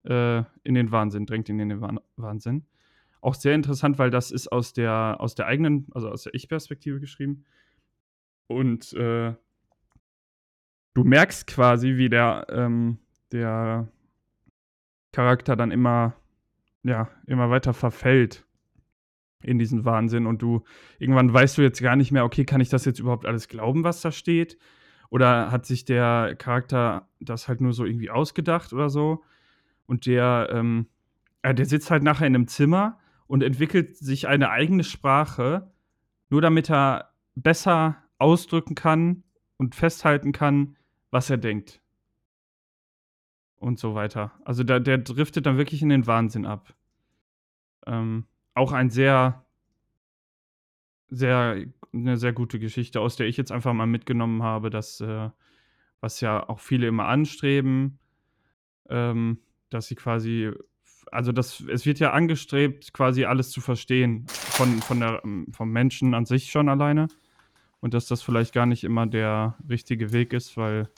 äh, 0.04 0.42
in 0.62 0.74
den 0.74 0.90
Wahnsinn, 0.90 1.26
drängt 1.26 1.48
ihn 1.48 1.58
in 1.58 1.68
den 1.68 1.80
Wahn 1.80 2.00
Wahnsinn. 2.16 2.64
Auch 3.20 3.34
sehr 3.34 3.54
interessant, 3.54 3.98
weil 3.98 4.10
das 4.10 4.30
ist 4.30 4.50
aus 4.50 4.72
der, 4.72 5.16
aus 5.20 5.34
der 5.34 5.46
eigenen, 5.46 5.86
also 5.92 6.08
aus 6.08 6.24
der 6.24 6.34
Ich-Perspektive 6.34 6.98
geschrieben. 6.98 7.44
Und 8.46 8.92
äh, 8.94 9.34
du 10.94 11.04
merkst 11.04 11.46
quasi, 11.46 11.96
wie 11.96 12.08
der, 12.08 12.46
ähm, 12.50 12.98
der 13.30 13.88
Charakter 15.12 15.56
dann 15.56 15.70
immer, 15.70 16.14
ja, 16.82 17.08
immer 17.26 17.50
weiter 17.50 17.74
verfällt 17.74 18.46
in 19.42 19.58
diesen 19.58 19.84
Wahnsinn 19.84 20.26
und 20.26 20.40
du 20.40 20.62
irgendwann 20.98 21.32
weißt 21.32 21.58
du 21.58 21.62
jetzt 21.62 21.82
gar 21.82 21.96
nicht 21.96 22.12
mehr, 22.12 22.24
okay, 22.24 22.44
kann 22.44 22.60
ich 22.60 22.68
das 22.68 22.84
jetzt 22.84 23.00
überhaupt 23.00 23.26
alles 23.26 23.48
glauben, 23.48 23.84
was 23.84 24.00
da 24.00 24.12
steht? 24.12 24.58
Oder 25.10 25.50
hat 25.50 25.66
sich 25.66 25.84
der 25.84 26.36
Charakter 26.36 27.08
das 27.20 27.48
halt 27.48 27.60
nur 27.60 27.72
so 27.72 27.84
irgendwie 27.84 28.10
ausgedacht 28.10 28.72
oder 28.72 28.88
so? 28.88 29.22
Und 29.86 30.06
der, 30.06 30.48
ähm, 30.52 30.86
äh, 31.42 31.54
der 31.54 31.66
sitzt 31.66 31.90
halt 31.90 32.02
nachher 32.02 32.26
in 32.26 32.34
einem 32.34 32.48
Zimmer 32.48 32.98
und 33.26 33.42
entwickelt 33.42 33.96
sich 33.96 34.26
eine 34.28 34.50
eigene 34.50 34.84
Sprache, 34.84 35.70
nur 36.30 36.40
damit 36.40 36.70
er 36.70 37.12
besser 37.34 37.96
ausdrücken 38.18 38.74
kann 38.74 39.24
und 39.58 39.74
festhalten 39.74 40.32
kann, 40.32 40.76
was 41.12 41.30
er 41.30 41.36
denkt. 41.36 41.80
Und 43.56 43.78
so 43.78 43.94
weiter. 43.94 44.32
Also 44.44 44.64
der, 44.64 44.80
der 44.80 44.98
driftet 44.98 45.46
dann 45.46 45.56
wirklich 45.56 45.82
in 45.82 45.90
den 45.90 46.08
Wahnsinn 46.08 46.46
ab. 46.46 46.74
Ähm, 47.86 48.26
auch 48.54 48.72
ein 48.72 48.90
sehr, 48.90 49.44
sehr, 51.08 51.64
eine 51.92 52.16
sehr 52.16 52.32
gute 52.32 52.58
Geschichte, 52.58 53.00
aus 53.00 53.14
der 53.14 53.28
ich 53.28 53.36
jetzt 53.36 53.52
einfach 53.52 53.72
mal 53.72 53.86
mitgenommen 53.86 54.42
habe, 54.42 54.68
dass, 54.68 55.00
äh, 55.00 55.30
was 56.00 56.20
ja 56.20 56.48
auch 56.48 56.58
viele 56.58 56.88
immer 56.88 57.06
anstreben, 57.06 58.00
ähm, 58.88 59.38
dass 59.70 59.86
sie 59.86 59.94
quasi, 59.94 60.50
also 61.12 61.30
das, 61.30 61.60
es 61.60 61.86
wird 61.86 62.00
ja 62.00 62.12
angestrebt, 62.12 62.92
quasi 62.92 63.26
alles 63.26 63.50
zu 63.50 63.60
verstehen 63.60 64.26
von, 64.28 64.82
von 64.82 64.98
der, 64.98 65.22
vom 65.52 65.70
Menschen 65.70 66.14
an 66.14 66.26
sich 66.26 66.50
schon 66.50 66.68
alleine. 66.68 67.06
Und 67.82 67.94
dass 67.94 68.06
das 68.06 68.22
vielleicht 68.22 68.54
gar 68.54 68.64
nicht 68.64 68.84
immer 68.84 69.06
der 69.06 69.56
richtige 69.68 70.12
Weg 70.12 70.32
ist, 70.32 70.56
weil 70.56 70.88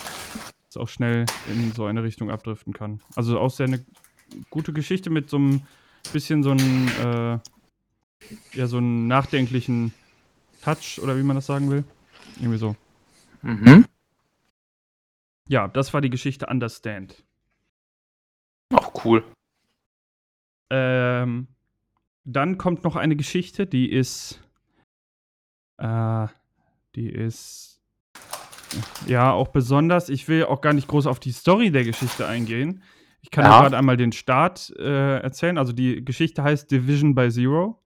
es 0.69 0.77
auch 0.77 0.89
schnell 0.89 1.25
in 1.49 1.73
so 1.73 1.87
eine 1.87 2.03
Richtung 2.03 2.31
abdriften 2.31 2.73
kann. 2.73 3.01
Also 3.17 3.41
auch 3.41 3.51
sehr 3.51 3.67
eine 3.67 3.85
gute 4.51 4.73
Geschichte 4.73 5.09
mit 5.11 5.31
so 5.31 5.39
einem 5.39 5.63
bisschen 6.13 6.43
so 6.43 6.51
einem, 6.51 6.89
äh, 6.89 7.39
ja, 8.53 8.67
so 8.67 8.77
einen 8.77 9.07
nachdenklichen 9.07 9.95
Touch 10.63 11.01
oder 11.03 11.17
wie 11.17 11.23
man 11.23 11.37
das 11.37 11.47
sagen 11.47 11.71
will. 11.71 11.85
Irgendwie 12.37 12.59
so. 12.59 12.77
Mhm. 13.43 13.87
Ja, 15.49 15.69
das 15.69 15.93
war 15.95 16.01
die 16.01 16.11
Geschichte 16.11 16.47
Understand. 16.47 17.25
Auch 18.75 19.05
cool. 19.05 19.25
Ähm, 20.71 21.49
dann 22.25 22.59
kommt 22.59 22.85
noch 22.85 22.97
eine 22.97 23.17
Geschichte, 23.17 23.67
die 23.67 23.91
ist, 23.91 24.41
äh, 25.79 26.27
die 26.97 27.09
ist, 27.09 27.81
ja, 29.07 29.33
auch 29.33 29.49
besonders. 29.49 30.09
Ich 30.09 30.27
will 30.29 30.45
auch 30.45 30.61
gar 30.61 30.73
nicht 30.73 30.89
groß 30.89 31.07
auf 31.07 31.21
die 31.21 31.33
Story 31.33 31.71
der 31.71 31.85
Geschichte 31.85 32.27
eingehen. 32.27 32.83
Ich 33.23 33.31
kann 33.31 33.45
Ja. 33.45 33.51
ja. 33.53 33.61
gerade 33.63 33.79
einmal 33.79 33.97
den 33.97 34.13
Start 34.13 34.73
äh, 34.79 35.19
erzählen. 35.19 35.59
Also 35.59 35.73
die 35.73 36.05
Geschichte 36.05 36.43
heißt 36.43 36.71
Division 36.71 37.15
by 37.15 37.31
Zero. 37.31 37.81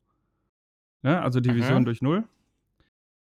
Ne? 1.03 1.21
Also 1.23 1.41
Division 1.41 1.81
Mhm. 1.81 1.85
durch 1.85 2.03
Null. 2.03 2.25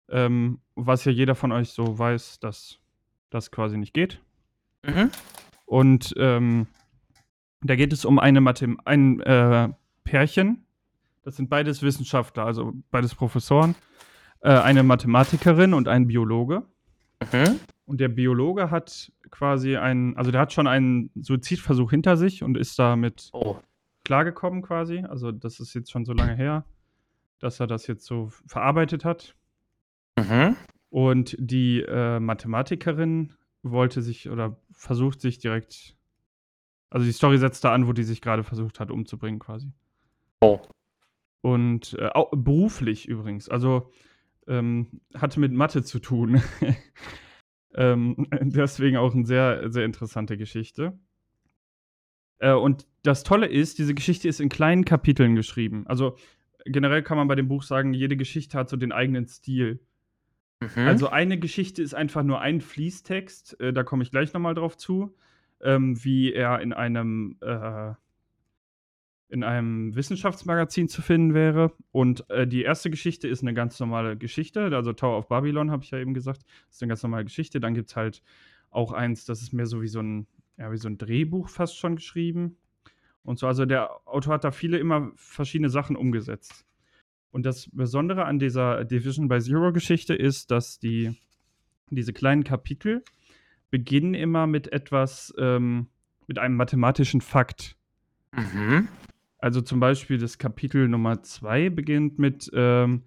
Ähm, 0.09 0.59
was 0.75 1.05
ja 1.05 1.11
jeder 1.11 1.35
von 1.35 1.51
euch 1.51 1.69
so 1.71 1.97
weiß, 1.99 2.39
dass 2.39 2.79
das 3.29 3.51
quasi 3.51 3.77
nicht 3.77 3.93
geht. 3.93 4.21
Mhm. 4.85 5.11
Und 5.65 6.13
ähm, 6.17 6.67
da 7.61 7.75
geht 7.75 7.93
es 7.93 8.05
um 8.05 8.17
eine 8.17 8.41
Mathem 8.41 8.79
ein 8.85 9.19
äh, 9.19 9.69
Pärchen. 10.03 10.65
Das 11.23 11.35
sind 11.35 11.49
beides 11.49 11.83
Wissenschaftler, 11.83 12.45
also 12.45 12.73
beides 12.91 13.13
Professoren. 13.13 13.75
Äh, 14.41 14.49
eine 14.49 14.83
Mathematikerin 14.83 15.73
und 15.73 15.87
ein 15.87 16.07
Biologe. 16.07 16.63
Mhm. 17.31 17.59
Und 17.85 17.99
der 17.99 18.09
Biologe 18.09 18.71
hat 18.71 19.11
quasi 19.31 19.75
einen, 19.75 20.15
also 20.15 20.31
der 20.31 20.41
hat 20.41 20.53
schon 20.53 20.67
einen 20.67 21.09
Suizidversuch 21.15 21.89
hinter 21.89 22.17
sich 22.17 22.43
und 22.43 22.57
ist 22.57 22.77
damit 22.77 23.29
Oh. 23.33 23.57
klargekommen 24.05 24.61
quasi. 24.61 24.99
Also 24.99 25.31
das 25.31 25.59
ist 25.59 25.73
jetzt 25.73 25.91
schon 25.91 26.05
so 26.05 26.13
lange 26.13 26.35
her, 26.35 26.65
dass 27.39 27.59
er 27.59 27.67
das 27.67 27.87
jetzt 27.87 28.05
so 28.05 28.29
verarbeitet 28.45 29.05
hat. 29.05 29.35
Mhm. 30.17 30.55
Und 30.89 31.35
die 31.39 31.81
äh, 31.81 32.19
Mathematikerin 32.19 33.33
wollte 33.63 34.01
sich 34.01 34.29
oder 34.29 34.57
versucht 34.71 35.21
sich 35.21 35.37
direkt, 35.39 35.95
also 36.89 37.05
die 37.05 37.11
Story 37.11 37.37
setzt 37.37 37.63
da 37.63 37.73
an, 37.73 37.87
wo 37.87 37.93
die 37.93 38.03
sich 38.03 38.21
gerade 38.21 38.43
versucht 38.43 38.79
hat 38.79 38.89
umzubringen 38.91 39.39
quasi. 39.39 39.71
Oh. 40.41 40.59
Und 41.41 41.95
äh, 41.99 42.07
auch 42.07 42.31
beruflich 42.31 43.07
übrigens, 43.07 43.49
also 43.49 43.91
ähm, 44.49 45.01
hatte 45.13 45.39
mit 45.39 45.53
Mathe 45.53 45.83
zu 45.83 45.99
tun. 45.99 46.41
ähm, 47.75 48.27
deswegen 48.41 48.97
auch 48.97 49.13
eine 49.13 49.25
sehr, 49.25 49.71
sehr 49.71 49.85
interessante 49.85 50.37
Geschichte. 50.37 50.99
Äh, 52.39 52.53
und 52.53 52.87
das 53.03 53.23
Tolle 53.23 53.47
ist, 53.47 53.77
diese 53.79 53.93
Geschichte 53.93 54.27
ist 54.27 54.41
in 54.41 54.49
kleinen 54.49 54.83
Kapiteln 54.83 55.35
geschrieben. 55.35 55.85
Also 55.87 56.17
generell 56.65 57.03
kann 57.03 57.17
man 57.17 57.27
bei 57.27 57.35
dem 57.35 57.47
Buch 57.47 57.63
sagen, 57.63 57.93
jede 57.93 58.17
Geschichte 58.17 58.57
hat 58.57 58.69
so 58.69 58.75
den 58.75 58.91
eigenen 58.91 59.27
Stil. 59.27 59.79
Mhm. 60.61 60.87
Also 60.87 61.09
eine 61.09 61.39
Geschichte 61.39 61.81
ist 61.81 61.93
einfach 61.93 62.23
nur 62.23 62.41
ein 62.41 62.59
Fließtext, 62.59 63.59
äh, 63.59 63.73
da 63.73 63.83
komme 63.83 64.03
ich 64.03 64.11
gleich 64.11 64.33
nochmal 64.33 64.55
drauf 64.55 64.75
zu, 64.75 65.15
ähm, 65.61 66.03
wie 66.03 66.33
er 66.33 66.59
in 66.59 66.73
einem, 66.73 67.37
äh, 67.41 67.93
in 69.29 69.43
einem 69.43 69.95
Wissenschaftsmagazin 69.95 70.89
zu 70.89 71.01
finden 71.01 71.33
wäre. 71.33 71.71
Und 71.91 72.27
äh, 72.29 72.47
die 72.47 72.63
erste 72.63 72.89
Geschichte 72.89 73.27
ist 73.27 73.41
eine 73.41 73.53
ganz 73.53 73.79
normale 73.79 74.17
Geschichte, 74.17 74.75
also 74.75 74.91
Tower 74.93 75.17
of 75.17 75.27
Babylon, 75.27 75.71
habe 75.71 75.83
ich 75.83 75.91
ja 75.91 75.99
eben 75.99 76.13
gesagt, 76.13 76.41
ist 76.69 76.81
eine 76.81 76.89
ganz 76.89 77.03
normale 77.03 77.23
Geschichte. 77.25 77.59
Dann 77.59 77.75
gibt 77.75 77.89
es 77.89 77.95
halt 77.95 78.23
auch 78.71 78.91
eins, 78.91 79.25
das 79.25 79.41
ist 79.41 79.53
mehr 79.53 79.67
so 79.67 79.81
wie 79.81 79.87
so 79.87 80.01
ein, 80.01 80.27
ja, 80.57 80.71
wie 80.71 80.77
so 80.77 80.89
ein 80.89 80.97
Drehbuch 80.97 81.49
fast 81.49 81.77
schon 81.77 81.95
geschrieben. 81.95 82.57
Und 83.23 83.37
so, 83.37 83.47
also 83.47 83.65
der 83.65 83.91
Autor 84.07 84.35
hat 84.35 84.43
da 84.43 84.51
viele 84.51 84.79
immer 84.79 85.11
verschiedene 85.15 85.69
Sachen 85.69 85.95
umgesetzt. 85.95 86.65
Und 87.31 87.45
das 87.45 87.69
Besondere 87.71 88.25
an 88.25 88.39
dieser 88.39 88.83
Division 88.85 89.27
by 89.27 89.39
Zero 89.39 89.71
Geschichte 89.71 90.15
ist, 90.15 90.49
dass 90.49 90.79
die, 90.79 91.15
diese 91.91 92.13
kleinen 92.13 92.43
Kapitel 92.43 93.03
beginnen 93.69 94.15
immer 94.15 94.47
mit 94.47 94.73
etwas, 94.73 95.31
ähm, 95.37 95.87
mit 96.25 96.39
einem 96.39 96.55
mathematischen 96.55 97.21
Fakt. 97.21 97.75
Mhm. 98.31 98.87
Also 99.39 99.61
zum 99.61 99.79
Beispiel 99.79 100.17
das 100.17 100.37
Kapitel 100.37 100.87
Nummer 100.87 101.23
2 101.23 101.69
beginnt 101.69 102.19
mit 102.19 102.51
ähm, 102.53 103.03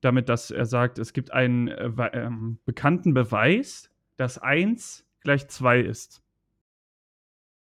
damit, 0.00 0.28
dass 0.28 0.50
er 0.50 0.66
sagt, 0.66 0.98
es 0.98 1.12
gibt 1.12 1.32
einen 1.32 1.68
äh, 1.68 1.90
ähm, 2.12 2.58
bekannten 2.64 3.14
Beweis, 3.14 3.90
dass 4.16 4.38
1 4.38 5.06
gleich 5.20 5.48
2 5.48 5.80
ist. 5.80 6.22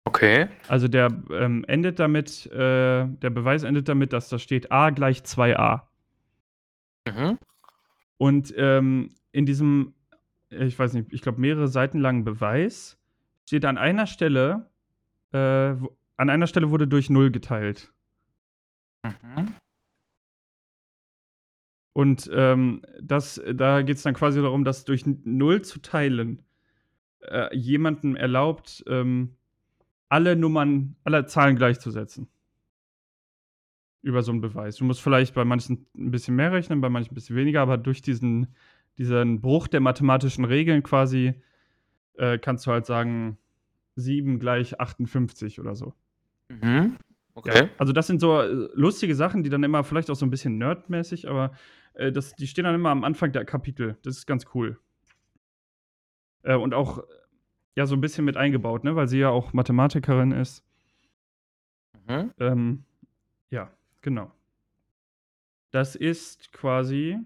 Okay. 0.05 0.47
Also 0.67 0.87
der 0.87 1.23
ähm, 1.31 1.63
endet 1.67 1.99
damit, 1.99 2.45
äh, 2.47 3.07
der 3.07 3.29
Beweis 3.29 3.63
endet 3.63 3.87
damit, 3.87 4.11
dass 4.11 4.29
da 4.29 4.37
steht 4.37 4.71
a 4.71 4.89
gleich 4.89 5.21
2a. 5.21 5.83
Mhm. 7.07 7.39
Und 8.17 8.53
ähm, 8.57 9.09
in 9.31 9.45
diesem, 9.45 9.93
äh, 10.51 10.65
ich 10.65 10.77
weiß 10.77 10.93
nicht, 10.93 11.11
ich 11.13 11.21
glaube 11.21 11.39
mehrere 11.39 11.67
Seiten 11.67 11.99
langen 11.99 12.25
Beweis 12.25 12.97
steht 13.45 13.65
an 13.65 13.77
einer 13.77 14.07
Stelle, 14.07 14.69
äh, 15.31 15.37
wo, 15.37 15.95
an 16.17 16.29
einer 16.29 16.47
Stelle 16.47 16.69
wurde 16.69 16.87
durch 16.87 17.09
Null 17.09 17.31
geteilt. 17.31 17.93
Mhm. 19.03 19.53
Und 21.95 22.29
ähm, 22.33 22.81
das, 23.01 23.41
da 23.53 23.83
geht 23.83 23.97
es 23.97 24.03
dann 24.03 24.15
quasi 24.15 24.41
darum, 24.41 24.63
dass 24.63 24.83
durch 24.83 25.05
N- 25.05 25.21
Null 25.25 25.61
zu 25.61 25.79
teilen 25.79 26.43
äh, 27.21 27.55
jemandem 27.55 28.15
erlaubt, 28.15 28.83
ähm, 28.87 29.35
alle 30.09 30.35
Nummern, 30.35 30.95
alle 31.03 31.25
Zahlen 31.25 31.55
gleichzusetzen. 31.55 32.27
Über 34.01 34.21
so 34.21 34.31
einen 34.31 34.41
Beweis. 34.41 34.77
Du 34.77 34.85
musst 34.85 35.01
vielleicht 35.01 35.33
bei 35.33 35.45
manchen 35.45 35.85
ein 35.95 36.11
bisschen 36.11 36.35
mehr 36.35 36.51
rechnen, 36.51 36.81
bei 36.81 36.89
manchen 36.89 37.11
ein 37.11 37.15
bisschen 37.15 37.35
weniger, 37.35 37.61
aber 37.61 37.77
durch 37.77 38.01
diesen, 38.01 38.47
diesen 38.97 39.39
Bruch 39.39 39.67
der 39.67 39.79
mathematischen 39.79 40.45
Regeln 40.45 40.83
quasi 40.83 41.41
äh, 42.15 42.37
kannst 42.37 42.65
du 42.65 42.71
halt 42.71 42.85
sagen, 42.85 43.37
7 43.95 44.39
gleich 44.39 44.79
58 44.79 45.59
oder 45.59 45.75
so. 45.75 45.93
Mhm. 46.49 46.97
Okay. 47.35 47.65
Ja, 47.65 47.69
also 47.77 47.93
das 47.93 48.07
sind 48.07 48.19
so 48.19 48.41
äh, 48.41 48.69
lustige 48.73 49.15
Sachen, 49.15 49.43
die 49.43 49.49
dann 49.49 49.63
immer 49.63 49.83
vielleicht 49.83 50.09
auch 50.11 50.15
so 50.15 50.25
ein 50.25 50.29
bisschen 50.29 50.57
nerdmäßig, 50.57 51.27
aber 51.27 51.51
äh, 51.93 52.11
das, 52.11 52.35
die 52.35 52.47
stehen 52.47 52.65
dann 52.65 52.75
immer 52.75 52.89
am 52.89 53.03
Anfang 53.03 53.31
der 53.31 53.45
Kapitel. 53.45 53.97
Das 54.03 54.17
ist 54.17 54.27
ganz 54.27 54.45
cool. 54.53 54.79
Äh, 56.43 56.55
und 56.55 56.73
auch 56.73 57.03
ja 57.75 57.87
so 57.87 57.95
ein 57.95 58.01
bisschen 58.01 58.25
mit 58.25 58.37
eingebaut, 58.37 58.83
ne, 58.83 58.95
weil 58.95 59.07
sie 59.07 59.19
ja 59.19 59.29
auch 59.29 59.53
Mathematikerin 59.53 60.31
ist. 60.31 60.63
Mhm. 62.07 62.31
Ähm, 62.39 62.83
ja, 63.49 63.71
genau. 64.01 64.31
Das 65.71 65.95
ist 65.95 66.51
quasi 66.51 67.17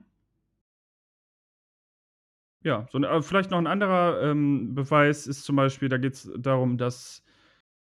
ja, 2.68 2.86
so, 2.92 2.98
ein- 2.98 3.06
aber 3.06 3.24
vielleicht 3.24 3.50
noch 3.52 3.58
ein 3.58 3.66
anderer 3.68 4.22
ähm, 4.22 4.76
Beweis 4.76 5.26
ist 5.26 5.44
zum 5.46 5.56
Beispiel, 5.56 5.88
da 5.90 5.98
geht 5.98 6.14
es 6.16 6.30
darum, 6.38 6.78
dass 6.78 7.24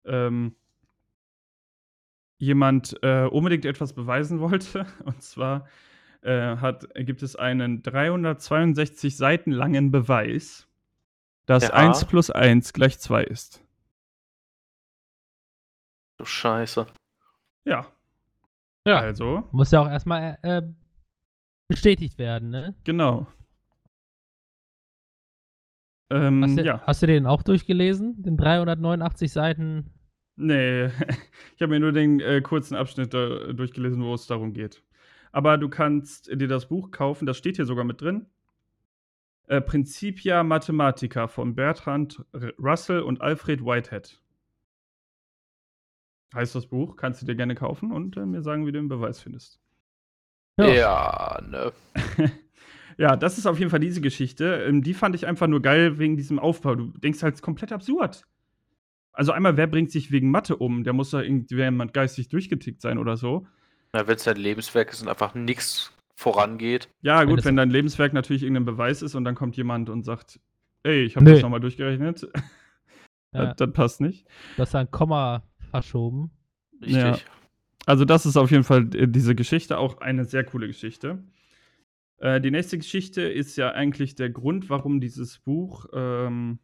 ähm, 0.05 0.55
jemand 2.39 2.97
äh, 3.03 3.25
unbedingt 3.25 3.65
etwas 3.65 3.93
beweisen 3.93 4.41
wollte. 4.49 4.87
Und 5.05 5.21
zwar 5.23 5.67
äh, 6.23 6.57
hat, 6.57 6.87
gibt 6.95 7.23
es 7.23 7.35
einen 7.37 7.83
362 7.83 9.17
Seiten 9.17 9.51
langen 9.51 9.91
Beweis, 9.91 10.69
dass 11.47 11.65
Ja. 11.65 11.71
1 11.75 12.05
plus 12.05 12.31
1 12.31 12.73
gleich 12.73 12.99
2 13.01 13.25
ist. 13.25 13.65
Du 16.19 16.25
Scheiße. 16.25 16.87
Ja, 17.65 17.87
Ja. 18.87 18.99
also, 19.01 19.49
Muss 19.53 19.71
ja 19.73 19.81
auch 19.83 19.89
erstmal 19.89 20.39
äh, 20.43 20.63
bestätigt 21.69 22.19
werden, 22.19 22.51
ne? 22.51 22.75
genau. 22.85 23.27
Ähm, 26.11 26.43
Hast 26.43 26.57
du, 26.57 26.65
ja, 26.65 26.83
hast 26.87 27.03
du 27.03 27.07
den 27.07 27.27
auch 27.27 27.43
durchgelesen? 27.43 28.23
Den 28.23 28.37
389 28.37 29.31
Seiten? 29.33 29.91
nee, 30.37 30.87
ich 31.57 31.63
habe 31.63 31.69
mir 31.71 31.81
nur 31.81 31.93
den 31.93 32.21
äh, 32.21 32.41
kurzen 32.41 32.77
Abschnitt 32.77 33.13
da, 33.13 33.53
durchgelesen, 33.53 34.03
wo 34.03 34.15
es 34.15 34.27
darum 34.27 34.53
geht. 34.53 34.83
Aber 35.33 35.59
du 35.59 35.69
kannst 35.69 36.29
dir 36.29 36.49
das 36.49 36.69
Buch 36.69 36.91
kaufen, 36.91 37.27
das 37.27 37.37
steht 37.37 37.57
hier 37.57 37.67
sogar 37.67 37.85
mit 37.85 38.01
drin. 38.01 38.27
Äh, 39.47 39.61
Principia 39.61 40.43
Mathematica 40.43 41.27
von 41.27 41.55
Bertrand 41.55 42.25
Russell 42.59 43.01
und 43.01 43.21
Alfred 43.21 43.65
Whitehead. 43.65 44.21
Heißt 46.35 46.55
das 46.55 46.67
Buch, 46.67 46.97
kannst 46.97 47.23
du 47.23 47.27
dir 47.27 47.35
gerne 47.35 47.55
kaufen 47.55 47.91
und 47.93 48.17
äh, 48.17 48.27
mir 48.27 48.43
sagen, 48.43 48.67
wie 48.67 48.73
du 48.73 48.79
den 48.79 48.89
Beweis 48.89 49.21
findest. 49.21 49.61
Ja, 50.67 51.41
ne. 51.49 51.73
ja, 52.99 53.17
das 53.17 53.39
ist 53.39 53.47
auf 53.47 53.59
jeden 53.59 53.71
Fall 53.71 53.81
diese 53.81 54.01
Geschichte. 54.01 54.65
Ähm, 54.67 54.83
die 54.83 54.95
fand 54.95 55.15
ich 55.15 55.27
einfach 55.27 55.47
nur 55.47 55.63
geil 55.63 55.99
wegen 55.99 56.17
diesem 56.17 56.39
Aufbau. 56.39 56.75
Du 56.75 56.87
denkst 56.99 57.23
halt, 57.23 57.35
es 57.35 57.41
ist 57.41 57.45
komplett 57.45 57.73
absurd. 57.73 58.25
Also 59.13 59.33
einmal, 59.33 59.57
wer 59.57 59.67
bringt 59.67 59.91
sich 59.91 60.11
wegen 60.11 60.31
Mathe 60.31 60.57
um? 60.57 60.85
Der 60.85 60.93
muss 60.93 61.11
da 61.11 61.21
irgendjemand 61.23 61.93
geistig 61.95 62.29
durchgetickt 62.29 62.81
sein 62.81 62.99
oder 62.99 63.17
so. 63.17 63.47
Na, 63.93 64.07
wenn 64.07 64.17
es 64.17 64.25
dein 64.25 64.37
Lebenswerk 64.37 64.93
ist 64.93 65.03
und 65.03 65.09
einfach 65.09 65.35
nichts 65.35 65.93
vorangeht. 66.15 66.89
Ja, 67.01 67.25
gut, 67.25 67.45
wenn 67.45 67.57
dein 67.57 67.71
Lebenswerk 67.71 68.13
natürlich 68.13 68.43
irgendein 68.43 68.65
Beweis 68.65 69.03
ist 69.03 69.15
und 69.15 69.25
dann 69.25 69.35
kommt 69.35 69.57
jemand 69.57 69.89
und 69.89 70.05
sagt, 70.05 70.41
ey, 70.83 71.03
ich 71.05 71.17
habe 71.17 71.25
Nö. 71.25 71.33
das 71.33 71.43
nochmal 71.43 71.61
durchgerechnet. 71.61 72.29
Ja, 73.35 73.49
das, 73.49 73.57
das 73.57 73.73
passt 73.75 74.01
nicht. 74.01 74.27
du 74.57 74.63
hast 74.63 74.75
ein 74.75 74.91
Komma 74.91 75.43
verschoben. 75.71 76.31
Richtig. 76.81 76.97
Ja. 76.97 77.19
Also 77.89 78.05
das 78.05 78.27
ist 78.27 78.37
auf 78.37 78.51
jeden 78.51 78.65
Fall 78.65 78.95
äh, 78.95 79.09
diese 79.09 79.35
Geschichte, 79.35 79.79
auch 79.79 80.03
eine 80.03 80.27
sehr 80.27 80.45
coole 80.45 80.67
Geschichte. 80.67 81.25
Äh, 82.19 82.39
die 82.39 82.51
nächste 82.51 82.77
Geschichte 82.77 83.23
ist 83.23 83.57
ja 83.57 83.71
eigentlich 83.71 84.15
der 84.15 84.29
Grund, 84.29 84.69
warum 84.69 85.01
dieses 85.01 85.39
Buch, 85.39 85.87
ähm, 85.95 86.59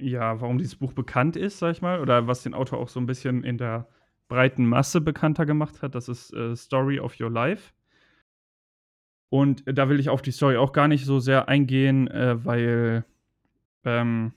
ja, 0.00 0.40
warum 0.40 0.58
dieses 0.58 0.74
Buch 0.74 0.92
bekannt 0.94 1.36
ist, 1.36 1.60
sag 1.60 1.70
ich 1.76 1.80
mal, 1.80 2.00
oder 2.00 2.26
was 2.26 2.42
den 2.42 2.54
Autor 2.54 2.80
auch 2.80 2.88
so 2.88 2.98
ein 2.98 3.06
bisschen 3.06 3.44
in 3.44 3.56
der 3.56 3.86
breiten 4.26 4.66
Masse 4.66 5.00
bekannter 5.00 5.46
gemacht 5.46 5.80
hat. 5.80 5.94
Das 5.94 6.08
ist 6.08 6.34
äh, 6.34 6.56
Story 6.56 6.98
of 6.98 7.20
Your 7.20 7.30
Life. 7.30 7.72
Und 9.28 9.62
da 9.66 9.88
will 9.88 10.00
ich 10.00 10.08
auf 10.08 10.22
die 10.22 10.32
Story 10.32 10.56
auch 10.56 10.72
gar 10.72 10.88
nicht 10.88 11.04
so 11.04 11.20
sehr 11.20 11.48
eingehen, 11.48 12.08
äh, 12.08 12.44
weil 12.44 13.04
ähm, 13.84 14.32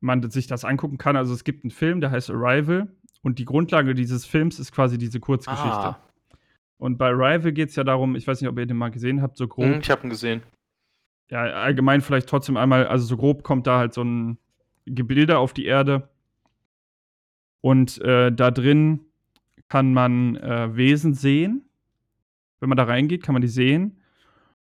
man 0.00 0.30
sich 0.30 0.46
das 0.46 0.66
angucken 0.66 0.98
kann. 0.98 1.16
Also 1.16 1.32
es 1.32 1.42
gibt 1.42 1.64
einen 1.64 1.70
Film, 1.70 2.02
der 2.02 2.10
heißt 2.10 2.28
Arrival. 2.28 2.88
Und 3.22 3.38
die 3.38 3.44
Grundlage 3.44 3.94
dieses 3.94 4.26
Films 4.26 4.58
ist 4.58 4.72
quasi 4.72 4.98
diese 4.98 5.20
Kurzgeschichte. 5.20 5.68
Ah, 5.70 6.00
Und 6.78 6.98
bei 6.98 7.08
Arrival 7.08 7.52
geht 7.52 7.68
es 7.70 7.76
ja 7.76 7.84
darum, 7.84 8.16
ich 8.16 8.26
weiß 8.26 8.40
nicht, 8.40 8.50
ob 8.50 8.58
ihr 8.58 8.66
den 8.66 8.76
mal 8.76 8.90
gesehen 8.90 9.22
habt, 9.22 9.36
so 9.36 9.46
grob. 9.48 9.64
hm, 9.66 9.80
ich 9.80 9.90
habe 9.90 10.04
ihn 10.06 10.10
gesehen. 10.10 10.42
Ja, 11.30 11.42
allgemein 11.42 12.00
vielleicht 12.00 12.28
trotzdem 12.28 12.56
einmal, 12.56 12.86
also 12.86 13.06
so 13.06 13.16
grob 13.16 13.42
kommt 13.44 13.66
da 13.66 13.78
halt 13.78 13.94
so 13.94 14.02
ein 14.02 14.38
Gebilde 14.86 15.38
auf 15.38 15.52
die 15.54 15.64
Erde. 15.64 16.08
Und 17.60 18.00
äh, 18.02 18.32
da 18.32 18.50
drin 18.50 19.00
kann 19.68 19.94
man 19.94 20.36
äh, 20.36 20.76
Wesen 20.76 21.14
sehen. 21.14 21.62
wenn 22.60 22.68
man 22.68 22.76
da 22.76 22.84
reingeht, 22.84 23.22
kann 23.22 23.32
man 23.32 23.42
die 23.42 23.48
sehen. 23.48 23.98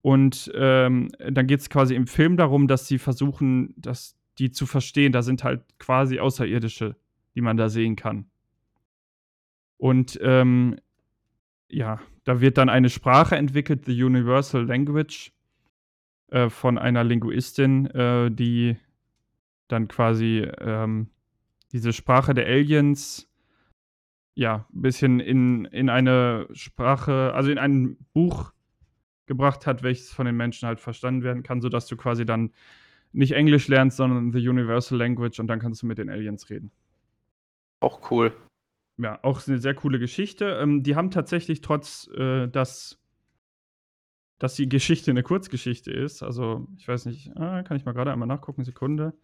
Und 0.01 0.51
ähm, 0.55 1.11
dann 1.19 1.47
geht 1.47 1.61
es 1.61 1.71
quasi 1.71 1.95
im 1.95 2.07
Film 2.07 2.37
darum, 2.37 2.69
dass 2.69 2.87
sie 2.87 2.99
versuchen, 2.99 3.75
das, 3.77 4.17
die 4.39 4.51
zu 4.51 4.67
verstehen. 4.67 5.13
Da 5.13 5.23
sind 5.23 5.45
halt 5.45 5.63
quasi 5.79 6.19
Außerirdische, 6.21 6.97
die 7.35 7.41
man 7.41 7.57
da 7.57 7.69
sehen 7.69 7.97
kann. 7.97 8.27
Und 9.77 10.19
ähm, 10.23 10.77
ja, 11.69 12.01
da 12.25 12.41
wird 12.41 12.59
dann 12.59 12.69
eine 12.69 12.89
Sprache 12.89 13.37
entwickelt, 13.37 13.85
the 13.87 14.03
Universal 14.03 14.65
Language, 14.65 15.33
äh, 16.29 16.49
von 16.49 16.79
einer 16.79 17.05
Linguistin, 17.05 17.87
äh, 17.87 18.31
die 18.31 18.77
dann 19.69 19.89
quasi 19.89 20.49
ähm, 20.61 21.09
diese 21.73 21.93
Sprache 21.93 22.35
der 22.35 22.47
Aliens 22.47 23.29
ja, 24.35 24.67
ein 24.73 24.83
bisschen 24.83 25.21
in, 25.21 25.65
in 25.67 25.89
eine 25.89 26.49
Sprache, 26.53 27.33
also 27.35 27.51
in 27.51 27.59
ein 27.59 27.97
Buch 28.13 28.53
gebracht 29.27 29.67
hat, 29.67 29.83
welches 29.83 30.13
von 30.13 30.27
den 30.27 30.37
Menschen 30.37 30.67
halt 30.67 30.81
verstanden 30.81 31.23
werden 31.23 31.43
kann, 31.43 31.61
sodass 31.61 31.87
du 31.87 31.97
quasi 31.97 32.27
dann 32.27 32.53
nicht 33.13 33.33
Englisch 33.33 33.69
lernst, 33.69 33.97
sondern 33.97 34.33
the 34.33 34.49
Universal 34.49 34.99
Language 34.99 35.39
und 35.39 35.47
dann 35.47 35.61
kannst 35.61 35.83
du 35.83 35.87
mit 35.87 35.99
den 35.99 36.11
Aliens 36.11 36.51
reden. 36.51 36.73
Auch 37.81 38.11
cool. 38.11 38.35
Ja, 38.97 39.19
auch 39.23 39.47
eine 39.49 39.59
sehr 39.59 39.75
coole 39.75 39.99
Geschichte. 39.99 40.59
Ähm, 40.61 40.83
die 40.83 40.95
haben 40.95 41.11
tatsächlich 41.11 41.61
trotz, 41.61 42.09
äh, 42.17 42.49
dass, 42.49 43.03
dass 44.39 44.55
die 44.55 44.69
Geschichte 44.69 45.11
eine 45.11 45.23
Kurzgeschichte 45.23 45.91
ist, 45.91 46.23
also 46.23 46.69
ich 46.79 46.87
weiß 46.87 47.07
nicht, 47.07 47.29
äh, 47.31 47.63
kann 47.65 47.77
ich 47.77 47.85
mal 47.85 47.93
gerade 47.93 48.13
einmal 48.13 48.29
nachgucken, 48.29 48.65
Sekunde. 48.65 49.15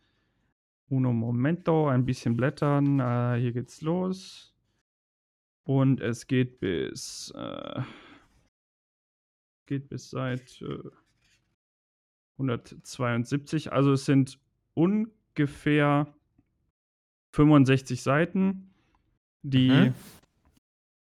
Uno 0.89 1.13
momento, 1.13 1.89
ein 1.89 2.05
bisschen 2.05 2.37
blättern, 2.37 2.99
äh, 2.99 3.39
hier 3.41 3.53
geht's 3.53 3.81
los. 3.81 4.57
Und 5.63 6.01
es 6.01 6.27
geht 6.27 6.59
bis. 6.59 7.33
Äh, 7.37 7.83
geht 9.67 9.89
bis 9.89 10.11
seit 10.11 10.61
äh, 10.63 10.91
172. 12.39 13.73
Also 13.73 13.93
es 13.93 14.05
sind 14.05 14.41
ungefähr 14.75 16.13
65 17.33 18.03
Seiten, 18.03 18.70
die. 19.43 19.71
Mhm. 19.71 19.95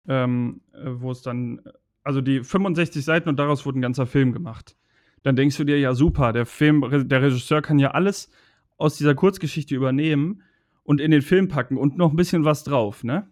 Ähm, 0.07 0.61
wo 0.73 1.11
es 1.11 1.21
dann. 1.21 1.61
Also 2.03 2.21
die 2.21 2.43
65 2.43 3.03
Seiten 3.03 3.29
und 3.29 3.37
daraus 3.37 3.65
wurde 3.65 3.79
ein 3.79 3.81
ganzer 3.81 4.05
Film 4.05 4.31
gemacht. 4.31 4.75
Dann 5.23 5.35
denkst 5.35 5.57
du 5.57 5.63
dir, 5.63 5.79
ja 5.79 5.95
super, 5.95 6.33
der 6.33 6.45
Film, 6.45 7.07
der 7.07 7.21
Regisseur 7.23 7.63
kann 7.63 7.79
ja 7.79 7.91
alles 7.91 8.29
aus 8.77 8.95
dieser 8.95 9.15
Kurzgeschichte 9.15 9.73
übernehmen 9.73 10.43
und 10.83 11.01
in 11.01 11.09
den 11.09 11.23
Film 11.23 11.47
packen 11.47 11.77
und 11.77 11.97
noch 11.97 12.11
ein 12.11 12.15
bisschen 12.15 12.45
was 12.45 12.63
drauf, 12.63 13.03
ne? 13.03 13.27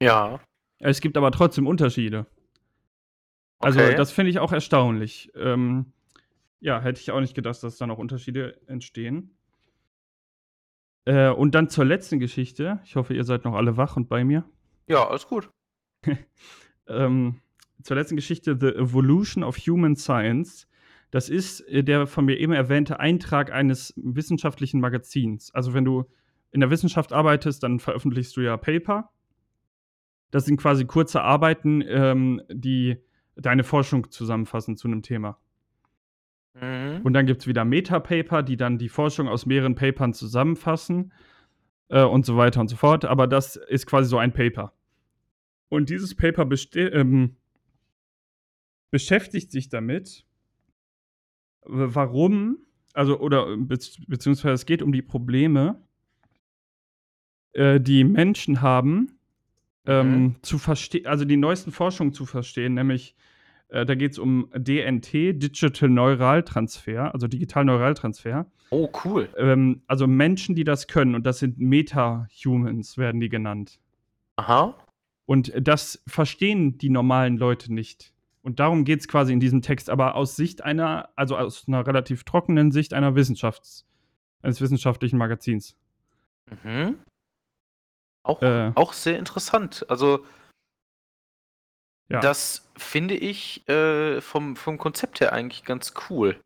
Ja. 0.00 0.38
Es 0.78 1.00
gibt 1.00 1.16
aber 1.16 1.32
trotzdem 1.32 1.66
Unterschiede. 1.66 2.26
Also, 3.58 3.80
okay. 3.80 3.96
das 3.96 4.12
finde 4.12 4.30
ich 4.30 4.38
auch 4.38 4.52
erstaunlich. 4.52 5.32
Ähm, 5.34 5.92
ja, 6.60 6.80
hätte 6.80 7.00
ich 7.00 7.10
auch 7.10 7.20
nicht 7.20 7.34
gedacht, 7.34 7.62
dass 7.62 7.76
da 7.76 7.86
noch 7.86 7.98
Unterschiede 7.98 8.60
entstehen. 8.66 9.36
Äh, 11.04 11.30
und 11.30 11.54
dann 11.54 11.68
zur 11.68 11.84
letzten 11.84 12.18
Geschichte. 12.18 12.80
Ich 12.84 12.96
hoffe, 12.96 13.14
ihr 13.14 13.24
seid 13.24 13.44
noch 13.44 13.54
alle 13.54 13.76
wach 13.76 13.96
und 13.96 14.08
bei 14.08 14.24
mir. 14.24 14.44
Ja, 14.86 15.08
alles 15.08 15.26
gut. 15.26 15.50
ähm, 16.86 17.40
zur 17.82 17.96
letzten 17.96 18.16
Geschichte: 18.16 18.56
The 18.58 18.68
Evolution 18.68 19.42
of 19.42 19.56
Human 19.56 19.96
Science. 19.96 20.68
Das 21.10 21.28
ist 21.28 21.60
äh, 21.68 21.82
der 21.82 22.06
von 22.06 22.24
mir 22.24 22.38
eben 22.38 22.52
erwähnte 22.52 23.00
Eintrag 23.00 23.52
eines 23.52 23.92
wissenschaftlichen 23.96 24.80
Magazins. 24.80 25.52
Also, 25.54 25.74
wenn 25.74 25.84
du 25.84 26.04
in 26.50 26.60
der 26.60 26.70
Wissenschaft 26.70 27.12
arbeitest, 27.12 27.62
dann 27.62 27.78
veröffentlichst 27.78 28.36
du 28.36 28.42
ja 28.42 28.56
Paper 28.56 29.10
das 30.32 30.46
sind 30.46 30.56
quasi 30.56 30.86
kurze 30.86 31.22
Arbeiten, 31.22 31.84
ähm, 31.86 32.42
die 32.50 32.96
deine 33.36 33.62
Forschung 33.62 34.10
zusammenfassen 34.10 34.76
zu 34.76 34.88
einem 34.88 35.02
Thema. 35.02 35.38
Mhm. 36.54 37.00
Und 37.02 37.12
dann 37.14 37.26
gibt 37.26 37.42
es 37.42 37.46
wieder 37.46 37.64
Meta-Paper, 37.64 38.42
die 38.42 38.56
dann 38.56 38.78
die 38.78 38.88
Forschung 38.88 39.28
aus 39.28 39.46
mehreren 39.46 39.74
Papern 39.74 40.12
zusammenfassen 40.12 41.12
äh, 41.88 42.02
und 42.02 42.26
so 42.26 42.36
weiter 42.36 42.60
und 42.60 42.68
so 42.68 42.76
fort. 42.76 43.04
Aber 43.04 43.26
das 43.26 43.56
ist 43.56 43.86
quasi 43.86 44.08
so 44.08 44.18
ein 44.18 44.32
Paper. 44.32 44.72
Und 45.68 45.88
dieses 45.88 46.14
Paper 46.14 46.48
ähm, 46.74 47.36
beschäftigt 48.90 49.50
sich 49.50 49.70
damit, 49.70 50.26
warum, 51.62 52.58
also, 52.92 53.18
oder 53.18 53.56
be 53.56 53.78
beziehungsweise 54.06 54.54
es 54.54 54.66
geht 54.66 54.82
um 54.82 54.92
die 54.92 55.00
Probleme, 55.00 55.80
äh, 57.52 57.80
die 57.80 58.04
Menschen 58.04 58.60
haben, 58.60 59.18
ähm, 59.86 60.22
mhm. 60.22 60.36
zu 60.42 60.58
verstehen, 60.58 61.06
also 61.06 61.24
die 61.24 61.36
neuesten 61.36 61.72
Forschungen 61.72 62.12
zu 62.12 62.26
verstehen, 62.26 62.74
nämlich 62.74 63.16
äh, 63.72 63.86
da 63.86 63.94
geht 63.94 64.12
es 64.12 64.18
um 64.18 64.50
DNT, 64.54 65.12
Digital 65.42 65.88
Neural 65.88 66.42
Transfer, 66.42 67.12
also 67.12 67.26
Digital 67.26 67.64
Neuraltransfer. 67.64 68.46
Oh, 68.70 68.90
cool. 69.04 69.30
Ähm, 69.36 69.82
also 69.86 70.06
Menschen, 70.06 70.54
die 70.54 70.64
das 70.64 70.86
können, 70.88 71.14
und 71.14 71.24
das 71.24 71.38
sind 71.38 71.58
Meta-Humans, 71.58 72.98
werden 72.98 73.20
die 73.20 73.30
genannt. 73.30 73.80
Aha. 74.36 74.74
Und 75.24 75.52
das 75.58 76.02
verstehen 76.06 76.76
die 76.76 76.90
normalen 76.90 77.38
Leute 77.38 77.72
nicht. 77.72 78.12
Und 78.42 78.60
darum 78.60 78.84
geht 78.84 79.00
es 79.00 79.08
quasi 79.08 79.32
in 79.32 79.40
diesem 79.40 79.62
Text, 79.62 79.88
aber 79.88 80.16
aus 80.16 80.36
Sicht 80.36 80.62
einer, 80.62 81.08
also 81.16 81.38
aus 81.38 81.66
einer 81.66 81.86
relativ 81.86 82.24
trockenen 82.24 82.72
Sicht 82.72 82.92
einer 82.92 83.14
Wissenschafts-, 83.14 83.86
eines 84.42 84.60
wissenschaftlichen 84.60 85.16
Magazins. 85.16 85.76
Mhm. 86.62 86.98
Auch, 88.22 88.42
äh, 88.42 88.72
auch 88.74 88.92
sehr 88.92 89.18
interessant. 89.18 89.86
Also, 89.88 90.24
ja. 92.12 92.20
das 92.20 92.70
finde 92.76 93.14
ich 93.14 93.68
äh, 93.68 94.20
vom, 94.20 94.56
vom 94.56 94.78
Konzept 94.78 95.20
her 95.20 95.32
eigentlich 95.32 95.64
ganz 95.64 95.94
cool. 96.08 96.40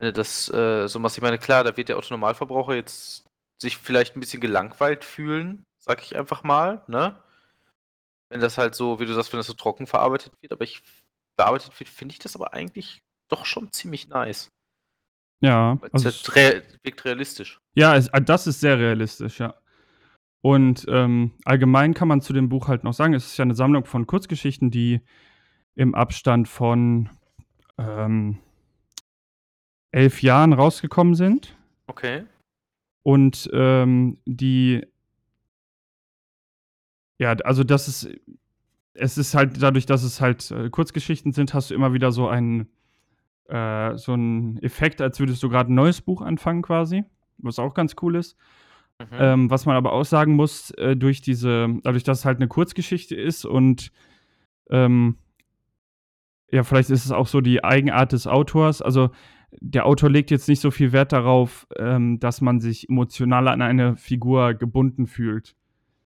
Du 0.00 0.12
das 0.12 0.48
äh, 0.52 0.86
so 0.86 0.98
machst. 0.98 1.16
Ich 1.16 1.22
meine, 1.22 1.38
klar, 1.38 1.64
da 1.64 1.76
wird 1.76 1.88
der 1.88 1.96
Autonormalverbraucher 1.96 2.74
jetzt 2.74 3.24
sich 3.60 3.76
vielleicht 3.76 4.16
ein 4.16 4.20
bisschen 4.20 4.40
gelangweilt 4.40 5.04
fühlen, 5.04 5.64
sag 5.80 6.02
ich 6.02 6.16
einfach 6.16 6.44
mal, 6.44 6.84
ne? 6.86 7.20
Wenn 8.30 8.40
das 8.40 8.58
halt 8.58 8.74
so, 8.74 9.00
wie 9.00 9.06
du 9.06 9.14
sagst, 9.14 9.32
wenn 9.32 9.38
das 9.38 9.46
so 9.46 9.54
trocken 9.54 9.86
verarbeitet 9.86 10.32
wird, 10.40 10.52
aber 10.52 10.62
ich 10.62 10.82
bearbeitet 11.36 11.78
wird, 11.80 11.88
finde 11.88 12.12
ich 12.12 12.18
das 12.18 12.36
aber 12.36 12.52
eigentlich 12.52 13.00
doch 13.28 13.46
schon 13.46 13.72
ziemlich 13.72 14.08
nice. 14.08 14.50
Ja. 15.40 15.78
Also 15.92 16.08
es 16.08 16.26
wirkt 16.34 17.04
realistisch. 17.04 17.58
Ja, 17.74 17.96
es, 17.96 18.10
das 18.24 18.46
ist 18.46 18.60
sehr 18.60 18.78
realistisch, 18.78 19.40
ja. 19.40 19.54
Und 20.40 20.86
ähm, 20.88 21.32
allgemein 21.44 21.94
kann 21.94 22.08
man 22.08 22.20
zu 22.20 22.32
dem 22.32 22.48
Buch 22.48 22.68
halt 22.68 22.84
noch 22.84 22.92
sagen, 22.92 23.14
es 23.14 23.26
ist 23.26 23.36
ja 23.38 23.42
eine 23.42 23.54
Sammlung 23.54 23.84
von 23.84 24.06
Kurzgeschichten, 24.06 24.70
die 24.70 25.00
im 25.74 25.94
Abstand 25.94 26.48
von 26.48 27.08
ähm, 27.76 28.38
elf 29.90 30.22
Jahren 30.22 30.52
rausgekommen 30.52 31.14
sind. 31.14 31.56
Okay. 31.86 32.24
Und 33.02 33.48
ähm, 33.52 34.18
die, 34.26 34.86
ja, 37.18 37.32
also 37.44 37.64
das 37.64 37.88
ist, 37.88 38.08
es 38.94 39.18
ist 39.18 39.34
halt 39.34 39.60
dadurch, 39.62 39.86
dass 39.86 40.02
es 40.02 40.20
halt 40.20 40.50
äh, 40.50 40.68
Kurzgeschichten 40.70 41.32
sind, 41.32 41.54
hast 41.54 41.70
du 41.70 41.74
immer 41.74 41.92
wieder 41.92 42.12
so 42.12 42.28
einen, 42.28 42.68
äh, 43.48 43.96
so 43.96 44.12
einen 44.12 44.58
Effekt, 44.62 45.00
als 45.00 45.18
würdest 45.20 45.42
du 45.42 45.48
gerade 45.48 45.72
ein 45.72 45.76
neues 45.76 46.00
Buch 46.00 46.22
anfangen 46.22 46.62
quasi, 46.62 47.04
was 47.38 47.58
auch 47.58 47.74
ganz 47.74 47.96
cool 48.02 48.16
ist. 48.16 48.36
Mhm. 48.98 49.06
Ähm, 49.12 49.50
was 49.50 49.64
man 49.64 49.76
aber 49.76 49.92
auch 49.92 50.04
sagen 50.04 50.34
muss, 50.34 50.70
äh, 50.72 50.96
durch 50.96 51.20
diese, 51.20 51.68
dadurch, 51.82 52.02
dass 52.02 52.20
es 52.20 52.24
halt 52.24 52.38
eine 52.38 52.48
Kurzgeschichte 52.48 53.14
ist 53.14 53.44
und 53.44 53.92
ähm, 54.70 55.18
ja, 56.50 56.64
vielleicht 56.64 56.90
ist 56.90 57.04
es 57.04 57.12
auch 57.12 57.26
so 57.26 57.40
die 57.40 57.62
Eigenart 57.62 58.12
des 58.12 58.26
Autors. 58.26 58.82
Also 58.82 59.10
der 59.60 59.86
Autor 59.86 60.10
legt 60.10 60.30
jetzt 60.30 60.48
nicht 60.48 60.60
so 60.60 60.70
viel 60.70 60.92
Wert 60.92 61.12
darauf, 61.12 61.66
ähm, 61.76 62.18
dass 62.20 62.40
man 62.40 62.60
sich 62.60 62.88
emotional 62.88 63.48
an 63.48 63.62
eine 63.62 63.96
Figur 63.96 64.54
gebunden 64.54 65.06
fühlt. 65.06 65.54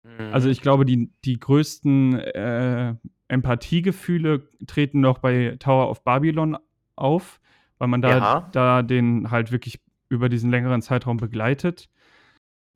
Mhm. 0.03 0.33
Also 0.33 0.49
ich 0.49 0.61
glaube, 0.61 0.85
die, 0.85 1.11
die 1.23 1.39
größten 1.39 2.19
äh, 2.19 2.95
Empathiegefühle 3.27 4.47
treten 4.67 5.01
noch 5.01 5.19
bei 5.19 5.55
Tower 5.59 5.89
of 5.89 6.03
Babylon 6.03 6.57
auf, 6.95 7.39
weil 7.77 7.87
man 7.87 8.01
da, 8.01 8.09
ja. 8.09 8.49
da 8.51 8.81
den 8.81 9.31
halt 9.31 9.51
wirklich 9.51 9.79
über 10.09 10.29
diesen 10.29 10.51
längeren 10.51 10.81
Zeitraum 10.81 11.17
begleitet. 11.17 11.89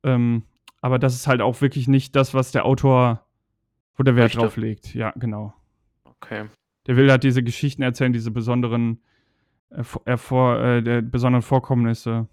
Ähm, 0.02 0.44
aber 0.80 0.98
das 0.98 1.14
ist 1.14 1.26
halt 1.26 1.40
auch 1.40 1.60
wirklich 1.60 1.88
nicht 1.88 2.14
das, 2.14 2.34
was 2.34 2.52
der 2.52 2.64
Autor, 2.64 3.26
wo 3.96 4.02
der 4.02 4.16
Wert 4.16 4.36
drauf 4.36 4.56
legt. 4.56 4.94
Ja, 4.94 5.12
genau. 5.16 5.54
Okay. 6.04 6.46
Der 6.86 6.96
will 6.96 7.10
halt 7.10 7.24
diese 7.24 7.42
Geschichten 7.42 7.82
erzählen, 7.82 8.12
diese 8.12 8.30
besonderen, 8.30 9.02
äh, 9.70 9.82
äh, 10.06 10.78
äh, 10.78 11.02
besonderen 11.02 11.42
Vorkommnisse. 11.42 12.28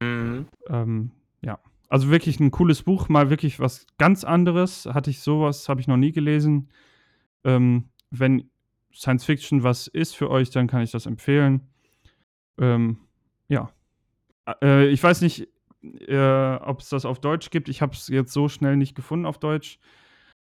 Mhm. 0.00 0.46
Ähm, 0.68 1.10
ja. 1.42 1.58
Also 1.88 2.10
wirklich 2.10 2.40
ein 2.40 2.50
cooles 2.50 2.82
Buch, 2.82 3.08
mal 3.08 3.30
wirklich 3.30 3.60
was 3.60 3.86
ganz 3.98 4.24
anderes. 4.24 4.86
Hatte 4.86 5.10
ich 5.10 5.20
sowas, 5.20 5.68
habe 5.68 5.80
ich 5.80 5.88
noch 5.88 5.96
nie 5.96 6.12
gelesen. 6.12 6.68
Ähm, 7.44 7.90
wenn 8.10 8.50
Science 8.94 9.24
Fiction 9.24 9.62
was 9.62 9.86
ist 9.86 10.16
für 10.16 10.30
euch, 10.30 10.50
dann 10.50 10.68
kann 10.68 10.82
ich 10.82 10.90
das 10.90 11.06
empfehlen. 11.06 11.60
Ähm, 12.58 12.98
ja. 13.48 13.70
Äh, 14.62 14.88
ich 14.88 15.02
weiß 15.02 15.20
nicht, 15.20 15.48
äh, 15.82 16.56
ob 16.56 16.80
es 16.80 16.88
das 16.88 17.04
auf 17.04 17.20
Deutsch 17.20 17.50
gibt. 17.50 17.68
Ich 17.68 17.82
habe 17.82 17.92
es 17.92 18.08
jetzt 18.08 18.32
so 18.32 18.48
schnell 18.48 18.76
nicht 18.76 18.94
gefunden 18.94 19.26
auf 19.26 19.38
Deutsch. 19.38 19.78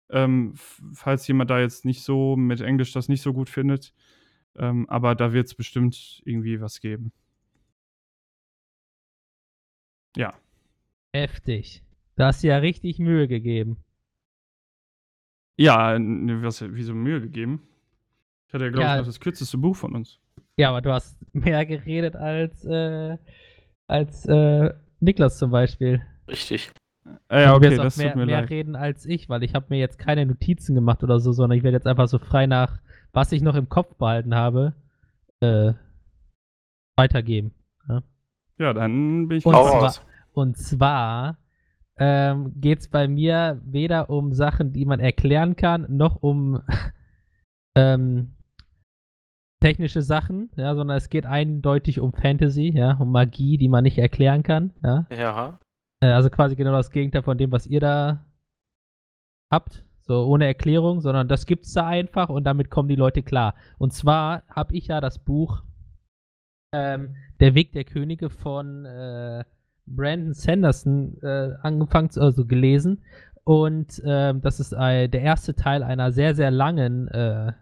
Ähm, 0.09 0.53
falls 0.93 1.27
jemand 1.27 1.49
da 1.49 1.59
jetzt 1.59 1.83
nicht 1.86 2.03
so 2.03 2.36
mit 2.36 2.61
Englisch 2.61 2.91
das 2.93 3.09
nicht 3.09 3.21
so 3.21 3.33
gut 3.33 3.49
findet. 3.49 3.93
Ähm, 4.57 4.88
aber 4.89 5.15
da 5.15 5.33
wird 5.33 5.47
es 5.47 5.55
bestimmt 5.55 6.21
irgendwie 6.25 6.61
was 6.61 6.79
geben. 6.79 7.11
Ja. 10.15 10.33
Heftig. 11.13 11.83
Da 12.15 12.27
hast 12.27 12.43
du 12.43 12.47
ja 12.47 12.57
richtig 12.57 12.99
Mühe 12.99 13.27
gegeben. 13.27 13.77
Ja, 15.57 15.97
ne, 15.97 16.41
was, 16.43 16.61
wieso 16.61 16.93
Mühe 16.93 17.21
gegeben? 17.21 17.67
Ich 18.47 18.53
hatte 18.53 18.65
ja, 18.65 18.69
glaube 18.71 18.86
Ja. 18.86 18.99
ich, 18.99 19.05
das 19.05 19.19
kürzeste 19.19 19.57
Buch 19.57 19.75
von 19.75 19.95
uns. 19.95 20.19
Ja, 20.57 20.69
aber 20.69 20.81
du 20.81 20.91
hast 20.91 21.17
mehr 21.33 21.65
geredet 21.65 22.15
als, 22.15 22.63
äh, 22.65 23.17
als 23.88 24.25
äh, 24.25 24.73
Niklas 24.99 25.37
zum 25.37 25.51
Beispiel. 25.51 26.01
Richtig. 26.27 26.71
Äh, 27.29 27.43
ja, 27.43 27.51
du 27.51 27.57
okay, 27.57 27.75
das 27.75 27.97
mehr, 27.97 28.07
tut 28.07 28.15
mir 28.17 28.25
mehr 28.25 28.41
leid. 28.41 28.49
reden 28.49 28.75
als 28.75 29.05
ich, 29.05 29.29
weil 29.29 29.43
ich 29.43 29.53
habe 29.53 29.67
mir 29.69 29.77
jetzt 29.79 29.99
keine 29.99 30.25
Notizen 30.25 30.73
gemacht 30.75 31.03
oder 31.03 31.19
so, 31.19 31.31
sondern 31.31 31.57
ich 31.57 31.63
werde 31.63 31.77
jetzt 31.77 31.87
einfach 31.87 32.07
so 32.07 32.17
frei 32.17 32.47
nach, 32.47 32.79
was 33.13 33.31
ich 33.31 33.41
noch 33.41 33.55
im 33.55 33.69
Kopf 33.69 33.95
behalten 33.95 34.33
habe, 34.35 34.73
äh, 35.41 35.73
weitergeben. 36.97 37.53
Ja, 38.57 38.73
dann 38.73 39.27
bin 39.27 39.37
ich 39.37 39.45
Und 39.45 39.53
zwar, 39.53 39.83
raus. 39.83 40.05
und 40.33 40.57
zwar 40.57 41.37
ähm, 41.97 42.53
geht 42.55 42.79
es 42.79 42.87
bei 42.87 43.07
mir 43.07 43.61
weder 43.65 44.09
um 44.09 44.33
Sachen, 44.33 44.71
die 44.71 44.85
man 44.85 44.99
erklären 44.99 45.55
kann, 45.55 45.85
noch 45.89 46.21
um 46.21 46.61
ähm, 47.75 48.34
technische 49.66 50.01
Sachen, 50.01 50.49
ja, 50.57 50.76
sondern 50.76 50.97
es 50.97 51.09
geht 51.09 51.26
eindeutig 51.26 51.99
um 51.99 52.13
Fantasy, 52.13 52.72
ja, 52.76 52.93
um 52.99 53.11
Magie, 53.11 53.57
die 53.57 53.68
man 53.70 53.84
nicht 53.84 53.97
erklären 53.97 54.43
kann, 54.43 54.74
ja. 54.84 55.05
Ja. 55.09 55.59
Äh, 56.01 56.11
Also 56.11 56.30
quasi 56.30 56.55
genau 56.55 56.72
das 56.74 56.91
Gegenteil 56.91 57.24
von 57.24 57.38
dem, 57.38 57.51
was 57.51 57.66
ihr 57.66 57.80
da 57.80 58.26
habt. 59.51 59.84
So 60.07 60.26
ohne 60.28 60.45
Erklärung, 60.45 61.01
sondern 61.01 61.28
das 61.28 61.47
gibt's 61.47 61.74
da 61.74 61.88
einfach 61.88 62.30
und 62.30 62.43
damit 62.43 62.70
kommen 62.70 62.89
die 62.89 62.95
Leute 62.95 63.24
klar. 63.24 63.55
Und 63.80 63.91
zwar 63.91 64.43
habe 64.49 64.76
ich 64.76 64.88
ja 64.88 65.01
das 65.01 65.18
Buch 65.18 65.63
ähm, 66.74 67.16
Der 67.39 67.55
Weg 67.55 67.72
der 67.72 67.86
Könige 67.86 68.30
von 68.30 68.86
äh, 68.86 69.43
Brandon 69.88 70.34
Sanderson 70.34 71.18
äh, 71.24 71.53
angefangen, 71.63 72.11
zu- 72.11 72.22
also 72.22 72.45
gelesen. 72.45 73.03
Und 73.43 73.99
ähm, 74.05 74.41
das 74.41 74.59
ist 74.59 74.74
äh, 74.74 75.07
der 75.07 75.22
erste 75.22 75.55
Teil 75.55 75.82
einer 75.82 76.11
sehr, 76.11 76.36
sehr 76.36 76.51
langen 76.51 77.07
äh, 77.07 77.53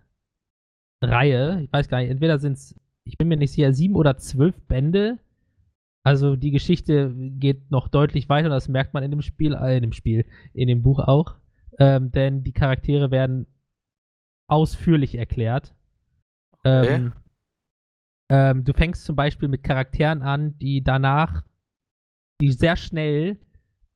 Reihe. 1.03 1.61
Ich 1.63 1.71
weiß 1.71 1.87
gar 1.87 1.99
nicht, 1.99 2.09
entweder 2.09 2.39
sind 2.39 2.53
es, 2.53 2.75
ich 3.03 3.17
bin 3.17 3.27
mir 3.27 3.37
nicht 3.37 3.51
sicher, 3.51 3.73
sieben 3.73 3.95
oder 3.95 4.17
zwölf 4.17 4.55
Bände. 4.67 5.19
Also 6.05 6.35
die 6.35 6.51
Geschichte 6.51 7.13
geht 7.15 7.71
noch 7.71 7.87
deutlich 7.87 8.27
weiter, 8.27 8.49
das 8.49 8.67
merkt 8.67 8.93
man 8.93 9.03
in 9.03 9.11
dem 9.11 9.21
Spiel, 9.21 9.53
äh, 9.53 9.77
in 9.77 9.83
dem 9.83 9.93
Spiel, 9.93 10.25
in 10.53 10.67
dem 10.67 10.83
Buch 10.83 10.99
auch. 10.99 11.35
Ähm, 11.79 12.11
denn 12.11 12.43
die 12.43 12.51
Charaktere 12.51 13.09
werden 13.09 13.47
ausführlich 14.47 15.15
erklärt. 15.15 15.73
Ähm, 16.65 17.13
ähm, 18.29 18.63
du 18.63 18.73
fängst 18.73 19.05
zum 19.05 19.15
Beispiel 19.15 19.47
mit 19.47 19.63
Charakteren 19.63 20.21
an, 20.21 20.57
die 20.57 20.83
danach, 20.83 21.43
die 22.41 22.51
sehr 22.51 22.75
schnell 22.75 23.39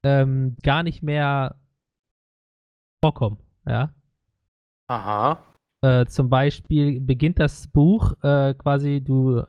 ähm, 0.03 0.55
gar 0.63 0.83
nicht 0.83 1.03
mehr 1.03 1.55
vorkommen. 3.03 3.37
Ja. 3.65 3.93
Aha. 4.87 5.43
Äh, 5.83 6.05
zum 6.07 6.29
Beispiel 6.29 6.99
beginnt 6.99 7.39
das 7.39 7.67
Buch 7.67 8.13
äh, 8.23 8.53
quasi, 8.55 9.01
du 9.01 9.43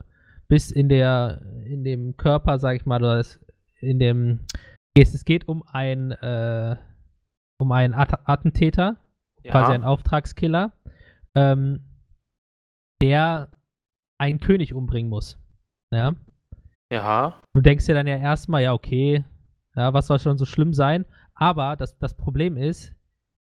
bist 0.47 0.71
in 0.71 0.89
der, 0.89 1.41
in 1.65 1.83
dem 1.83 2.17
Körper, 2.17 2.59
sag 2.59 2.75
ich 2.75 2.85
mal, 2.85 3.01
oder 3.01 3.19
es- 3.19 3.39
in 3.79 3.99
dem, 3.99 4.41
es, 4.95 5.25
geht 5.25 5.47
um 5.47 5.63
ein, 5.67 6.11
äh, 6.11 6.75
um 7.59 7.71
einen 7.71 7.93
At 7.93 8.27
Attentäter, 8.27 8.97
quasi 9.43 9.71
einen 9.73 9.83
Ja. 9.83 9.89
Auftragskiller, 9.89 10.71
ähm, 11.35 11.81
der 13.01 13.49
einen 14.19 14.39
König 14.39 14.73
umbringen 14.73 15.09
muss. 15.09 15.37
Ja. 15.91 16.13
Ja. 16.91 17.41
Du 17.53 17.61
denkst 17.61 17.85
dir 17.85 17.95
dann 17.95 18.07
ja 18.07 18.17
erstmal, 18.17 18.63
ja, 18.63 18.73
okay, 18.73 19.23
ja, 19.75 19.93
was 19.93 20.07
soll 20.07 20.19
schon 20.19 20.37
so 20.37 20.45
schlimm 20.45 20.73
sein? 20.73 21.05
Aber 21.35 21.75
das, 21.77 21.97
das 21.99 22.15
Problem 22.15 22.57
ist, 22.57 22.93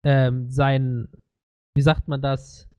ähm, 0.04 0.50
sein, 0.50 1.08
wie 1.76 1.82
sagt 1.82 2.08
man 2.08 2.22
das, 2.22 2.70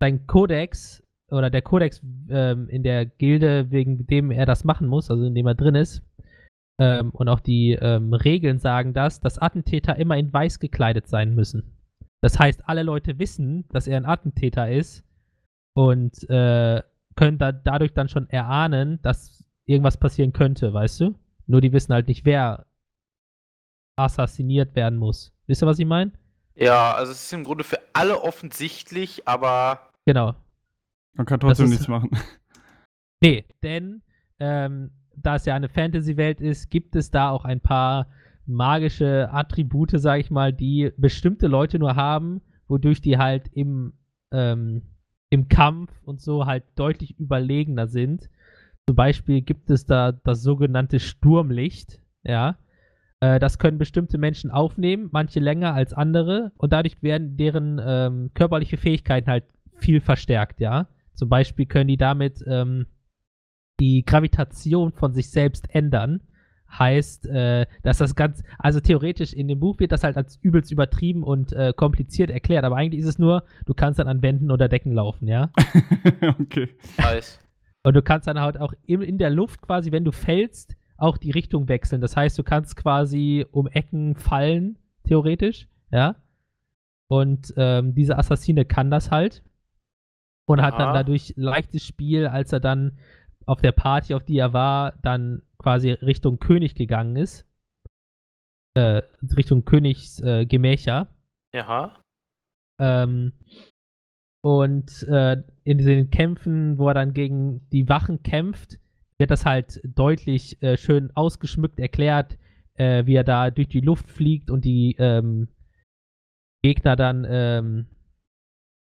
sein 0.00 0.26
Kodex 0.26 1.02
oder 1.30 1.50
der 1.50 1.62
Kodex 1.62 2.02
ähm, 2.30 2.68
in 2.68 2.82
der 2.82 3.06
Gilde, 3.06 3.70
wegen 3.70 4.06
dem 4.06 4.30
er 4.30 4.46
das 4.46 4.64
machen 4.64 4.88
muss, 4.88 5.10
also 5.10 5.24
in 5.24 5.34
dem 5.34 5.46
er 5.46 5.54
drin 5.54 5.74
ist, 5.74 6.02
ähm, 6.80 7.10
und 7.10 7.28
auch 7.28 7.40
die 7.40 7.72
ähm, 7.72 8.14
Regeln 8.14 8.58
sagen 8.58 8.94
das, 8.94 9.20
dass 9.20 9.38
Attentäter 9.38 9.96
immer 9.96 10.16
in 10.16 10.32
weiß 10.32 10.60
gekleidet 10.60 11.08
sein 11.08 11.34
müssen. 11.34 11.74
Das 12.20 12.38
heißt, 12.38 12.68
alle 12.68 12.82
Leute 12.82 13.18
wissen, 13.18 13.66
dass 13.70 13.86
er 13.86 13.96
ein 13.96 14.06
Attentäter 14.06 14.70
ist 14.70 15.04
und 15.74 16.28
äh, 16.30 16.82
können 17.16 17.38
da, 17.38 17.52
dadurch 17.52 17.94
dann 17.94 18.08
schon 18.08 18.30
erahnen, 18.30 19.00
dass 19.02 19.44
irgendwas 19.66 19.96
passieren 19.96 20.32
könnte, 20.32 20.72
weißt 20.72 21.00
du? 21.00 21.14
Nur 21.46 21.60
die 21.60 21.72
wissen 21.72 21.92
halt 21.92 22.08
nicht, 22.08 22.24
wer 22.24 22.66
assassiniert 23.96 24.76
werden 24.76 24.98
muss. 24.98 25.32
Wisst 25.46 25.62
ihr, 25.62 25.66
was 25.66 25.78
ich 25.78 25.86
meine? 25.86 26.12
Ja, 26.58 26.92
also 26.94 27.12
es 27.12 27.24
ist 27.24 27.32
im 27.32 27.44
Grunde 27.44 27.62
für 27.62 27.78
alle 27.92 28.20
offensichtlich, 28.22 29.26
aber 29.28 29.90
Genau. 30.06 30.34
Man 31.14 31.26
kann 31.26 31.40
trotzdem 31.40 31.66
ist- 31.66 31.70
nichts 31.70 31.88
machen. 31.88 32.10
Nee, 33.20 33.44
denn 33.64 34.02
ähm, 34.38 34.92
da 35.16 35.34
es 35.34 35.44
ja 35.44 35.56
eine 35.56 35.68
Fantasy-Welt 35.68 36.40
ist, 36.40 36.70
gibt 36.70 36.94
es 36.94 37.10
da 37.10 37.30
auch 37.30 37.44
ein 37.44 37.60
paar 37.60 38.06
magische 38.46 39.28
Attribute, 39.32 39.90
sag 39.94 40.20
ich 40.20 40.30
mal, 40.30 40.52
die 40.52 40.92
bestimmte 40.96 41.48
Leute 41.48 41.80
nur 41.80 41.96
haben, 41.96 42.40
wodurch 42.68 43.00
die 43.00 43.18
halt 43.18 43.48
im, 43.52 43.92
ähm, 44.32 44.82
im 45.30 45.48
Kampf 45.48 45.90
und 46.04 46.20
so 46.20 46.46
halt 46.46 46.62
deutlich 46.76 47.18
überlegener 47.18 47.88
sind. 47.88 48.30
Zum 48.88 48.94
Beispiel 48.94 49.42
gibt 49.42 49.68
es 49.68 49.84
da 49.84 50.12
das 50.12 50.42
sogenannte 50.42 51.00
Sturmlicht, 51.00 52.00
ja. 52.22 52.56
Äh, 53.20 53.38
das 53.38 53.58
können 53.58 53.78
bestimmte 53.78 54.18
Menschen 54.18 54.50
aufnehmen, 54.50 55.08
manche 55.12 55.40
länger 55.40 55.74
als 55.74 55.92
andere, 55.92 56.52
und 56.56 56.72
dadurch 56.72 57.02
werden 57.02 57.36
deren 57.36 57.80
ähm, 57.84 58.30
körperliche 58.34 58.76
Fähigkeiten 58.76 59.30
halt 59.30 59.44
viel 59.76 60.00
verstärkt, 60.00 60.60
ja. 60.60 60.88
Zum 61.14 61.28
Beispiel 61.28 61.66
können 61.66 61.88
die 61.88 61.96
damit 61.96 62.44
ähm, 62.46 62.86
die 63.80 64.04
Gravitation 64.04 64.92
von 64.92 65.12
sich 65.12 65.30
selbst 65.30 65.74
ändern. 65.74 66.22
Heißt, 66.70 67.26
äh, 67.26 67.66
dass 67.82 67.96
das 67.98 68.14
ganz, 68.14 68.42
also 68.58 68.78
theoretisch 68.80 69.32
in 69.32 69.48
dem 69.48 69.58
Buch 69.58 69.78
wird 69.78 69.90
das 69.90 70.04
halt 70.04 70.18
als 70.18 70.36
übelst 70.42 70.70
übertrieben 70.70 71.22
und 71.22 71.52
äh, 71.54 71.72
kompliziert 71.74 72.30
erklärt, 72.30 72.64
aber 72.64 72.76
eigentlich 72.76 73.00
ist 73.00 73.08
es 73.08 73.18
nur, 73.18 73.44
du 73.64 73.72
kannst 73.72 73.98
dann 73.98 74.06
an 74.06 74.20
Wänden 74.20 74.50
oder 74.50 74.68
Decken 74.68 74.92
laufen, 74.92 75.28
ja. 75.28 75.50
okay. 76.40 76.68
weiß. 76.98 77.40
Und 77.84 77.94
du 77.94 78.02
kannst 78.02 78.28
dann 78.28 78.38
halt 78.38 78.60
auch 78.60 78.74
im, 78.86 79.00
in 79.00 79.16
der 79.16 79.30
Luft 79.30 79.62
quasi, 79.62 79.92
wenn 79.92 80.04
du 80.04 80.12
fällst, 80.12 80.76
auch 80.98 81.16
die 81.16 81.30
Richtung 81.30 81.68
wechseln. 81.68 82.00
Das 82.00 82.16
heißt, 82.16 82.38
du 82.38 82.42
kannst 82.42 82.76
quasi 82.76 83.46
um 83.50 83.66
Ecken 83.68 84.16
fallen, 84.16 84.78
theoretisch, 85.04 85.68
ja. 85.90 86.16
Und 87.08 87.54
ähm, 87.56 87.94
dieser 87.94 88.18
Assassine 88.18 88.66
kann 88.66 88.90
das 88.90 89.10
halt. 89.10 89.42
Und 90.46 90.62
hat 90.62 90.74
dann 90.74 90.88
Aha. 90.88 90.94
dadurch 90.94 91.34
leichtes 91.36 91.84
Spiel, 91.84 92.26
als 92.26 92.52
er 92.52 92.60
dann 92.60 92.98
auf 93.44 93.60
der 93.60 93.72
Party, 93.72 94.14
auf 94.14 94.24
die 94.24 94.38
er 94.38 94.52
war, 94.52 94.92
dann 95.02 95.42
quasi 95.58 95.90
Richtung 95.90 96.38
König 96.38 96.74
gegangen 96.74 97.16
ist. 97.16 97.46
Äh, 98.74 99.02
Richtung 99.36 99.64
Königs 99.64 100.20
äh, 100.20 100.46
Gemächer. 100.46 101.08
Ja. 101.52 102.02
Ähm, 102.78 103.32
und 104.42 105.02
äh, 105.04 105.42
in 105.64 105.78
den 105.78 106.10
Kämpfen, 106.10 106.78
wo 106.78 106.88
er 106.88 106.94
dann 106.94 107.12
gegen 107.12 107.68
die 107.70 107.88
Wachen 107.88 108.22
kämpft, 108.22 108.78
wird 109.18 109.30
das 109.30 109.44
halt 109.44 109.80
deutlich 109.84 110.62
äh, 110.62 110.76
schön 110.76 111.10
ausgeschmückt 111.14 111.80
erklärt, 111.80 112.38
äh, 112.74 113.04
wie 113.06 113.14
er 113.14 113.24
da 113.24 113.50
durch 113.50 113.68
die 113.68 113.80
Luft 113.80 114.10
fliegt 114.10 114.50
und 114.50 114.64
die 114.64 114.94
ähm, 114.98 115.48
Gegner 116.62 116.96
dann 116.96 117.26
ähm, 117.28 117.86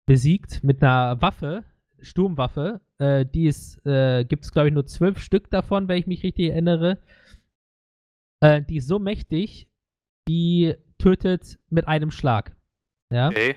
besiegt 0.07 0.63
mit 0.63 0.83
einer 0.83 1.21
Waffe, 1.21 1.65
Sturmwaffe. 2.01 2.81
Äh, 2.99 3.27
die 3.27 3.47
ist, 3.47 3.85
äh, 3.85 4.25
gibt 4.25 4.45
es 4.45 4.53
glaube 4.53 4.69
ich 4.69 4.75
nur 4.75 4.87
zwölf 4.87 5.19
Stück 5.19 5.51
davon, 5.51 5.89
wenn 5.89 5.99
ich 5.99 6.07
mich 6.07 6.23
richtig 6.23 6.51
erinnere. 6.51 6.99
Äh, 8.41 8.63
die 8.63 8.77
ist 8.77 8.89
so 8.89 8.99
mächtig, 8.99 9.69
die 10.29 10.75
tötet 10.99 11.59
mit 11.69 11.89
einem 11.89 12.11
Schlag. 12.11 12.57
Ja. 13.13 13.29
Okay. 13.29 13.57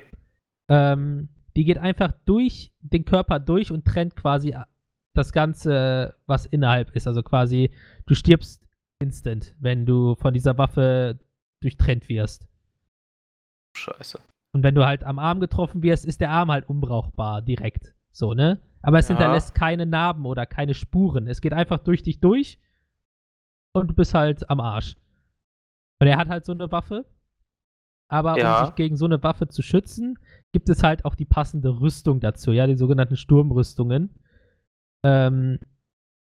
Ähm, 0.69 1.29
die 1.55 1.63
geht 1.63 1.77
einfach 1.77 2.11
durch 2.25 2.73
den 2.79 3.05
Körper 3.05 3.39
durch 3.39 3.71
und 3.71 3.85
trennt 3.85 4.15
quasi 4.15 4.55
das 5.17 5.31
Ganze, 5.31 6.15
was 6.27 6.45
innerhalb 6.45 6.95
ist. 6.95 7.07
Also 7.07 7.23
quasi, 7.23 7.71
du 8.05 8.15
stirbst 8.15 8.63
instant, 8.99 9.53
wenn 9.59 9.85
du 9.85 10.15
von 10.15 10.33
dieser 10.33 10.57
Waffe 10.57 11.19
durchtrennt 11.61 12.07
wirst. 12.09 12.47
Scheiße. 13.77 14.19
Und 14.53 14.63
wenn 14.63 14.75
du 14.75 14.85
halt 14.85 15.03
am 15.03 15.19
Arm 15.19 15.39
getroffen 15.39 15.83
wirst, 15.83 16.05
ist 16.05 16.21
der 16.21 16.31
Arm 16.31 16.49
halt 16.51 16.69
unbrauchbar 16.69 17.41
direkt. 17.41 17.93
So, 18.11 18.33
ne? 18.33 18.59
Aber 18.81 18.99
es 18.99 19.09
Ja. 19.09 19.15
hinterlässt 19.15 19.53
keine 19.55 19.85
Narben 19.85 20.25
oder 20.25 20.45
keine 20.45 20.73
Spuren. 20.73 21.27
Es 21.27 21.41
geht 21.41 21.53
einfach 21.53 21.79
durch 21.79 22.03
dich 22.03 22.19
durch 22.19 22.59
und 23.73 23.89
du 23.89 23.93
bist 23.93 24.13
halt 24.13 24.49
am 24.49 24.59
Arsch. 24.61 24.95
Und 25.99 26.07
er 26.07 26.17
hat 26.17 26.29
halt 26.29 26.45
so 26.45 26.51
eine 26.53 26.71
Waffe. 26.71 27.05
aber 28.07 28.37
Ja. 28.37 28.59
um 28.61 28.65
sich 28.67 28.75
gegen 28.75 28.97
so 28.97 29.05
eine 29.05 29.23
Waffe 29.23 29.47
zu 29.47 29.63
schützen, 29.63 30.19
gibt 30.51 30.69
es 30.69 30.83
halt 30.83 31.05
auch 31.05 31.15
die 31.15 31.25
passende 31.25 31.79
Rüstung 31.81 32.19
dazu, 32.19 32.51
ja, 32.51 32.67
die 32.67 32.75
sogenannten 32.77 33.17
Sturmrüstungen. 33.17 34.11
Ähm, 35.05 35.59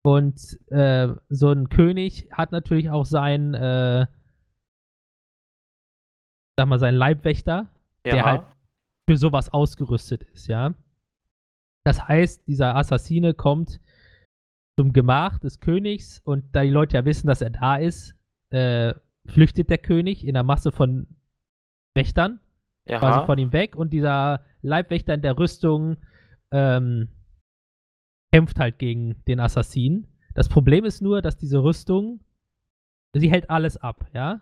und 0.05 0.59
äh, 0.71 1.09
so 1.29 1.51
ein 1.51 1.69
König 1.69 2.29
hat 2.33 2.53
natürlich 2.53 2.91
auch 2.91 3.05
seinen, 3.05 3.55
äh, 3.55 4.07
sag 6.59 6.69
mal, 6.69 6.79
seinen 6.79 6.97
Leibwächter, 6.97 7.69
Ja. 8.05 8.13
der 8.13 8.25
halt 8.25 8.43
für 9.09 9.17
sowas 9.17 9.53
ausgerüstet 9.53 10.25
ist, 10.25 10.47
ja. 10.49 10.75
Das 11.85 12.09
heißt, 12.09 12.47
dieser 12.47 12.77
Assassine 12.77 13.35
kommt 13.35 13.81
zum 14.79 14.93
Gemach 14.93 15.39
des 15.39 15.61
Königs 15.61 16.21
und 16.21 16.45
da 16.55 16.63
die 16.63 16.71
Leute 16.71 16.97
ja 16.97 17.05
wissen, 17.05 17.27
dass 17.27 17.43
er 17.43 17.51
da 17.51 17.77
ist, 17.77 18.15
äh, 18.51 18.95
flüchtet 19.27 19.71
der 19.71 19.79
König 19.79 20.25
in 20.27 20.37
einer 20.37 20.45
Masse 20.45 20.73
von 20.73 21.07
Wächtern 21.95 22.41
quasi 22.87 23.21
ja. 23.21 23.27
von 23.27 23.39
ihm 23.39 23.53
weg 23.53 23.77
und 23.77 23.93
dieser 23.93 24.45
Leibwächter 24.63 25.15
in 25.15 25.23
der 25.23 25.39
Rüstung 25.39 25.99
ähm, 26.51 27.09
kämpft 28.33 28.59
halt 28.59 28.79
gegen 28.79 29.23
den 29.27 29.41
Assassinen. 29.41 30.09
Das 30.35 30.49
Problem 30.49 30.85
ist 30.85 31.03
nur, 31.03 31.21
dass 31.23 31.37
diese 31.37 31.63
Rüstung, 31.63 32.25
sie 33.15 33.31
hält 33.31 33.51
alles 33.51 33.77
ab, 33.77 34.09
ja, 34.15 34.41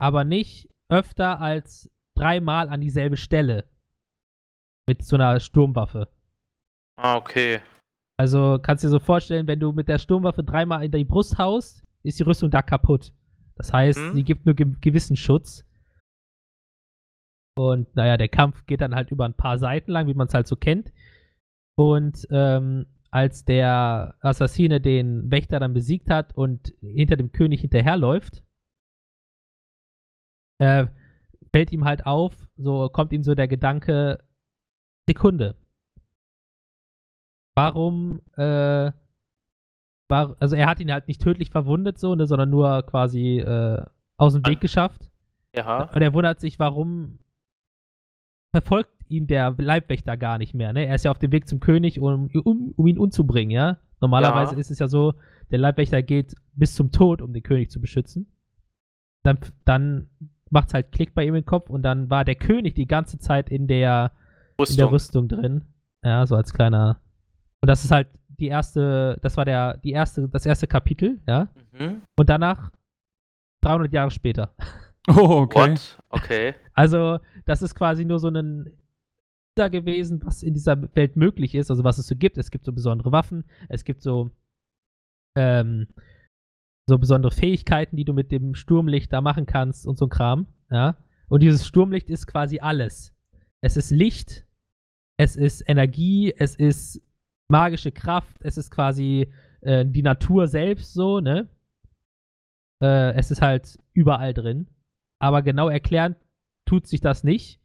aber 0.00 0.24
nicht 0.24 0.68
öfter 0.90 1.40
als 1.40 1.90
dreimal 2.16 2.68
an 2.68 2.80
dieselbe 2.80 3.16
Stelle 3.16 3.64
mit 4.88 5.02
so 5.04 5.16
einer 5.16 5.38
Sturmwaffe. 5.40 6.08
Ah, 6.96 7.16
okay. 7.16 7.60
Also 8.18 8.58
kannst 8.62 8.82
du 8.82 8.88
dir 8.88 8.92
so 8.92 8.98
vorstellen, 9.00 9.46
wenn 9.46 9.60
du 9.60 9.72
mit 9.72 9.88
der 9.88 9.98
Sturmwaffe 9.98 10.42
dreimal 10.42 10.84
in 10.84 10.90
die 10.90 11.04
Brust 11.04 11.38
haust, 11.38 11.84
ist 12.02 12.18
die 12.18 12.24
Rüstung 12.24 12.50
da 12.50 12.62
kaputt. 12.62 13.12
Das 13.56 13.72
heißt, 13.72 13.98
Mhm. 13.98 14.14
sie 14.14 14.24
gibt 14.24 14.46
nur 14.46 14.54
ge 14.54 14.66
gewissen 14.80 15.16
Schutz. 15.16 15.64
Und 17.56 17.94
naja, 17.96 18.16
der 18.16 18.28
Kampf 18.28 18.66
geht 18.66 18.80
dann 18.80 18.94
halt 18.94 19.10
über 19.10 19.24
ein 19.24 19.34
paar 19.34 19.58
Seiten 19.58 19.90
lang, 19.90 20.06
wie 20.06 20.14
man 20.14 20.28
es 20.28 20.34
halt 20.34 20.46
so 20.46 20.54
kennt. 20.56 20.92
Und 21.76 22.26
ähm, 22.30 22.86
als 23.10 23.44
der 23.44 24.14
Assassine 24.20 24.80
den 24.80 25.30
Wächter 25.30 25.60
dann 25.60 25.74
besiegt 25.74 26.10
hat 26.10 26.34
und 26.36 26.74
hinter 26.80 27.16
dem 27.16 27.32
König 27.32 27.60
hinterherläuft, 27.60 28.42
äh, 30.58 30.86
fällt 31.52 31.72
ihm 31.72 31.84
halt 31.84 32.06
auf, 32.06 32.34
so 32.56 32.88
kommt 32.88 33.12
ihm 33.12 33.22
so 33.22 33.34
der 33.34 33.48
Gedanke, 33.48 34.22
Sekunde. 35.08 35.56
Warum, 37.56 38.20
äh, 38.36 38.92
war, 40.08 40.36
also 40.38 40.56
er 40.56 40.66
hat 40.66 40.80
ihn 40.80 40.92
halt 40.92 41.08
nicht 41.08 41.22
tödlich 41.22 41.50
verwundet, 41.50 41.98
so, 41.98 42.14
ne, 42.14 42.26
sondern 42.26 42.50
nur 42.50 42.82
quasi 42.82 43.38
äh, 43.38 43.84
aus 44.16 44.34
dem 44.34 44.46
Weg 44.46 44.60
geschafft. 44.60 45.10
Ja. 45.54 45.90
Und 45.92 46.02
er 46.02 46.12
wundert 46.14 46.40
sich, 46.40 46.58
warum 46.58 47.18
verfolgt 48.54 48.97
ihn 49.10 49.26
der 49.26 49.54
Leibwächter 49.58 50.16
gar 50.16 50.38
nicht 50.38 50.54
mehr, 50.54 50.72
ne? 50.72 50.86
Er 50.86 50.94
ist 50.94 51.04
ja 51.04 51.10
auf 51.10 51.18
dem 51.18 51.32
Weg 51.32 51.48
zum 51.48 51.60
König, 51.60 52.00
um, 52.00 52.28
um, 52.44 52.72
um 52.76 52.86
ihn 52.86 52.98
umzubringen, 52.98 53.50
ja? 53.50 53.78
Normalerweise 54.00 54.54
Ja. 54.54 54.58
ist 54.60 54.70
es 54.70 54.78
ja 54.78 54.88
so, 54.88 55.14
der 55.50 55.58
Leibwächter 55.58 56.02
geht 56.02 56.34
bis 56.54 56.74
zum 56.74 56.92
Tod, 56.92 57.20
um 57.22 57.32
den 57.32 57.42
König 57.42 57.70
zu 57.70 57.80
beschützen. 57.80 58.26
Dann, 59.24 59.38
dann 59.64 60.08
macht's 60.50 60.74
halt 60.74 60.92
Klick 60.92 61.14
bei 61.14 61.24
ihm 61.26 61.34
im 61.34 61.44
Kopf 61.44 61.68
und 61.70 61.82
dann 61.82 62.08
war 62.10 62.24
der 62.24 62.36
König 62.36 62.74
die 62.74 62.86
ganze 62.86 63.18
Zeit 63.18 63.50
in 63.50 63.66
der, 63.66 64.12
in 64.58 64.76
der 64.76 64.90
Rüstung. 64.90 64.90
Rüstung 64.90 65.28
drin. 65.28 65.62
Ja, 66.04 66.26
so 66.26 66.36
als 66.36 66.52
kleiner. 66.54 67.00
Und 67.60 67.68
das 67.68 67.84
ist 67.84 67.90
halt 67.90 68.08
die 68.28 68.46
erste, 68.46 69.18
das 69.22 69.36
war 69.36 69.44
der, 69.44 69.78
die 69.78 69.90
erste, 69.90 70.28
das 70.28 70.46
erste 70.46 70.66
Kapitel, 70.68 71.18
ja? 71.26 71.48
Mhm. 71.72 72.02
Und 72.16 72.28
danach 72.28 72.70
300 73.62 73.92
Jahre 73.92 74.10
später. 74.12 74.54
Oh, 75.08 75.40
okay. 75.42 75.70
What? 75.72 75.98
Okay. 76.10 76.54
Also, 76.74 77.18
das 77.46 77.62
ist 77.62 77.74
quasi 77.74 78.04
nur 78.04 78.18
so 78.20 78.28
ein 78.28 78.70
da 79.58 79.68
gewesen, 79.68 80.20
was 80.24 80.42
in 80.42 80.54
dieser 80.54 80.94
Welt 80.94 81.16
möglich 81.16 81.54
ist, 81.54 81.70
also 81.70 81.84
was 81.84 81.98
es 81.98 82.06
so 82.06 82.16
gibt. 82.16 82.38
Es 82.38 82.50
gibt 82.50 82.64
so 82.64 82.72
besondere 82.72 83.12
Waffen, 83.12 83.44
es 83.68 83.84
gibt 83.84 84.02
so 84.02 84.30
ähm, 85.36 85.88
so 86.88 86.98
besondere 86.98 87.30
Fähigkeiten, 87.32 87.96
die 87.96 88.04
du 88.04 88.14
mit 88.14 88.32
dem 88.32 88.54
Sturmlicht 88.54 89.12
da 89.12 89.20
machen 89.20 89.46
kannst 89.46 89.86
und 89.86 89.98
so 89.98 90.06
ein 90.06 90.10
Kram, 90.10 90.46
ja. 90.70 90.96
Und 91.28 91.42
dieses 91.42 91.66
Sturmlicht 91.66 92.08
ist 92.08 92.26
quasi 92.26 92.60
alles. 92.60 93.14
Es 93.60 93.76
ist 93.76 93.90
Licht, 93.90 94.46
es 95.18 95.36
ist 95.36 95.68
Energie, 95.68 96.32
es 96.34 96.54
ist 96.56 97.02
magische 97.50 97.92
Kraft, 97.92 98.38
es 98.40 98.56
ist 98.56 98.70
quasi 98.70 99.30
äh, 99.60 99.84
die 99.84 100.02
Natur 100.02 100.48
selbst 100.48 100.94
so, 100.94 101.20
ne? 101.20 101.48
Äh, 102.82 103.12
es 103.14 103.30
ist 103.30 103.42
halt 103.42 103.78
überall 103.92 104.32
drin. 104.32 104.68
Aber 105.20 105.42
genau 105.42 105.68
erklären 105.68 106.16
tut 106.66 106.86
sich 106.86 107.00
das 107.00 107.24
nicht. 107.24 107.60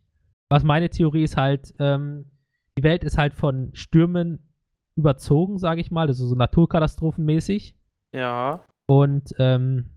Was 0.49 0.63
meine 0.63 0.89
Theorie 0.89 1.23
ist 1.23 1.37
halt, 1.37 1.73
ähm, 1.79 2.31
die 2.77 2.83
Welt 2.83 3.03
ist 3.03 3.17
halt 3.17 3.33
von 3.33 3.71
Stürmen 3.73 4.51
überzogen, 4.95 5.57
sage 5.57 5.81
ich 5.81 5.91
mal, 5.91 6.07
also 6.07 6.25
so 6.27 6.35
naturkatastrophenmäßig. 6.35 7.75
Ja. 8.13 8.63
Und 8.85 9.33
ähm, 9.39 9.89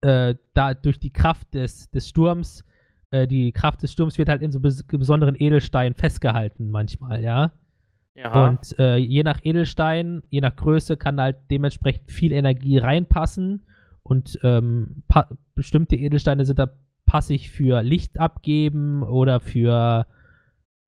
äh, 0.00 0.34
da 0.54 0.74
durch 0.74 0.98
die 0.98 1.12
Kraft 1.12 1.54
des, 1.54 1.90
des 1.90 2.08
Sturms, 2.08 2.64
äh, 3.10 3.26
die 3.26 3.52
Kraft 3.52 3.82
des 3.82 3.92
Sturms 3.92 4.16
wird 4.16 4.28
halt 4.28 4.42
in 4.42 4.52
so 4.52 4.60
bes 4.60 4.84
besonderen 4.84 5.34
Edelsteinen 5.38 5.94
festgehalten 5.94 6.70
manchmal, 6.70 7.22
ja. 7.22 7.52
Ja. 8.14 8.48
Und 8.48 8.78
äh, 8.78 8.96
je 8.96 9.22
nach 9.22 9.40
Edelstein, 9.42 10.22
je 10.30 10.40
nach 10.40 10.54
Größe 10.56 10.96
kann 10.96 11.20
halt 11.20 11.36
dementsprechend 11.50 12.10
viel 12.10 12.32
Energie 12.32 12.78
reinpassen. 12.78 13.66
Und 14.02 14.38
ähm, 14.42 15.04
bestimmte 15.54 15.96
Edelsteine 15.96 16.44
sind 16.44 16.58
da 16.58 16.70
passig 17.10 17.50
für 17.50 17.82
Licht 17.82 18.20
abgeben 18.20 19.02
oder 19.02 19.40
für 19.40 20.06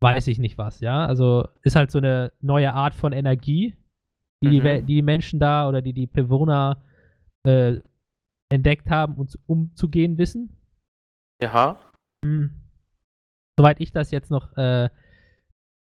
weiß 0.01 0.29
ich 0.29 0.39
nicht 0.39 0.57
was, 0.57 0.79
ja. 0.79 1.05
Also 1.05 1.49
ist 1.63 1.75
halt 1.75 1.91
so 1.91 1.99
eine 1.99 2.31
neue 2.41 2.73
Art 2.75 2.95
von 2.95 3.13
Energie, 3.13 3.77
die 4.41 4.51
die, 4.51 4.61
Mhm. 4.61 4.65
Die, 4.65 4.83
die 4.83 5.03
Menschen 5.03 5.41
da 5.41 5.69
oder 5.69 5.83
die 5.83 5.93
die 5.93 6.07
Bewohner 6.07 6.81
äh, 7.45 7.81
entdeckt 8.53 8.89
haben 8.89 9.17
und 9.17 9.37
umzugehen 9.47 10.17
wissen. 10.17 10.57
ja. 11.41 11.77
Hm. 12.25 12.51
Soweit 13.59 13.81
ich 13.81 13.91
das 13.91 14.13
jetzt 14.13 14.31
noch, 14.31 14.57
äh, 14.57 14.91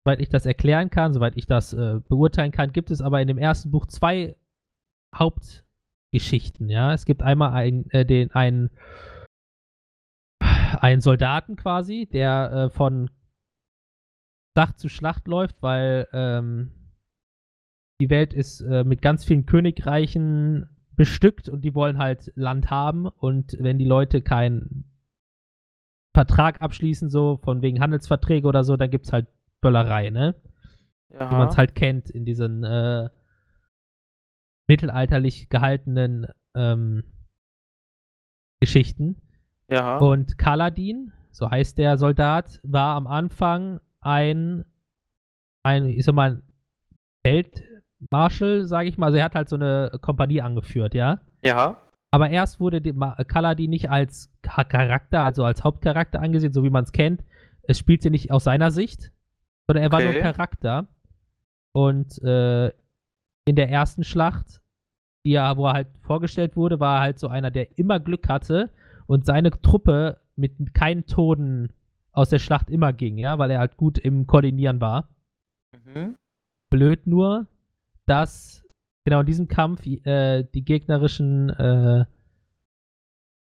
soweit 0.05 0.21
ich 0.21 0.29
das 0.29 0.45
erklären 0.45 0.91
kann, 0.91 1.15
soweit 1.15 1.37
ich 1.37 1.47
das 1.47 1.73
äh, 1.73 2.01
beurteilen 2.09 2.51
kann, 2.51 2.73
gibt 2.73 2.91
es 2.91 3.01
aber 3.01 3.21
in 3.21 3.29
dem 3.29 3.39
ersten 3.39 3.71
Buch 3.71 3.87
zwei 3.87 4.35
Hauptgeschichten, 5.15 6.69
ja. 6.69 6.93
Es 6.93 7.05
gibt 7.05 7.23
einmal 7.23 7.53
ein, 7.53 7.89
äh, 7.91 8.05
den, 8.05 8.33
einen, 8.33 8.71
einen 10.81 11.01
Soldaten 11.01 11.57
quasi, 11.57 12.09
der 12.11 12.53
äh, 12.53 12.71
von 12.71 13.11
Schlacht 14.53 14.79
zu 14.79 14.89
Schlacht 14.89 15.29
läuft, 15.29 15.63
weil 15.63 16.09
ähm, 16.13 16.73
die 18.01 18.11
Welt 18.11 18.35
ist 18.35 18.61
äh, 18.61 18.85
mit 18.85 19.01
ganz 19.01 19.25
vielen 19.25 19.47
Königreichen 19.47 20.69
bestückt 20.95 21.49
und 21.49 21.63
die 21.63 21.75
wollen 21.75 21.99
halt 21.99 22.33
Land 22.35 22.71
haben 22.71 23.07
und 23.07 23.57
wenn 23.59 23.79
die 23.79 23.87
Leute 23.87 24.21
keinen 24.21 24.85
Vertrag 26.15 26.61
abschließen, 26.61 27.09
so 27.09 27.39
von 27.39 27.63
wegen 27.63 27.81
Handelsverträge 27.81 28.47
oder 28.47 28.65
so, 28.65 28.77
dann 28.77 28.91
gibt's 28.91 29.13
halt 29.13 29.29
Böllerei, 29.63 30.11
ne? 30.11 30.35
Ja. 31.09 31.31
Wie 31.31 31.35
man 31.35 31.49
es 31.49 31.57
halt 31.57 31.75
kennt 31.75 32.11
in 32.11 32.25
diesen 32.25 32.65
äh, 32.65 33.09
mittelalterlich 34.69 35.49
gehaltenen 35.49 36.27
ähm, 36.55 37.05
Geschichten. 38.61 39.22
Ja. 39.73 39.97
Und 39.99 40.39
Kaladin, 40.39 41.13
so 41.31 41.51
heißt 41.51 41.79
der 41.79 41.99
Soldat, 41.99 42.61
war 42.63 42.95
am 42.97 43.07
Anfang 43.07 43.81
ein, 44.01 44.65
ein 45.63 45.87
ich 45.87 46.05
sag 46.05 46.15
mal, 46.15 46.43
Feldmarschall, 47.27 48.65
sage 48.67 48.89
ich 48.89 48.99
mal. 48.99 49.07
Also 49.07 49.19
er 49.19 49.25
hat 49.25 49.35
halt 49.35 49.49
so 49.49 49.57
eine 49.57 49.91
Kompanie 50.01 50.41
angeführt, 50.43 50.95
ja. 50.95 51.21
ja. 51.45 51.77
Aber 52.11 52.29
erst 52.31 52.61
wurde 52.61 52.81
Kaladin 53.27 53.71
nicht 53.71 53.91
als 53.91 54.31
Cha- 54.43 54.65
Charakter, 54.65 55.25
also 55.25 55.45
als 55.45 55.65
Hauptcharakter 55.65 56.21
angesehen, 56.21 56.53
so 56.53 56.63
wie 56.63 56.71
man 56.71 56.85
es 56.85 56.93
kennt. 56.93 57.25
Es 57.63 57.79
spielte 57.79 58.11
nicht 58.11 58.31
aus 58.31 58.45
seiner 58.45 58.71
Sicht, 58.71 59.13
sondern 59.67 59.85
er 59.85 59.93
war 59.93 60.01
nur 60.01 60.11
Okay. 60.11 60.21
Charakter. 60.21 60.87
Und 61.73 62.21
äh, 62.23 62.67
in 63.47 63.57
der 63.57 63.71
ersten 63.71 64.05
Schlacht, 64.05 64.61
die 65.25 65.35
er, 65.35 65.57
wo 65.57 65.67
er 65.67 65.73
halt 65.75 65.89
vorgestellt 66.03 66.57
wurde, 66.57 66.81
war 66.81 66.97
er 66.99 67.01
halt 67.03 67.19
so 67.19 67.29
einer, 67.29 67.51
der 67.51 67.79
immer 67.79 67.99
Glück 67.99 68.29
hatte 68.29 68.71
und 69.07 69.27
seine 69.27 69.51
Truppe 69.51 70.19
mit 70.37 70.75
keinen 70.75 71.07
Toten 71.07 71.73
aus 72.13 72.29
der 72.29 72.39
Schlacht 72.39 72.71
immer 72.71 72.93
ging, 72.93 73.19
ja, 73.19 73.39
weil 73.39 73.51
er 73.51 73.59
halt 73.59 73.77
gut 73.77 73.99
im 73.99 74.27
Koordinieren 74.27 74.81
war. 74.81 75.09
Mhm. 75.87 76.17
Blöd 76.71 77.07
nur, 77.07 77.47
dass 78.07 78.65
genau 79.05 79.21
in 79.21 79.27
diesem 79.27 79.49
Kampf 79.49 79.87
äh, 79.87 80.45
die 80.55 80.65
gegnerischen 80.65 81.51
äh, 81.51 82.05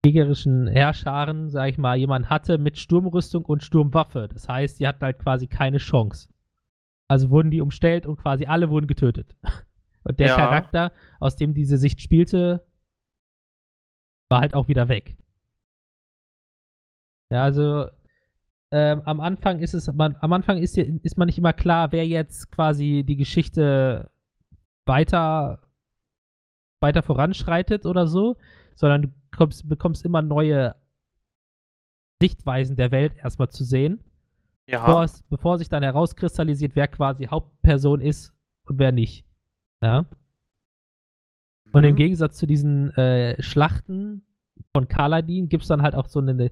gegnerischen 0.03 0.67
Herrscharen, 0.67 1.49
sag 1.49 1.69
ich 1.69 1.77
mal, 1.79 1.97
jemand 1.97 2.29
hatte 2.29 2.59
mit 2.59 2.77
Sturmrüstung 2.77 3.43
und 3.43 3.63
Sturmwaffe. 3.63 4.29
Das 4.31 4.47
heißt, 4.47 4.79
die 4.79 4.87
hatten 4.87 5.01
halt 5.03 5.17
quasi 5.17 5.47
keine 5.47 5.79
Chance. 5.79 6.29
Also 7.07 7.31
wurden 7.31 7.49
die 7.49 7.61
umstellt 7.61 8.05
und 8.05 8.17
quasi 8.17 8.45
alle 8.45 8.69
wurden 8.69 8.87
getötet. 8.87 9.35
Und 10.07 10.19
der 10.19 10.27
Ja. 10.27 10.35
Charakter, 10.35 10.91
aus 11.19 11.35
dem 11.35 11.55
diese 11.55 11.79
Sicht 11.79 11.99
spielte, 11.99 12.63
war 14.29 14.41
halt 14.41 14.53
auch 14.53 14.67
wieder 14.67 14.87
weg. 14.87 15.17
Ja, 17.35 17.43
also 17.43 17.87
ähm, 18.71 19.01
am 19.03 19.19
Anfang 19.19 19.59
ist 19.59 19.73
es, 19.73 19.91
man, 19.91 20.15
am 20.21 20.31
Anfang 20.31 20.57
ist, 20.57 20.77
ist 20.77 21.17
man 21.17 21.25
nicht 21.25 21.37
immer 21.37 21.51
klar, 21.51 21.91
wer 21.91 22.07
jetzt 22.07 22.49
quasi 22.49 23.03
die 23.05 23.17
Geschichte 23.17 24.09
weiter, 24.85 25.59
weiter 26.79 27.03
voranschreitet 27.03 27.85
oder 27.85 28.07
so, 28.07 28.37
sondern 28.75 29.01
du 29.01 29.07
kommst, 29.35 29.67
bekommst 29.67 30.05
immer 30.05 30.21
neue 30.21 30.75
Sichtweisen 32.21 32.77
der 32.77 32.91
Welt 32.91 33.11
erstmal 33.21 33.49
zu 33.49 33.65
sehen. 33.65 33.99
Ja. 34.65 34.85
Bevor, 34.85 35.03
es, 35.03 35.23
bevor 35.23 35.57
sich 35.57 35.67
dann 35.67 35.83
herauskristallisiert, 35.83 36.73
wer 36.77 36.87
quasi 36.87 37.25
Hauptperson 37.25 37.99
ist 37.99 38.33
und 38.63 38.79
wer 38.79 38.93
nicht. 38.93 39.25
Ja. 39.81 40.05
Und 41.73 41.83
im 41.83 41.91
Mhm. 41.91 41.97
Gegensatz 41.97 42.37
zu 42.37 42.47
diesen 42.47 42.91
äh, 42.95 43.41
Schlachten 43.43 44.25
von 44.71 44.87
Kaladin 44.87 45.49
gibt 45.49 45.63
es 45.63 45.67
dann 45.67 45.81
halt 45.81 45.95
auch 45.95 46.07
so 46.07 46.19
eine 46.19 46.49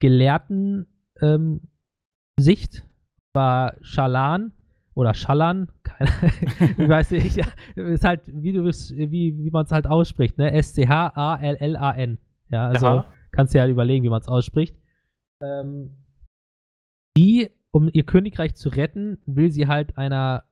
gelehrten 0.00 0.86
ähm, 1.20 1.60
Sicht. 2.38 2.84
War 3.34 3.76
Schalan 3.82 4.52
oder 4.94 5.12
Schallan, 5.12 5.68
keine 5.82 6.10
ich 6.78 6.88
weiß 6.88 7.10
nicht, 7.10 7.36
ja, 7.36 7.44
ist 7.74 8.02
halt, 8.02 8.22
wie 8.26 8.52
du 8.52 8.64
wie, 8.64 9.36
wie 9.36 9.50
man 9.50 9.66
es 9.66 9.72
halt 9.72 9.86
ausspricht, 9.86 10.38
ne? 10.38 10.52
S-C-H-A-L-L-A-N. 10.52 12.18
Ja, 12.48 12.68
also 12.68 12.86
Ja. 12.86 13.12
kannst 13.30 13.52
du 13.52 13.58
ja 13.58 13.68
überlegen, 13.68 14.04
wie 14.04 14.08
man 14.08 14.22
es 14.22 14.28
ausspricht. 14.28 14.74
Ähm, 15.42 15.96
die, 17.16 17.50
um 17.72 17.90
ihr 17.92 18.04
Königreich 18.04 18.54
zu 18.54 18.70
retten, 18.70 19.18
will 19.26 19.50
sie 19.50 19.66
halt 19.66 19.98
einer 19.98 20.44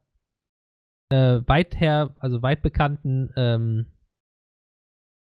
äh, 1.11 1.40
weit 1.47 1.80
her, 1.80 2.14
also 2.18 2.42
weit 2.42 2.61
bekannten 2.61 3.32
ähm, 3.36 3.86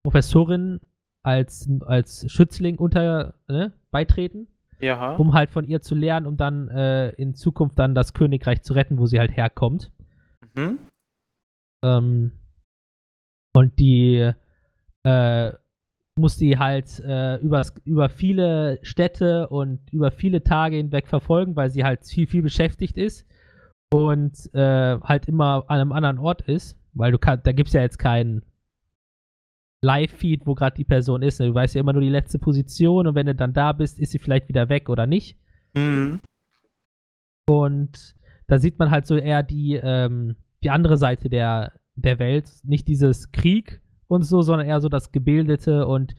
Professorin 0.04 0.82
als, 1.24 1.70
als 1.86 2.32
Schützling 2.32 2.78
unter 2.78 3.34
ne, 3.48 3.74
beitreten, 3.92 4.48
Ja. 4.80 5.16
um 5.16 5.34
halt 5.34 5.50
von 5.50 5.66
ihr 5.66 5.82
zu 5.82 5.96
lernen, 5.96 6.28
um 6.28 6.38
dann 6.38 6.68
äh, 6.70 7.10
in 7.12 7.34
Zukunft 7.34 7.80
dann 7.80 7.96
das 7.96 8.14
Königreich 8.14 8.62
zu 8.62 8.74
retten, 8.74 8.98
wo 8.98 9.06
sie 9.06 9.20
halt 9.20 9.36
herkommt. 9.36 9.92
Mhm. 10.56 10.80
Ähm, 11.84 12.32
und 13.56 13.80
die 13.80 14.32
äh, 15.06 15.52
muss 16.16 16.38
die 16.38 16.60
halt 16.60 17.00
äh, 17.00 17.38
übers, 17.38 17.74
über 17.86 18.10
viele 18.10 18.80
Städte 18.84 19.48
und 19.50 19.80
über 19.92 20.12
viele 20.12 20.44
Tage 20.44 20.76
hinweg 20.78 21.08
verfolgen, 21.08 21.56
weil 21.56 21.70
sie 21.72 21.84
halt 21.84 22.06
viel, 22.06 22.28
viel 22.28 22.42
beschäftigt 22.44 22.98
ist 22.98 23.26
und 23.92 24.34
äh, 24.54 25.00
halt 25.02 25.28
immer 25.28 25.64
an 25.68 25.80
einem 25.80 25.92
anderen 25.92 26.20
Ort 26.20 26.42
ist, 26.44 26.78
weil 26.94 27.12
du 27.12 27.18
kannst, 27.18 27.48
da 27.48 27.52
gibt 27.52 27.68
es 27.70 27.74
ja 27.74 27.82
jetzt 27.82 27.98
keinen 27.98 28.44
Live-Feed, 29.84 30.46
wo 30.46 30.56
gerade 30.56 30.78
die 30.78 30.86
Person 30.86 31.22
ist. 31.22 31.40
Ne? 31.40 31.48
Du 31.48 31.54
weißt 31.54 31.76
ja 31.76 31.82
immer 31.82 31.94
nur 31.94 32.02
die 32.02 32.10
letzte 32.10 32.40
Position 32.40 33.06
und 33.06 33.16
wenn 33.16 33.28
du 33.28 33.36
dann 33.36 33.54
da 33.54 33.74
bist, 33.74 34.00
ist 34.00 34.12
sie 34.12 34.20
vielleicht 34.20 34.48
wieder 34.48 34.70
weg 34.70 34.90
oder 34.90 35.06
nicht. 35.06 35.38
Mhm. 35.74 36.22
Und 37.46 38.16
da 38.48 38.60
sieht 38.60 38.80
man 38.80 38.92
halt 38.92 39.06
so 39.06 39.18
eher 39.18 39.44
die, 39.44 39.76
ähm, 39.76 40.38
die 40.64 40.70
andere 40.70 40.98
Seite 40.98 41.30
der, 41.30 41.74
der 41.96 42.18
Welt. 42.18 42.50
Nicht 42.64 42.88
dieses 42.88 43.32
Krieg 43.34 43.82
und 44.08 44.24
so, 44.24 44.42
sondern 44.42 44.68
eher 44.68 44.80
so 44.80 44.88
das 44.90 45.12
Gebildete 45.12 45.86
und 45.86 46.16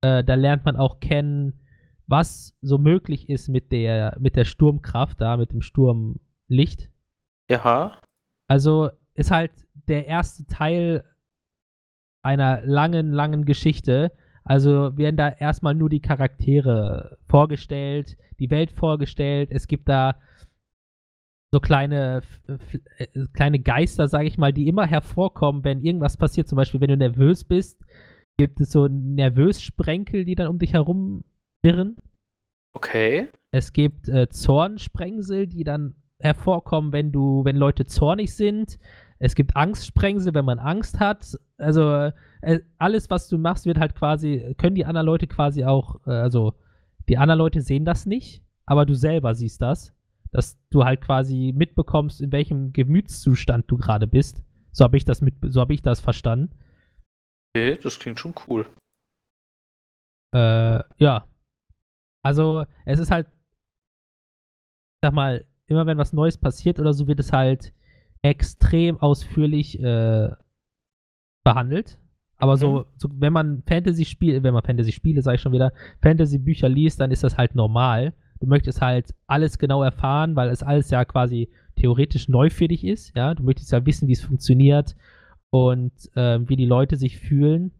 äh, 0.00 0.22
da 0.22 0.34
lernt 0.34 0.64
man 0.64 0.76
auch 0.76 1.00
kennen, 1.00 1.60
was 2.06 2.56
so 2.62 2.78
möglich 2.78 3.28
ist 3.28 3.48
mit 3.48 3.72
der, 3.72 4.16
mit 4.20 4.36
der 4.36 4.44
Sturmkraft 4.44 5.20
da, 5.20 5.36
mit 5.36 5.52
dem 5.52 5.60
Sturmlicht. 5.60 6.88
Ja. 7.50 7.98
Also 8.46 8.90
ist 9.14 9.32
halt 9.32 9.50
der 9.88 10.06
erste 10.06 10.46
Teil 10.46 11.04
einer 12.22 12.62
langen, 12.64 13.12
langen 13.12 13.44
Geschichte. 13.44 14.12
Also 14.44 14.96
werden 14.96 15.16
da 15.16 15.28
erstmal 15.28 15.74
nur 15.74 15.90
die 15.90 16.00
Charaktere 16.00 17.18
vorgestellt, 17.28 18.16
die 18.38 18.50
Welt 18.50 18.70
vorgestellt. 18.72 19.50
Es 19.52 19.68
gibt 19.68 19.88
da 19.88 20.16
so 21.52 21.60
kleine, 21.60 22.22
äh, 22.98 23.06
kleine 23.32 23.58
Geister, 23.58 24.08
sage 24.08 24.26
ich 24.26 24.38
mal, 24.38 24.52
die 24.52 24.68
immer 24.68 24.86
hervorkommen, 24.86 25.64
wenn 25.64 25.82
irgendwas 25.82 26.16
passiert. 26.16 26.48
Zum 26.48 26.56
Beispiel, 26.56 26.80
wenn 26.80 26.90
du 26.90 26.96
nervös 26.96 27.44
bist, 27.44 27.82
gibt 28.38 28.60
es 28.60 28.70
so 28.72 28.88
nervös 28.88 29.60
Sprenkel, 29.60 30.24
die 30.24 30.34
dann 30.34 30.48
um 30.48 30.58
dich 30.58 30.74
herum 30.74 31.24
wirren. 31.62 31.96
Okay. 32.74 33.28
Es 33.50 33.72
gibt 33.72 34.08
äh, 34.08 34.28
Zornsprengsel, 34.28 35.46
die 35.46 35.64
dann 35.64 35.94
hervorkommen, 36.20 36.92
wenn 36.92 37.12
du, 37.12 37.44
wenn 37.44 37.56
Leute 37.56 37.86
zornig 37.86 38.34
sind. 38.34 38.78
Es 39.18 39.34
gibt 39.34 39.56
Angstsprengsel, 39.56 40.34
wenn 40.34 40.44
man 40.44 40.58
Angst 40.58 41.00
hat. 41.00 41.36
Also 41.56 42.10
äh, 42.42 42.60
alles, 42.78 43.10
was 43.10 43.28
du 43.28 43.38
machst, 43.38 43.66
wird 43.66 43.78
halt 43.78 43.94
quasi, 43.94 44.54
können 44.58 44.76
die 44.76 44.84
anderen 44.84 45.06
Leute 45.06 45.26
quasi 45.26 45.64
auch, 45.64 46.00
äh, 46.06 46.10
also 46.10 46.54
die 47.08 47.18
anderen 47.18 47.38
Leute 47.38 47.60
sehen 47.60 47.84
das 47.84 48.06
nicht, 48.06 48.42
aber 48.66 48.86
du 48.86 48.94
selber 48.94 49.34
siehst 49.34 49.60
das, 49.62 49.94
dass 50.30 50.58
du 50.70 50.84
halt 50.84 51.00
quasi 51.00 51.52
mitbekommst, 51.56 52.20
in 52.20 52.32
welchem 52.32 52.72
Gemütszustand 52.72 53.70
du 53.70 53.76
gerade 53.76 54.06
bist. 54.06 54.42
So 54.72 54.84
habe 54.84 54.96
ich 54.96 55.04
das 55.04 55.20
mit, 55.20 55.34
so 55.42 55.60
habe 55.60 55.74
ich 55.74 55.82
das 55.82 56.00
verstanden. 56.00 56.54
Okay, 57.56 57.78
das 57.82 57.98
klingt 57.98 58.20
schon 58.20 58.34
cool. 58.46 58.66
Äh, 60.34 60.82
ja. 60.98 61.26
Also, 62.22 62.66
es 62.84 62.98
ist 62.98 63.10
halt, 63.10 63.26
sag 65.02 65.14
mal, 65.14 65.46
immer 65.66 65.86
wenn 65.86 65.98
was 65.98 66.12
Neues 66.12 66.36
passiert 66.36 66.78
oder 66.78 66.92
so, 66.92 67.06
wird 67.06 67.20
es 67.20 67.32
halt 67.32 67.72
extrem 68.22 69.00
ausführlich 69.00 69.80
äh, 69.80 70.30
behandelt. 71.44 71.98
Aber 72.38 72.56
so, 72.56 72.86
so, 72.96 73.08
wenn 73.12 73.32
man 73.32 73.62
Fantasy-Spiele, 73.66 74.42
wenn 74.42 74.54
man 74.54 74.62
Fantasy-Spiele, 74.62 75.22
sag 75.22 75.34
ich 75.34 75.40
schon 75.40 75.52
wieder, 75.52 75.72
Fantasy-Bücher 76.02 76.68
liest, 76.68 77.00
dann 77.00 77.10
ist 77.10 77.24
das 77.24 77.36
halt 77.36 77.56
normal. 77.56 78.14
Du 78.40 78.46
möchtest 78.46 78.80
halt 78.80 79.12
alles 79.26 79.58
genau 79.58 79.82
erfahren, 79.82 80.36
weil 80.36 80.48
es 80.50 80.62
alles 80.62 80.90
ja 80.90 81.04
quasi 81.04 81.48
theoretisch 81.74 82.28
neu 82.28 82.50
für 82.50 82.68
dich 82.68 82.84
ist, 82.84 83.16
ja. 83.16 83.34
Du 83.34 83.42
möchtest 83.42 83.72
ja 83.72 83.84
wissen, 83.84 84.06
wie 84.06 84.12
es 84.12 84.22
funktioniert 84.22 84.94
und 85.50 85.92
ähm, 86.14 86.48
wie 86.48 86.56
die 86.56 86.66
Leute 86.66 86.96
sich 86.96 87.18
fühlen. 87.18 87.72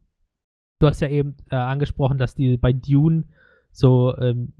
Du 0.81 0.87
hast 0.87 1.01
ja 1.01 1.09
eben 1.09 1.37
äh, 1.51 1.57
angesprochen, 1.57 2.19
dass 2.19 2.35
die 2.35 2.57
bei 2.57 2.73
Dune 2.73 3.25
so 3.71 4.17
ähm, 4.19 4.53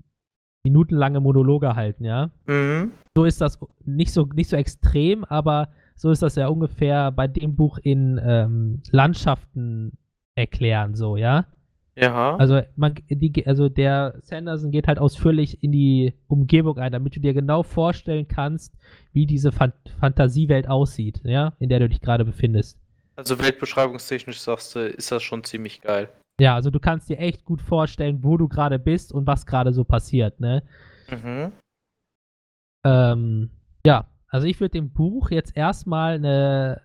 minutenlange 0.65 1.21
Monologe 1.21 1.75
halten, 1.75 2.05
ja. 2.05 2.31
Mhm. 2.47 2.93
So 3.17 3.25
ist 3.25 3.41
das 3.41 3.59
nicht 3.85 4.13
so, 4.13 4.29
nicht 4.35 4.51
so 4.51 4.57
extrem, 4.57 5.25
aber 5.25 5.69
so 5.97 6.11
ist 6.11 6.23
das 6.23 6.37
ja 6.37 6.49
ungefähr 6.49 7.11
bei 7.11 7.27
dem 7.27 7.57
Buch 7.57 7.79
in 7.83 8.21
ähm, 8.23 8.83
Landschaften 8.91 9.99
erklären, 10.35 10.95
so, 10.95 11.17
ja. 11.17 11.47
Ja. 11.97 12.37
Also, 12.37 12.61
man, 12.77 12.95
die, 13.09 13.45
also 13.45 13.69
der 13.69 14.15
Sanderson 14.23 14.71
geht 14.71 14.87
halt 14.87 15.01
ausführlich 15.01 15.65
in 15.65 15.73
die 15.73 16.15
Umgebung 16.29 16.79
ein, 16.79 16.93
damit 16.93 17.17
du 17.17 17.21
dir 17.21 17.35
genau 17.35 17.65
vorstellen 17.65 18.29
kannst, 18.29 18.73
wie 19.13 19.27
diese 19.27 19.51
Fan 19.51 19.73
Fantasiewelt 19.99 20.69
aussieht, 20.69 21.21
ja, 21.25 21.55
in 21.59 21.69
der 21.69 21.81
du 21.81 21.89
dich 21.89 22.01
gerade 22.01 22.25
befindest. 22.25 22.79
also 23.17 23.41
weltbeschreibungstechnisch 23.41 24.39
sagst 24.39 24.77
du, 24.77 24.81
ist 24.81 25.11
das 25.11 25.25
schon 25.25 25.43
ziemlich 25.43 25.81
geil. 25.81 26.09
Ja, 26.41 26.55
also 26.55 26.71
du 26.71 26.79
kannst 26.79 27.09
dir 27.09 27.19
echt 27.19 27.45
gut 27.45 27.61
vorstellen, 27.61 28.23
wo 28.23 28.37
du 28.37 28.49
gerade 28.49 28.79
bist 28.79 29.13
und 29.13 29.27
was 29.27 29.45
gerade 29.45 29.73
so 29.73 29.85
passiert, 29.85 30.39
ne? 30.41 30.63
Mhm. 31.11 31.53
Ähm, 32.85 33.51
ja, 33.85 34.07
also 34.29 34.47
ich 34.47 34.61
würde 34.61 34.73
dem 34.73 34.91
Buch 34.91 35.31
jetzt 35.31 35.57
erstmal 35.57 36.15
eine, 36.15 36.83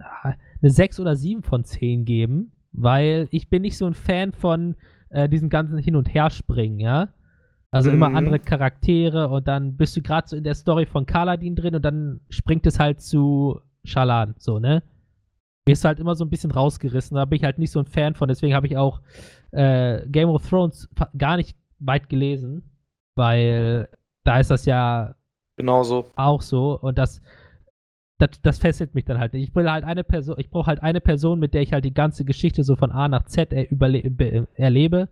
ah, 0.00 0.34
eine 0.60 0.70
6 0.70 1.00
oder 1.00 1.16
7 1.16 1.42
von 1.42 1.64
10 1.64 2.04
geben, 2.04 2.52
weil 2.72 3.28
ich 3.30 3.48
bin 3.48 3.62
nicht 3.62 3.78
so 3.78 3.86
ein 3.86 3.94
Fan 3.94 4.32
von 4.32 4.76
äh, 5.08 5.28
diesem 5.28 5.48
ganzen 5.48 5.78
Hin- 5.78 5.96
und 5.96 6.12
Herspringen, 6.12 6.80
ja. 6.80 7.08
Also 7.70 7.90
immer 7.90 8.10
Mhm. 8.10 8.16
andere 8.16 8.38
Charaktere 8.38 9.28
und 9.28 9.48
dann 9.48 9.76
bist 9.76 9.96
du 9.96 10.02
gerade 10.02 10.28
so 10.28 10.36
in 10.36 10.44
der 10.44 10.54
Story 10.54 10.86
von 10.86 11.06
Kaladin 11.06 11.56
drin 11.56 11.74
und 11.74 11.84
dann 11.84 12.20
springt 12.28 12.66
es 12.66 12.78
halt 12.78 13.00
zu 13.00 13.60
Schalan, 13.84 14.34
so, 14.38 14.58
ne? 14.58 14.82
Mir 15.66 15.72
ist 15.72 15.84
halt 15.84 15.98
immer 15.98 16.14
so 16.14 16.24
ein 16.24 16.30
bisschen 16.30 16.52
rausgerissen, 16.52 17.16
da 17.16 17.24
bin 17.24 17.38
ich 17.38 17.44
halt 17.44 17.58
nicht 17.58 17.72
so 17.72 17.80
ein 17.80 17.86
Fan 17.86 18.14
von, 18.14 18.28
deswegen 18.28 18.54
habe 18.54 18.68
ich 18.68 18.76
auch 18.76 19.00
äh, 19.50 20.06
Game 20.06 20.28
of 20.28 20.48
Thrones 20.48 20.88
gar 21.18 21.36
nicht 21.36 21.56
weit 21.80 22.08
gelesen, 22.08 22.70
weil 23.16 23.88
da 24.24 24.38
ist 24.38 24.50
das 24.50 24.64
ja 24.64 25.14
Genau 25.56 25.82
so. 25.82 26.12
auch 26.14 26.40
so 26.42 26.78
und 26.78 26.98
das, 26.98 27.20
das, 28.18 28.30
das 28.42 28.58
fesselt 28.58 28.94
mich 28.94 29.06
dann 29.06 29.18
halt 29.18 29.32
nicht. 29.32 29.48
Ich 29.48 29.54
will 29.56 29.70
halt 29.70 29.84
eine 29.84 30.04
Person, 30.04 30.36
ich 30.38 30.50
brauche 30.50 30.66
halt 30.66 30.82
eine 30.82 31.00
Person, 31.00 31.40
mit 31.40 31.52
der 31.52 31.62
ich 31.62 31.72
halt 31.72 31.84
die 31.84 31.94
ganze 31.94 32.24
Geschichte 32.24 32.62
so 32.62 32.76
von 32.76 32.92
A 32.92 33.08
nach 33.08 33.24
Z 33.24 33.52
er, 33.52 33.66
erlebe 34.54 35.08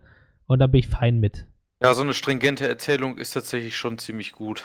und 0.46 0.60
da 0.60 0.66
bin 0.68 0.78
ich 0.78 0.88
fein 0.88 1.18
mit. 1.18 1.46
Ja, 1.82 1.94
so 1.94 2.02
eine 2.02 2.14
stringente 2.14 2.68
Erzählung 2.68 3.18
ist 3.18 3.32
tatsächlich 3.32 3.76
schon 3.76 3.98
ziemlich 3.98 4.32
gut. 4.32 4.64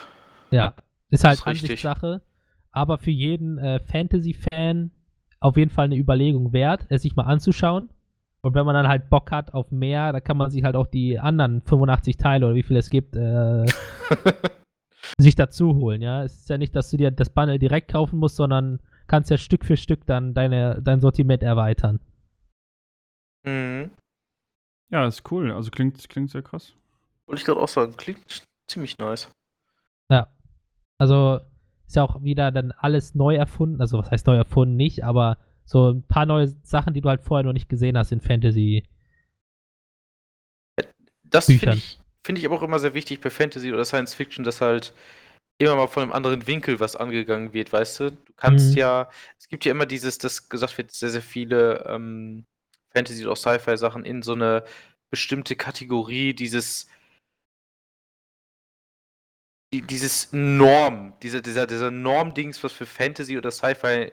Ja, 0.52 0.74
ist 1.10 1.24
halt. 1.24 1.44
Ansichtssache, 1.44 2.22
aber 2.70 2.98
für 2.98 3.10
jeden 3.10 3.58
äh, 3.58 3.80
Fantasy-Fan 3.80 4.92
auf 5.40 5.56
jeden 5.56 5.70
Fall 5.70 5.86
eine 5.86 5.96
Überlegung 5.96 6.52
wert, 6.52 6.86
es 6.88 7.02
sich 7.02 7.16
mal 7.16 7.24
anzuschauen. 7.24 7.90
Und 8.42 8.54
wenn 8.54 8.64
man 8.64 8.74
dann 8.74 8.88
halt 8.88 9.10
Bock 9.10 9.32
hat 9.32 9.52
auf 9.52 9.70
mehr, 9.70 10.12
da 10.12 10.20
kann 10.20 10.36
man 10.36 10.50
sich 10.50 10.64
halt 10.64 10.76
auch 10.76 10.86
die 10.86 11.18
anderen 11.18 11.60
85 11.62 12.16
Teile 12.16 12.46
oder 12.46 12.54
wie 12.54 12.62
viel 12.62 12.76
es 12.76 12.88
gibt, 12.88 13.16
äh, 13.16 13.66
sich 15.18 15.34
dazu 15.34 15.74
holen, 15.76 16.00
ja. 16.00 16.24
Es 16.24 16.40
ist 16.40 16.48
ja 16.48 16.56
nicht, 16.56 16.74
dass 16.74 16.90
du 16.90 16.96
dir 16.96 17.10
das 17.10 17.30
Bundle 17.30 17.58
direkt 17.58 17.92
kaufen 17.92 18.18
musst, 18.18 18.36
sondern 18.36 18.80
kannst 19.08 19.30
ja 19.30 19.36
Stück 19.36 19.64
für 19.64 19.76
Stück 19.76 20.06
dann 20.06 20.32
deine, 20.32 20.80
dein 20.82 21.00
Sortiment 21.00 21.42
erweitern. 21.42 22.00
mhm. 23.44 23.90
Ja, 24.92 25.06
ist 25.06 25.30
cool. 25.30 25.52
Also 25.52 25.70
klingt, 25.70 26.08
klingt 26.08 26.30
sehr 26.30 26.42
krass. 26.42 26.74
Wollte 27.26 27.40
ich 27.40 27.46
gerade 27.46 27.60
auch 27.60 27.68
sagen, 27.68 27.96
klingt 27.96 28.44
ziemlich 28.66 28.98
nice. 28.98 29.30
Ja. 30.10 30.26
Also 30.98 31.40
ist 31.90 31.96
ja 31.96 32.04
auch 32.04 32.22
wieder 32.22 32.52
dann 32.52 32.70
alles 32.70 33.16
neu 33.16 33.34
erfunden. 33.34 33.80
Also 33.80 33.98
was 33.98 34.12
heißt 34.12 34.26
neu 34.28 34.36
erfunden 34.36 34.76
nicht, 34.76 35.02
aber 35.02 35.38
so 35.64 35.90
ein 35.90 36.04
paar 36.04 36.24
neue 36.24 36.46
Sachen, 36.62 36.94
die 36.94 37.00
du 37.00 37.08
halt 37.08 37.20
vorher 37.22 37.44
noch 37.44 37.52
nicht 37.52 37.68
gesehen 37.68 37.98
hast 37.98 38.12
in 38.12 38.20
Fantasy. 38.20 38.84
Das 41.24 41.46
finde 41.46 41.74
ich, 41.74 41.98
find 42.22 42.38
ich 42.38 42.46
aber 42.46 42.56
auch 42.56 42.62
immer 42.62 42.78
sehr 42.78 42.94
wichtig 42.94 43.20
bei 43.20 43.28
Fantasy 43.30 43.72
oder 43.72 43.84
Science 43.84 44.14
Fiction, 44.14 44.44
dass 44.44 44.60
halt 44.60 44.92
immer 45.58 45.74
mal 45.74 45.88
von 45.88 46.04
einem 46.04 46.12
anderen 46.12 46.46
Winkel 46.46 46.78
was 46.78 46.94
angegangen 46.94 47.52
wird, 47.52 47.72
weißt 47.72 48.00
du? 48.00 48.10
Du 48.12 48.32
kannst 48.36 48.72
Mhm. 48.72 48.78
ja, 48.78 49.10
es 49.36 49.48
gibt 49.48 49.64
ja 49.64 49.72
immer 49.72 49.86
dieses, 49.86 50.18
dass 50.18 50.48
gesagt 50.48 50.78
wird, 50.78 50.92
sehr, 50.92 51.10
sehr 51.10 51.22
viele 51.22 51.84
ähm, 51.88 52.46
Fantasy- 52.90 53.26
oder 53.26 53.34
Sci-Fi-Sachen 53.34 54.04
in 54.04 54.22
so 54.22 54.32
eine 54.32 54.64
bestimmte 55.10 55.56
Kategorie, 55.56 56.34
dieses 56.34 56.86
die, 59.72 59.82
dieses 59.82 60.32
Norm, 60.32 61.14
dieser, 61.22 61.40
dieser, 61.40 61.66
dieser 61.66 61.90
Norm-Dings, 61.90 62.62
was 62.64 62.72
für 62.72 62.86
Fantasy 62.86 63.38
oder 63.38 63.50
Sci-Fi 63.50 64.12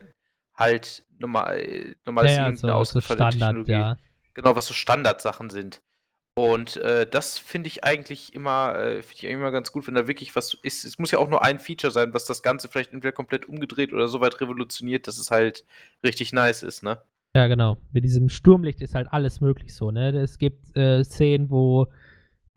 halt 0.55 1.03
normal, 1.19 1.95
normales 2.05 2.31
Ja, 2.31 2.38
ja, 2.38 2.45
irgendeine 2.49 2.85
so, 2.85 2.99
so 2.99 3.01
Standard, 3.01 3.31
Technologie. 3.34 3.71
ja. 3.71 3.97
Genau, 4.34 4.55
was 4.55 4.67
so 4.67 4.73
Standardsachen 4.73 5.49
sind. 5.49 5.81
Und 6.35 6.77
äh, 6.77 7.07
das 7.09 7.39
finde 7.39 7.67
ich 7.67 7.84
eigentlich 7.84 8.35
immer, 8.35 8.75
äh, 8.75 9.01
finde 9.01 9.15
ich 9.15 9.23
immer 9.23 9.49
ganz 9.49 9.71
gut, 9.71 9.88
wenn 9.88 9.95
da 9.95 10.07
wirklich 10.07 10.35
was 10.35 10.53
ist. 10.61 10.85
Es 10.85 10.99
muss 10.99 11.09
ja 11.09 11.17
auch 11.17 11.29
nur 11.29 11.43
ein 11.43 11.59
Feature 11.59 11.89
sein, 11.89 12.13
was 12.13 12.25
das 12.25 12.43
Ganze 12.43 12.67
vielleicht 12.67 12.93
entweder 12.93 13.11
komplett 13.11 13.49
umgedreht 13.49 13.91
oder 13.91 14.07
so 14.07 14.21
weit 14.21 14.39
revolutioniert, 14.39 15.07
dass 15.07 15.17
es 15.17 15.31
halt 15.31 15.65
richtig 16.03 16.34
nice 16.34 16.61
ist, 16.61 16.84
ne? 16.84 17.01
Ja, 17.35 17.47
genau. 17.47 17.77
Mit 17.91 18.03
diesem 18.03 18.29
Sturmlicht 18.29 18.81
ist 18.81 18.93
halt 18.93 19.07
alles 19.11 19.41
möglich 19.41 19.73
so, 19.73 19.89
ne? 19.89 20.15
Es 20.15 20.38
gibt 20.38 20.77
äh, 20.77 21.03
Szenen, 21.03 21.49
wo 21.49 21.88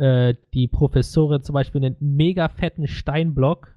äh, 0.01 0.35
die 0.55 0.67
Professorin 0.69 1.43
zum 1.43 1.55
Beispiel 1.55 1.85
einen 1.85 1.97
mega 2.01 2.49
fetten 2.49 2.87
Steinblock 2.87 3.75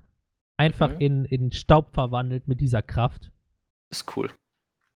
einfach 0.57 0.89
Mhm. 0.89 0.99
in, 0.99 1.25
in 1.25 1.51
Staub 1.51 1.93
verwandelt 1.93 2.47
mit 2.47 2.61
dieser 2.61 2.81
Kraft. 2.81 3.31
Ist 3.91 4.15
cool. 4.15 4.31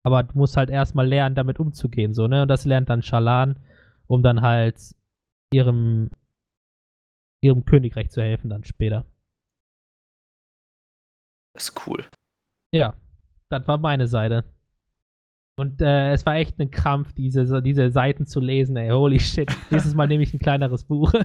Aber 0.04 0.24
du 0.24 0.38
musst 0.38 0.56
halt 0.58 0.70
erstmal 0.70 1.08
lernen, 1.08 1.36
damit 1.36 1.60
umzugehen, 1.60 2.14
so, 2.14 2.28
ne? 2.28 2.44
Und 2.44 2.48
das 2.48 2.66
lernt 2.66 2.90
dann 2.90 3.02
Shalan, 3.02 3.60
um 4.08 4.22
dann 4.22 4.42
halt 4.42 4.78
ihrem, 5.52 6.12
ihrem 7.42 7.66
Königreich 7.66 8.12
zu 8.12 8.22
helfen 8.22 8.50
dann 8.50 8.64
später. 8.64 9.06
Ist 11.56 11.88
cool. 11.88 12.06
Ja, 12.74 12.94
das 13.50 13.68
war 13.68 13.78
meine 13.78 14.08
Seite. 14.08 14.44
Und 15.58 15.82
äh, 15.82 16.12
es 16.12 16.26
war 16.26 16.36
echt 16.36 16.60
ein 16.60 16.70
Krampf, 16.70 17.14
diese, 17.14 17.46
so- 17.46 17.62
diese 17.62 17.90
Seiten 17.92 18.26
zu 18.26 18.40
lesen, 18.42 18.76
ey. 18.76 18.90
Holy 18.90 19.20
shit. 19.20 19.50
Nächstes 19.72 19.94
Mal 19.96 20.08
nehme 20.08 20.24
ich 20.24 20.34
ein 20.34 20.40
kleineres 20.40 20.84
Buch. 20.84 21.12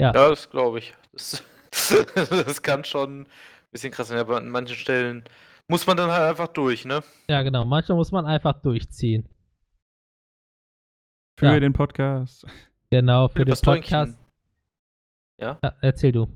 Ja, 0.00 0.12
das 0.12 0.48
glaube 0.48 0.78
ich. 0.78 0.94
Das, 1.12 1.42
das 2.14 2.62
kann 2.62 2.84
schon 2.84 3.22
ein 3.22 3.26
bisschen 3.72 3.90
krass 3.90 4.06
sein, 4.06 4.18
aber 4.18 4.36
an 4.36 4.48
manchen 4.48 4.76
Stellen 4.76 5.24
muss 5.66 5.88
man 5.88 5.96
dann 5.96 6.08
halt 6.12 6.22
einfach 6.22 6.46
durch, 6.46 6.84
ne? 6.84 7.02
ja, 7.28 7.42
genau. 7.42 7.64
Manchmal 7.64 7.96
muss 7.98 8.12
man 8.12 8.24
einfach 8.24 8.52
durchziehen. 8.62 9.28
Für 11.36 11.46
Ja. 11.46 11.58
den 11.58 11.72
Podcast. 11.72 12.46
Genau, 12.90 13.26
für 13.26 13.44
den 13.44 13.56
Podcast. 13.60 14.16
Ja? 15.40 15.58
Ja, 15.64 15.74
erzähl 15.80 16.12
du. 16.12 16.28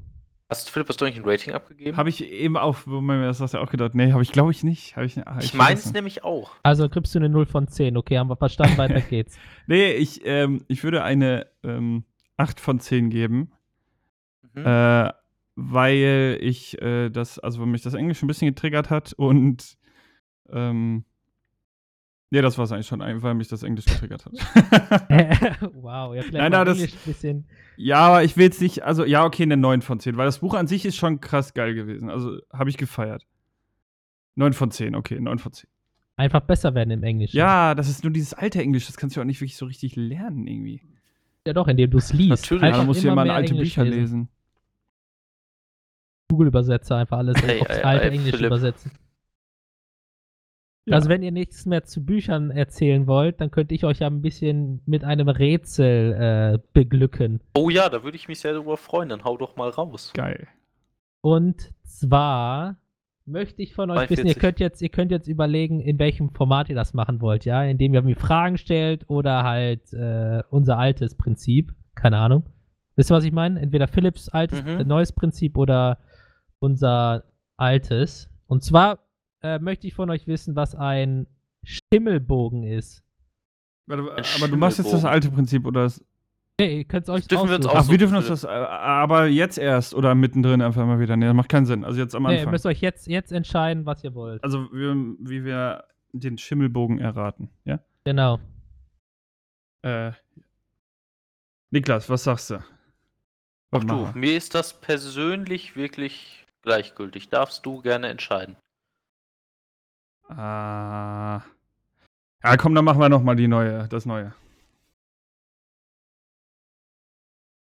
Hast 0.53 0.69
Philipp, 0.69 0.87
hast 0.91 1.01
du 1.01 1.07
eigentlich 1.07 1.25
ein 1.25 1.25
Rating 1.25 1.55
abgegeben? 1.55 1.97
Habe 1.97 2.11
ich 2.11 2.23
eben 2.23 2.59
auf, 2.59 2.87
wo 2.87 3.01
man 3.01 3.21
mir 3.21 3.25
das 3.25 3.41
hast 3.41 3.55
du 3.55 3.59
auch 3.59 3.71
gedacht, 3.71 3.95
nee, 3.95 4.13
habe 4.13 4.23
ich 4.23 4.33
glaube 4.33 4.51
ich 4.51 4.63
nicht. 4.63 4.97
Hab 4.99 5.05
ich, 5.05 5.17
hab 5.17 5.43
ich 5.43 5.55
meins 5.55 5.81
vergessen. 5.81 5.93
nämlich 5.95 6.25
auch. 6.25 6.51
Also 6.63 6.91
kriegst 6.91 7.15
du 7.15 7.21
eine 7.21 7.31
0 7.31 7.47
von 7.47 7.69
10. 7.69 7.97
Okay, 7.97 8.19
haben 8.19 8.29
wir 8.29 8.37
verstanden, 8.37 8.77
weiter 8.77 9.01
geht's. 9.09 9.39
Nee, 9.67 9.93
ich, 9.93 10.21
ähm, 10.27 10.63
ich 10.69 10.85
würde 10.85 11.05
eine 11.05 11.47
ähm, 11.65 12.05
8 12.37 12.61
von 12.61 12.81
10 12.81 13.09
geben. 13.09 13.51
Mhm. 14.53 14.67
Äh, 14.67 15.13
weil 15.55 16.37
ich 16.43 16.81
äh, 16.83 17.09
das, 17.09 17.39
also 17.39 17.61
weil 17.61 17.69
mich 17.69 17.81
das 17.81 17.95
Englisch 17.95 18.23
ein 18.23 18.27
bisschen 18.27 18.49
getriggert 18.49 18.91
hat 18.91 19.15
und 19.15 19.79
ähm, 20.51 21.07
ja, 22.33 22.41
das 22.43 22.57
war 22.57 22.65
es 22.65 22.73
eigentlich 22.73 22.87
schon, 22.87 23.01
weil 23.01 23.35
mich 23.35 23.49
das 23.49 23.63
Englisch 23.63 23.85
getriggert 23.85 24.25
hat. 24.25 24.33
wow, 25.75 26.15
ja, 26.15 26.23
vielleicht 26.23 26.33
Nein, 26.33 26.51
mal 26.51 26.59
nein, 26.59 26.67
das- 26.67 26.79
Englisch 26.79 26.95
ein 26.95 26.99
bisschen. 27.05 27.45
ja, 27.77 27.99
aber 27.99 28.25
ich 28.25 28.37
will 28.37 28.45
jetzt 28.45 28.61
nicht, 28.63 28.83
also 28.83 29.05
ja, 29.05 29.25
okay, 29.25 29.43
eine 29.43 29.57
9 29.59 29.83
von 29.83 30.01
10, 30.01 30.17
weil 30.17 30.25
das 30.25 30.39
Buch 30.39 30.55
an 30.55 30.67
sich 30.67 30.87
ist 30.87 30.97
schon 30.97 31.21
krass 31.21 31.53
geil 31.53 31.75
gewesen. 31.75 32.09
Also 32.09 32.39
habe 32.53 32.71
ich 32.71 32.79
gefeiert. 32.79 33.27
9 34.37 34.55
von 34.55 34.71
10, 34.71 34.95
okay, 34.97 35.21
9 35.21 35.39
von 35.39 35.53
10. 35.53 35.69
Einfach 36.17 36.41
besser 36.41 36.75
werden 36.75 36.91
im 36.91 37.03
Englischen. 37.03 37.37
Ja, 37.37 37.75
das 37.75 37.89
ist 37.91 38.03
nur 38.03 38.13
dieses 38.13 38.33
alte 38.33 38.61
Englisch, 38.63 38.87
das 38.87 38.97
kannst 38.97 39.17
du 39.17 39.21
auch 39.21 39.25
nicht 39.25 39.41
wirklich 39.41 39.57
so 39.57 39.67
richtig 39.67 39.95
lernen 39.97 40.47
irgendwie. 40.47 40.81
Ja, 41.47 41.53
doch, 41.53 41.69
indem 41.69 41.91
du 41.91 41.99
es 41.99 42.13
liest. 42.15 42.45
Natürlich. 42.45 42.63
Ja, 42.63 42.69
Einfach 42.69 42.81
da 42.81 42.87
musst 42.87 43.03
du 43.03 43.07
ja 43.09 43.13
immer 43.13 43.23
mal 43.23 43.27
mehr 43.27 43.35
alte 43.35 43.53
Englisch 43.53 43.75
Bücher 43.75 43.85
lesen. 43.85 44.29
Google-Übersetzer 46.31 46.97
einfach 46.97 47.19
alles 47.19 47.37
aufs 47.37 47.45
ei, 47.47 47.85
alte 47.85 48.05
ei, 48.05 48.09
Englisch 48.09 48.31
Philipp. 48.37 48.47
übersetzen. 48.47 48.91
Ja. 50.85 50.97
Also 50.97 51.09
wenn 51.09 51.23
ihr 51.23 51.31
nichts 51.31 51.65
mehr 51.65 51.85
zu 51.85 52.05
Büchern 52.05 52.51
erzählen 52.51 53.07
wollt, 53.07 53.41
dann 53.41 53.51
könnte 53.53 53.75
ich 53.75 53.85
euch 53.85 54.01
ja 54.01 54.09
ein 54.09 54.21
bisschen 54.21 54.83
mit 54.85 55.05
einem 55.05 55.29
Rätsel 55.29 56.13
äh, 56.13 56.59
beglücken. 56.73 57.41
Oh 57.57 57.71
ja, 57.71 57.89
da 57.89 58.03
würde 58.03 58.17
ich 58.17 58.27
mich 58.27 58.41
sehr 58.41 58.53
darüber 58.55 58.77
freuen. 58.77 59.09
Dann 59.09 59.23
hau 59.25 59.37
doch 59.37 59.55
mal 59.57 59.69
raus. 59.71 60.13
Geil. 60.15 60.49
Und 61.21 61.73
zwar 61.85 62.77
möchte 63.27 63.63
ich 63.63 63.75
von 63.75 63.91
euch 63.93 64.11
wissen, 64.11 64.27
ihr 64.27 64.35
42. 64.35 64.41
könnt 64.41 64.59
jetzt, 64.61 64.83
ihr 64.83 64.89
könnt 64.89 65.13
jetzt 65.13 65.29
überlegen, 65.29 65.79
in 65.81 66.01
welchem 66.01 66.31
Format 66.31 66.69
ihr 66.69 66.75
das 66.75 66.95
machen 66.95 67.21
wollt, 67.21 67.45
ja, 67.45 67.63
indem 67.63 67.95
ihr 67.95 68.03
mir 68.03 68.17
Fragen 68.17 68.59
stellt 68.59 69.09
oder 69.09 69.45
halt 69.45 69.93
äh, 69.93 70.43
unser 70.51 70.79
altes 70.79 71.15
Prinzip, 71.17 71.73
keine 71.95 72.19
Ahnung. 72.19 72.43
Wisst 72.97 73.13
ihr, 73.13 73.15
was 73.15 73.25
ich 73.25 73.31
meine? 73.33 73.61
Entweder 73.61 73.87
Philips 73.87 74.29
altes, 74.29 74.65
Mhm. 74.65 74.89
neues 74.89 75.13
Prinzip 75.13 75.57
oder 75.57 75.99
unser 76.59 77.23
altes. 77.57 78.29
Und 78.49 78.65
zwar 78.65 78.99
äh, 79.43 79.59
möchte 79.59 79.87
ich 79.87 79.95
von 79.95 80.11
euch 80.11 80.27
wissen, 80.27 80.57
was 80.57 80.75
ein 80.75 81.27
Schimmelbogen 81.65 82.63
ist. 82.65 83.03
Warte, 83.87 84.03
Ein 84.15 84.25
aber 84.37 84.49
du 84.49 84.57
machst 84.57 84.79
jetzt 84.79 84.93
das 84.93 85.05
alte 85.05 85.31
Prinzip 85.31 85.67
oder 85.67 85.83
das. 85.85 86.05
Nee, 86.61 86.79
ihr 86.79 86.85
könnt 86.85 87.05
es 87.05 87.09
euch 87.09 87.27
dürfen 87.27 87.49
wir 87.49 87.57
uns 87.57 87.67
aussuchen. 87.67 87.83
Ach, 87.87 87.91
wir 87.91 87.99
dürfen 87.99 88.17
uns 88.17 88.29
das, 88.29 88.45
äh, 88.45 88.49
aber 88.49 89.27
jetzt 89.27 89.59
erst 89.59 89.95
oder 89.95 90.15
mittendrin 90.15 90.61
einfach 90.63 90.87
mal 90.87 91.01
wieder. 91.01 91.17
Nee, 91.17 91.27
das 91.27 91.35
macht 91.35 91.49
keinen 91.49 91.67
Sinn. 91.67 91.85
Also 91.85 91.99
jetzt 91.99 92.15
am 92.15 92.23
Nee, 92.25 92.35
ihr 92.35 92.39
Anfang. 92.41 92.53
müsst 92.53 92.67
euch 92.67 92.81
jetzt, 92.81 93.07
jetzt 93.09 93.33
entscheiden, 93.33 93.87
was 93.87 94.05
ihr 94.05 94.15
wollt. 94.15 94.43
also 94.45 94.71
wir, 94.73 94.95
wie 95.19 95.45
wir 95.45 95.85
den 96.13 96.39
Schimmelbogen 96.39 96.99
erraten, 96.99 97.49
ja? 97.65 97.81
Genau. 98.05 98.39
Äh, 99.83 100.13
Niklas, 101.71 102.09
was 102.11 102.25
sagst 102.25 102.51
du? 102.51 102.57
Ach 102.57 102.65
Was 103.71 103.81
du, 103.81 103.87
machen 103.87 104.15
wir? 104.15 104.21
mir 104.21 104.37
ist 104.37 104.55
das 104.55 104.79
persönlich 104.81 105.75
wirklich 105.75 106.47
gleichgültig. 106.63 107.31
Darfst 107.31 107.65
du 107.65 107.81
gerne 107.81 108.09
entscheiden. 108.09 108.57
Ah. 110.29 111.43
Ja, 112.43 112.57
komm, 112.57 112.75
dann 112.75 112.85
machen 112.85 113.01
wir 113.01 113.09
noch 113.09 113.23
mal 113.23 113.37
die 113.37 113.49
neue, 113.49 113.87
das 113.89 114.07
neue. 114.07 114.35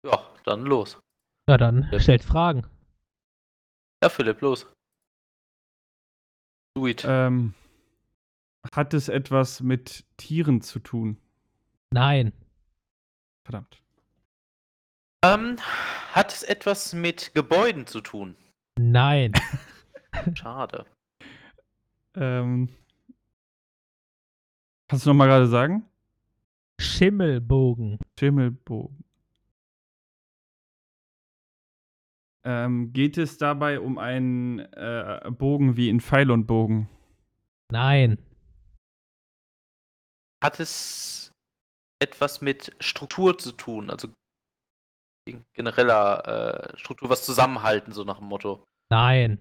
Ja, 0.06 0.20
dann 0.46 0.64
los. 0.64 1.00
Ja, 1.50 1.58
dann 1.58 1.88
Ja. 1.92 2.00
stellt 2.00 2.24
Fragen. 2.24 2.66
Ja, 4.04 4.10
Philipp, 4.10 4.42
los. 4.42 4.68
Do 6.76 6.88
it. 6.88 7.04
Ähm, 7.08 7.54
hat 8.76 8.94
es 8.94 9.08
etwas 9.10 9.62
mit 9.62 10.06
Tieren 10.18 10.62
zu 10.62 10.80
tun? 10.80 11.18
Nein. 11.92 12.34
Verdammt. 13.46 13.82
Ähm, 15.24 15.58
hat 16.12 16.34
es 16.34 16.44
etwas 16.44 16.94
mit 16.94 17.34
Gebäuden 17.34 17.88
zu 17.88 18.02
tun? 18.02 18.36
Nein. 18.78 19.34
Schade. 20.34 20.86
Ähm, 22.16 22.70
kannst 24.88 25.06
du 25.06 25.10
noch 25.10 25.16
mal 25.16 25.28
gerade 25.28 25.48
sagen? 25.48 25.86
Schimmelbogen. 26.80 28.00
Schimmelbogen. 28.20 29.04
Ähm, 32.46 32.92
geht 32.92 33.18
es 33.18 33.38
dabei 33.38 33.80
um 33.80 33.98
einen 33.98 34.60
äh, 34.60 35.32
Bogen 35.32 35.78
wie 35.78 35.90
in 35.90 36.02
Pfeil 36.02 36.30
und 36.30 36.46
Bogen? 36.46 36.90
Nein. 37.72 38.18
Hat 40.44 40.60
es 40.60 41.32
etwas 42.02 42.42
mit 42.42 42.76
Struktur 42.82 43.38
zu 43.38 43.54
tun? 43.54 43.90
Also 43.90 44.10
in 45.26 45.46
genereller 45.54 46.74
äh, 46.74 46.78
Struktur, 46.78 47.10
was 47.10 47.26
zusammenhalten, 47.26 47.94
so 47.94 48.04
nach 48.04 48.18
dem 48.18 48.28
Motto. 48.28 48.66
Nein. 48.90 49.40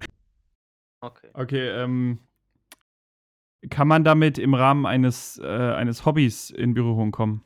Okay. 1.01 1.31
Okay, 1.35 1.69
ähm, 1.71 2.21
kann 3.71 3.89
man 3.89 4.05
damit 4.05 4.39
im 4.39 4.55
Rahmen 4.55 4.87
eines, 4.87 5.39
äh, 5.39 5.47
eines 5.47 6.05
Hobbys 6.05 6.51
in 6.51 6.75
Berührung 6.75 7.13
kommen? 7.13 7.43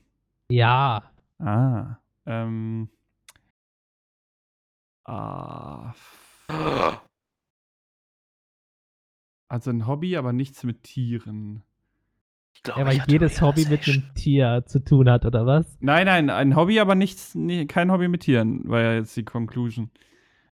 Ja. 0.51 1.11
Ah, 1.39 1.97
ähm, 2.25 2.89
ah, 5.05 5.93
also 9.49 9.71
ein 9.71 9.87
Hobby, 9.87 10.17
aber 10.17 10.33
nichts 10.33 10.65
mit 10.65 10.83
Tieren. 10.83 11.63
Ich 12.55 12.63
glaube, 12.63 12.81
Ja, 12.81 12.87
weil 12.87 13.03
jedes 13.07 13.41
Hobby 13.43 13.67
mit 13.69 13.87
einem 13.87 14.15
Tier 14.15 14.65
zu 14.67 14.83
tun 14.83 15.11
hat, 15.11 15.25
oder 15.25 15.47
was? 15.47 15.77
Nein, 15.81 16.07
nein, 16.07 16.31
ein 16.31 16.57
Hobby, 16.57 16.81
aber 16.81 16.95
nichts, 16.95 17.35
nee, 17.35 17.67
kein 17.67 17.93
Hobby 17.93 18.09
mit 18.09 18.23
Tieren, 18.23 18.69
war 18.69 18.81
ja 18.81 18.95
jetzt 18.95 19.17
die 19.17 19.25
Conclusion. 19.25 19.91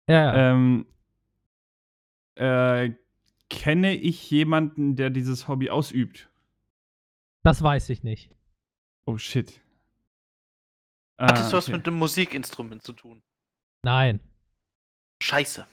Ja, 0.09 0.35
ja. 0.35 0.51
Ähm, 0.53 0.87
äh, 2.37 2.91
kenne 3.51 3.95
ich 3.95 4.31
jemanden, 4.31 4.97
der 4.97 5.11
dieses 5.11 5.49
Hobby 5.49 5.71
ausübt? 5.71 6.29
das 7.43 7.63
weiß 7.63 7.89
ich 7.91 8.03
nicht. 8.03 8.31
Oh 9.07 9.17
shit. 9.19 9.61
Hattest 11.19 11.47
Ah, 11.47 11.51
du 11.51 11.57
was 11.57 11.69
okay. 11.69 11.77
mit 11.77 11.87
einem 11.87 11.97
Musikinstrument 11.99 12.83
zu 12.83 12.93
tun? 12.93 13.23
Nein. 13.83 14.21
Scheiße. 15.23 15.67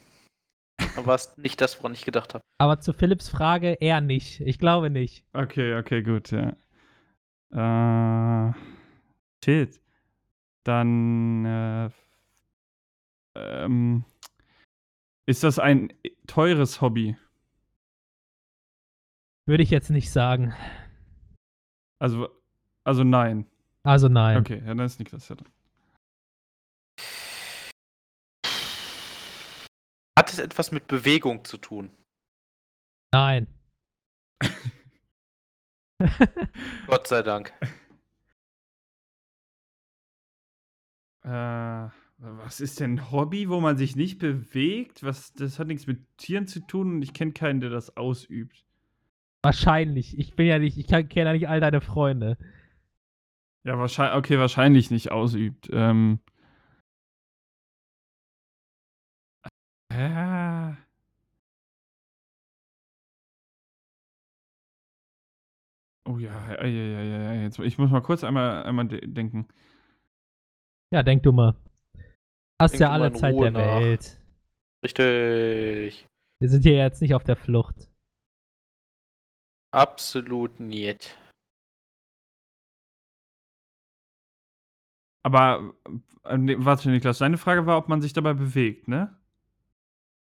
Aber 0.95 1.15
es 1.15 1.37
nicht 1.37 1.59
das, 1.61 1.77
woran 1.79 1.93
ich 1.93 2.05
gedacht 2.05 2.33
habe. 2.33 2.43
Aber 2.57 2.79
zu 2.79 2.93
Philipps 2.93 3.29
Frage 3.29 3.73
eher 3.73 3.99
nicht. 4.01 4.39
Ich 4.41 4.59
glaube 4.59 4.89
nicht. 4.89 5.25
Okay, 5.33 5.75
okay, 5.77 6.01
gut, 6.03 6.31
ja. 6.31 6.55
Äh, 8.49 8.53
shit. 9.43 9.81
Dann, 10.63 11.45
äh, 11.45 11.89
ähm, 13.35 14.05
ist 15.25 15.43
das 15.43 15.59
ein 15.59 15.93
teures 16.27 16.81
Hobby? 16.81 17.17
Würde 19.47 19.63
ich 19.63 19.69
jetzt 19.69 19.89
nicht 19.89 20.11
sagen. 20.11 20.53
Also, 21.99 22.29
also 22.83 23.05
nein. 23.05 23.49
Also 23.83 24.09
nein. 24.09 24.39
Okay, 24.39 24.57
ja, 24.59 24.65
dann 24.75 24.79
ist 24.81 24.99
Niklas 24.99 25.29
ja 25.29 25.35
dran. 25.35 25.49
Hat 30.19 30.33
es 30.33 30.39
etwas 30.39 30.73
mit 30.73 30.87
Bewegung 30.87 31.45
zu 31.45 31.57
tun? 31.57 31.89
Nein. 33.13 33.47
Gott 36.87 37.07
sei 37.07 37.23
Dank. 37.23 37.53
Äh, 41.23 41.89
was 42.17 42.59
ist 42.59 42.81
denn 42.81 42.95
ein 42.95 43.11
Hobby, 43.11 43.47
wo 43.47 43.61
man 43.61 43.77
sich 43.77 43.95
nicht 43.95 44.19
bewegt? 44.19 45.03
Was, 45.03 45.31
das 45.31 45.57
hat 45.57 45.67
nichts 45.67 45.87
mit 45.87 46.17
Tieren 46.17 46.47
zu 46.47 46.59
tun 46.59 46.95
und 46.95 47.01
ich 47.01 47.13
kenne 47.13 47.31
keinen, 47.31 47.61
der 47.61 47.69
das 47.69 47.95
ausübt. 47.95 48.66
Wahrscheinlich. 49.47 50.19
Ich 50.19 50.35
bin 50.35 50.45
ja 50.45 50.59
nicht, 50.59 50.77
ich 50.77 50.87
kenne 50.87 51.07
ja 51.13 51.31
nicht 51.31 51.47
all 51.47 51.61
deine 51.61 51.79
Freunde. 51.79 52.37
Ja, 53.65 53.77
wahrscheinlich, 53.79 54.17
okay, 54.17 54.37
wahrscheinlich 54.39 54.91
nicht 54.91 55.09
ausübt. 55.09 55.69
Ähm. 55.71 56.19
Äh. 59.87 60.73
Oh 66.09 66.17
ja, 66.17 66.51
ja, 66.51 66.65
ja, 66.65 66.67
ja, 66.67 67.01
ja, 67.01 67.33
ja, 67.33 67.41
jetzt, 67.43 67.57
ich 67.59 67.77
muss 67.77 67.89
mal 67.89 68.01
kurz 68.01 68.25
einmal, 68.25 68.63
einmal 68.63 68.89
de 68.89 68.99
denken. 69.07 69.47
Ja, 70.93 71.03
denk 71.03 71.23
du 71.23 71.31
mal. 71.31 71.55
Hast 72.61 72.73
Denk 72.73 72.81
ja 72.81 72.91
alle 72.91 73.13
Zeit 73.13 73.33
Ruhe 73.33 73.49
der 73.49 73.51
nach. 73.51 73.79
Welt. 73.79 74.21
Richtig. 74.83 76.05
Wir 76.41 76.49
sind 76.49 76.63
hier 76.63 76.75
jetzt 76.75 77.01
nicht 77.01 77.15
auf 77.15 77.23
der 77.23 77.37
Flucht. 77.37 77.89
Absolut 79.77 80.59
nicht. 80.59 81.15
Aber, 85.23 85.73
äh, 86.23 86.37
nee, 86.37 86.55
warte, 86.57 86.89
Niklas, 86.89 87.19
deine 87.19 87.37
Frage 87.37 87.65
war, 87.65 87.77
ob 87.77 87.87
man 87.89 88.01
sich 88.01 88.13
dabei 88.13 88.33
bewegt, 88.33 88.87
ne? 88.87 89.15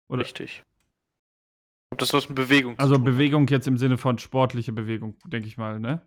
Oder- 0.09 0.23
Richtig. 0.23 0.63
Ob 1.93 1.99
das 1.99 2.13
was 2.13 2.29
mit 2.29 2.37
Bewegung 2.37 2.79
Also 2.79 2.95
zu 2.95 2.99
tun 3.01 3.07
hat? 3.07 3.13
Bewegung 3.15 3.49
jetzt 3.49 3.67
im 3.67 3.79
Sinne 3.79 3.99
von 3.99 4.19
sportliche 4.19 4.73
Bewegung, 4.73 5.17
denke 5.27 5.49
ich 5.49 5.57
mal, 5.57 5.81
ne? 5.81 6.03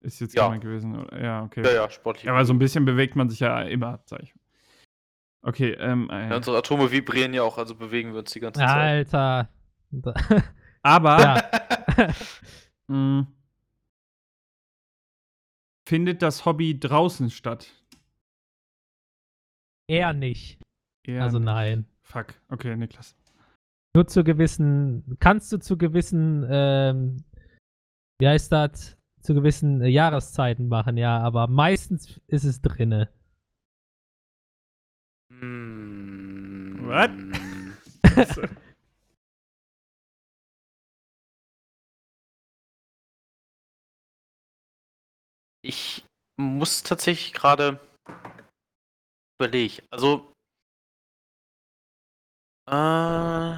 Ist 0.00 0.20
jetzt 0.20 0.34
Ja. 0.34 0.44
gemeint 0.44 0.62
gewesen. 0.62 0.98
oder? 0.98 1.22
Ja, 1.22 1.44
okay. 1.44 1.62
Ja, 1.64 1.72
ja, 1.72 1.90
sportlich. 1.90 2.24
Ja, 2.24 2.32
aber 2.32 2.44
so 2.44 2.52
ein 2.52 2.58
bisschen 2.58 2.84
bewegt 2.84 3.16
man 3.16 3.28
sich 3.30 3.40
ja 3.40 3.62
immer, 3.62 4.00
sag 4.06 4.22
ich. 4.22 4.34
Okay, 5.42 5.72
ähm, 5.78 6.08
äh, 6.10 6.30
Ja, 6.30 6.36
unsere 6.36 6.58
Atome 6.58 6.90
vibrieren 6.90 7.32
ja 7.32 7.42
auch, 7.42 7.58
also 7.58 7.74
bewegen 7.74 8.12
wir 8.12 8.20
uns 8.20 8.32
die 8.32 8.40
ganze 8.40 8.60
Zeit. 8.60 9.14
Alter. 9.14 9.48
aber 10.82 11.18
ja. 11.20 11.50
mh, 12.88 13.26
findet 15.88 16.22
das 16.22 16.44
Hobby 16.44 16.78
draußen 16.78 17.30
statt? 17.30 17.70
Eher 19.88 20.12
nicht. 20.12 20.60
Eher 21.06 21.22
Also 21.22 21.38
nicht. 21.38 21.46
nein. 21.46 21.86
Fuck, 22.02 22.34
okay, 22.48 22.76
Niklas. 22.76 23.16
Nur 23.94 24.06
zu 24.06 24.22
gewissen, 24.22 25.16
kannst 25.18 25.52
du 25.52 25.58
zu 25.58 25.76
gewissen, 25.76 26.46
ähm, 26.48 27.24
wie 28.20 28.28
heißt 28.28 28.52
das, 28.52 28.96
zu 29.20 29.34
gewissen 29.34 29.80
äh, 29.82 29.88
Jahreszeiten 29.88 30.68
machen, 30.68 30.96
ja, 30.96 31.18
aber 31.18 31.48
meistens 31.48 32.20
ist 32.28 32.44
es 32.44 32.62
drinne. 32.62 33.08
Hm. 35.30 36.78
What? 36.82 37.10
Ich 45.62 46.06
muss 46.38 46.82
tatsächlich 46.82 47.32
gerade 47.32 47.80
überlegen. 49.38 49.86
Also, 49.90 50.32
äh, 52.66 53.54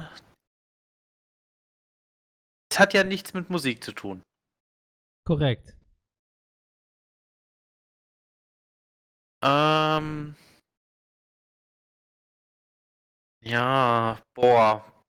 es 2.71 2.79
hat 2.79 2.93
ja 2.93 3.03
nichts 3.03 3.33
mit 3.33 3.49
Musik 3.49 3.83
zu 3.83 3.93
tun. 3.93 4.21
Korrekt. 5.25 5.75
Ähm, 9.43 10.35
ja, 13.41 14.21
boah, 14.33 15.03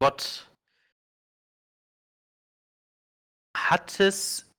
Gott. 0.00 0.50
Hat 3.56 4.00
es 4.00 4.50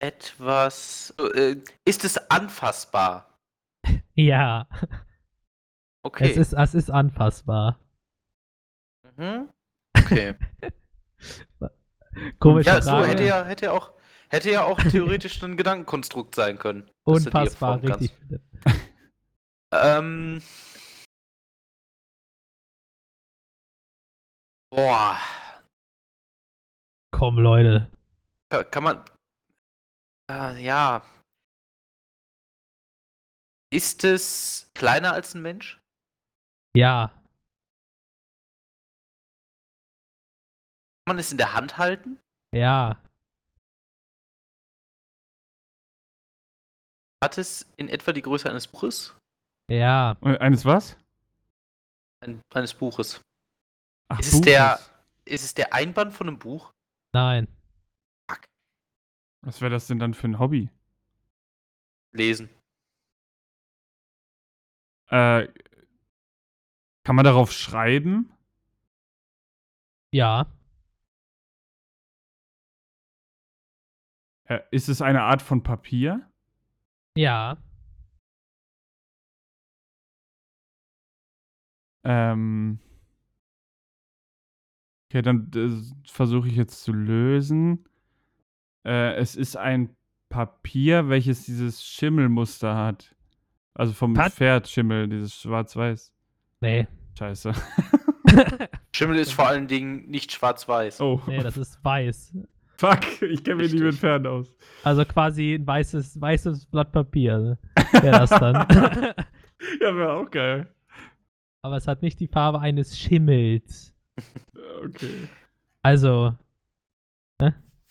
etwas, 0.00 1.14
äh, 1.34 1.56
ist 1.84 2.04
es 2.04 2.18
anfassbar? 2.30 3.38
Ja, 4.14 4.66
Okay. 6.02 6.30
es, 6.30 6.36
ist, 6.36 6.52
es 6.52 6.74
ist 6.74 6.90
anfassbar. 6.90 7.78
Mhm. 9.16 9.48
Okay. 9.96 10.34
Komische 12.38 12.68
Ja, 12.70 12.82
so 12.82 12.90
Frage. 12.90 13.08
hätte 13.08 13.24
ja, 13.24 13.44
hätte 13.44 13.66
ja 13.66 13.72
auch, 13.72 13.92
hätte 14.28 14.50
ja 14.50 14.64
auch 14.64 14.78
theoretisch 14.78 15.42
ein 15.42 15.56
Gedankenkonstrukt 15.56 16.34
sein 16.34 16.58
können. 16.58 16.90
Unfassbar, 17.04 17.82
richtig. 17.82 18.14
Ähm. 19.72 20.42
Boah. 24.70 25.16
Komm, 27.12 27.38
Leute. 27.38 27.88
Ka- 28.50 28.64
Kann 28.64 28.82
man. 28.82 29.04
Äh, 30.30 30.62
ja. 30.62 31.02
Ist 33.72 34.04
es 34.04 34.70
kleiner 34.74 35.12
als 35.12 35.34
ein 35.34 35.42
Mensch? 35.42 35.80
Ja, 36.76 37.08
Kann 41.06 41.16
man 41.16 41.18
es 41.18 41.32
in 41.32 41.38
der 41.38 41.52
Hand 41.54 41.78
halten? 41.78 42.20
ja, 42.54 42.96
Hat 47.22 47.36
es 47.38 47.66
in 47.76 47.88
etwa 47.88 48.12
die 48.12 48.22
Größe 48.22 48.48
eines 48.48 48.66
Buches? 48.68 49.14
ja. 49.68 50.16
Äh, 50.22 50.38
Eines 50.38 50.64
was? 50.64 50.96
Ein, 52.24 52.40
eines 52.54 52.72
Buches. 52.74 53.20
Ach, 54.08 54.18
Ist 54.20 54.34
es 54.34 54.40
der- 54.42 54.76
Buches. 54.76 54.90
Ist 55.26 55.44
es 55.44 55.54
der 55.54 55.72
Einband 55.74 56.12
von 56.14 56.28
einem 56.28 56.38
Buch? 56.38 56.72
Nein. 57.12 57.46
Was 59.42 59.60
wäre 59.60 59.70
das 59.70 59.86
denn 59.86 59.98
dann 59.98 60.14
für 60.14 60.28
ein 60.28 60.38
Hobby? 60.38 60.70
Lesen. 62.12 62.50
Äh, 65.08 65.48
kann 67.04 67.16
man 67.16 67.24
darauf 67.24 67.52
schreiben? 67.52 68.32
Ja, 70.12 70.46
Äh, 74.44 74.60
ist 74.70 74.88
es 74.88 75.00
eine 75.00 75.22
Art 75.22 75.42
von 75.42 75.62
Papier? 75.62 76.28
ja. 77.16 77.56
Ähm. 82.04 82.78
Okay, 85.08 85.22
dann 85.22 85.50
äh, 85.54 86.08
versuche 86.08 86.48
ich 86.48 86.54
jetzt 86.56 86.82
zu 86.84 86.92
lösen. 86.92 87.84
Äh, 88.84 89.14
es 89.16 89.36
ist 89.36 89.56
ein 89.56 89.94
Papier, 90.28 91.08
welches 91.08 91.44
dieses 91.44 91.84
Schimmelmuster 91.84 92.76
hat. 92.76 93.14
Also 93.74 93.92
vom 93.92 94.14
Pat- 94.14 94.32
Pferdschimmel, 94.32 95.08
dieses 95.08 95.34
Schwarz-Weiß. 95.34 96.12
Nee. 96.60 96.86
Scheiße. 97.18 97.52
Schimmel 98.94 99.18
ist 99.18 99.32
vor 99.32 99.48
allen 99.48 99.66
Dingen 99.66 100.08
nicht 100.08 100.32
schwarz-weiß. 100.32 101.00
Oh. 101.00 101.20
nee, 101.26 101.42
das 101.42 101.56
ist 101.56 101.82
weiß. 101.84 102.36
Fuck, 102.76 103.22
ich 103.22 103.42
kenne 103.44 103.56
mich 103.62 103.72
nicht 103.72 103.82
mit. 103.82 103.94
Pferden 103.94 104.26
aus. 104.26 104.54
Also 104.84 105.04
quasi 105.04 105.54
ein 105.54 105.66
weißes, 105.66 106.20
weißes 106.20 106.66
Blatt 106.66 106.92
Papier. 106.92 107.38
Ne? 107.38 107.58
Wäre 108.02 108.18
das 108.20 108.30
dann. 108.30 108.66
Ja, 109.78 109.94
wäre 109.94 110.14
auch 110.14 110.30
geil. 110.30 110.74
Aber 111.60 111.76
es 111.76 111.86
hat 111.86 112.00
nicht 112.00 112.18
die 112.18 112.28
Farbe 112.28 112.60
eines 112.60 112.98
Schimmels. 112.98 113.94
Okay. 114.82 115.28
Also, 115.82 116.34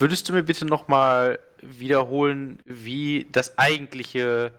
Würdest 0.02 0.30
du 0.30 0.34
mir 0.34 0.44
bitte 0.44 0.66
nochmal 0.66 1.40
wiederholen, 1.62 2.62
wie 2.66 3.28
das 3.32 3.58
eigentliche, 3.58 4.58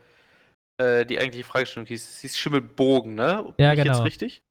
äh, 0.76 1.06
die 1.06 1.18
eigentliche 1.18 1.46
Fragestellung 1.46 1.86
hieß? 1.86 2.08
Es 2.10 2.20
hieß 2.20 2.36
Schimmelbogen, 2.36 3.14
ne? 3.14 3.54
Bin 3.56 3.64
Ja, 3.64 3.72
ich 3.72 3.82
genau. 3.82 3.94
jetzt 3.94 4.04
richtig? 4.04 4.42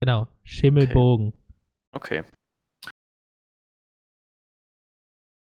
genau, 0.00 0.28
Schimmelbogen. 0.44 1.32
Okay. 1.92 2.22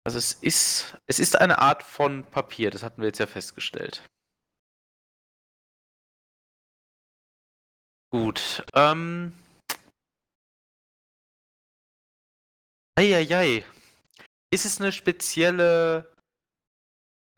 Also 0.06 0.18
es 0.18 0.34
ist, 0.34 0.98
es 1.08 1.20
ist 1.20 1.40
eine 1.40 1.60
Art 1.60 1.82
von 1.82 2.26
Papier, 2.26 2.70
das 2.70 2.84
hatten 2.84 3.02
wir 3.02 3.08
jetzt 3.08 3.20
ja 3.20 3.28
festgestellt. 3.28 4.04
Gut. 8.12 8.66
Ähm. 8.76 9.34
Eieiei. 13.00 13.64
Ist 14.54 14.66
es 14.66 14.80
eine 14.80 14.92
spezielle, 14.92 16.14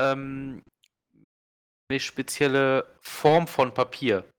ähm, 0.01 0.61
eine 1.89 2.01
spezielle 2.01 2.93
Form 2.99 3.47
von 3.47 3.73
Papier? 3.73 4.29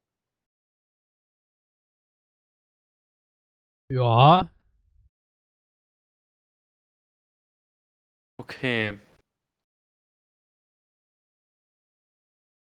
Ja, 3.89 4.51
Okay. 8.39 9.01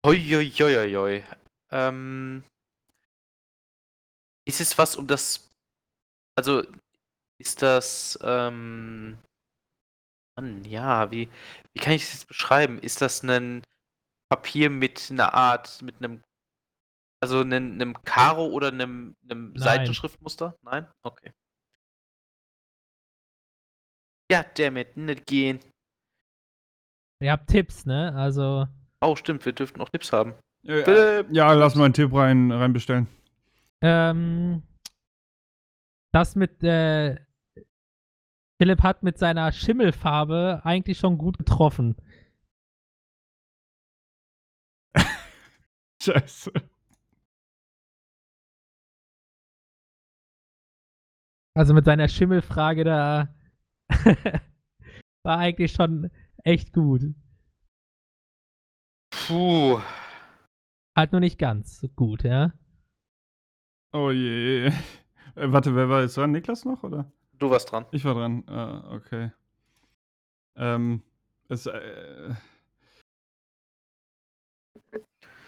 Uiuiuiui. 0.07 1.25
Ähm, 1.73 2.43
ist 4.49 4.63
es 4.63 4.79
was 4.79 4.97
um 4.97 5.07
das. 5.07 5.51
Also, 6.39 6.63
ist 7.39 7.61
das. 7.61 8.19
Ähm, 8.23 9.19
Mann, 10.41 10.65
ja, 10.65 11.11
wie, 11.11 11.29
wie 11.73 11.81
kann 11.81 11.93
ich 11.93 12.03
das 12.03 12.13
jetzt 12.15 12.29
beschreiben? 12.29 12.79
Ist 12.79 13.01
das 13.03 13.23
ein 13.23 13.63
Papier 14.31 14.71
mit 14.71 15.09
einer 15.11 15.35
Art, 15.35 15.83
mit 15.83 15.97
einem. 15.99 16.23
Also 17.23 17.41
einem, 17.41 17.73
einem 17.75 18.03
Karo 18.05 18.47
oder 18.47 18.69
einem, 18.69 19.15
einem 19.25 19.53
Nein. 19.53 19.59
Seitenschriftmuster? 19.59 20.57
Nein? 20.63 20.87
Okay. 21.03 21.33
Ja, 24.33 24.43
dammit, 24.43 24.97
nicht 24.97 25.27
gehen. 25.27 25.61
ihr 27.21 27.33
habt 27.33 27.49
Tipps, 27.51 27.85
ne? 27.85 28.15
Also, 28.15 28.67
Oh, 29.03 29.17
stimmt, 29.17 29.45
wir 29.45 29.53
dürften 29.53 29.81
auch 29.81 29.89
Tipps 29.89 30.13
haben. 30.13 30.33
Äh, 30.63 30.77
Bitte. 30.85 31.27
ja, 31.33 31.53
lass 31.53 31.75
mal 31.75 31.85
einen 31.87 31.95
Tipp 31.95 32.13
rein, 32.15 32.51
reinbestellen. 32.53 33.09
ähm, 33.83 34.63
das 36.13 36.37
mit, 36.37 36.63
äh, 36.63 37.17
Philipp 38.61 38.83
hat 38.83 39.03
mit 39.03 39.17
seiner 39.17 39.53
Schimmelfarbe 39.53 40.61
eigentlich 40.65 40.99
schon 40.99 41.17
gut 41.17 41.39
getroffen. 41.39 41.97
Scheiße. 46.03 46.53
Also 51.57 51.73
mit 51.73 51.87
seiner 51.87 52.09
Schimmelfrage 52.09 52.85
da 52.85 53.35
war 55.25 55.39
eigentlich 55.39 55.73
schon 55.73 56.11
echt 56.45 56.75
gut. 56.75 57.15
Puh. 59.11 59.81
Halt 60.95 61.13
nur 61.13 61.23
nicht 61.23 61.39
ganz 61.39 61.81
so 61.81 61.89
gut, 61.89 62.25
ja? 62.25 62.53
Oh 63.95 64.11
je. 64.11 64.67
Äh, 64.67 64.73
warte, 65.51 65.75
wer 65.75 65.89
war 65.89 66.03
jetzt 66.03 66.19
dran? 66.19 66.33
Niklas 66.33 66.67
noch, 66.67 66.83
oder? 66.83 67.11
Du 67.41 67.51
warst 67.51 67.73
dran. 67.73 67.87
Ich 67.91 68.05
war 68.05 68.15
dran. 68.15 68.45
Ah, 68.47 68.95
okay. 68.95 69.33
Ähm, 70.57 71.03
es, 71.49 71.65
äh, 71.65 72.35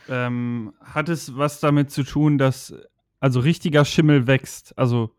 ähm, 0.08 0.74
hat 0.80 1.10
es 1.10 1.36
was 1.36 1.60
damit 1.60 1.90
zu 1.90 2.02
tun, 2.02 2.38
dass 2.38 2.74
also 3.20 3.40
richtiger 3.40 3.84
Schimmel 3.84 4.26
wächst? 4.26 4.76
Also 4.78 5.14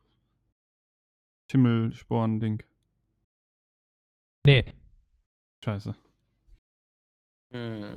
Schimmelsporen-Ding. 1.52 2.64
Nee. 4.45 4.66
Scheiße. 5.64 5.95
Hm. 7.52 7.95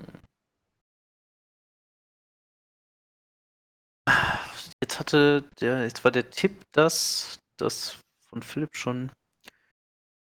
Jetzt 4.82 5.00
hatte 5.00 5.48
der, 5.60 5.84
jetzt 5.84 6.04
war 6.04 6.10
der 6.12 6.28
Tipp, 6.30 6.62
dass 6.72 7.40
das 7.56 7.98
von 8.28 8.42
Philipp 8.42 8.76
schon 8.76 9.12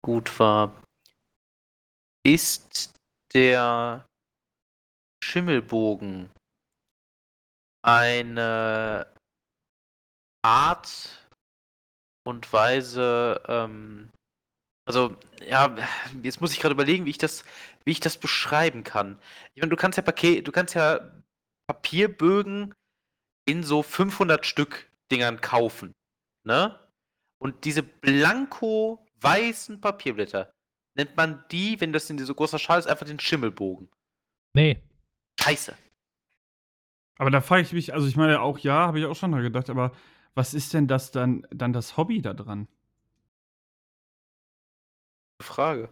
gut 0.04 0.40
war. 0.40 0.84
Ist 2.24 2.94
der 3.34 4.06
Schimmelbogen 5.24 6.30
eine 7.82 9.08
Art 10.44 11.30
und 12.26 12.52
Weise, 12.52 13.42
ähm, 13.48 14.10
also, 14.86 15.18
ja, 15.46 15.76
jetzt 16.24 16.42
muss 16.42 16.54
ich 16.54 16.60
gerade 16.60 16.74
überlegen, 16.74 17.06
wie 17.06 17.10
ich 17.10 17.18
das, 17.18 17.44
wie 17.86 17.92
ich 17.92 18.00
das 18.00 18.18
beschreiben 18.18 18.84
kann. 18.84 19.20
Ich 19.54 19.62
meine, 19.62 19.70
du 19.70 19.76
kannst 19.76 19.98
ja 19.98 20.04
Paket, 20.04 20.48
du 20.48 20.52
kannst 20.52 20.76
ja 20.76 21.12
Papierbögen 21.68 22.74
in 23.46 23.64
so 23.64 23.84
500 23.84 24.46
Stück 24.46 24.90
Dingern 25.12 25.42
kaufen, 25.42 25.94
ne? 26.44 26.80
Und 27.40 27.66
diese 27.66 27.84
blanko 27.84 29.06
weißen 29.22 29.80
Papierblätter 29.82 30.52
nennt 30.96 31.16
man 31.16 31.44
die, 31.52 31.80
wenn 31.80 31.94
das 31.94 32.10
in 32.10 32.18
so 32.18 32.34
großer 32.34 32.60
Schal 32.60 32.80
ist, 32.80 32.88
einfach 32.88 33.06
den 33.06 33.20
Schimmelbogen. 33.20 33.90
Nee. 34.54 34.82
Scheiße. 35.40 35.76
Aber 37.20 37.30
da 37.32 37.42
frage 37.42 37.62
ich 37.64 37.74
mich, 37.74 37.94
also 37.94 38.08
ich 38.08 38.16
meine 38.16 38.42
auch 38.42 38.60
ja, 38.60 38.88
habe 38.88 39.00
ich 39.00 39.06
auch 39.06 39.16
schon 39.16 39.32
dran 39.32 39.44
gedacht, 39.44 39.70
aber 39.70 39.92
was 40.34 40.54
ist 40.54 40.74
denn 40.74 40.88
das 40.88 41.12
dann, 41.12 41.46
dann 41.52 41.74
das 41.74 41.98
Hobby 41.98 42.22
da 42.22 42.34
dran? 42.34 42.68
Frage. 45.42 45.90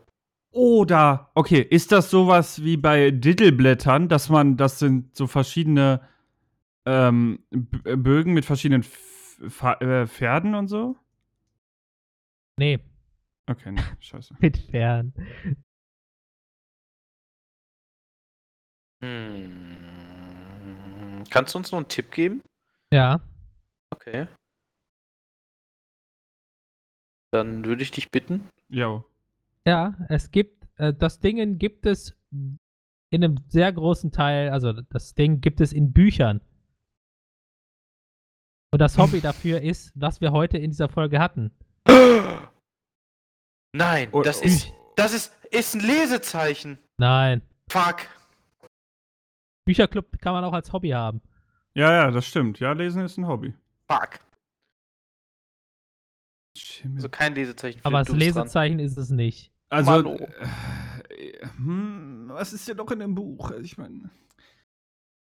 Oder, 0.52 1.32
okay, 1.36 1.62
ist 1.62 1.92
das 1.92 2.10
sowas 2.10 2.64
wie 2.64 2.78
bei 2.78 3.12
Diddleblättern, 3.12 4.08
dass 4.08 4.30
man, 4.30 4.56
das 4.58 4.80
sind 4.80 5.16
so 5.16 5.28
verschiedene 5.28 6.08
ähm, 6.86 7.44
Bögen 7.52 8.34
mit 8.34 8.46
verschiedenen 8.46 8.82
F 8.82 9.16
Fa- 9.50 9.74
äh, 9.82 10.08
Pferden 10.08 10.56
und 10.56 10.70
so? 10.70 10.98
Nee. 12.58 12.80
Okay, 13.48 13.72
nee, 13.72 13.82
scheiße. 14.00 14.36
Mit 14.40 14.58
fern. 14.58 15.14
Hm. 19.02 19.76
Kannst 21.30 21.54
du 21.54 21.60
uns 21.60 21.72
noch 21.72 21.80
einen 21.80 21.88
Tipp 21.88 22.12
geben? 22.12 22.42
Ja. 22.92 23.22
Okay. 23.92 24.28
Dann 27.32 27.66
würde 27.66 27.84
ich 27.84 27.92
dich 27.92 28.10
bitten. 28.12 28.50
Jo. 28.70 29.04
Ja, 29.66 29.96
es 30.10 30.32
gibt, 30.32 30.66
äh, 30.78 30.94
das 30.94 31.20
Ding 31.20 31.58
gibt 31.58 31.86
es 31.86 32.16
in 32.32 32.60
einem 33.12 33.38
sehr 33.48 33.72
großen 33.72 34.12
Teil, 34.12 34.50
also 34.50 34.72
das 34.74 35.14
Ding 35.16 35.42
gibt 35.42 35.60
es 35.62 35.74
in 35.74 35.92
Büchern. 35.92 36.42
Und 38.72 38.80
das 38.80 38.98
Hobby 38.98 39.22
dafür 39.22 39.62
ist, 39.62 39.92
was 39.96 40.22
wir 40.22 40.32
heute 40.32 40.58
in 40.58 40.72
dieser 40.72 40.90
Folge 40.90 41.20
hatten. 41.20 41.52
Nein, 43.76 44.08
Oh, 44.14 44.22
das 44.22 44.42
oh. 44.42 44.46
ist, 44.46 44.72
das 44.96 45.14
ist, 45.14 45.34
ist 45.52 45.76
ein 45.76 45.82
Lesezeichen. 45.82 46.78
Nein. 46.98 47.42
Fuck. 47.70 48.08
Bücherclub 49.66 50.18
kann 50.22 50.34
man 50.34 50.44
auch 50.46 50.54
als 50.54 50.72
Hobby 50.72 50.90
haben. 50.92 51.22
Ja, 51.74 51.92
ja, 51.92 52.12
das 52.12 52.26
stimmt. 52.26 52.60
Ja, 52.60 52.72
lesen 52.72 53.04
ist 53.04 53.18
ein 53.18 53.28
Hobby. 53.28 53.54
Fuck. 53.92 54.20
Schimmel. 56.58 56.98
Also 56.98 57.10
kein 57.10 57.36
Lesezeichen. 57.36 57.82
Aber 57.84 58.00
das 58.00 58.08
bist 58.08 58.14
dran. 58.14 58.20
Lesezeichen 58.20 58.80
ist 58.80 58.98
es 58.98 59.10
nicht. 59.10 59.52
Also, 59.70 59.92
Mann, 59.92 60.06
oh. 60.06 60.18
äh, 61.10 61.48
hm, 61.58 62.26
was 62.30 62.54
ist 62.54 62.68
denn 62.70 62.78
noch 62.78 62.90
in 62.92 63.00
dem 63.00 63.14
Buch? 63.14 63.52
Also 63.52 63.62
Ich 63.62 63.78
meine, 63.78 64.10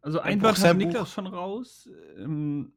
also 0.02 0.20
Ein 0.20 0.42
Wort 0.44 0.58
ist 0.58 0.64
hat 0.66 0.78
Niklas 0.78 1.06
Buch. 1.06 1.14
schon 1.14 1.28
raus. 1.28 1.90
Ähm, 2.18 2.74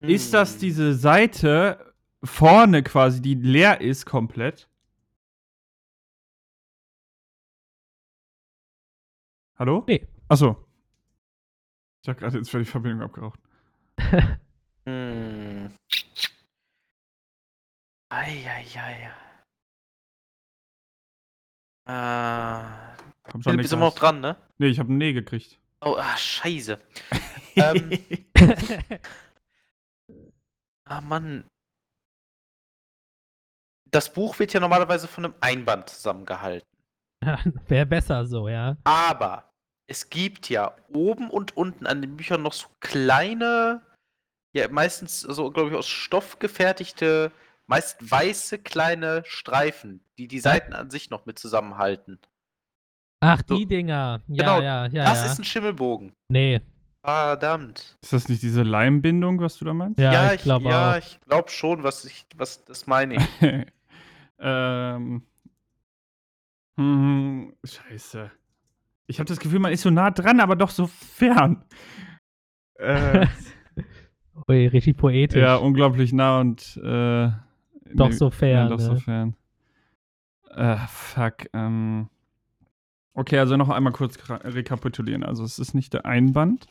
Ist 0.00 0.34
das 0.34 0.54
Hm. 0.54 0.60
diese 0.60 0.94
Seite 0.94 1.94
vorne 2.22 2.82
quasi, 2.82 3.20
die 3.22 3.34
leer 3.34 3.80
ist 3.80 4.04
komplett? 4.06 4.68
Hallo? 9.58 9.84
Nee. 9.86 10.06
Achso. 10.28 10.56
Ich 12.02 12.08
hab 12.08 12.18
gerade 12.18 12.36
jetzt 12.38 12.50
für 12.50 12.58
die 12.58 12.64
Verbindung 12.64 13.02
abgeraucht. 13.02 13.40
Hm. 14.88 15.72
Eieiei. 18.08 19.10
Äh, 21.88 22.62
Komm 23.24 23.42
schon, 23.42 23.52
du 23.52 23.58
bist 23.58 23.72
immer 23.72 23.86
noch 23.86 23.96
dran, 23.96 24.20
ne? 24.20 24.36
Nee, 24.58 24.68
ich 24.68 24.78
habe 24.78 24.92
ein 24.92 24.98
Nee 24.98 25.12
gekriegt. 25.12 25.58
Oh, 25.80 25.96
ah, 25.98 26.16
scheiße. 26.16 26.78
ähm, 27.56 27.90
ah, 30.86 31.00
Mann. 31.00 31.44
Das 33.90 34.12
Buch 34.12 34.38
wird 34.38 34.52
ja 34.52 34.60
normalerweise 34.60 35.06
von 35.08 35.24
einem 35.24 35.34
Einband 35.40 35.88
zusammengehalten. 35.88 36.68
Wäre 37.68 37.86
besser 37.86 38.26
so, 38.26 38.48
ja. 38.48 38.76
Aber 38.84 39.52
es 39.88 40.10
gibt 40.10 40.48
ja 40.48 40.76
oben 40.92 41.30
und 41.30 41.56
unten 41.56 41.86
an 41.86 42.02
den 42.02 42.16
Büchern 42.16 42.42
noch 42.42 42.52
so 42.52 42.66
kleine, 42.80 43.82
ja 44.54 44.68
meistens 44.68 45.20
so, 45.20 45.50
glaube 45.50 45.70
ich, 45.70 45.76
aus 45.76 45.86
Stoff 45.88 46.38
gefertigte, 46.38 47.30
meist 47.66 48.10
weiße 48.10 48.58
kleine 48.58 49.22
Streifen, 49.24 50.00
die 50.18 50.28
die 50.28 50.40
Seiten 50.40 50.72
an 50.72 50.90
sich 50.90 51.10
noch 51.10 51.26
mit 51.26 51.38
zusammenhalten. 51.38 52.18
Ach, 53.20 53.42
So. 53.46 53.56
die 53.56 53.66
Dinger. 53.66 54.22
Ja, 54.28 54.36
Genau, 54.36 54.60
ja, 54.60 54.86
ja. 54.86 55.04
das 55.04 55.24
ja. 55.24 55.32
ist 55.32 55.38
ein 55.38 55.44
Schimmelbogen. 55.44 56.12
nee. 56.28 56.60
Verdammt. 57.06 57.96
Ist 58.02 58.12
das 58.12 58.28
nicht 58.28 58.42
diese 58.42 58.64
Leimbindung, 58.64 59.38
was 59.40 59.58
du 59.58 59.64
da 59.64 59.72
meinst? 59.72 60.00
Ja, 60.00 60.32
ich 60.32 60.42
glaube 60.42 60.68
ja, 60.68 60.90
auch. 60.90 60.96
ich 60.96 61.20
glaube 61.20 61.50
schon, 61.50 61.84
was 61.84 62.04
ich, 62.04 62.26
was 62.36 62.64
das 62.64 62.88
meine 62.88 63.14
ich. 63.14 63.22
ähm. 64.40 65.22
Hm, 66.76 67.54
scheiße. 67.62 68.32
Ich 69.06 69.20
habe 69.20 69.28
das 69.28 69.38
Gefühl, 69.38 69.60
man 69.60 69.70
ist 69.72 69.82
so 69.82 69.90
nah 69.90 70.10
dran, 70.10 70.40
aber 70.40 70.56
doch 70.56 70.70
so 70.70 70.88
fern. 70.88 71.64
Äh, 72.74 73.28
Ui, 74.48 74.66
richtig 74.66 74.96
poetisch. 74.96 75.40
ja, 75.40 75.54
unglaublich 75.54 76.12
nah 76.12 76.40
und 76.40 76.76
äh, 76.82 77.30
Doch 77.94 78.08
nee, 78.08 78.16
so 78.16 78.30
fern, 78.30 78.64
Ja, 78.64 78.68
doch 78.68 78.80
so 78.80 78.94
ne? 78.94 79.00
fern. 79.00 79.36
Äh, 80.50 80.76
fuck. 80.88 81.46
Ähm. 81.52 82.08
Okay, 83.14 83.38
also 83.38 83.56
noch 83.56 83.68
einmal 83.68 83.92
kurz 83.92 84.18
rekapitulieren. 84.28 85.22
Also 85.22 85.44
es 85.44 85.60
ist 85.60 85.72
nicht 85.72 85.94
der 85.94 86.04
Einband. 86.04 86.66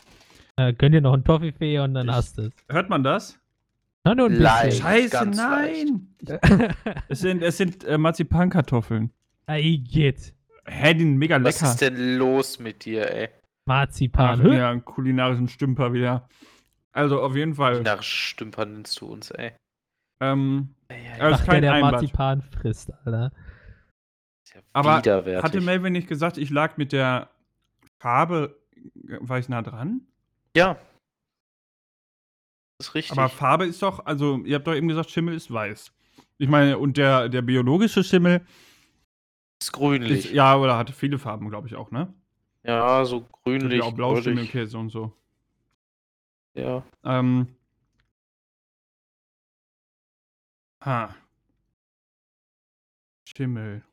Äh, 0.58 0.74
gönn 0.74 0.92
dir 0.94 1.02
noch 1.02 1.14
einen 1.14 1.24
Toffifee 1.24 1.80
und 1.80 1.94
dann 1.96 2.08
Ich- 2.08 2.14
hast 2.14 2.38
du 2.38 2.44
es. 2.44 2.54
Hört 2.70 2.90
man 2.90 3.04
das? 3.04 3.40
Na, 4.06 4.14
nur 4.16 4.28
ein 4.28 4.36
Leicht. 4.36 4.66
bisschen. 4.66 4.84
Scheiße, 4.84 5.10
ganz 5.10 5.38
nein! 5.38 6.16
Es 7.10 7.20
sind, 7.20 7.42
es 7.42 7.58
sind 7.58 7.84
äh, 7.86 7.98
Marzipankartoffeln. 7.98 9.12
Ey, 9.48 9.78
geht. 9.80 10.34
Hä, 10.66 10.94
die 10.94 11.02
sind 11.02 11.18
mega 11.18 11.44
Was 11.44 11.60
lecker. 11.62 11.72
ist 11.72 11.82
denn 11.82 12.18
los 12.18 12.60
mit 12.60 12.86
dir, 12.86 13.12
ey? 13.12 13.30
Marzipan. 13.66 14.42
Ach, 14.42 14.52
ja, 14.54 14.70
einen 14.72 14.86
kulinarischen 14.86 15.48
Stümper 15.48 15.92
wieder. 15.94 16.28
Also 16.92 17.22
auf 17.22 17.36
jeden 17.36 17.56
Fall. 17.56 17.82
Nach 17.82 18.02
Stümpern 18.04 18.74
nennst 18.74 19.02
du 19.02 19.08
uns, 19.08 19.32
ey. 19.32 19.54
Ähm, 20.22 20.70
Ey, 20.88 20.98
ey, 20.98 21.20
Ja, 21.20 21.30
ist 21.30 21.36
Ach, 21.42 21.44
der, 21.46 21.54
kein 21.54 21.62
der 21.64 21.74
Einband. 21.74 21.92
Marzipan 21.94 22.42
frisst, 22.44 22.92
Alter. 23.06 23.32
ist 24.46 24.54
ja 24.56 24.62
aber 24.72 25.00
widerwärtig. 25.00 25.44
hatte 25.44 25.62
Melvin 25.62 25.94
nicht 25.94 26.08
gesagt, 26.08 26.38
ich 26.38 26.50
lag 26.52 26.78
mit 26.78 26.92
der 26.94 27.30
Farbe, 28.00 28.56
äh, 29.08 29.18
war 29.20 29.40
ich 29.40 29.50
nah 29.50 29.62
dran? 29.64 30.02
Ja. 30.56 30.80
Das 32.78 32.88
ist 32.88 32.96
richtig. 32.96 33.18
Aber 33.18 33.30
Farbe 33.30 33.66
ist 33.66 33.82
doch, 33.82 34.06
also 34.06 34.40
ihr 34.40 34.56
habt 34.56 34.68
doch 34.68 34.74
eben 34.74 34.88
gesagt, 34.88 35.12
Schimmel 35.12 35.36
ist 35.36 35.52
weiß. 35.52 35.92
Ich 36.38 36.50
meine, 36.50 36.78
und 36.78 36.98
der, 36.98 37.30
der 37.30 37.42
biologische 37.42 38.04
Schimmel 38.04 38.46
ist 39.62 39.72
grünlich. 39.72 40.26
ist, 40.26 40.34
ja, 40.34 40.58
oder 40.58 40.78
hatte 40.78 40.94
viele 40.94 41.20
Farben, 41.20 41.50
glaube 41.50 41.68
ich 41.68 41.76
auch, 41.76 41.92
ne? 41.92 42.14
Ja, 42.64 43.06
so 43.06 43.22
grünlich. 43.44 43.80
ja 43.80 43.86
auch 43.86 43.94
Blauschimmel, 43.94 44.36
goldig. 44.36 44.52
Käse 44.52 44.78
und 44.78 44.90
so. 44.90 45.14
Ja. 46.56 46.84
Ähm. 47.04 47.48
Ha. 50.84 51.16
Schimmel. 53.28 53.84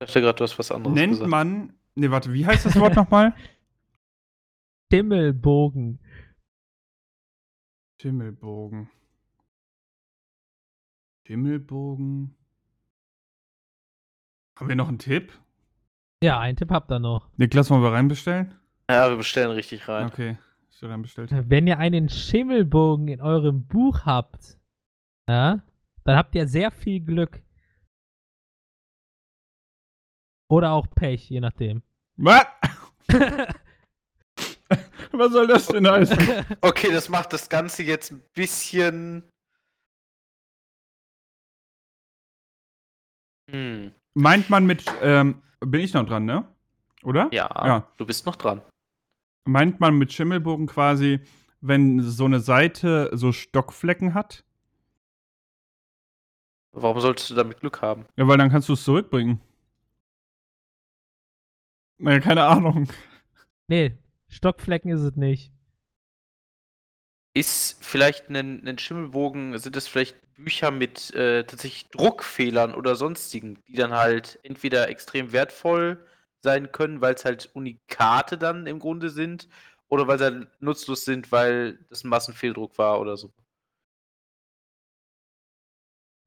Ich 0.00 0.06
dachte 0.06 0.20
gerade, 0.20 0.36
du 0.36 0.44
hast 0.44 0.58
was 0.58 0.70
anderes 0.70 0.94
Nennt 0.94 1.12
gesagt. 1.14 1.30
man. 1.30 1.72
Ne, 1.94 2.10
warte, 2.10 2.32
wie 2.32 2.44
heißt 2.44 2.66
das 2.66 2.78
Wort 2.78 2.94
nochmal? 2.94 3.34
Schimmelbogen. 4.92 5.98
Schimmelbogen. 8.00 8.88
Schimmelbogen. 11.26 12.36
Haben 14.56 14.68
wir 14.68 14.76
noch 14.76 14.88
einen 14.88 14.98
Tipp? 14.98 15.32
Ja, 16.22 16.38
einen 16.38 16.56
Tipp 16.56 16.70
habt 16.70 16.90
ihr 16.90 17.00
noch. 17.00 17.28
Niklas, 17.36 17.68
wollen 17.68 17.82
wir 17.82 17.92
reinbestellen? 17.92 18.54
Ja, 18.88 19.10
wir 19.10 19.16
bestellen 19.16 19.50
richtig 19.50 19.88
rein. 19.88 20.06
Okay, 20.06 20.38
ist 20.68 20.78
schon 20.78 20.90
reinbestellt. 20.90 21.30
Wenn 21.32 21.66
ihr 21.66 21.78
einen 21.78 22.08
Schimmelbogen 22.08 23.08
in 23.08 23.20
eurem 23.20 23.66
Buch 23.66 24.06
habt, 24.06 24.56
ja, 25.28 25.62
dann 26.04 26.16
habt 26.16 26.34
ihr 26.36 26.46
sehr 26.46 26.70
viel 26.70 27.00
Glück. 27.00 27.42
Oder 30.48 30.72
auch 30.72 30.86
Pech, 30.88 31.28
je 31.28 31.40
nachdem. 31.40 31.82
Was? 32.16 32.46
Was 35.18 35.32
soll 35.32 35.46
das 35.46 35.66
denn 35.68 35.88
heißen? 35.88 36.18
Okay, 36.60 36.90
das 36.92 37.08
macht 37.08 37.32
das 37.32 37.48
Ganze 37.48 37.82
jetzt 37.82 38.12
ein 38.12 38.22
bisschen. 38.34 39.22
Hm. 43.50 43.92
Meint 44.14 44.50
man 44.50 44.66
mit, 44.66 44.84
ähm, 45.02 45.42
bin 45.60 45.80
ich 45.80 45.94
noch 45.94 46.04
dran, 46.06 46.24
ne? 46.24 46.46
Oder? 47.04 47.28
Ja, 47.32 47.48
Ja. 47.66 47.92
du 47.96 48.06
bist 48.06 48.26
noch 48.26 48.36
dran. 48.36 48.62
Meint 49.46 49.78
man 49.78 49.96
mit 49.96 50.12
Schimmelbogen 50.12 50.66
quasi, 50.66 51.20
wenn 51.60 52.00
so 52.02 52.24
eine 52.24 52.40
Seite 52.40 53.10
so 53.12 53.30
Stockflecken 53.32 54.14
hat? 54.14 54.42
Warum 56.72 57.00
solltest 57.00 57.30
du 57.30 57.34
damit 57.34 57.60
Glück 57.60 57.80
haben? 57.80 58.06
Ja, 58.16 58.26
weil 58.26 58.36
dann 58.38 58.50
kannst 58.50 58.68
du 58.68 58.72
es 58.74 58.84
zurückbringen. 58.84 59.40
Naja, 61.98 62.20
keine 62.20 62.44
Ahnung. 62.44 62.88
nee, 63.68 63.96
Stockflecken 64.28 64.90
ist 64.90 65.00
es 65.00 65.16
nicht. 65.16 65.52
Ist 67.34 67.84
vielleicht 67.84 68.28
ein, 68.30 68.66
ein 68.66 68.78
Schimmelbogen, 68.78 69.58
sind 69.58 69.76
das 69.76 69.88
vielleicht 69.88 70.16
Bücher 70.34 70.70
mit 70.70 71.12
äh, 71.14 71.44
tatsächlich 71.44 71.88
Druckfehlern 71.90 72.74
oder 72.74 72.96
sonstigen, 72.96 73.62
die 73.68 73.74
dann 73.74 73.92
halt 73.92 74.38
entweder 74.42 74.88
extrem 74.88 75.32
wertvoll 75.32 76.06
sein 76.42 76.72
können, 76.72 77.00
weil 77.00 77.14
es 77.14 77.24
halt 77.24 77.50
Unikate 77.54 78.38
dann 78.38 78.66
im 78.66 78.78
Grunde 78.78 79.10
sind, 79.10 79.48
oder 79.88 80.06
weil 80.08 80.18
sie 80.18 80.24
halt 80.24 80.62
nutzlos 80.62 81.04
sind, 81.04 81.32
weil 81.32 81.78
das 81.90 82.04
ein 82.04 82.08
Massenfehldruck 82.08 82.76
war 82.78 83.00
oder 83.00 83.16
so. 83.16 83.32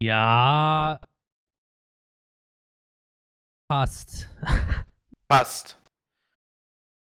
Ja. 0.02 1.00
Passt. 3.68 4.28
Passt. 5.28 5.79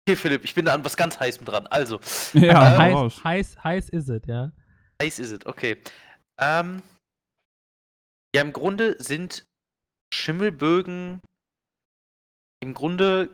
Okay, 0.06 0.16
Philipp, 0.16 0.44
ich 0.44 0.54
bin 0.54 0.66
da 0.66 0.74
an 0.74 0.84
was 0.84 0.96
ganz 0.98 1.18
Heißem 1.18 1.46
dran. 1.46 1.66
Also, 1.68 1.98
Ja, 2.34 2.76
hau 2.76 3.04
heiß, 3.04 3.24
heiß, 3.24 3.64
heiß 3.64 3.88
ist 3.88 4.08
es, 4.10 4.22
ja. 4.26 4.52
heiß 5.00 5.18
ist 5.18 5.30
es, 5.30 5.46
okay. 5.46 5.82
Ähm, 6.38 6.82
ja, 8.34 8.42
im 8.42 8.52
Grunde 8.52 9.02
sind 9.02 9.46
Schimmelbögen 10.12 11.22
im 12.62 12.74
Grunde 12.74 13.30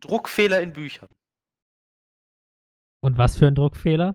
Druckfehler 0.00 0.60
in 0.60 0.72
Büchern. 0.72 1.08
Und 3.04 3.18
was 3.18 3.36
für 3.36 3.48
ein 3.48 3.54
Druckfehler? 3.54 4.14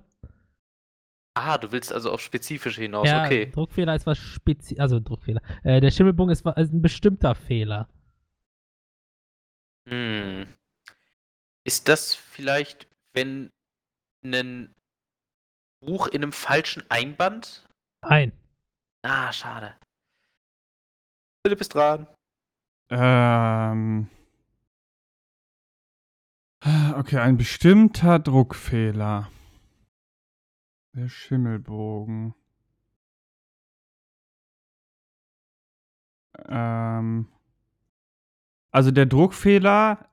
Ah, 1.37 1.57
du 1.57 1.71
willst 1.71 1.91
also 1.91 2.11
auf 2.11 2.21
spezifische 2.21 2.81
hinaus, 2.81 3.07
ja, 3.07 3.25
okay. 3.25 3.51
Druckfehler 3.51 3.95
ist 3.95 4.05
was 4.05 4.17
spezi 4.17 4.79
also 4.79 4.99
Druckfehler. 4.99 5.41
Äh, 5.63 5.81
der 5.81 5.91
Schimmelbogen 5.91 6.31
ist, 6.31 6.45
ist 6.45 6.73
ein 6.73 6.81
bestimmter 6.81 7.35
Fehler. 7.35 7.89
Hm. 9.89 10.47
Ist 11.67 11.89
das 11.89 12.15
vielleicht, 12.15 12.87
wenn 13.13 13.51
ein 14.23 14.73
Buch 15.81 16.07
in 16.07 16.23
einem 16.23 16.31
falschen 16.31 16.89
Einband? 16.89 17.67
Nein. 18.03 18.31
Ah, 19.03 19.33
schade. 19.33 19.75
Philipp 21.45 21.59
ist 21.59 21.75
dran. 21.75 22.07
Ähm. 22.89 24.09
Okay, 26.95 27.17
ein 27.17 27.35
bestimmter 27.35 28.17
Druckfehler. 28.19 29.29
Der 30.95 31.09
Schimmelbogen. 31.09 32.33
Ähm. 36.47 37.27
Also 38.71 38.91
der 38.91 39.05
Druckfehler 39.05 40.06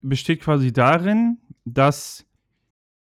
besteht 0.00 0.40
quasi 0.40 0.72
darin, 0.72 1.38
dass 1.64 2.26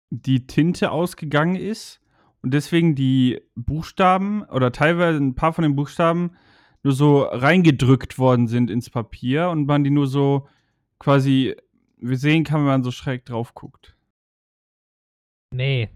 die 0.10 0.48
Tinte 0.48 0.92
ausgegangen 0.92 1.56
ist 1.56 2.02
und 2.42 2.54
deswegen 2.54 2.96
die 2.96 3.42
Buchstaben 3.56 4.44
oder 4.44 4.72
teilweise 4.72 5.18
ein 5.18 5.36
paar 5.36 5.54
von 5.54 5.64
den 5.64 5.76
Buchstaben 5.76 6.38
nur 6.84 6.94
so 6.94 7.24
reingedrückt 7.24 8.20
worden 8.20 8.48
sind 8.48 8.70
ins 8.70 8.90
Papier 8.90 9.50
und 9.50 9.66
man 9.66 9.84
die 9.84 9.90
nur 9.90 10.08
so 10.08 10.48
quasi 11.00 11.56
wir 11.98 12.18
sehen 12.18 12.44
kann, 12.44 12.60
wenn 12.62 12.68
man 12.68 12.84
so 12.84 12.92
schräg 12.92 13.26
drauf 13.26 13.54
guckt. 13.54 13.96
Nee. 15.52 15.90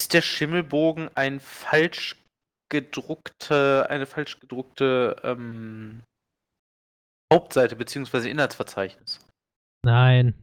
Ist 0.00 0.12
der 0.12 0.22
Schimmelbogen 0.22 1.08
ein 1.16 1.40
falsch 1.40 2.16
gedruckte, 2.68 3.86
eine 3.90 4.06
falsch 4.06 4.40
gedruckte 4.40 5.16
ähm, 5.22 6.02
Hauptseite 7.32 7.76
bzw. 7.76 8.30
Inhaltsverzeichnis? 8.30 9.20
Nein. 9.84 10.34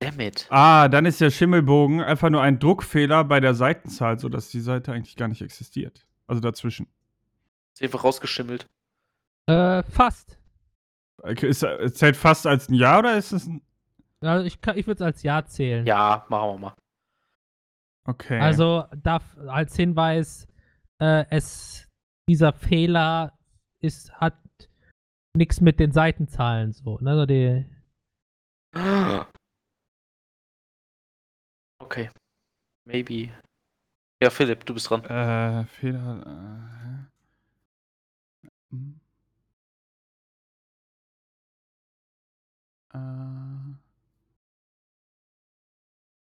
Damit. 0.00 0.46
Ah, 0.50 0.88
dann 0.88 1.06
ist 1.06 1.20
der 1.20 1.30
Schimmelbogen 1.30 2.02
einfach 2.02 2.28
nur 2.28 2.42
ein 2.42 2.58
Druckfehler 2.58 3.24
bei 3.24 3.40
der 3.40 3.54
Seitenzahl, 3.54 4.18
sodass 4.18 4.50
die 4.50 4.60
Seite 4.60 4.92
eigentlich 4.92 5.16
gar 5.16 5.28
nicht 5.28 5.40
existiert. 5.42 6.06
Also 6.26 6.40
dazwischen. 6.40 6.86
Ist 7.74 7.82
einfach 7.82 8.04
rausgeschimmelt. 8.04 8.66
Äh, 9.46 9.82
fast. 9.84 10.38
Ist, 11.24 11.62
äh, 11.62 11.90
zählt 11.92 12.16
fast 12.16 12.46
als 12.46 12.68
ein 12.68 12.74
Ja 12.74 12.98
oder 12.98 13.16
ist 13.16 13.32
es 13.32 13.46
ein. 13.46 13.62
Also 14.20 14.44
ich, 14.44 14.60
kann- 14.60 14.76
ich 14.76 14.86
würde 14.86 15.02
es 15.02 15.06
als 15.06 15.22
Ja 15.22 15.44
zählen. 15.46 15.86
Ja, 15.86 16.26
machen 16.28 16.50
wir 16.54 16.58
mal. 16.58 16.74
Okay. 18.04 18.38
Also 18.38 18.84
darf 19.02 19.22
als 19.48 19.74
Hinweis, 19.76 20.46
äh, 21.00 21.24
es 21.30 21.88
dieser 22.28 22.52
Fehler 22.52 23.38
ist 23.80 24.12
hat 24.14 24.36
nichts 25.36 25.60
mit 25.60 25.78
den 25.80 25.92
Seitenzahlen 25.92 26.72
so. 26.72 26.98
Ne? 26.98 27.10
Also 27.10 27.26
die, 27.26 27.66
Okay. 31.78 32.10
Maybe. 32.84 33.30
Ja, 34.22 34.30
Philipp, 34.30 34.64
du 34.64 34.74
bist 34.74 34.90
dran. 34.90 35.04
Äh, 35.04 35.66
Fehler. 35.66 37.08
Äh, 38.42 38.46
hm. 38.70 39.00
äh, 42.92 43.76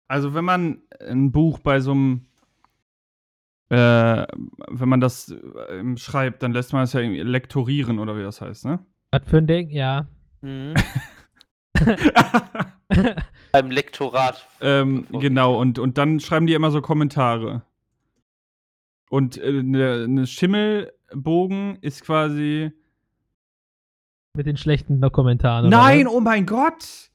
also 0.07 0.34
wenn 0.34 0.45
man 0.45 0.81
ein 0.99 1.31
Buch 1.31 1.60
bei 1.60 1.80
so 1.80 1.91
einem 1.91 2.26
äh, 3.72 4.27
wenn 4.69 4.89
man 4.89 4.99
das 4.99 5.31
äh, 5.31 5.98
schreibt, 5.98 6.43
dann 6.43 6.52
lässt 6.52 6.73
man 6.73 6.84
es 6.84 6.93
ja 6.93 6.99
irgendwie 6.99 7.22
lektorieren 7.22 7.99
oder 7.99 8.18
wie 8.18 8.22
das 8.22 8.41
heißt, 8.41 8.65
ne? 8.65 8.80
was 9.11 9.22
für 9.26 9.38
ein 9.38 9.48
Ding? 9.48 9.69
Ja. 9.69 10.07
Mhm. 10.41 10.73
Beim 13.52 13.72
Lektorat. 13.72 14.45
ähm, 14.60 15.07
genau, 15.11 15.60
und, 15.60 15.80
und 15.80 15.98
dann 15.98 16.19
schreiben 16.19 16.48
die 16.48 16.53
immer 16.53 16.72
so 16.72 16.81
Kommentare. 16.81 17.64
Und 19.10 19.38
äh, 19.38 19.60
eine 19.60 20.07
ne 20.07 20.27
Schimmelbogen 20.27 21.77
ist 21.81 22.03
quasi 22.03 22.72
mit 24.34 24.45
den 24.45 24.57
schlechten 24.57 25.02
Kommentaren. 25.11 25.68
oder 25.68 25.77
Nein, 25.77 26.06
was? 26.06 26.14
oh 26.14 26.19
mein 26.22 26.45
Gott! 26.45 27.11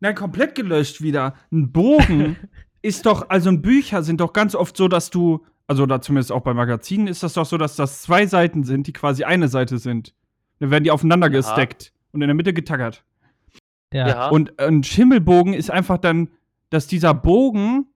Nein, 0.00 0.14
komplett 0.14 0.54
gelöscht 0.54 1.02
wieder. 1.02 1.34
Ein 1.52 1.72
Bogen 1.72 2.36
ist 2.82 3.06
doch, 3.06 3.28
also 3.28 3.56
Bücher 3.56 4.02
sind 4.02 4.20
doch 4.20 4.32
ganz 4.32 4.54
oft 4.54 4.76
so, 4.76 4.86
dass 4.86 5.10
du, 5.10 5.44
also 5.68 5.86
da 5.86 6.00
zumindest 6.00 6.32
auch 6.32 6.40
bei 6.42 6.54
Magazinen 6.54 7.06
ist 7.06 7.22
das 7.22 7.34
doch 7.34 7.46
so, 7.46 7.58
dass 7.58 7.76
das 7.76 8.02
zwei 8.02 8.26
Seiten 8.26 8.64
sind, 8.64 8.86
die 8.86 8.92
quasi 8.92 9.22
eine 9.24 9.48
Seite 9.48 9.78
sind. 9.78 10.14
Dann 10.58 10.70
werden 10.70 10.82
die 10.82 10.90
aufeinander 10.90 11.28
Ja. 11.28 11.32
gesteckt 11.32 11.92
und 12.12 12.22
in 12.22 12.28
der 12.28 12.34
Mitte 12.34 12.52
getackert. 12.52 13.04
Ja. 13.92 14.08
Ja. 14.08 14.28
Und 14.28 14.58
ein 14.58 14.82
Schimmelbogen 14.82 15.54
ist 15.54 15.70
einfach 15.70 15.98
dann, 15.98 16.30
dass 16.70 16.86
dieser 16.86 17.14
Bogen 17.14 17.86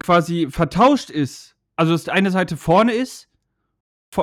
quasi 0.00 0.48
vertauscht 0.50 1.10
ist. 1.10 1.54
Also, 1.76 1.92
dass 1.92 2.08
eine 2.08 2.30
Seite 2.30 2.56
vorne 2.56 2.92
ist, 2.92 3.28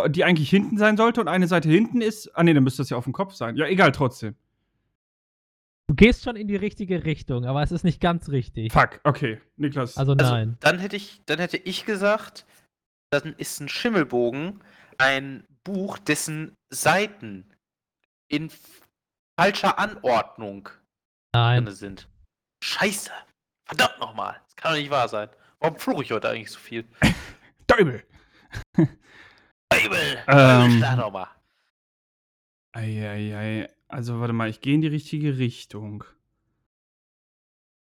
die 0.10 0.23
eigentlich 0.23 0.49
hinten 0.49 0.77
sein 0.77 0.97
sollte, 0.97 1.22
und 1.22 1.27
eine 1.27 1.47
Seite 1.47 1.69
hinten 1.69 2.02
ist. 2.02 2.30
Ah, 2.35 2.43
nee, 2.43 2.53
dann 2.53 2.64
müsste 2.64 2.81
das 2.81 2.89
ja 2.89 2.97
auf 2.97 3.03
dem 3.06 3.14
Kopf 3.14 3.34
sein. 3.34 3.56
Ja, 3.56 3.65
egal, 3.68 3.91
trotzdem. 3.91 4.35
Du 5.88 5.94
gehst 5.95 6.24
schon 6.24 6.36
in 6.36 6.48
die 6.48 6.56
richtige 6.56 7.06
Richtung, 7.06 7.45
aber 7.45 7.62
es 7.62 7.72
ist 7.72 7.84
nicht 7.84 8.02
ganz 8.02 8.30
richtig. 8.30 8.74
Fuck, 8.74 8.99
okay. 9.03 9.40
Niklas. 9.57 9.98
Also 9.98 10.14
Also, 10.14 10.34
nein. 10.34 10.57
dann 10.60 10.80
hätte 10.80 10.95
ich, 10.95 11.22
dann 11.26 11.40
hätte 11.40 11.57
ich 11.57 11.86
gesagt, 11.86 12.45
dann 13.12 13.34
ist 13.34 13.60
ein 13.60 13.70
Schimmelbogen 13.70 14.64
ein 14.98 15.45
Buch, 15.64 15.98
dessen 15.99 16.56
Seiten 16.70 17.45
in 18.30 18.49
falscher 19.38 19.78
Anordnung 19.78 20.70
Nein. 21.34 21.66
drin 21.66 21.76
sind. 21.76 22.07
Scheiße. 22.64 23.12
Verdammt 23.68 23.99
nochmal. 23.99 24.40
Das 24.45 24.56
kann 24.56 24.72
doch 24.74 24.80
nicht 24.80 24.90
wahr 24.90 25.07
sein. 25.10 25.30
Warum 25.60 25.78
fluche 25.78 26.03
ich 26.03 26.12
heute 26.12 26.30
eigentlich 26.30 26.52
so 26.52 26.60
viel? 26.60 26.86
Däubel! 27.68 28.03
Teufel! 29.70 30.24
Ähm. 30.28 30.82
Teufel, 30.82 30.98
doch 30.98 31.12
mal. 31.12 31.28
Eieiei. 32.74 33.70
Also, 33.95 34.19
warte 34.19 34.34
mal, 34.34 34.49
ich 34.49 34.59
gehe 34.59 34.76
in 34.76 34.81
die 34.81 34.88
richtige 34.88 35.38
Richtung. 35.38 36.03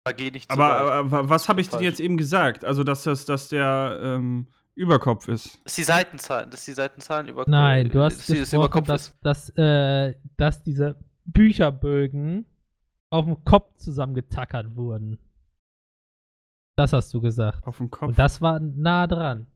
Da 0.04 0.12
geh 0.12 0.30
nicht 0.30 0.50
zu 0.50 0.52
Aber, 0.52 0.78
aber 0.78 1.10
wa- 1.10 1.28
was 1.30 1.48
habe 1.48 1.62
ich 1.62 1.70
denn 1.70 1.80
jetzt 1.80 2.00
eben 2.00 2.18
gesagt? 2.18 2.66
Also, 2.66 2.84
dass 2.84 3.02
das, 3.04 3.24
dass 3.24 3.48
der 3.48 3.98
ähm, 4.02 4.46
Überkopf 4.74 5.26
ist. 5.28 5.54
Das 5.64 5.72
ist 5.72 5.78
die 5.78 5.82
Seitenzahlen, 5.84 6.50
das 6.50 6.60
ist 6.60 6.68
die 6.68 6.72
Seitenzahlen 6.74 7.28
über 7.28 7.44
Nein, 7.48 7.88
du 7.88 8.02
hast 8.02 8.18
das 8.18 8.26
gesprochen, 8.26 8.56
Überkopf 8.60 8.86
dass, 8.86 9.18
dass, 9.20 9.48
äh, 9.56 10.14
dass 10.36 10.62
diese 10.62 10.96
Bücherbögen 11.24 12.44
auf 13.08 13.24
dem 13.24 13.42
Kopf 13.44 13.74
zusammengetackert 13.78 14.76
wurden. 14.76 15.18
Das 16.76 16.92
hast 16.92 17.14
du 17.14 17.22
gesagt. 17.22 17.66
Auf 17.66 17.78
dem 17.78 17.90
Kopf. 17.90 18.08
Und 18.10 18.18
das 18.18 18.42
war 18.42 18.60
nah 18.60 19.06
dran. 19.06 19.46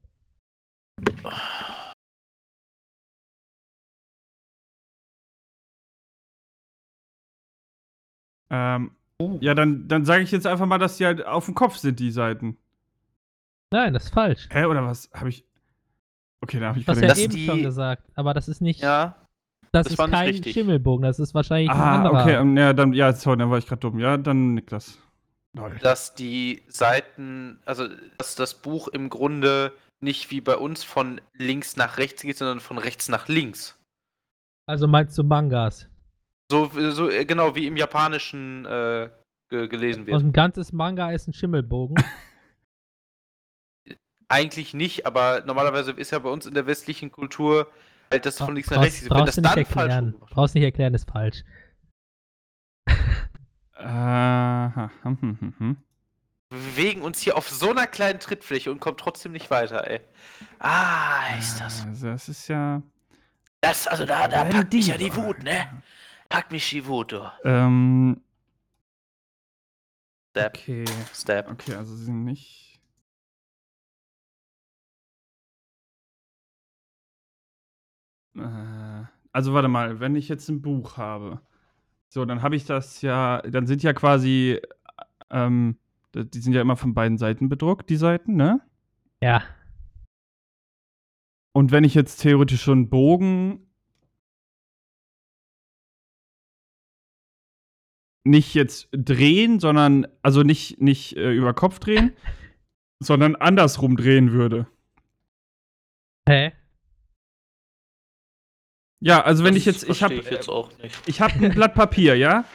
Ähm, 8.51 8.93
ja, 9.41 9.55
dann, 9.55 9.87
dann 9.89 10.05
sage 10.05 10.23
ich 10.23 10.31
jetzt 10.31 10.47
einfach 10.47 10.67
mal, 10.67 10.79
dass 10.79 10.97
die 10.97 11.07
halt 11.07 11.25
auf 11.27 11.45
dem 11.47 11.55
Kopf 11.55 11.77
sind, 11.77 12.01
die 12.01 12.11
Seiten. 12.11 12.57
Nein, 13.73 13.93
das 13.93 14.05
ist 14.07 14.15
falsch. 14.15 14.49
Hä, 14.51 14.65
oder 14.65 14.85
was? 14.85 15.11
Habe 15.15 15.29
ich. 15.29 15.45
Okay, 16.43 16.59
da 16.59 16.69
habe 16.69 16.79
ich 16.79 16.87
gerade 16.87 17.03
ja 17.03 17.09
Das 17.09 17.19
eben 17.19 17.35
die- 17.35 17.47
schon 17.47 17.63
gesagt, 17.63 18.09
aber 18.15 18.33
das 18.35 18.49
ist 18.49 18.61
nicht, 18.63 18.81
Ja, 18.81 19.17
das, 19.73 19.85
das 19.85 19.93
ist 19.93 19.99
kein 20.11 20.29
richtig. 20.29 20.55
Schimmelbogen, 20.55 21.03
das 21.05 21.19
ist 21.21 21.35
wahrscheinlich 21.35 21.71
ein 21.71 21.77
Ah, 21.77 21.97
anderer. 21.97 22.23
okay, 22.23 22.35
ähm, 22.37 22.57
ja, 22.57 22.73
dann, 22.73 22.95
ja, 22.95 23.13
sorry, 23.13 23.37
dann 23.37 23.51
war 23.51 23.59
ich 23.59 23.67
gerade 23.67 23.81
dumm. 23.81 23.99
Ja, 23.99 24.17
dann 24.17 24.55
Niklas. 24.55 24.99
Lol. 25.53 25.77
dass 25.83 26.15
die 26.15 26.63
Seiten, 26.69 27.59
also 27.67 27.89
dass 28.19 28.37
das 28.37 28.55
Buch 28.63 28.87
im 28.89 29.11
Grunde 29.11 29.73
nicht 30.01 30.31
wie 30.31 30.41
bei 30.41 30.57
uns 30.57 30.83
von 30.85 31.21
links 31.35 31.77
nach 31.77 31.99
rechts 31.99 32.23
geht, 32.23 32.39
sondern 32.39 32.61
von 32.61 32.79
rechts 32.79 33.09
nach 33.09 33.27
links. 33.29 33.77
Also 34.67 34.87
meinst 34.87 35.19
du 35.19 35.25
Mangas? 35.25 35.90
So, 36.51 36.69
so 36.91 37.09
äh, 37.09 37.25
genau 37.25 37.55
wie 37.55 37.67
im 37.69 37.77
Japanischen 37.77 38.65
äh, 38.67 39.09
ge 39.49 39.69
gelesen 39.69 40.01
Und 40.01 40.07
wird. 40.09 40.23
ein 40.23 40.33
ganzes 40.33 40.73
Manga 40.73 41.13
ist 41.13 41.29
ein 41.29 41.33
Schimmelbogen. 41.33 41.97
Eigentlich 44.29 44.75
nicht, 44.75 45.07
aber 45.07 45.43
normalerweise 45.45 45.93
ist 45.93 46.11
ja 46.13 46.19
bei 46.19 46.31
uns 46.31 46.47
in 46.47 46.55
der 46.55 46.67
westlichen 46.67 47.11
Kultur 47.13 47.69
halt 48.13 48.27
das 48.27 48.39
von 48.39 48.55
links 48.55 48.71
nach 48.71 48.83
rechts. 48.83 49.07
Brauchst, 49.09 49.37
Wenn 49.37 49.43
das 49.45 49.55
dann 49.55 49.65
falsch 49.67 49.93
erklären. 49.93 50.15
rum- 50.19 50.29
Brauchst 50.31 50.55
nicht 50.55 50.65
erklären, 50.65 50.95
ist 50.95 51.09
falsch. 51.11 51.43
Aha, 53.75 54.91
hm, 55.03 55.19
hm, 55.21 55.37
hm, 55.41 55.55
hm. 55.59 55.77
Wir 56.51 56.59
bewegen 56.59 57.03
uns 57.03 57.21
hier 57.21 57.37
auf 57.37 57.49
so 57.49 57.71
einer 57.71 57.87
kleinen 57.87 58.19
Trittfläche 58.19 58.71
und 58.73 58.81
kommen 58.81 58.97
trotzdem 58.97 59.33
nicht 59.33 59.51
weiter, 59.51 59.87
ey. 59.89 60.01
Ah, 60.59 61.37
ist 61.39 61.61
das. 61.61 61.87
Also, 61.87 62.09
das 62.09 62.29
ist 62.29 62.49
ja. 62.49 62.83
Das, 63.61 63.87
also 63.87 64.05
da, 64.05 64.27
da 64.27 64.45
packt 64.45 64.73
mich 64.73 64.89
ja 64.89 64.97
die 64.99 65.15
Wut, 65.15 65.43
ne? 65.45 65.83
Packt 66.31 66.53
mich 66.53 66.65
du. 67.05 67.33
Ähm, 67.45 68.23
Step, 70.31 70.57
okay. 70.57 70.85
Step. 71.13 71.51
Okay, 71.51 71.75
also 71.75 71.95
sie 71.97 72.05
sind 72.05 72.25
nicht. 72.25 72.81
Äh, 78.37 79.05
also 79.33 79.55
warte 79.55 79.67
mal, 79.67 79.99
wenn 79.99 80.15
ich 80.15 80.29
jetzt 80.29 80.49
ein 80.49 80.63
Buch 80.63 80.97
habe, 80.97 81.41
so, 82.09 82.25
dann 82.25 82.43
habe 82.43 82.55
ich 82.55 82.65
das 82.65 83.03
ja, 83.03 83.43
dann 83.43 83.67
sind 83.67 83.83
ja 83.83 83.93
quasi, 83.93 84.61
ähm, 85.31 85.79
die 86.15 86.41
sind 86.41 86.53
ja 86.53 86.61
immer 86.61 86.77
von 86.77 86.95
beiden 86.95 87.19
Seiten 87.19 87.49
bedruckt, 87.49 87.91
die 87.91 87.97
Seiten, 87.97 88.37
ne? 88.37 88.61
Ja. 89.21 89.43
Und 91.53 91.73
wenn 91.73 91.83
ich 91.83 91.95
jetzt 91.95 92.19
theoretisch 92.19 92.63
schon 92.63 92.79
einen 92.79 92.91
Bogen 92.91 93.67
nicht 98.31 98.55
jetzt 98.55 98.89
drehen, 98.93 99.61
sondern, 99.61 100.07
also 100.23 100.43
nicht, 100.43 100.81
nicht 100.81 101.17
äh, 101.17 101.33
über 101.33 101.53
Kopf 101.55 101.79
drehen, 101.81 102.13
sondern 103.01 103.37
andersrum 103.37 103.97
drehen 103.97 104.33
würde. 104.33 104.67
Hä? 106.29 106.53
Ja, 109.01 109.23
also 109.23 109.45
wenn 109.45 109.55
Das 109.55 109.59
ich 109.61 109.65
jetzt, 109.67 109.89
ich 109.89 110.03
habe 110.03 110.15
ich 110.15 110.31
jetzt 110.31 110.49
auch 110.49 110.71
nicht. 110.79 110.95
ich 111.07 111.21
habe 111.21 111.35
ein 111.45 111.55
Blatt 111.55 111.75
Papier, 111.75 112.17
ja? 112.17 112.45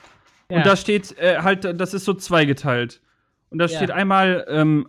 Ja. 0.52 0.58
Und 0.58 0.66
da 0.68 0.76
steht 0.76 1.18
äh, 1.18 1.40
halt, 1.42 1.64
das 1.82 1.96
ist 1.96 2.06
so 2.06 2.14
zweigeteilt. 2.14 3.02
Und 3.50 3.58
da 3.58 3.66
Ja. 3.66 3.78
steht 3.78 3.90
einmal 3.90 4.46
ähm, 4.48 4.88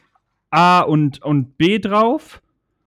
A 0.50 0.80
und, 0.82 1.22
und 1.22 1.56
B 1.56 1.78
drauf. 1.78 2.42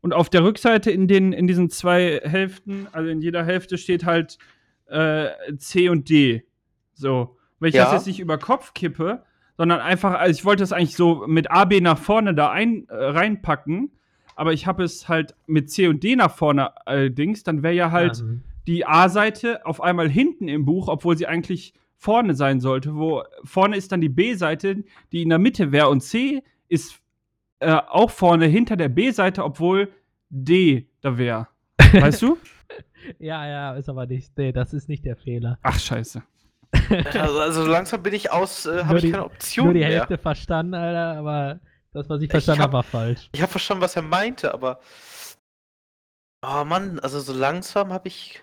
Und 0.02 0.14
auf 0.14 0.30
der 0.30 0.44
Rückseite 0.44 0.92
in, 0.92 1.08
den, 1.08 1.34
in 1.34 1.48
diesen 1.48 1.72
zwei 1.72 2.22
Hälften, 2.24 2.88
also 2.92 3.10
in 3.10 3.20
jeder 3.20 3.44
Hälfte 3.44 3.80
steht 3.80 4.06
halt 4.06 4.38
äh, 4.86 5.30
C 5.58 5.90
und 5.90 6.08
D. 6.12 6.44
So. 6.94 7.36
Wenn 7.62 7.70
ich 7.70 7.76
Ja. 7.76 7.86
das 7.86 7.94
jetzt 7.94 8.08
nicht 8.08 8.20
über 8.20 8.38
Kopf 8.38 8.74
kippe, 8.74 9.24
sondern 9.56 9.80
einfach, 9.80 10.16
also 10.16 10.38
ich 10.38 10.44
wollte 10.44 10.64
das 10.64 10.74
eigentlich 10.74 10.96
so 10.98 11.26
mit 11.28 11.50
A, 11.52 11.64
B 11.66 11.80
nach 11.80 11.98
vorne 11.98 12.34
da 12.36 12.52
ein, 12.52 12.88
äh, 12.90 12.96
reinpacken, 12.96 13.92
aber 14.36 14.52
ich 14.52 14.68
habe 14.68 14.84
es 14.84 15.08
halt 15.08 15.36
mit 15.46 15.70
C 15.72 15.88
und 15.88 16.04
D 16.04 16.16
nach 16.18 16.36
vorne 16.36 16.86
allerdings, 16.86 17.44
dann 17.44 17.64
wäre 17.64 17.74
ja 17.76 17.92
halt 17.92 18.20
Ähm, 18.20 18.44
die 18.68 18.86
A-Seite 18.86 19.66
auf 19.66 19.82
einmal 19.82 20.10
hinten 20.10 20.48
im 20.48 20.66
Buch, 20.66 20.88
obwohl 20.88 21.18
sie 21.18 21.28
eigentlich 21.28 21.74
vorne 21.98 22.34
sein 22.34 22.60
sollte. 22.60 22.96
Wo 22.96 23.24
vorne 23.44 23.76
ist 23.78 23.92
dann 23.92 24.02
die 24.02 24.10
B-Seite, 24.10 24.84
die 25.12 25.22
in 25.22 25.30
der 25.30 25.40
Mitte 25.40 25.72
wäre 25.72 25.90
und 25.90 26.02
C 26.02 26.42
ist 26.68 27.00
äh, 27.60 27.72
auch 27.74 28.10
vorne 28.10 28.46
hinter 28.48 28.76
der 28.76 28.90
B-Seite, 28.90 29.44
obwohl 29.44 29.90
D 30.30 30.88
da 31.02 31.18
wäre. 31.18 31.48
Weißt 31.94 32.22
du? 32.24 32.38
ja, 33.20 33.46
ja, 33.48 33.74
ist 33.76 33.90
aber 33.90 34.06
nicht. 34.08 34.36
Nee, 34.38 34.52
das 34.52 34.74
ist 34.74 34.90
nicht 34.90 35.06
der 35.06 35.16
Fehler. 35.16 35.60
Ach 35.62 35.78
scheiße. 35.80 36.24
Also, 37.14 37.39
also 37.39 37.65
langsam 37.65 38.02
bin 38.03 38.14
ich 38.14 38.31
aus, 38.31 38.65
äh, 38.65 38.84
habe 38.85 38.99
ich 38.99 39.11
keine 39.11 39.26
Option 39.26 39.65
Nur 39.65 39.73
die 39.73 39.80
mehr. 39.81 39.89
Hälfte 39.89 40.18
verstanden, 40.18 40.73
Alter, 40.73 41.18
aber 41.19 41.60
das, 41.93 42.10
was 42.10 42.22
ich 42.22 42.30
verstanden 42.30 42.61
hab- 42.61 42.68
habe, 42.68 42.73
war 42.73 42.84
falsch. 42.84 43.30
Ich 43.34 43.41
habe 43.41 43.52
verstanden, 43.52 43.81
was 43.81 43.95
er 43.95 44.02
meinte, 44.02 44.53
aber. 44.53 44.80
Oh 46.45 46.64
Mann, 46.65 46.99
also 46.99 47.19
so 47.19 47.34
langsam 47.34 47.91
habe 47.93 48.07
ich. 48.07 48.41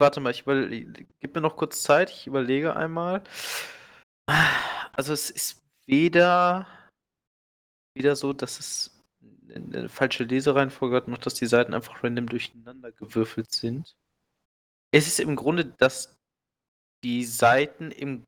Warte 0.00 0.20
mal, 0.20 0.30
ich 0.30 0.42
überlege. 0.42 1.06
Gib 1.20 1.34
mir 1.34 1.40
noch 1.40 1.56
kurz 1.56 1.82
Zeit, 1.82 2.10
ich 2.10 2.26
überlege 2.26 2.76
einmal. 2.76 3.22
Also 4.92 5.12
es 5.12 5.30
ist 5.30 5.62
weder, 5.86 6.66
weder 7.96 8.14
so, 8.16 8.32
dass 8.32 8.58
es 8.58 9.04
eine 9.54 9.88
falsche 9.88 10.24
Lesereihenfolge 10.24 10.96
hat, 10.96 11.08
noch 11.08 11.18
dass 11.18 11.34
die 11.34 11.46
Seiten 11.46 11.72
einfach 11.74 12.02
random 12.04 12.26
durcheinander 12.26 12.92
gewürfelt 12.92 13.50
sind. 13.52 13.96
Es 14.92 15.06
ist 15.06 15.20
im 15.20 15.34
Grunde, 15.36 15.64
dass 15.64 16.17
die 17.04 17.24
Seiten 17.24 17.90
im 17.90 18.24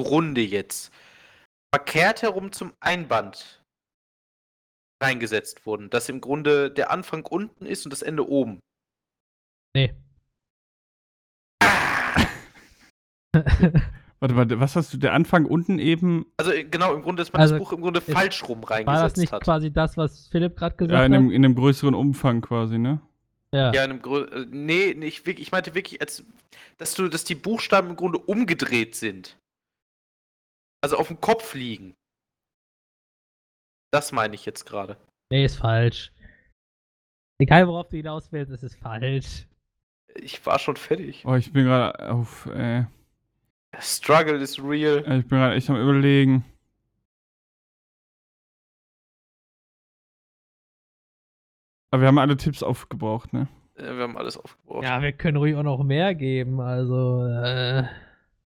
Grunde 0.00 0.40
jetzt 0.42 0.92
verkehrt 1.74 2.22
herum 2.22 2.52
zum 2.52 2.72
Einband 2.80 3.62
reingesetzt 5.02 5.66
wurden. 5.66 5.90
Dass 5.90 6.08
im 6.08 6.20
Grunde 6.20 6.70
der 6.70 6.90
Anfang 6.90 7.24
unten 7.26 7.66
ist 7.66 7.84
und 7.84 7.90
das 7.90 8.02
Ende 8.02 8.28
oben. 8.28 8.60
Nee. 9.76 9.94
Warte, 14.18 14.34
warte, 14.34 14.60
was 14.60 14.76
hast 14.76 14.94
du? 14.94 14.96
Der 14.96 15.12
Anfang 15.12 15.44
unten 15.44 15.78
eben 15.78 16.24
Also 16.38 16.50
äh, 16.50 16.64
genau, 16.64 16.94
im 16.94 17.02
Grunde, 17.02 17.20
dass 17.20 17.30
man 17.34 17.42
Also, 17.42 17.56
das 17.58 17.62
Buch 17.62 17.72
im 17.74 17.82
Grunde 17.82 18.00
ist- 18.00 18.10
falsch 18.10 18.42
rum 18.48 18.62
War 18.62 18.68
das 18.70 18.86
reingesetzt 18.86 19.16
nicht 19.18 19.30
hat. 19.32 19.42
quasi 19.44 19.70
das, 19.70 19.98
was 19.98 20.28
Philipp 20.28 20.56
gerade 20.56 20.74
gesagt 20.74 20.98
ja, 20.98 21.04
in, 21.04 21.12
einem, 21.12 21.26
hat? 21.26 21.34
in 21.34 21.44
einem 21.44 21.54
größeren 21.54 21.94
Umfang 21.94 22.40
quasi, 22.40 22.78
ne? 22.78 23.02
Ja. 23.56 23.72
Ja, 23.72 23.84
in 23.84 23.90
einem 23.90 24.02
Grö 24.02 24.24
äh, 24.24 24.46
nee, 24.50 24.94
nicht 24.94 25.26
wirklich. 25.26 25.46
Ich 25.48 25.52
meinte 25.52 25.74
wirklich, 25.74 26.00
als, 26.00 26.24
dass 26.78 26.94
du, 26.94 27.08
dass 27.08 27.24
die 27.24 27.34
Buchstaben 27.34 27.90
im 27.90 27.96
Grunde 27.96 28.18
umgedreht 28.18 28.94
sind. 28.94 29.36
Also 30.82 30.98
auf 30.98 31.08
dem 31.08 31.20
Kopf 31.20 31.54
liegen. 31.54 31.94
Das 33.92 34.12
meine 34.12 34.34
ich 34.34 34.44
jetzt 34.44 34.66
gerade. 34.66 34.96
Nee, 35.30 35.44
ist 35.44 35.56
falsch. 35.56 36.12
Egal, 37.38 37.66
worauf 37.66 37.88
du 37.88 37.96
hinaus 37.96 38.30
willst, 38.30 38.52
es 38.52 38.62
ist 38.62 38.76
falsch. 38.76 39.46
Ich 40.14 40.44
war 40.46 40.58
schon 40.58 40.76
fertig. 40.76 41.24
Oh, 41.26 41.34
ich 41.34 41.52
bin 41.52 41.64
gerade 41.64 42.10
auf, 42.10 42.46
äh, 42.46 42.84
Struggle 43.78 44.36
is 44.36 44.58
real. 44.62 44.98
ich 44.98 45.28
bin 45.28 45.38
gerade 45.38 45.54
echt 45.54 45.68
am 45.68 45.76
überlegen. 45.76 46.44
Aber 51.90 52.02
wir 52.02 52.08
haben 52.08 52.18
alle 52.18 52.36
Tipps 52.36 52.62
aufgebraucht, 52.62 53.32
ne? 53.32 53.48
Äh, 53.76 53.94
Wir 53.94 54.02
haben 54.02 54.16
alles 54.16 54.36
aufgebraucht. 54.36 54.84
Ja, 54.84 55.00
wir 55.02 55.12
können 55.12 55.36
ruhig 55.36 55.54
auch 55.56 55.62
noch 55.62 55.82
mehr 55.82 56.14
geben. 56.14 56.60
Also, 56.60 57.24
äh, 57.24 57.84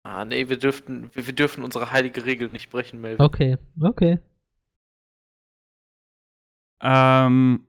Ah, 0.02 0.24
nee, 0.24 0.48
wir 0.48 0.58
dürften, 0.58 1.10
wir, 1.14 1.26
wir 1.26 1.34
dürfen 1.34 1.62
unsere 1.62 1.90
heilige 1.92 2.24
Regel 2.24 2.48
nicht 2.48 2.70
brechen, 2.70 3.00
Melvin. 3.02 3.20
okay, 3.24 3.58
okay. 3.82 4.18
Ähm. 6.82 7.66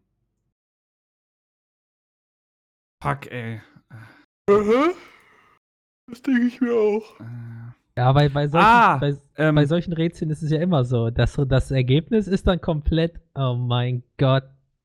Fuck, 3.04 3.30
ey. 3.32 3.62
Mhm. 4.50 4.92
Das 6.08 6.22
denke 6.22 6.44
ich 6.48 6.62
mir 6.62 6.74
auch. 6.74 7.20
Äh, 7.20 7.24
Ja, 7.98 8.12
bei, 8.14 8.30
bei, 8.30 8.48
solchen, 8.48 8.66
Ah, 8.66 8.98
bei, 8.98 9.18
ähm, 9.38 9.56
bei 9.56 9.66
solchen 9.66 9.92
Rätseln 9.94 10.32
ist 10.32 10.42
es 10.44 10.52
ja 10.52 10.62
immer 10.62 10.86
so, 10.86 11.10
dass 11.10 11.34
so 11.34 11.44
das 11.46 11.72
Ergebnis 11.72 12.28
ist 12.28 12.48
dann 12.48 12.62
komplett, 12.62 13.20
oh 13.36 13.56
mein 13.56 14.04
Gott. 14.18 14.44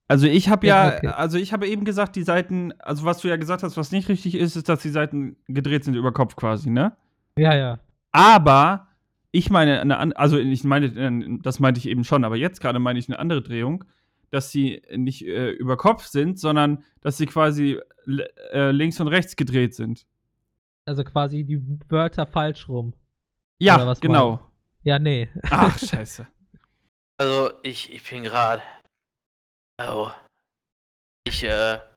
Also 0.09 0.27
ich 0.27 0.49
habe 0.49 0.67
Ja, 0.67 0.89
ja, 0.91 0.97
okay. 0.97 1.07
also 1.09 1.37
ich 1.39 1.53
habe 1.53 1.67
eben 1.69 1.85
gesagt, 1.85 2.15
die 2.17 2.23
Seiten, 2.23 2.73
also 2.81 3.05
was 3.05 3.19
du 3.19 3.29
ja 3.29 3.37
gesagt 3.37 3.63
hast, 3.63 3.77
was 3.77 3.91
nicht 3.91 4.09
richtig 4.09 4.35
ist, 4.37 4.55
ist, 4.57 4.69
dass 4.69 4.81
die 4.83 4.91
Seiten 4.91 5.37
gedreht 5.49 5.85
sind 5.85 5.95
über 5.95 6.13
Kopf 6.13 6.37
quasi, 6.37 6.71
ne? 6.71 6.97
Ja, 7.37 7.55
ja. 7.55 7.79
Aber 8.13 8.87
ich 9.33 9.51
meine, 9.51 9.81
eine, 9.81 10.17
also 10.17 10.39
ich 10.39 10.63
meine, 10.65 11.39
das 11.43 11.59
meinte 11.59 11.79
ich 11.79 11.89
eben 11.89 12.05
schon, 12.05 12.25
aber 12.25 12.37
jetzt 12.37 12.61
gerade 12.61 12.79
meine 12.79 12.99
ich 12.99 13.09
eine 13.09 13.19
andere 13.19 13.43
Drehung, 13.43 13.85
dass 14.31 14.51
sie 14.51 14.81
nicht 14.95 15.27
äh, 15.27 15.51
über 15.51 15.77
Kopf 15.77 16.07
sind, 16.07 16.39
sondern 16.39 16.85
dass 17.01 17.17
sie 17.17 17.27
quasi 17.27 17.81
l- 18.07 18.29
äh, 18.53 18.71
links 18.71 19.01
und 19.01 19.09
rechts 19.09 19.35
gedreht 19.37 19.75
sind. 19.75 20.07
Also 20.85 21.03
quasi 21.03 21.43
die 21.45 21.61
Wörter 21.89 22.27
falsch 22.27 22.69
rum. 22.69 22.95
Ja, 23.59 23.93
genau. 23.95 24.41
Ja, 24.85 24.99
nee. 25.01 25.29
Ach, 25.51 25.77
scheiße. 25.85 26.27
Also, 27.19 27.51
ich, 27.65 27.93
ich 27.93 28.09
bin 28.09 28.23
gerade. 28.23 28.63
Oh. 29.79 30.11
Ich, 31.27 31.43
äh. 31.45 31.79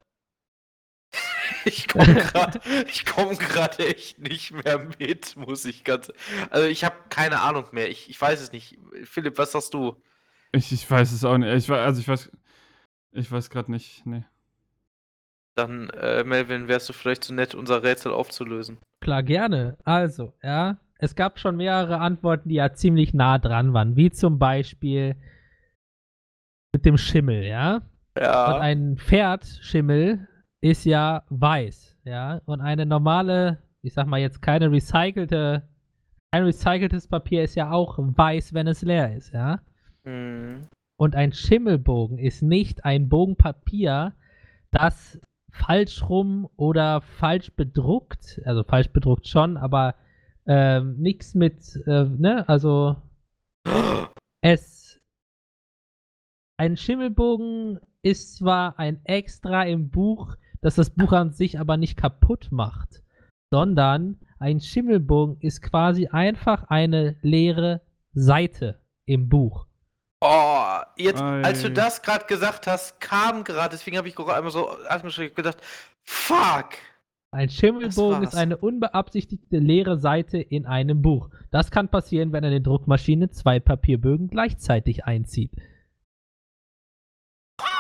Ich 1.66 1.88
komme 1.88 2.14
gerade, 2.14 2.62
ich 2.88 3.06
komme 3.06 3.36
gerade 3.36 3.88
echt 3.88 4.20
nicht 4.20 4.52
mehr 4.52 4.88
mit, 5.00 5.36
muss 5.36 5.66
ich 5.66 5.84
ganz. 5.84 6.12
Also 6.52 6.68
ich 6.68 6.84
habe 6.84 6.96
keine 7.10 7.42
Ahnung 7.42 7.66
mehr. 7.72 7.90
Ich, 7.90 8.10
ich 8.10 8.22
weiß 8.22 8.40
es 8.40 8.52
nicht. 8.52 8.78
Philipp, 9.04 9.38
was 9.38 9.52
sagst 9.52 9.74
du? 9.74 10.02
Ich, 10.52 10.72
ich 10.72 10.90
weiß 10.90 11.12
es 11.12 11.26
auch 11.26 11.38
nicht. 11.38 11.52
Ich, 11.54 11.70
also 11.70 12.00
ich 12.00 12.08
weiß, 12.08 12.32
ich 13.12 13.32
weiß 13.32 13.50
gerade 13.50 13.72
nicht. 13.72 14.06
Nee. 14.06 14.24
Dann, 15.56 15.90
äh, 15.90 16.24
Melvin, 16.24 16.68
wärst 16.68 16.88
du 16.88 16.94
vielleicht 16.94 17.24
so 17.24 17.34
nett, 17.34 17.56
unser 17.56 17.84
Rätsel 17.84 18.14
aufzulösen? 18.14 18.78
Klar, 19.02 19.24
gerne. 19.24 19.78
Also, 19.84 20.34
ja, 20.42 20.78
es 21.00 21.16
gab 21.16 21.40
schon 21.40 21.58
mehrere 21.58 22.00
Antworten, 22.00 22.50
die 22.50 22.56
ja 22.56 22.74
ziemlich 22.74 23.14
nah 23.14 23.38
dran 23.40 23.74
waren, 23.74 23.96
wie 23.96 24.12
zum 24.12 24.40
Beispiel 24.40 25.16
mit 26.74 26.86
dem 26.86 26.98
Schimmel, 26.98 27.44
ja. 27.44 27.76
Und 28.16 28.22
Ja. 28.22 28.60
ein 28.60 28.98
Pferdschimmel 28.98 30.28
ist 30.62 30.86
ja 30.86 31.24
weiß, 31.30 31.98
ja. 32.04 32.42
Und 32.46 32.62
eine 32.62 32.86
normale, 32.86 33.60
ich 33.82 33.94
sag 33.94 34.08
mal 34.08 34.20
jetzt 34.20 34.42
keine 34.42 34.72
recycelte, 34.72 35.64
ein 36.32 36.44
recyceltes 36.44 37.08
Papier 37.08 37.44
ist 37.44 37.56
ja 37.56 37.72
auch 37.72 37.98
weiß, 37.98 38.54
wenn 38.54 38.68
es 38.68 38.82
leer 38.82 39.16
ist, 39.16 39.34
ja. 39.34 39.60
Hm. 40.04 40.68
Und 40.98 41.16
ein 41.16 41.32
Schimmelbogen 41.32 42.18
ist 42.20 42.42
nicht 42.42 42.84
ein 42.84 43.08
Bogen 43.10 43.36
Papier, 43.36 44.14
das 44.72 45.20
falsch 45.52 46.08
rum 46.08 46.50
oder 46.58 47.02
falsch 47.02 47.52
bedruckt, 47.56 48.42
also 48.46 48.64
falsch 48.64 48.90
bedruckt 48.90 49.28
schon, 49.28 49.58
aber 49.58 49.96
ähm, 50.46 50.98
nichts 50.98 51.36
mit, 51.36 51.76
äh, 51.88 52.04
ne, 52.06 52.48
also 52.48 52.98
es. 54.42 54.79
Ein 56.60 56.76
Schimmelbogen 56.76 57.80
ist 58.02 58.36
zwar 58.36 58.78
ein 58.78 59.00
Extra 59.06 59.64
im 59.64 59.90
Buch, 59.90 60.36
das 60.60 60.76
das 60.76 60.90
Buch 60.90 61.14
an 61.14 61.32
sich 61.32 61.58
aber 61.58 61.78
nicht 61.78 61.96
kaputt 61.96 62.50
macht, 62.52 63.02
sondern 63.50 64.20
ein 64.40 64.60
Schimmelbogen 64.60 65.38
ist 65.40 65.62
quasi 65.62 66.08
einfach 66.08 66.66
eine 66.66 67.16
leere 67.22 67.80
Seite 68.12 68.82
im 69.06 69.30
Buch. 69.30 69.68
Oh, 70.20 70.82
jetzt, 70.98 71.22
als 71.22 71.62
du 71.62 71.70
Ei. 71.70 71.74
das 71.74 72.02
gerade 72.02 72.26
gesagt 72.26 72.68
hast, 72.68 73.00
kam 73.00 73.46
gerade, 73.46 73.70
deswegen 73.70 73.96
habe 73.96 74.10
ich 74.10 74.16
gerade 74.16 74.34
einmal 74.34 74.52
so 74.52 74.70
gedacht, 75.34 75.60
fuck! 76.04 76.72
Ein 77.32 77.48
Schimmelbogen 77.48 78.24
ist 78.24 78.36
eine 78.36 78.58
unbeabsichtigte 78.58 79.60
leere 79.60 79.98
Seite 79.98 80.40
in 80.40 80.66
einem 80.66 81.02
Buch. 81.02 81.30
Das 81.52 81.72
kann 81.72 81.88
passieren, 81.88 82.34
wenn 82.34 82.44
eine 82.44 82.60
Druckmaschine 82.60 83.30
zwei 83.30 83.62
Papierbögen 83.62 84.28
gleichzeitig 84.28 85.06
einzieht. 85.06 85.52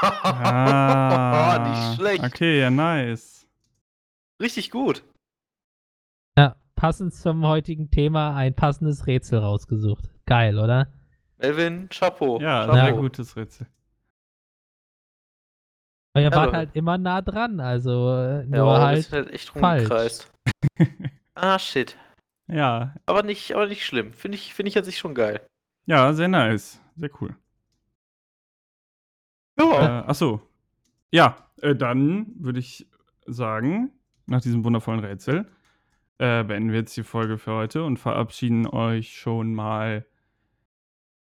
Ah, 0.01 1.60
nicht 1.69 1.95
schlecht. 1.99 2.23
Okay, 2.23 2.60
ja, 2.61 2.69
nice. 2.69 3.47
Richtig 4.41 4.72
gut. 4.72 5.03
Ja, 6.38 6.56
passend 6.76 7.14
zum 7.14 7.45
heutigen 7.45 7.91
Thema 7.91 8.35
ein 8.35 8.56
passendes 8.56 9.07
Rätsel 9.07 9.39
rausgesucht. 9.39 10.06
Geil, 10.26 10.57
oder? 10.60 10.88
Melvin, 11.38 11.89
Chapeau. 11.89 12.39
Ja, 12.39 12.65
Chapeau. 12.65 12.73
sehr 12.76 12.93
gutes 12.93 13.35
Rätsel. 13.35 13.68
Aber 16.14 16.23
ihr 16.23 16.31
Ja, 16.31 16.35
wart 16.35 16.53
halt 16.53 16.76
immer 16.76 16.97
nah 16.97 17.22
dran, 17.22 17.60
also 17.60 18.14
äh, 18.15 18.39
Ja, 18.39 18.45
nur 18.45 18.65
wir 18.73 18.80
halt. 18.81 19.11
halt 19.11 19.30
echt 19.31 19.49
falsch. 19.49 19.84
rumgekreist. 19.84 20.31
ah, 21.35 21.60
shit. 21.60 21.97
Ja, 22.47 22.95
Aber 23.06 23.22
nicht, 23.23 23.53
aber 23.53 23.68
nicht 23.68 23.85
schlimm. 23.85 24.11
Finde 24.14 24.35
ich, 24.38 24.53
finde 24.56 24.69
ich 24.69 24.77
an 24.77 24.84
sich 24.84 24.97
schon 24.97 25.14
geil. 25.14 25.45
ja, 25.85 26.11
sehr 26.14 26.27
nice. 26.27 26.81
Sehr 26.95 27.11
cool. 27.22 27.35
Ja. 29.60 29.99
Äh, 30.02 30.03
ach 30.07 30.15
so. 30.15 30.41
Ja, 31.11 31.38
äh, 31.61 31.76
dann 31.76 32.27
würde 32.40 32.60
ich 32.60 32.88
sagen, 33.26 33.91
nach 34.27 34.41
diesem 34.41 34.64
wundervollen 34.64 34.99
Rätsel, 34.99 35.45
äh, 36.19 36.44
beenden 36.44 36.72
wir 36.72 36.80
jetzt 36.80 36.95
die 36.98 37.03
Folge 37.03 37.38
für 37.38 37.53
heute 37.53 37.84
und 37.84 37.98
verabschieden 37.98 38.68
euch 38.68 39.14
schon 39.18 39.53
mal. 39.53 40.06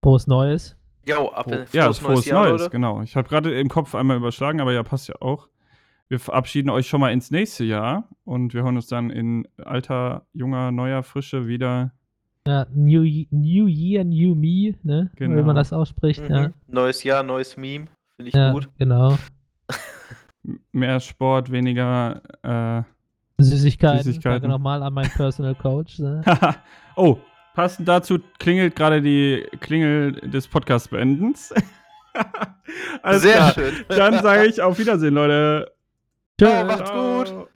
Frohes 0.04 0.28
Neues. 0.28 0.78
Jo, 1.06 1.30
ab 1.30 1.48
in 1.52 1.66
ja, 1.74 1.86
frohes, 1.86 2.00
frohes 2.00 2.26
Jahr, 2.26 2.46
Neues, 2.48 2.62
Leute. 2.62 2.72
genau. 2.72 3.02
Ich 3.02 3.16
habe 3.16 3.28
gerade 3.28 3.58
im 3.60 3.68
Kopf 3.70 3.94
einmal 3.96 4.18
überschlagen, 4.18 4.62
aber 4.62 4.72
ja, 4.74 4.84
passt 4.84 5.08
ja 5.10 5.16
auch. 5.22 5.50
Wir 6.08 6.20
verabschieden 6.20 6.70
euch 6.70 6.88
schon 6.88 7.00
mal 7.02 7.12
ins 7.12 7.32
nächste 7.32 7.64
Jahr 7.64 8.08
und 8.24 8.54
wir 8.54 8.64
hören 8.64 8.76
uns 8.76 8.88
dann 8.88 9.10
in 9.10 9.48
alter, 9.58 10.26
junger, 10.34 10.72
neuer 10.72 11.04
Frische 11.04 11.48
wieder. 11.48 11.92
Ja, 12.48 12.68
New, 12.74 13.02
New 13.32 13.68
Year, 13.68 14.04
New 14.04 14.36
Me, 14.36 14.76
ne? 14.84 15.12
Genau. 15.16 15.36
Wenn 15.38 15.46
man 15.46 15.56
das 15.56 15.74
ausspricht, 15.74 16.22
Mhm. 16.30 16.36
ja. 16.36 16.52
Neues 16.68 17.04
Jahr, 17.04 17.24
neues 17.24 17.58
Meme. 17.58 17.88
Finde 18.16 18.30
ich 18.30 18.36
Ja, 18.36 18.52
gut. 18.52 18.70
genau. 18.78 19.18
Mehr 20.72 21.00
Sport, 21.00 21.52
weniger. 21.52 22.22
Äh, 22.44 22.84
Süßigkeiten. 23.42 24.04
Süßigkeiten. 24.04 24.50
Nochmal 24.50 24.84
an 24.84 24.94
meinen 24.94 25.10
Personal 25.10 25.56
Coach. 25.56 26.00
Ne? 26.00 26.22
oh, 26.96 27.18
passend 27.56 27.88
dazu 27.88 28.20
klingelt 28.40 28.76
gerade 28.76 29.02
die 29.02 29.46
Klingel 29.62 30.14
des 30.14 30.48
Podcast-Beendens. 30.48 31.50
Sehr 33.14 33.34
klar. 33.36 33.54
schön. 33.54 33.74
Dann 33.90 34.22
sage 34.22 34.46
ich 34.46 34.62
auf 34.62 34.78
Wiedersehen, 34.78 35.14
Leute. 35.14 35.72
Tschüss. 36.40 36.50
Ciao, 36.50 36.66
macht's 36.66 36.92
gut. 36.92 37.48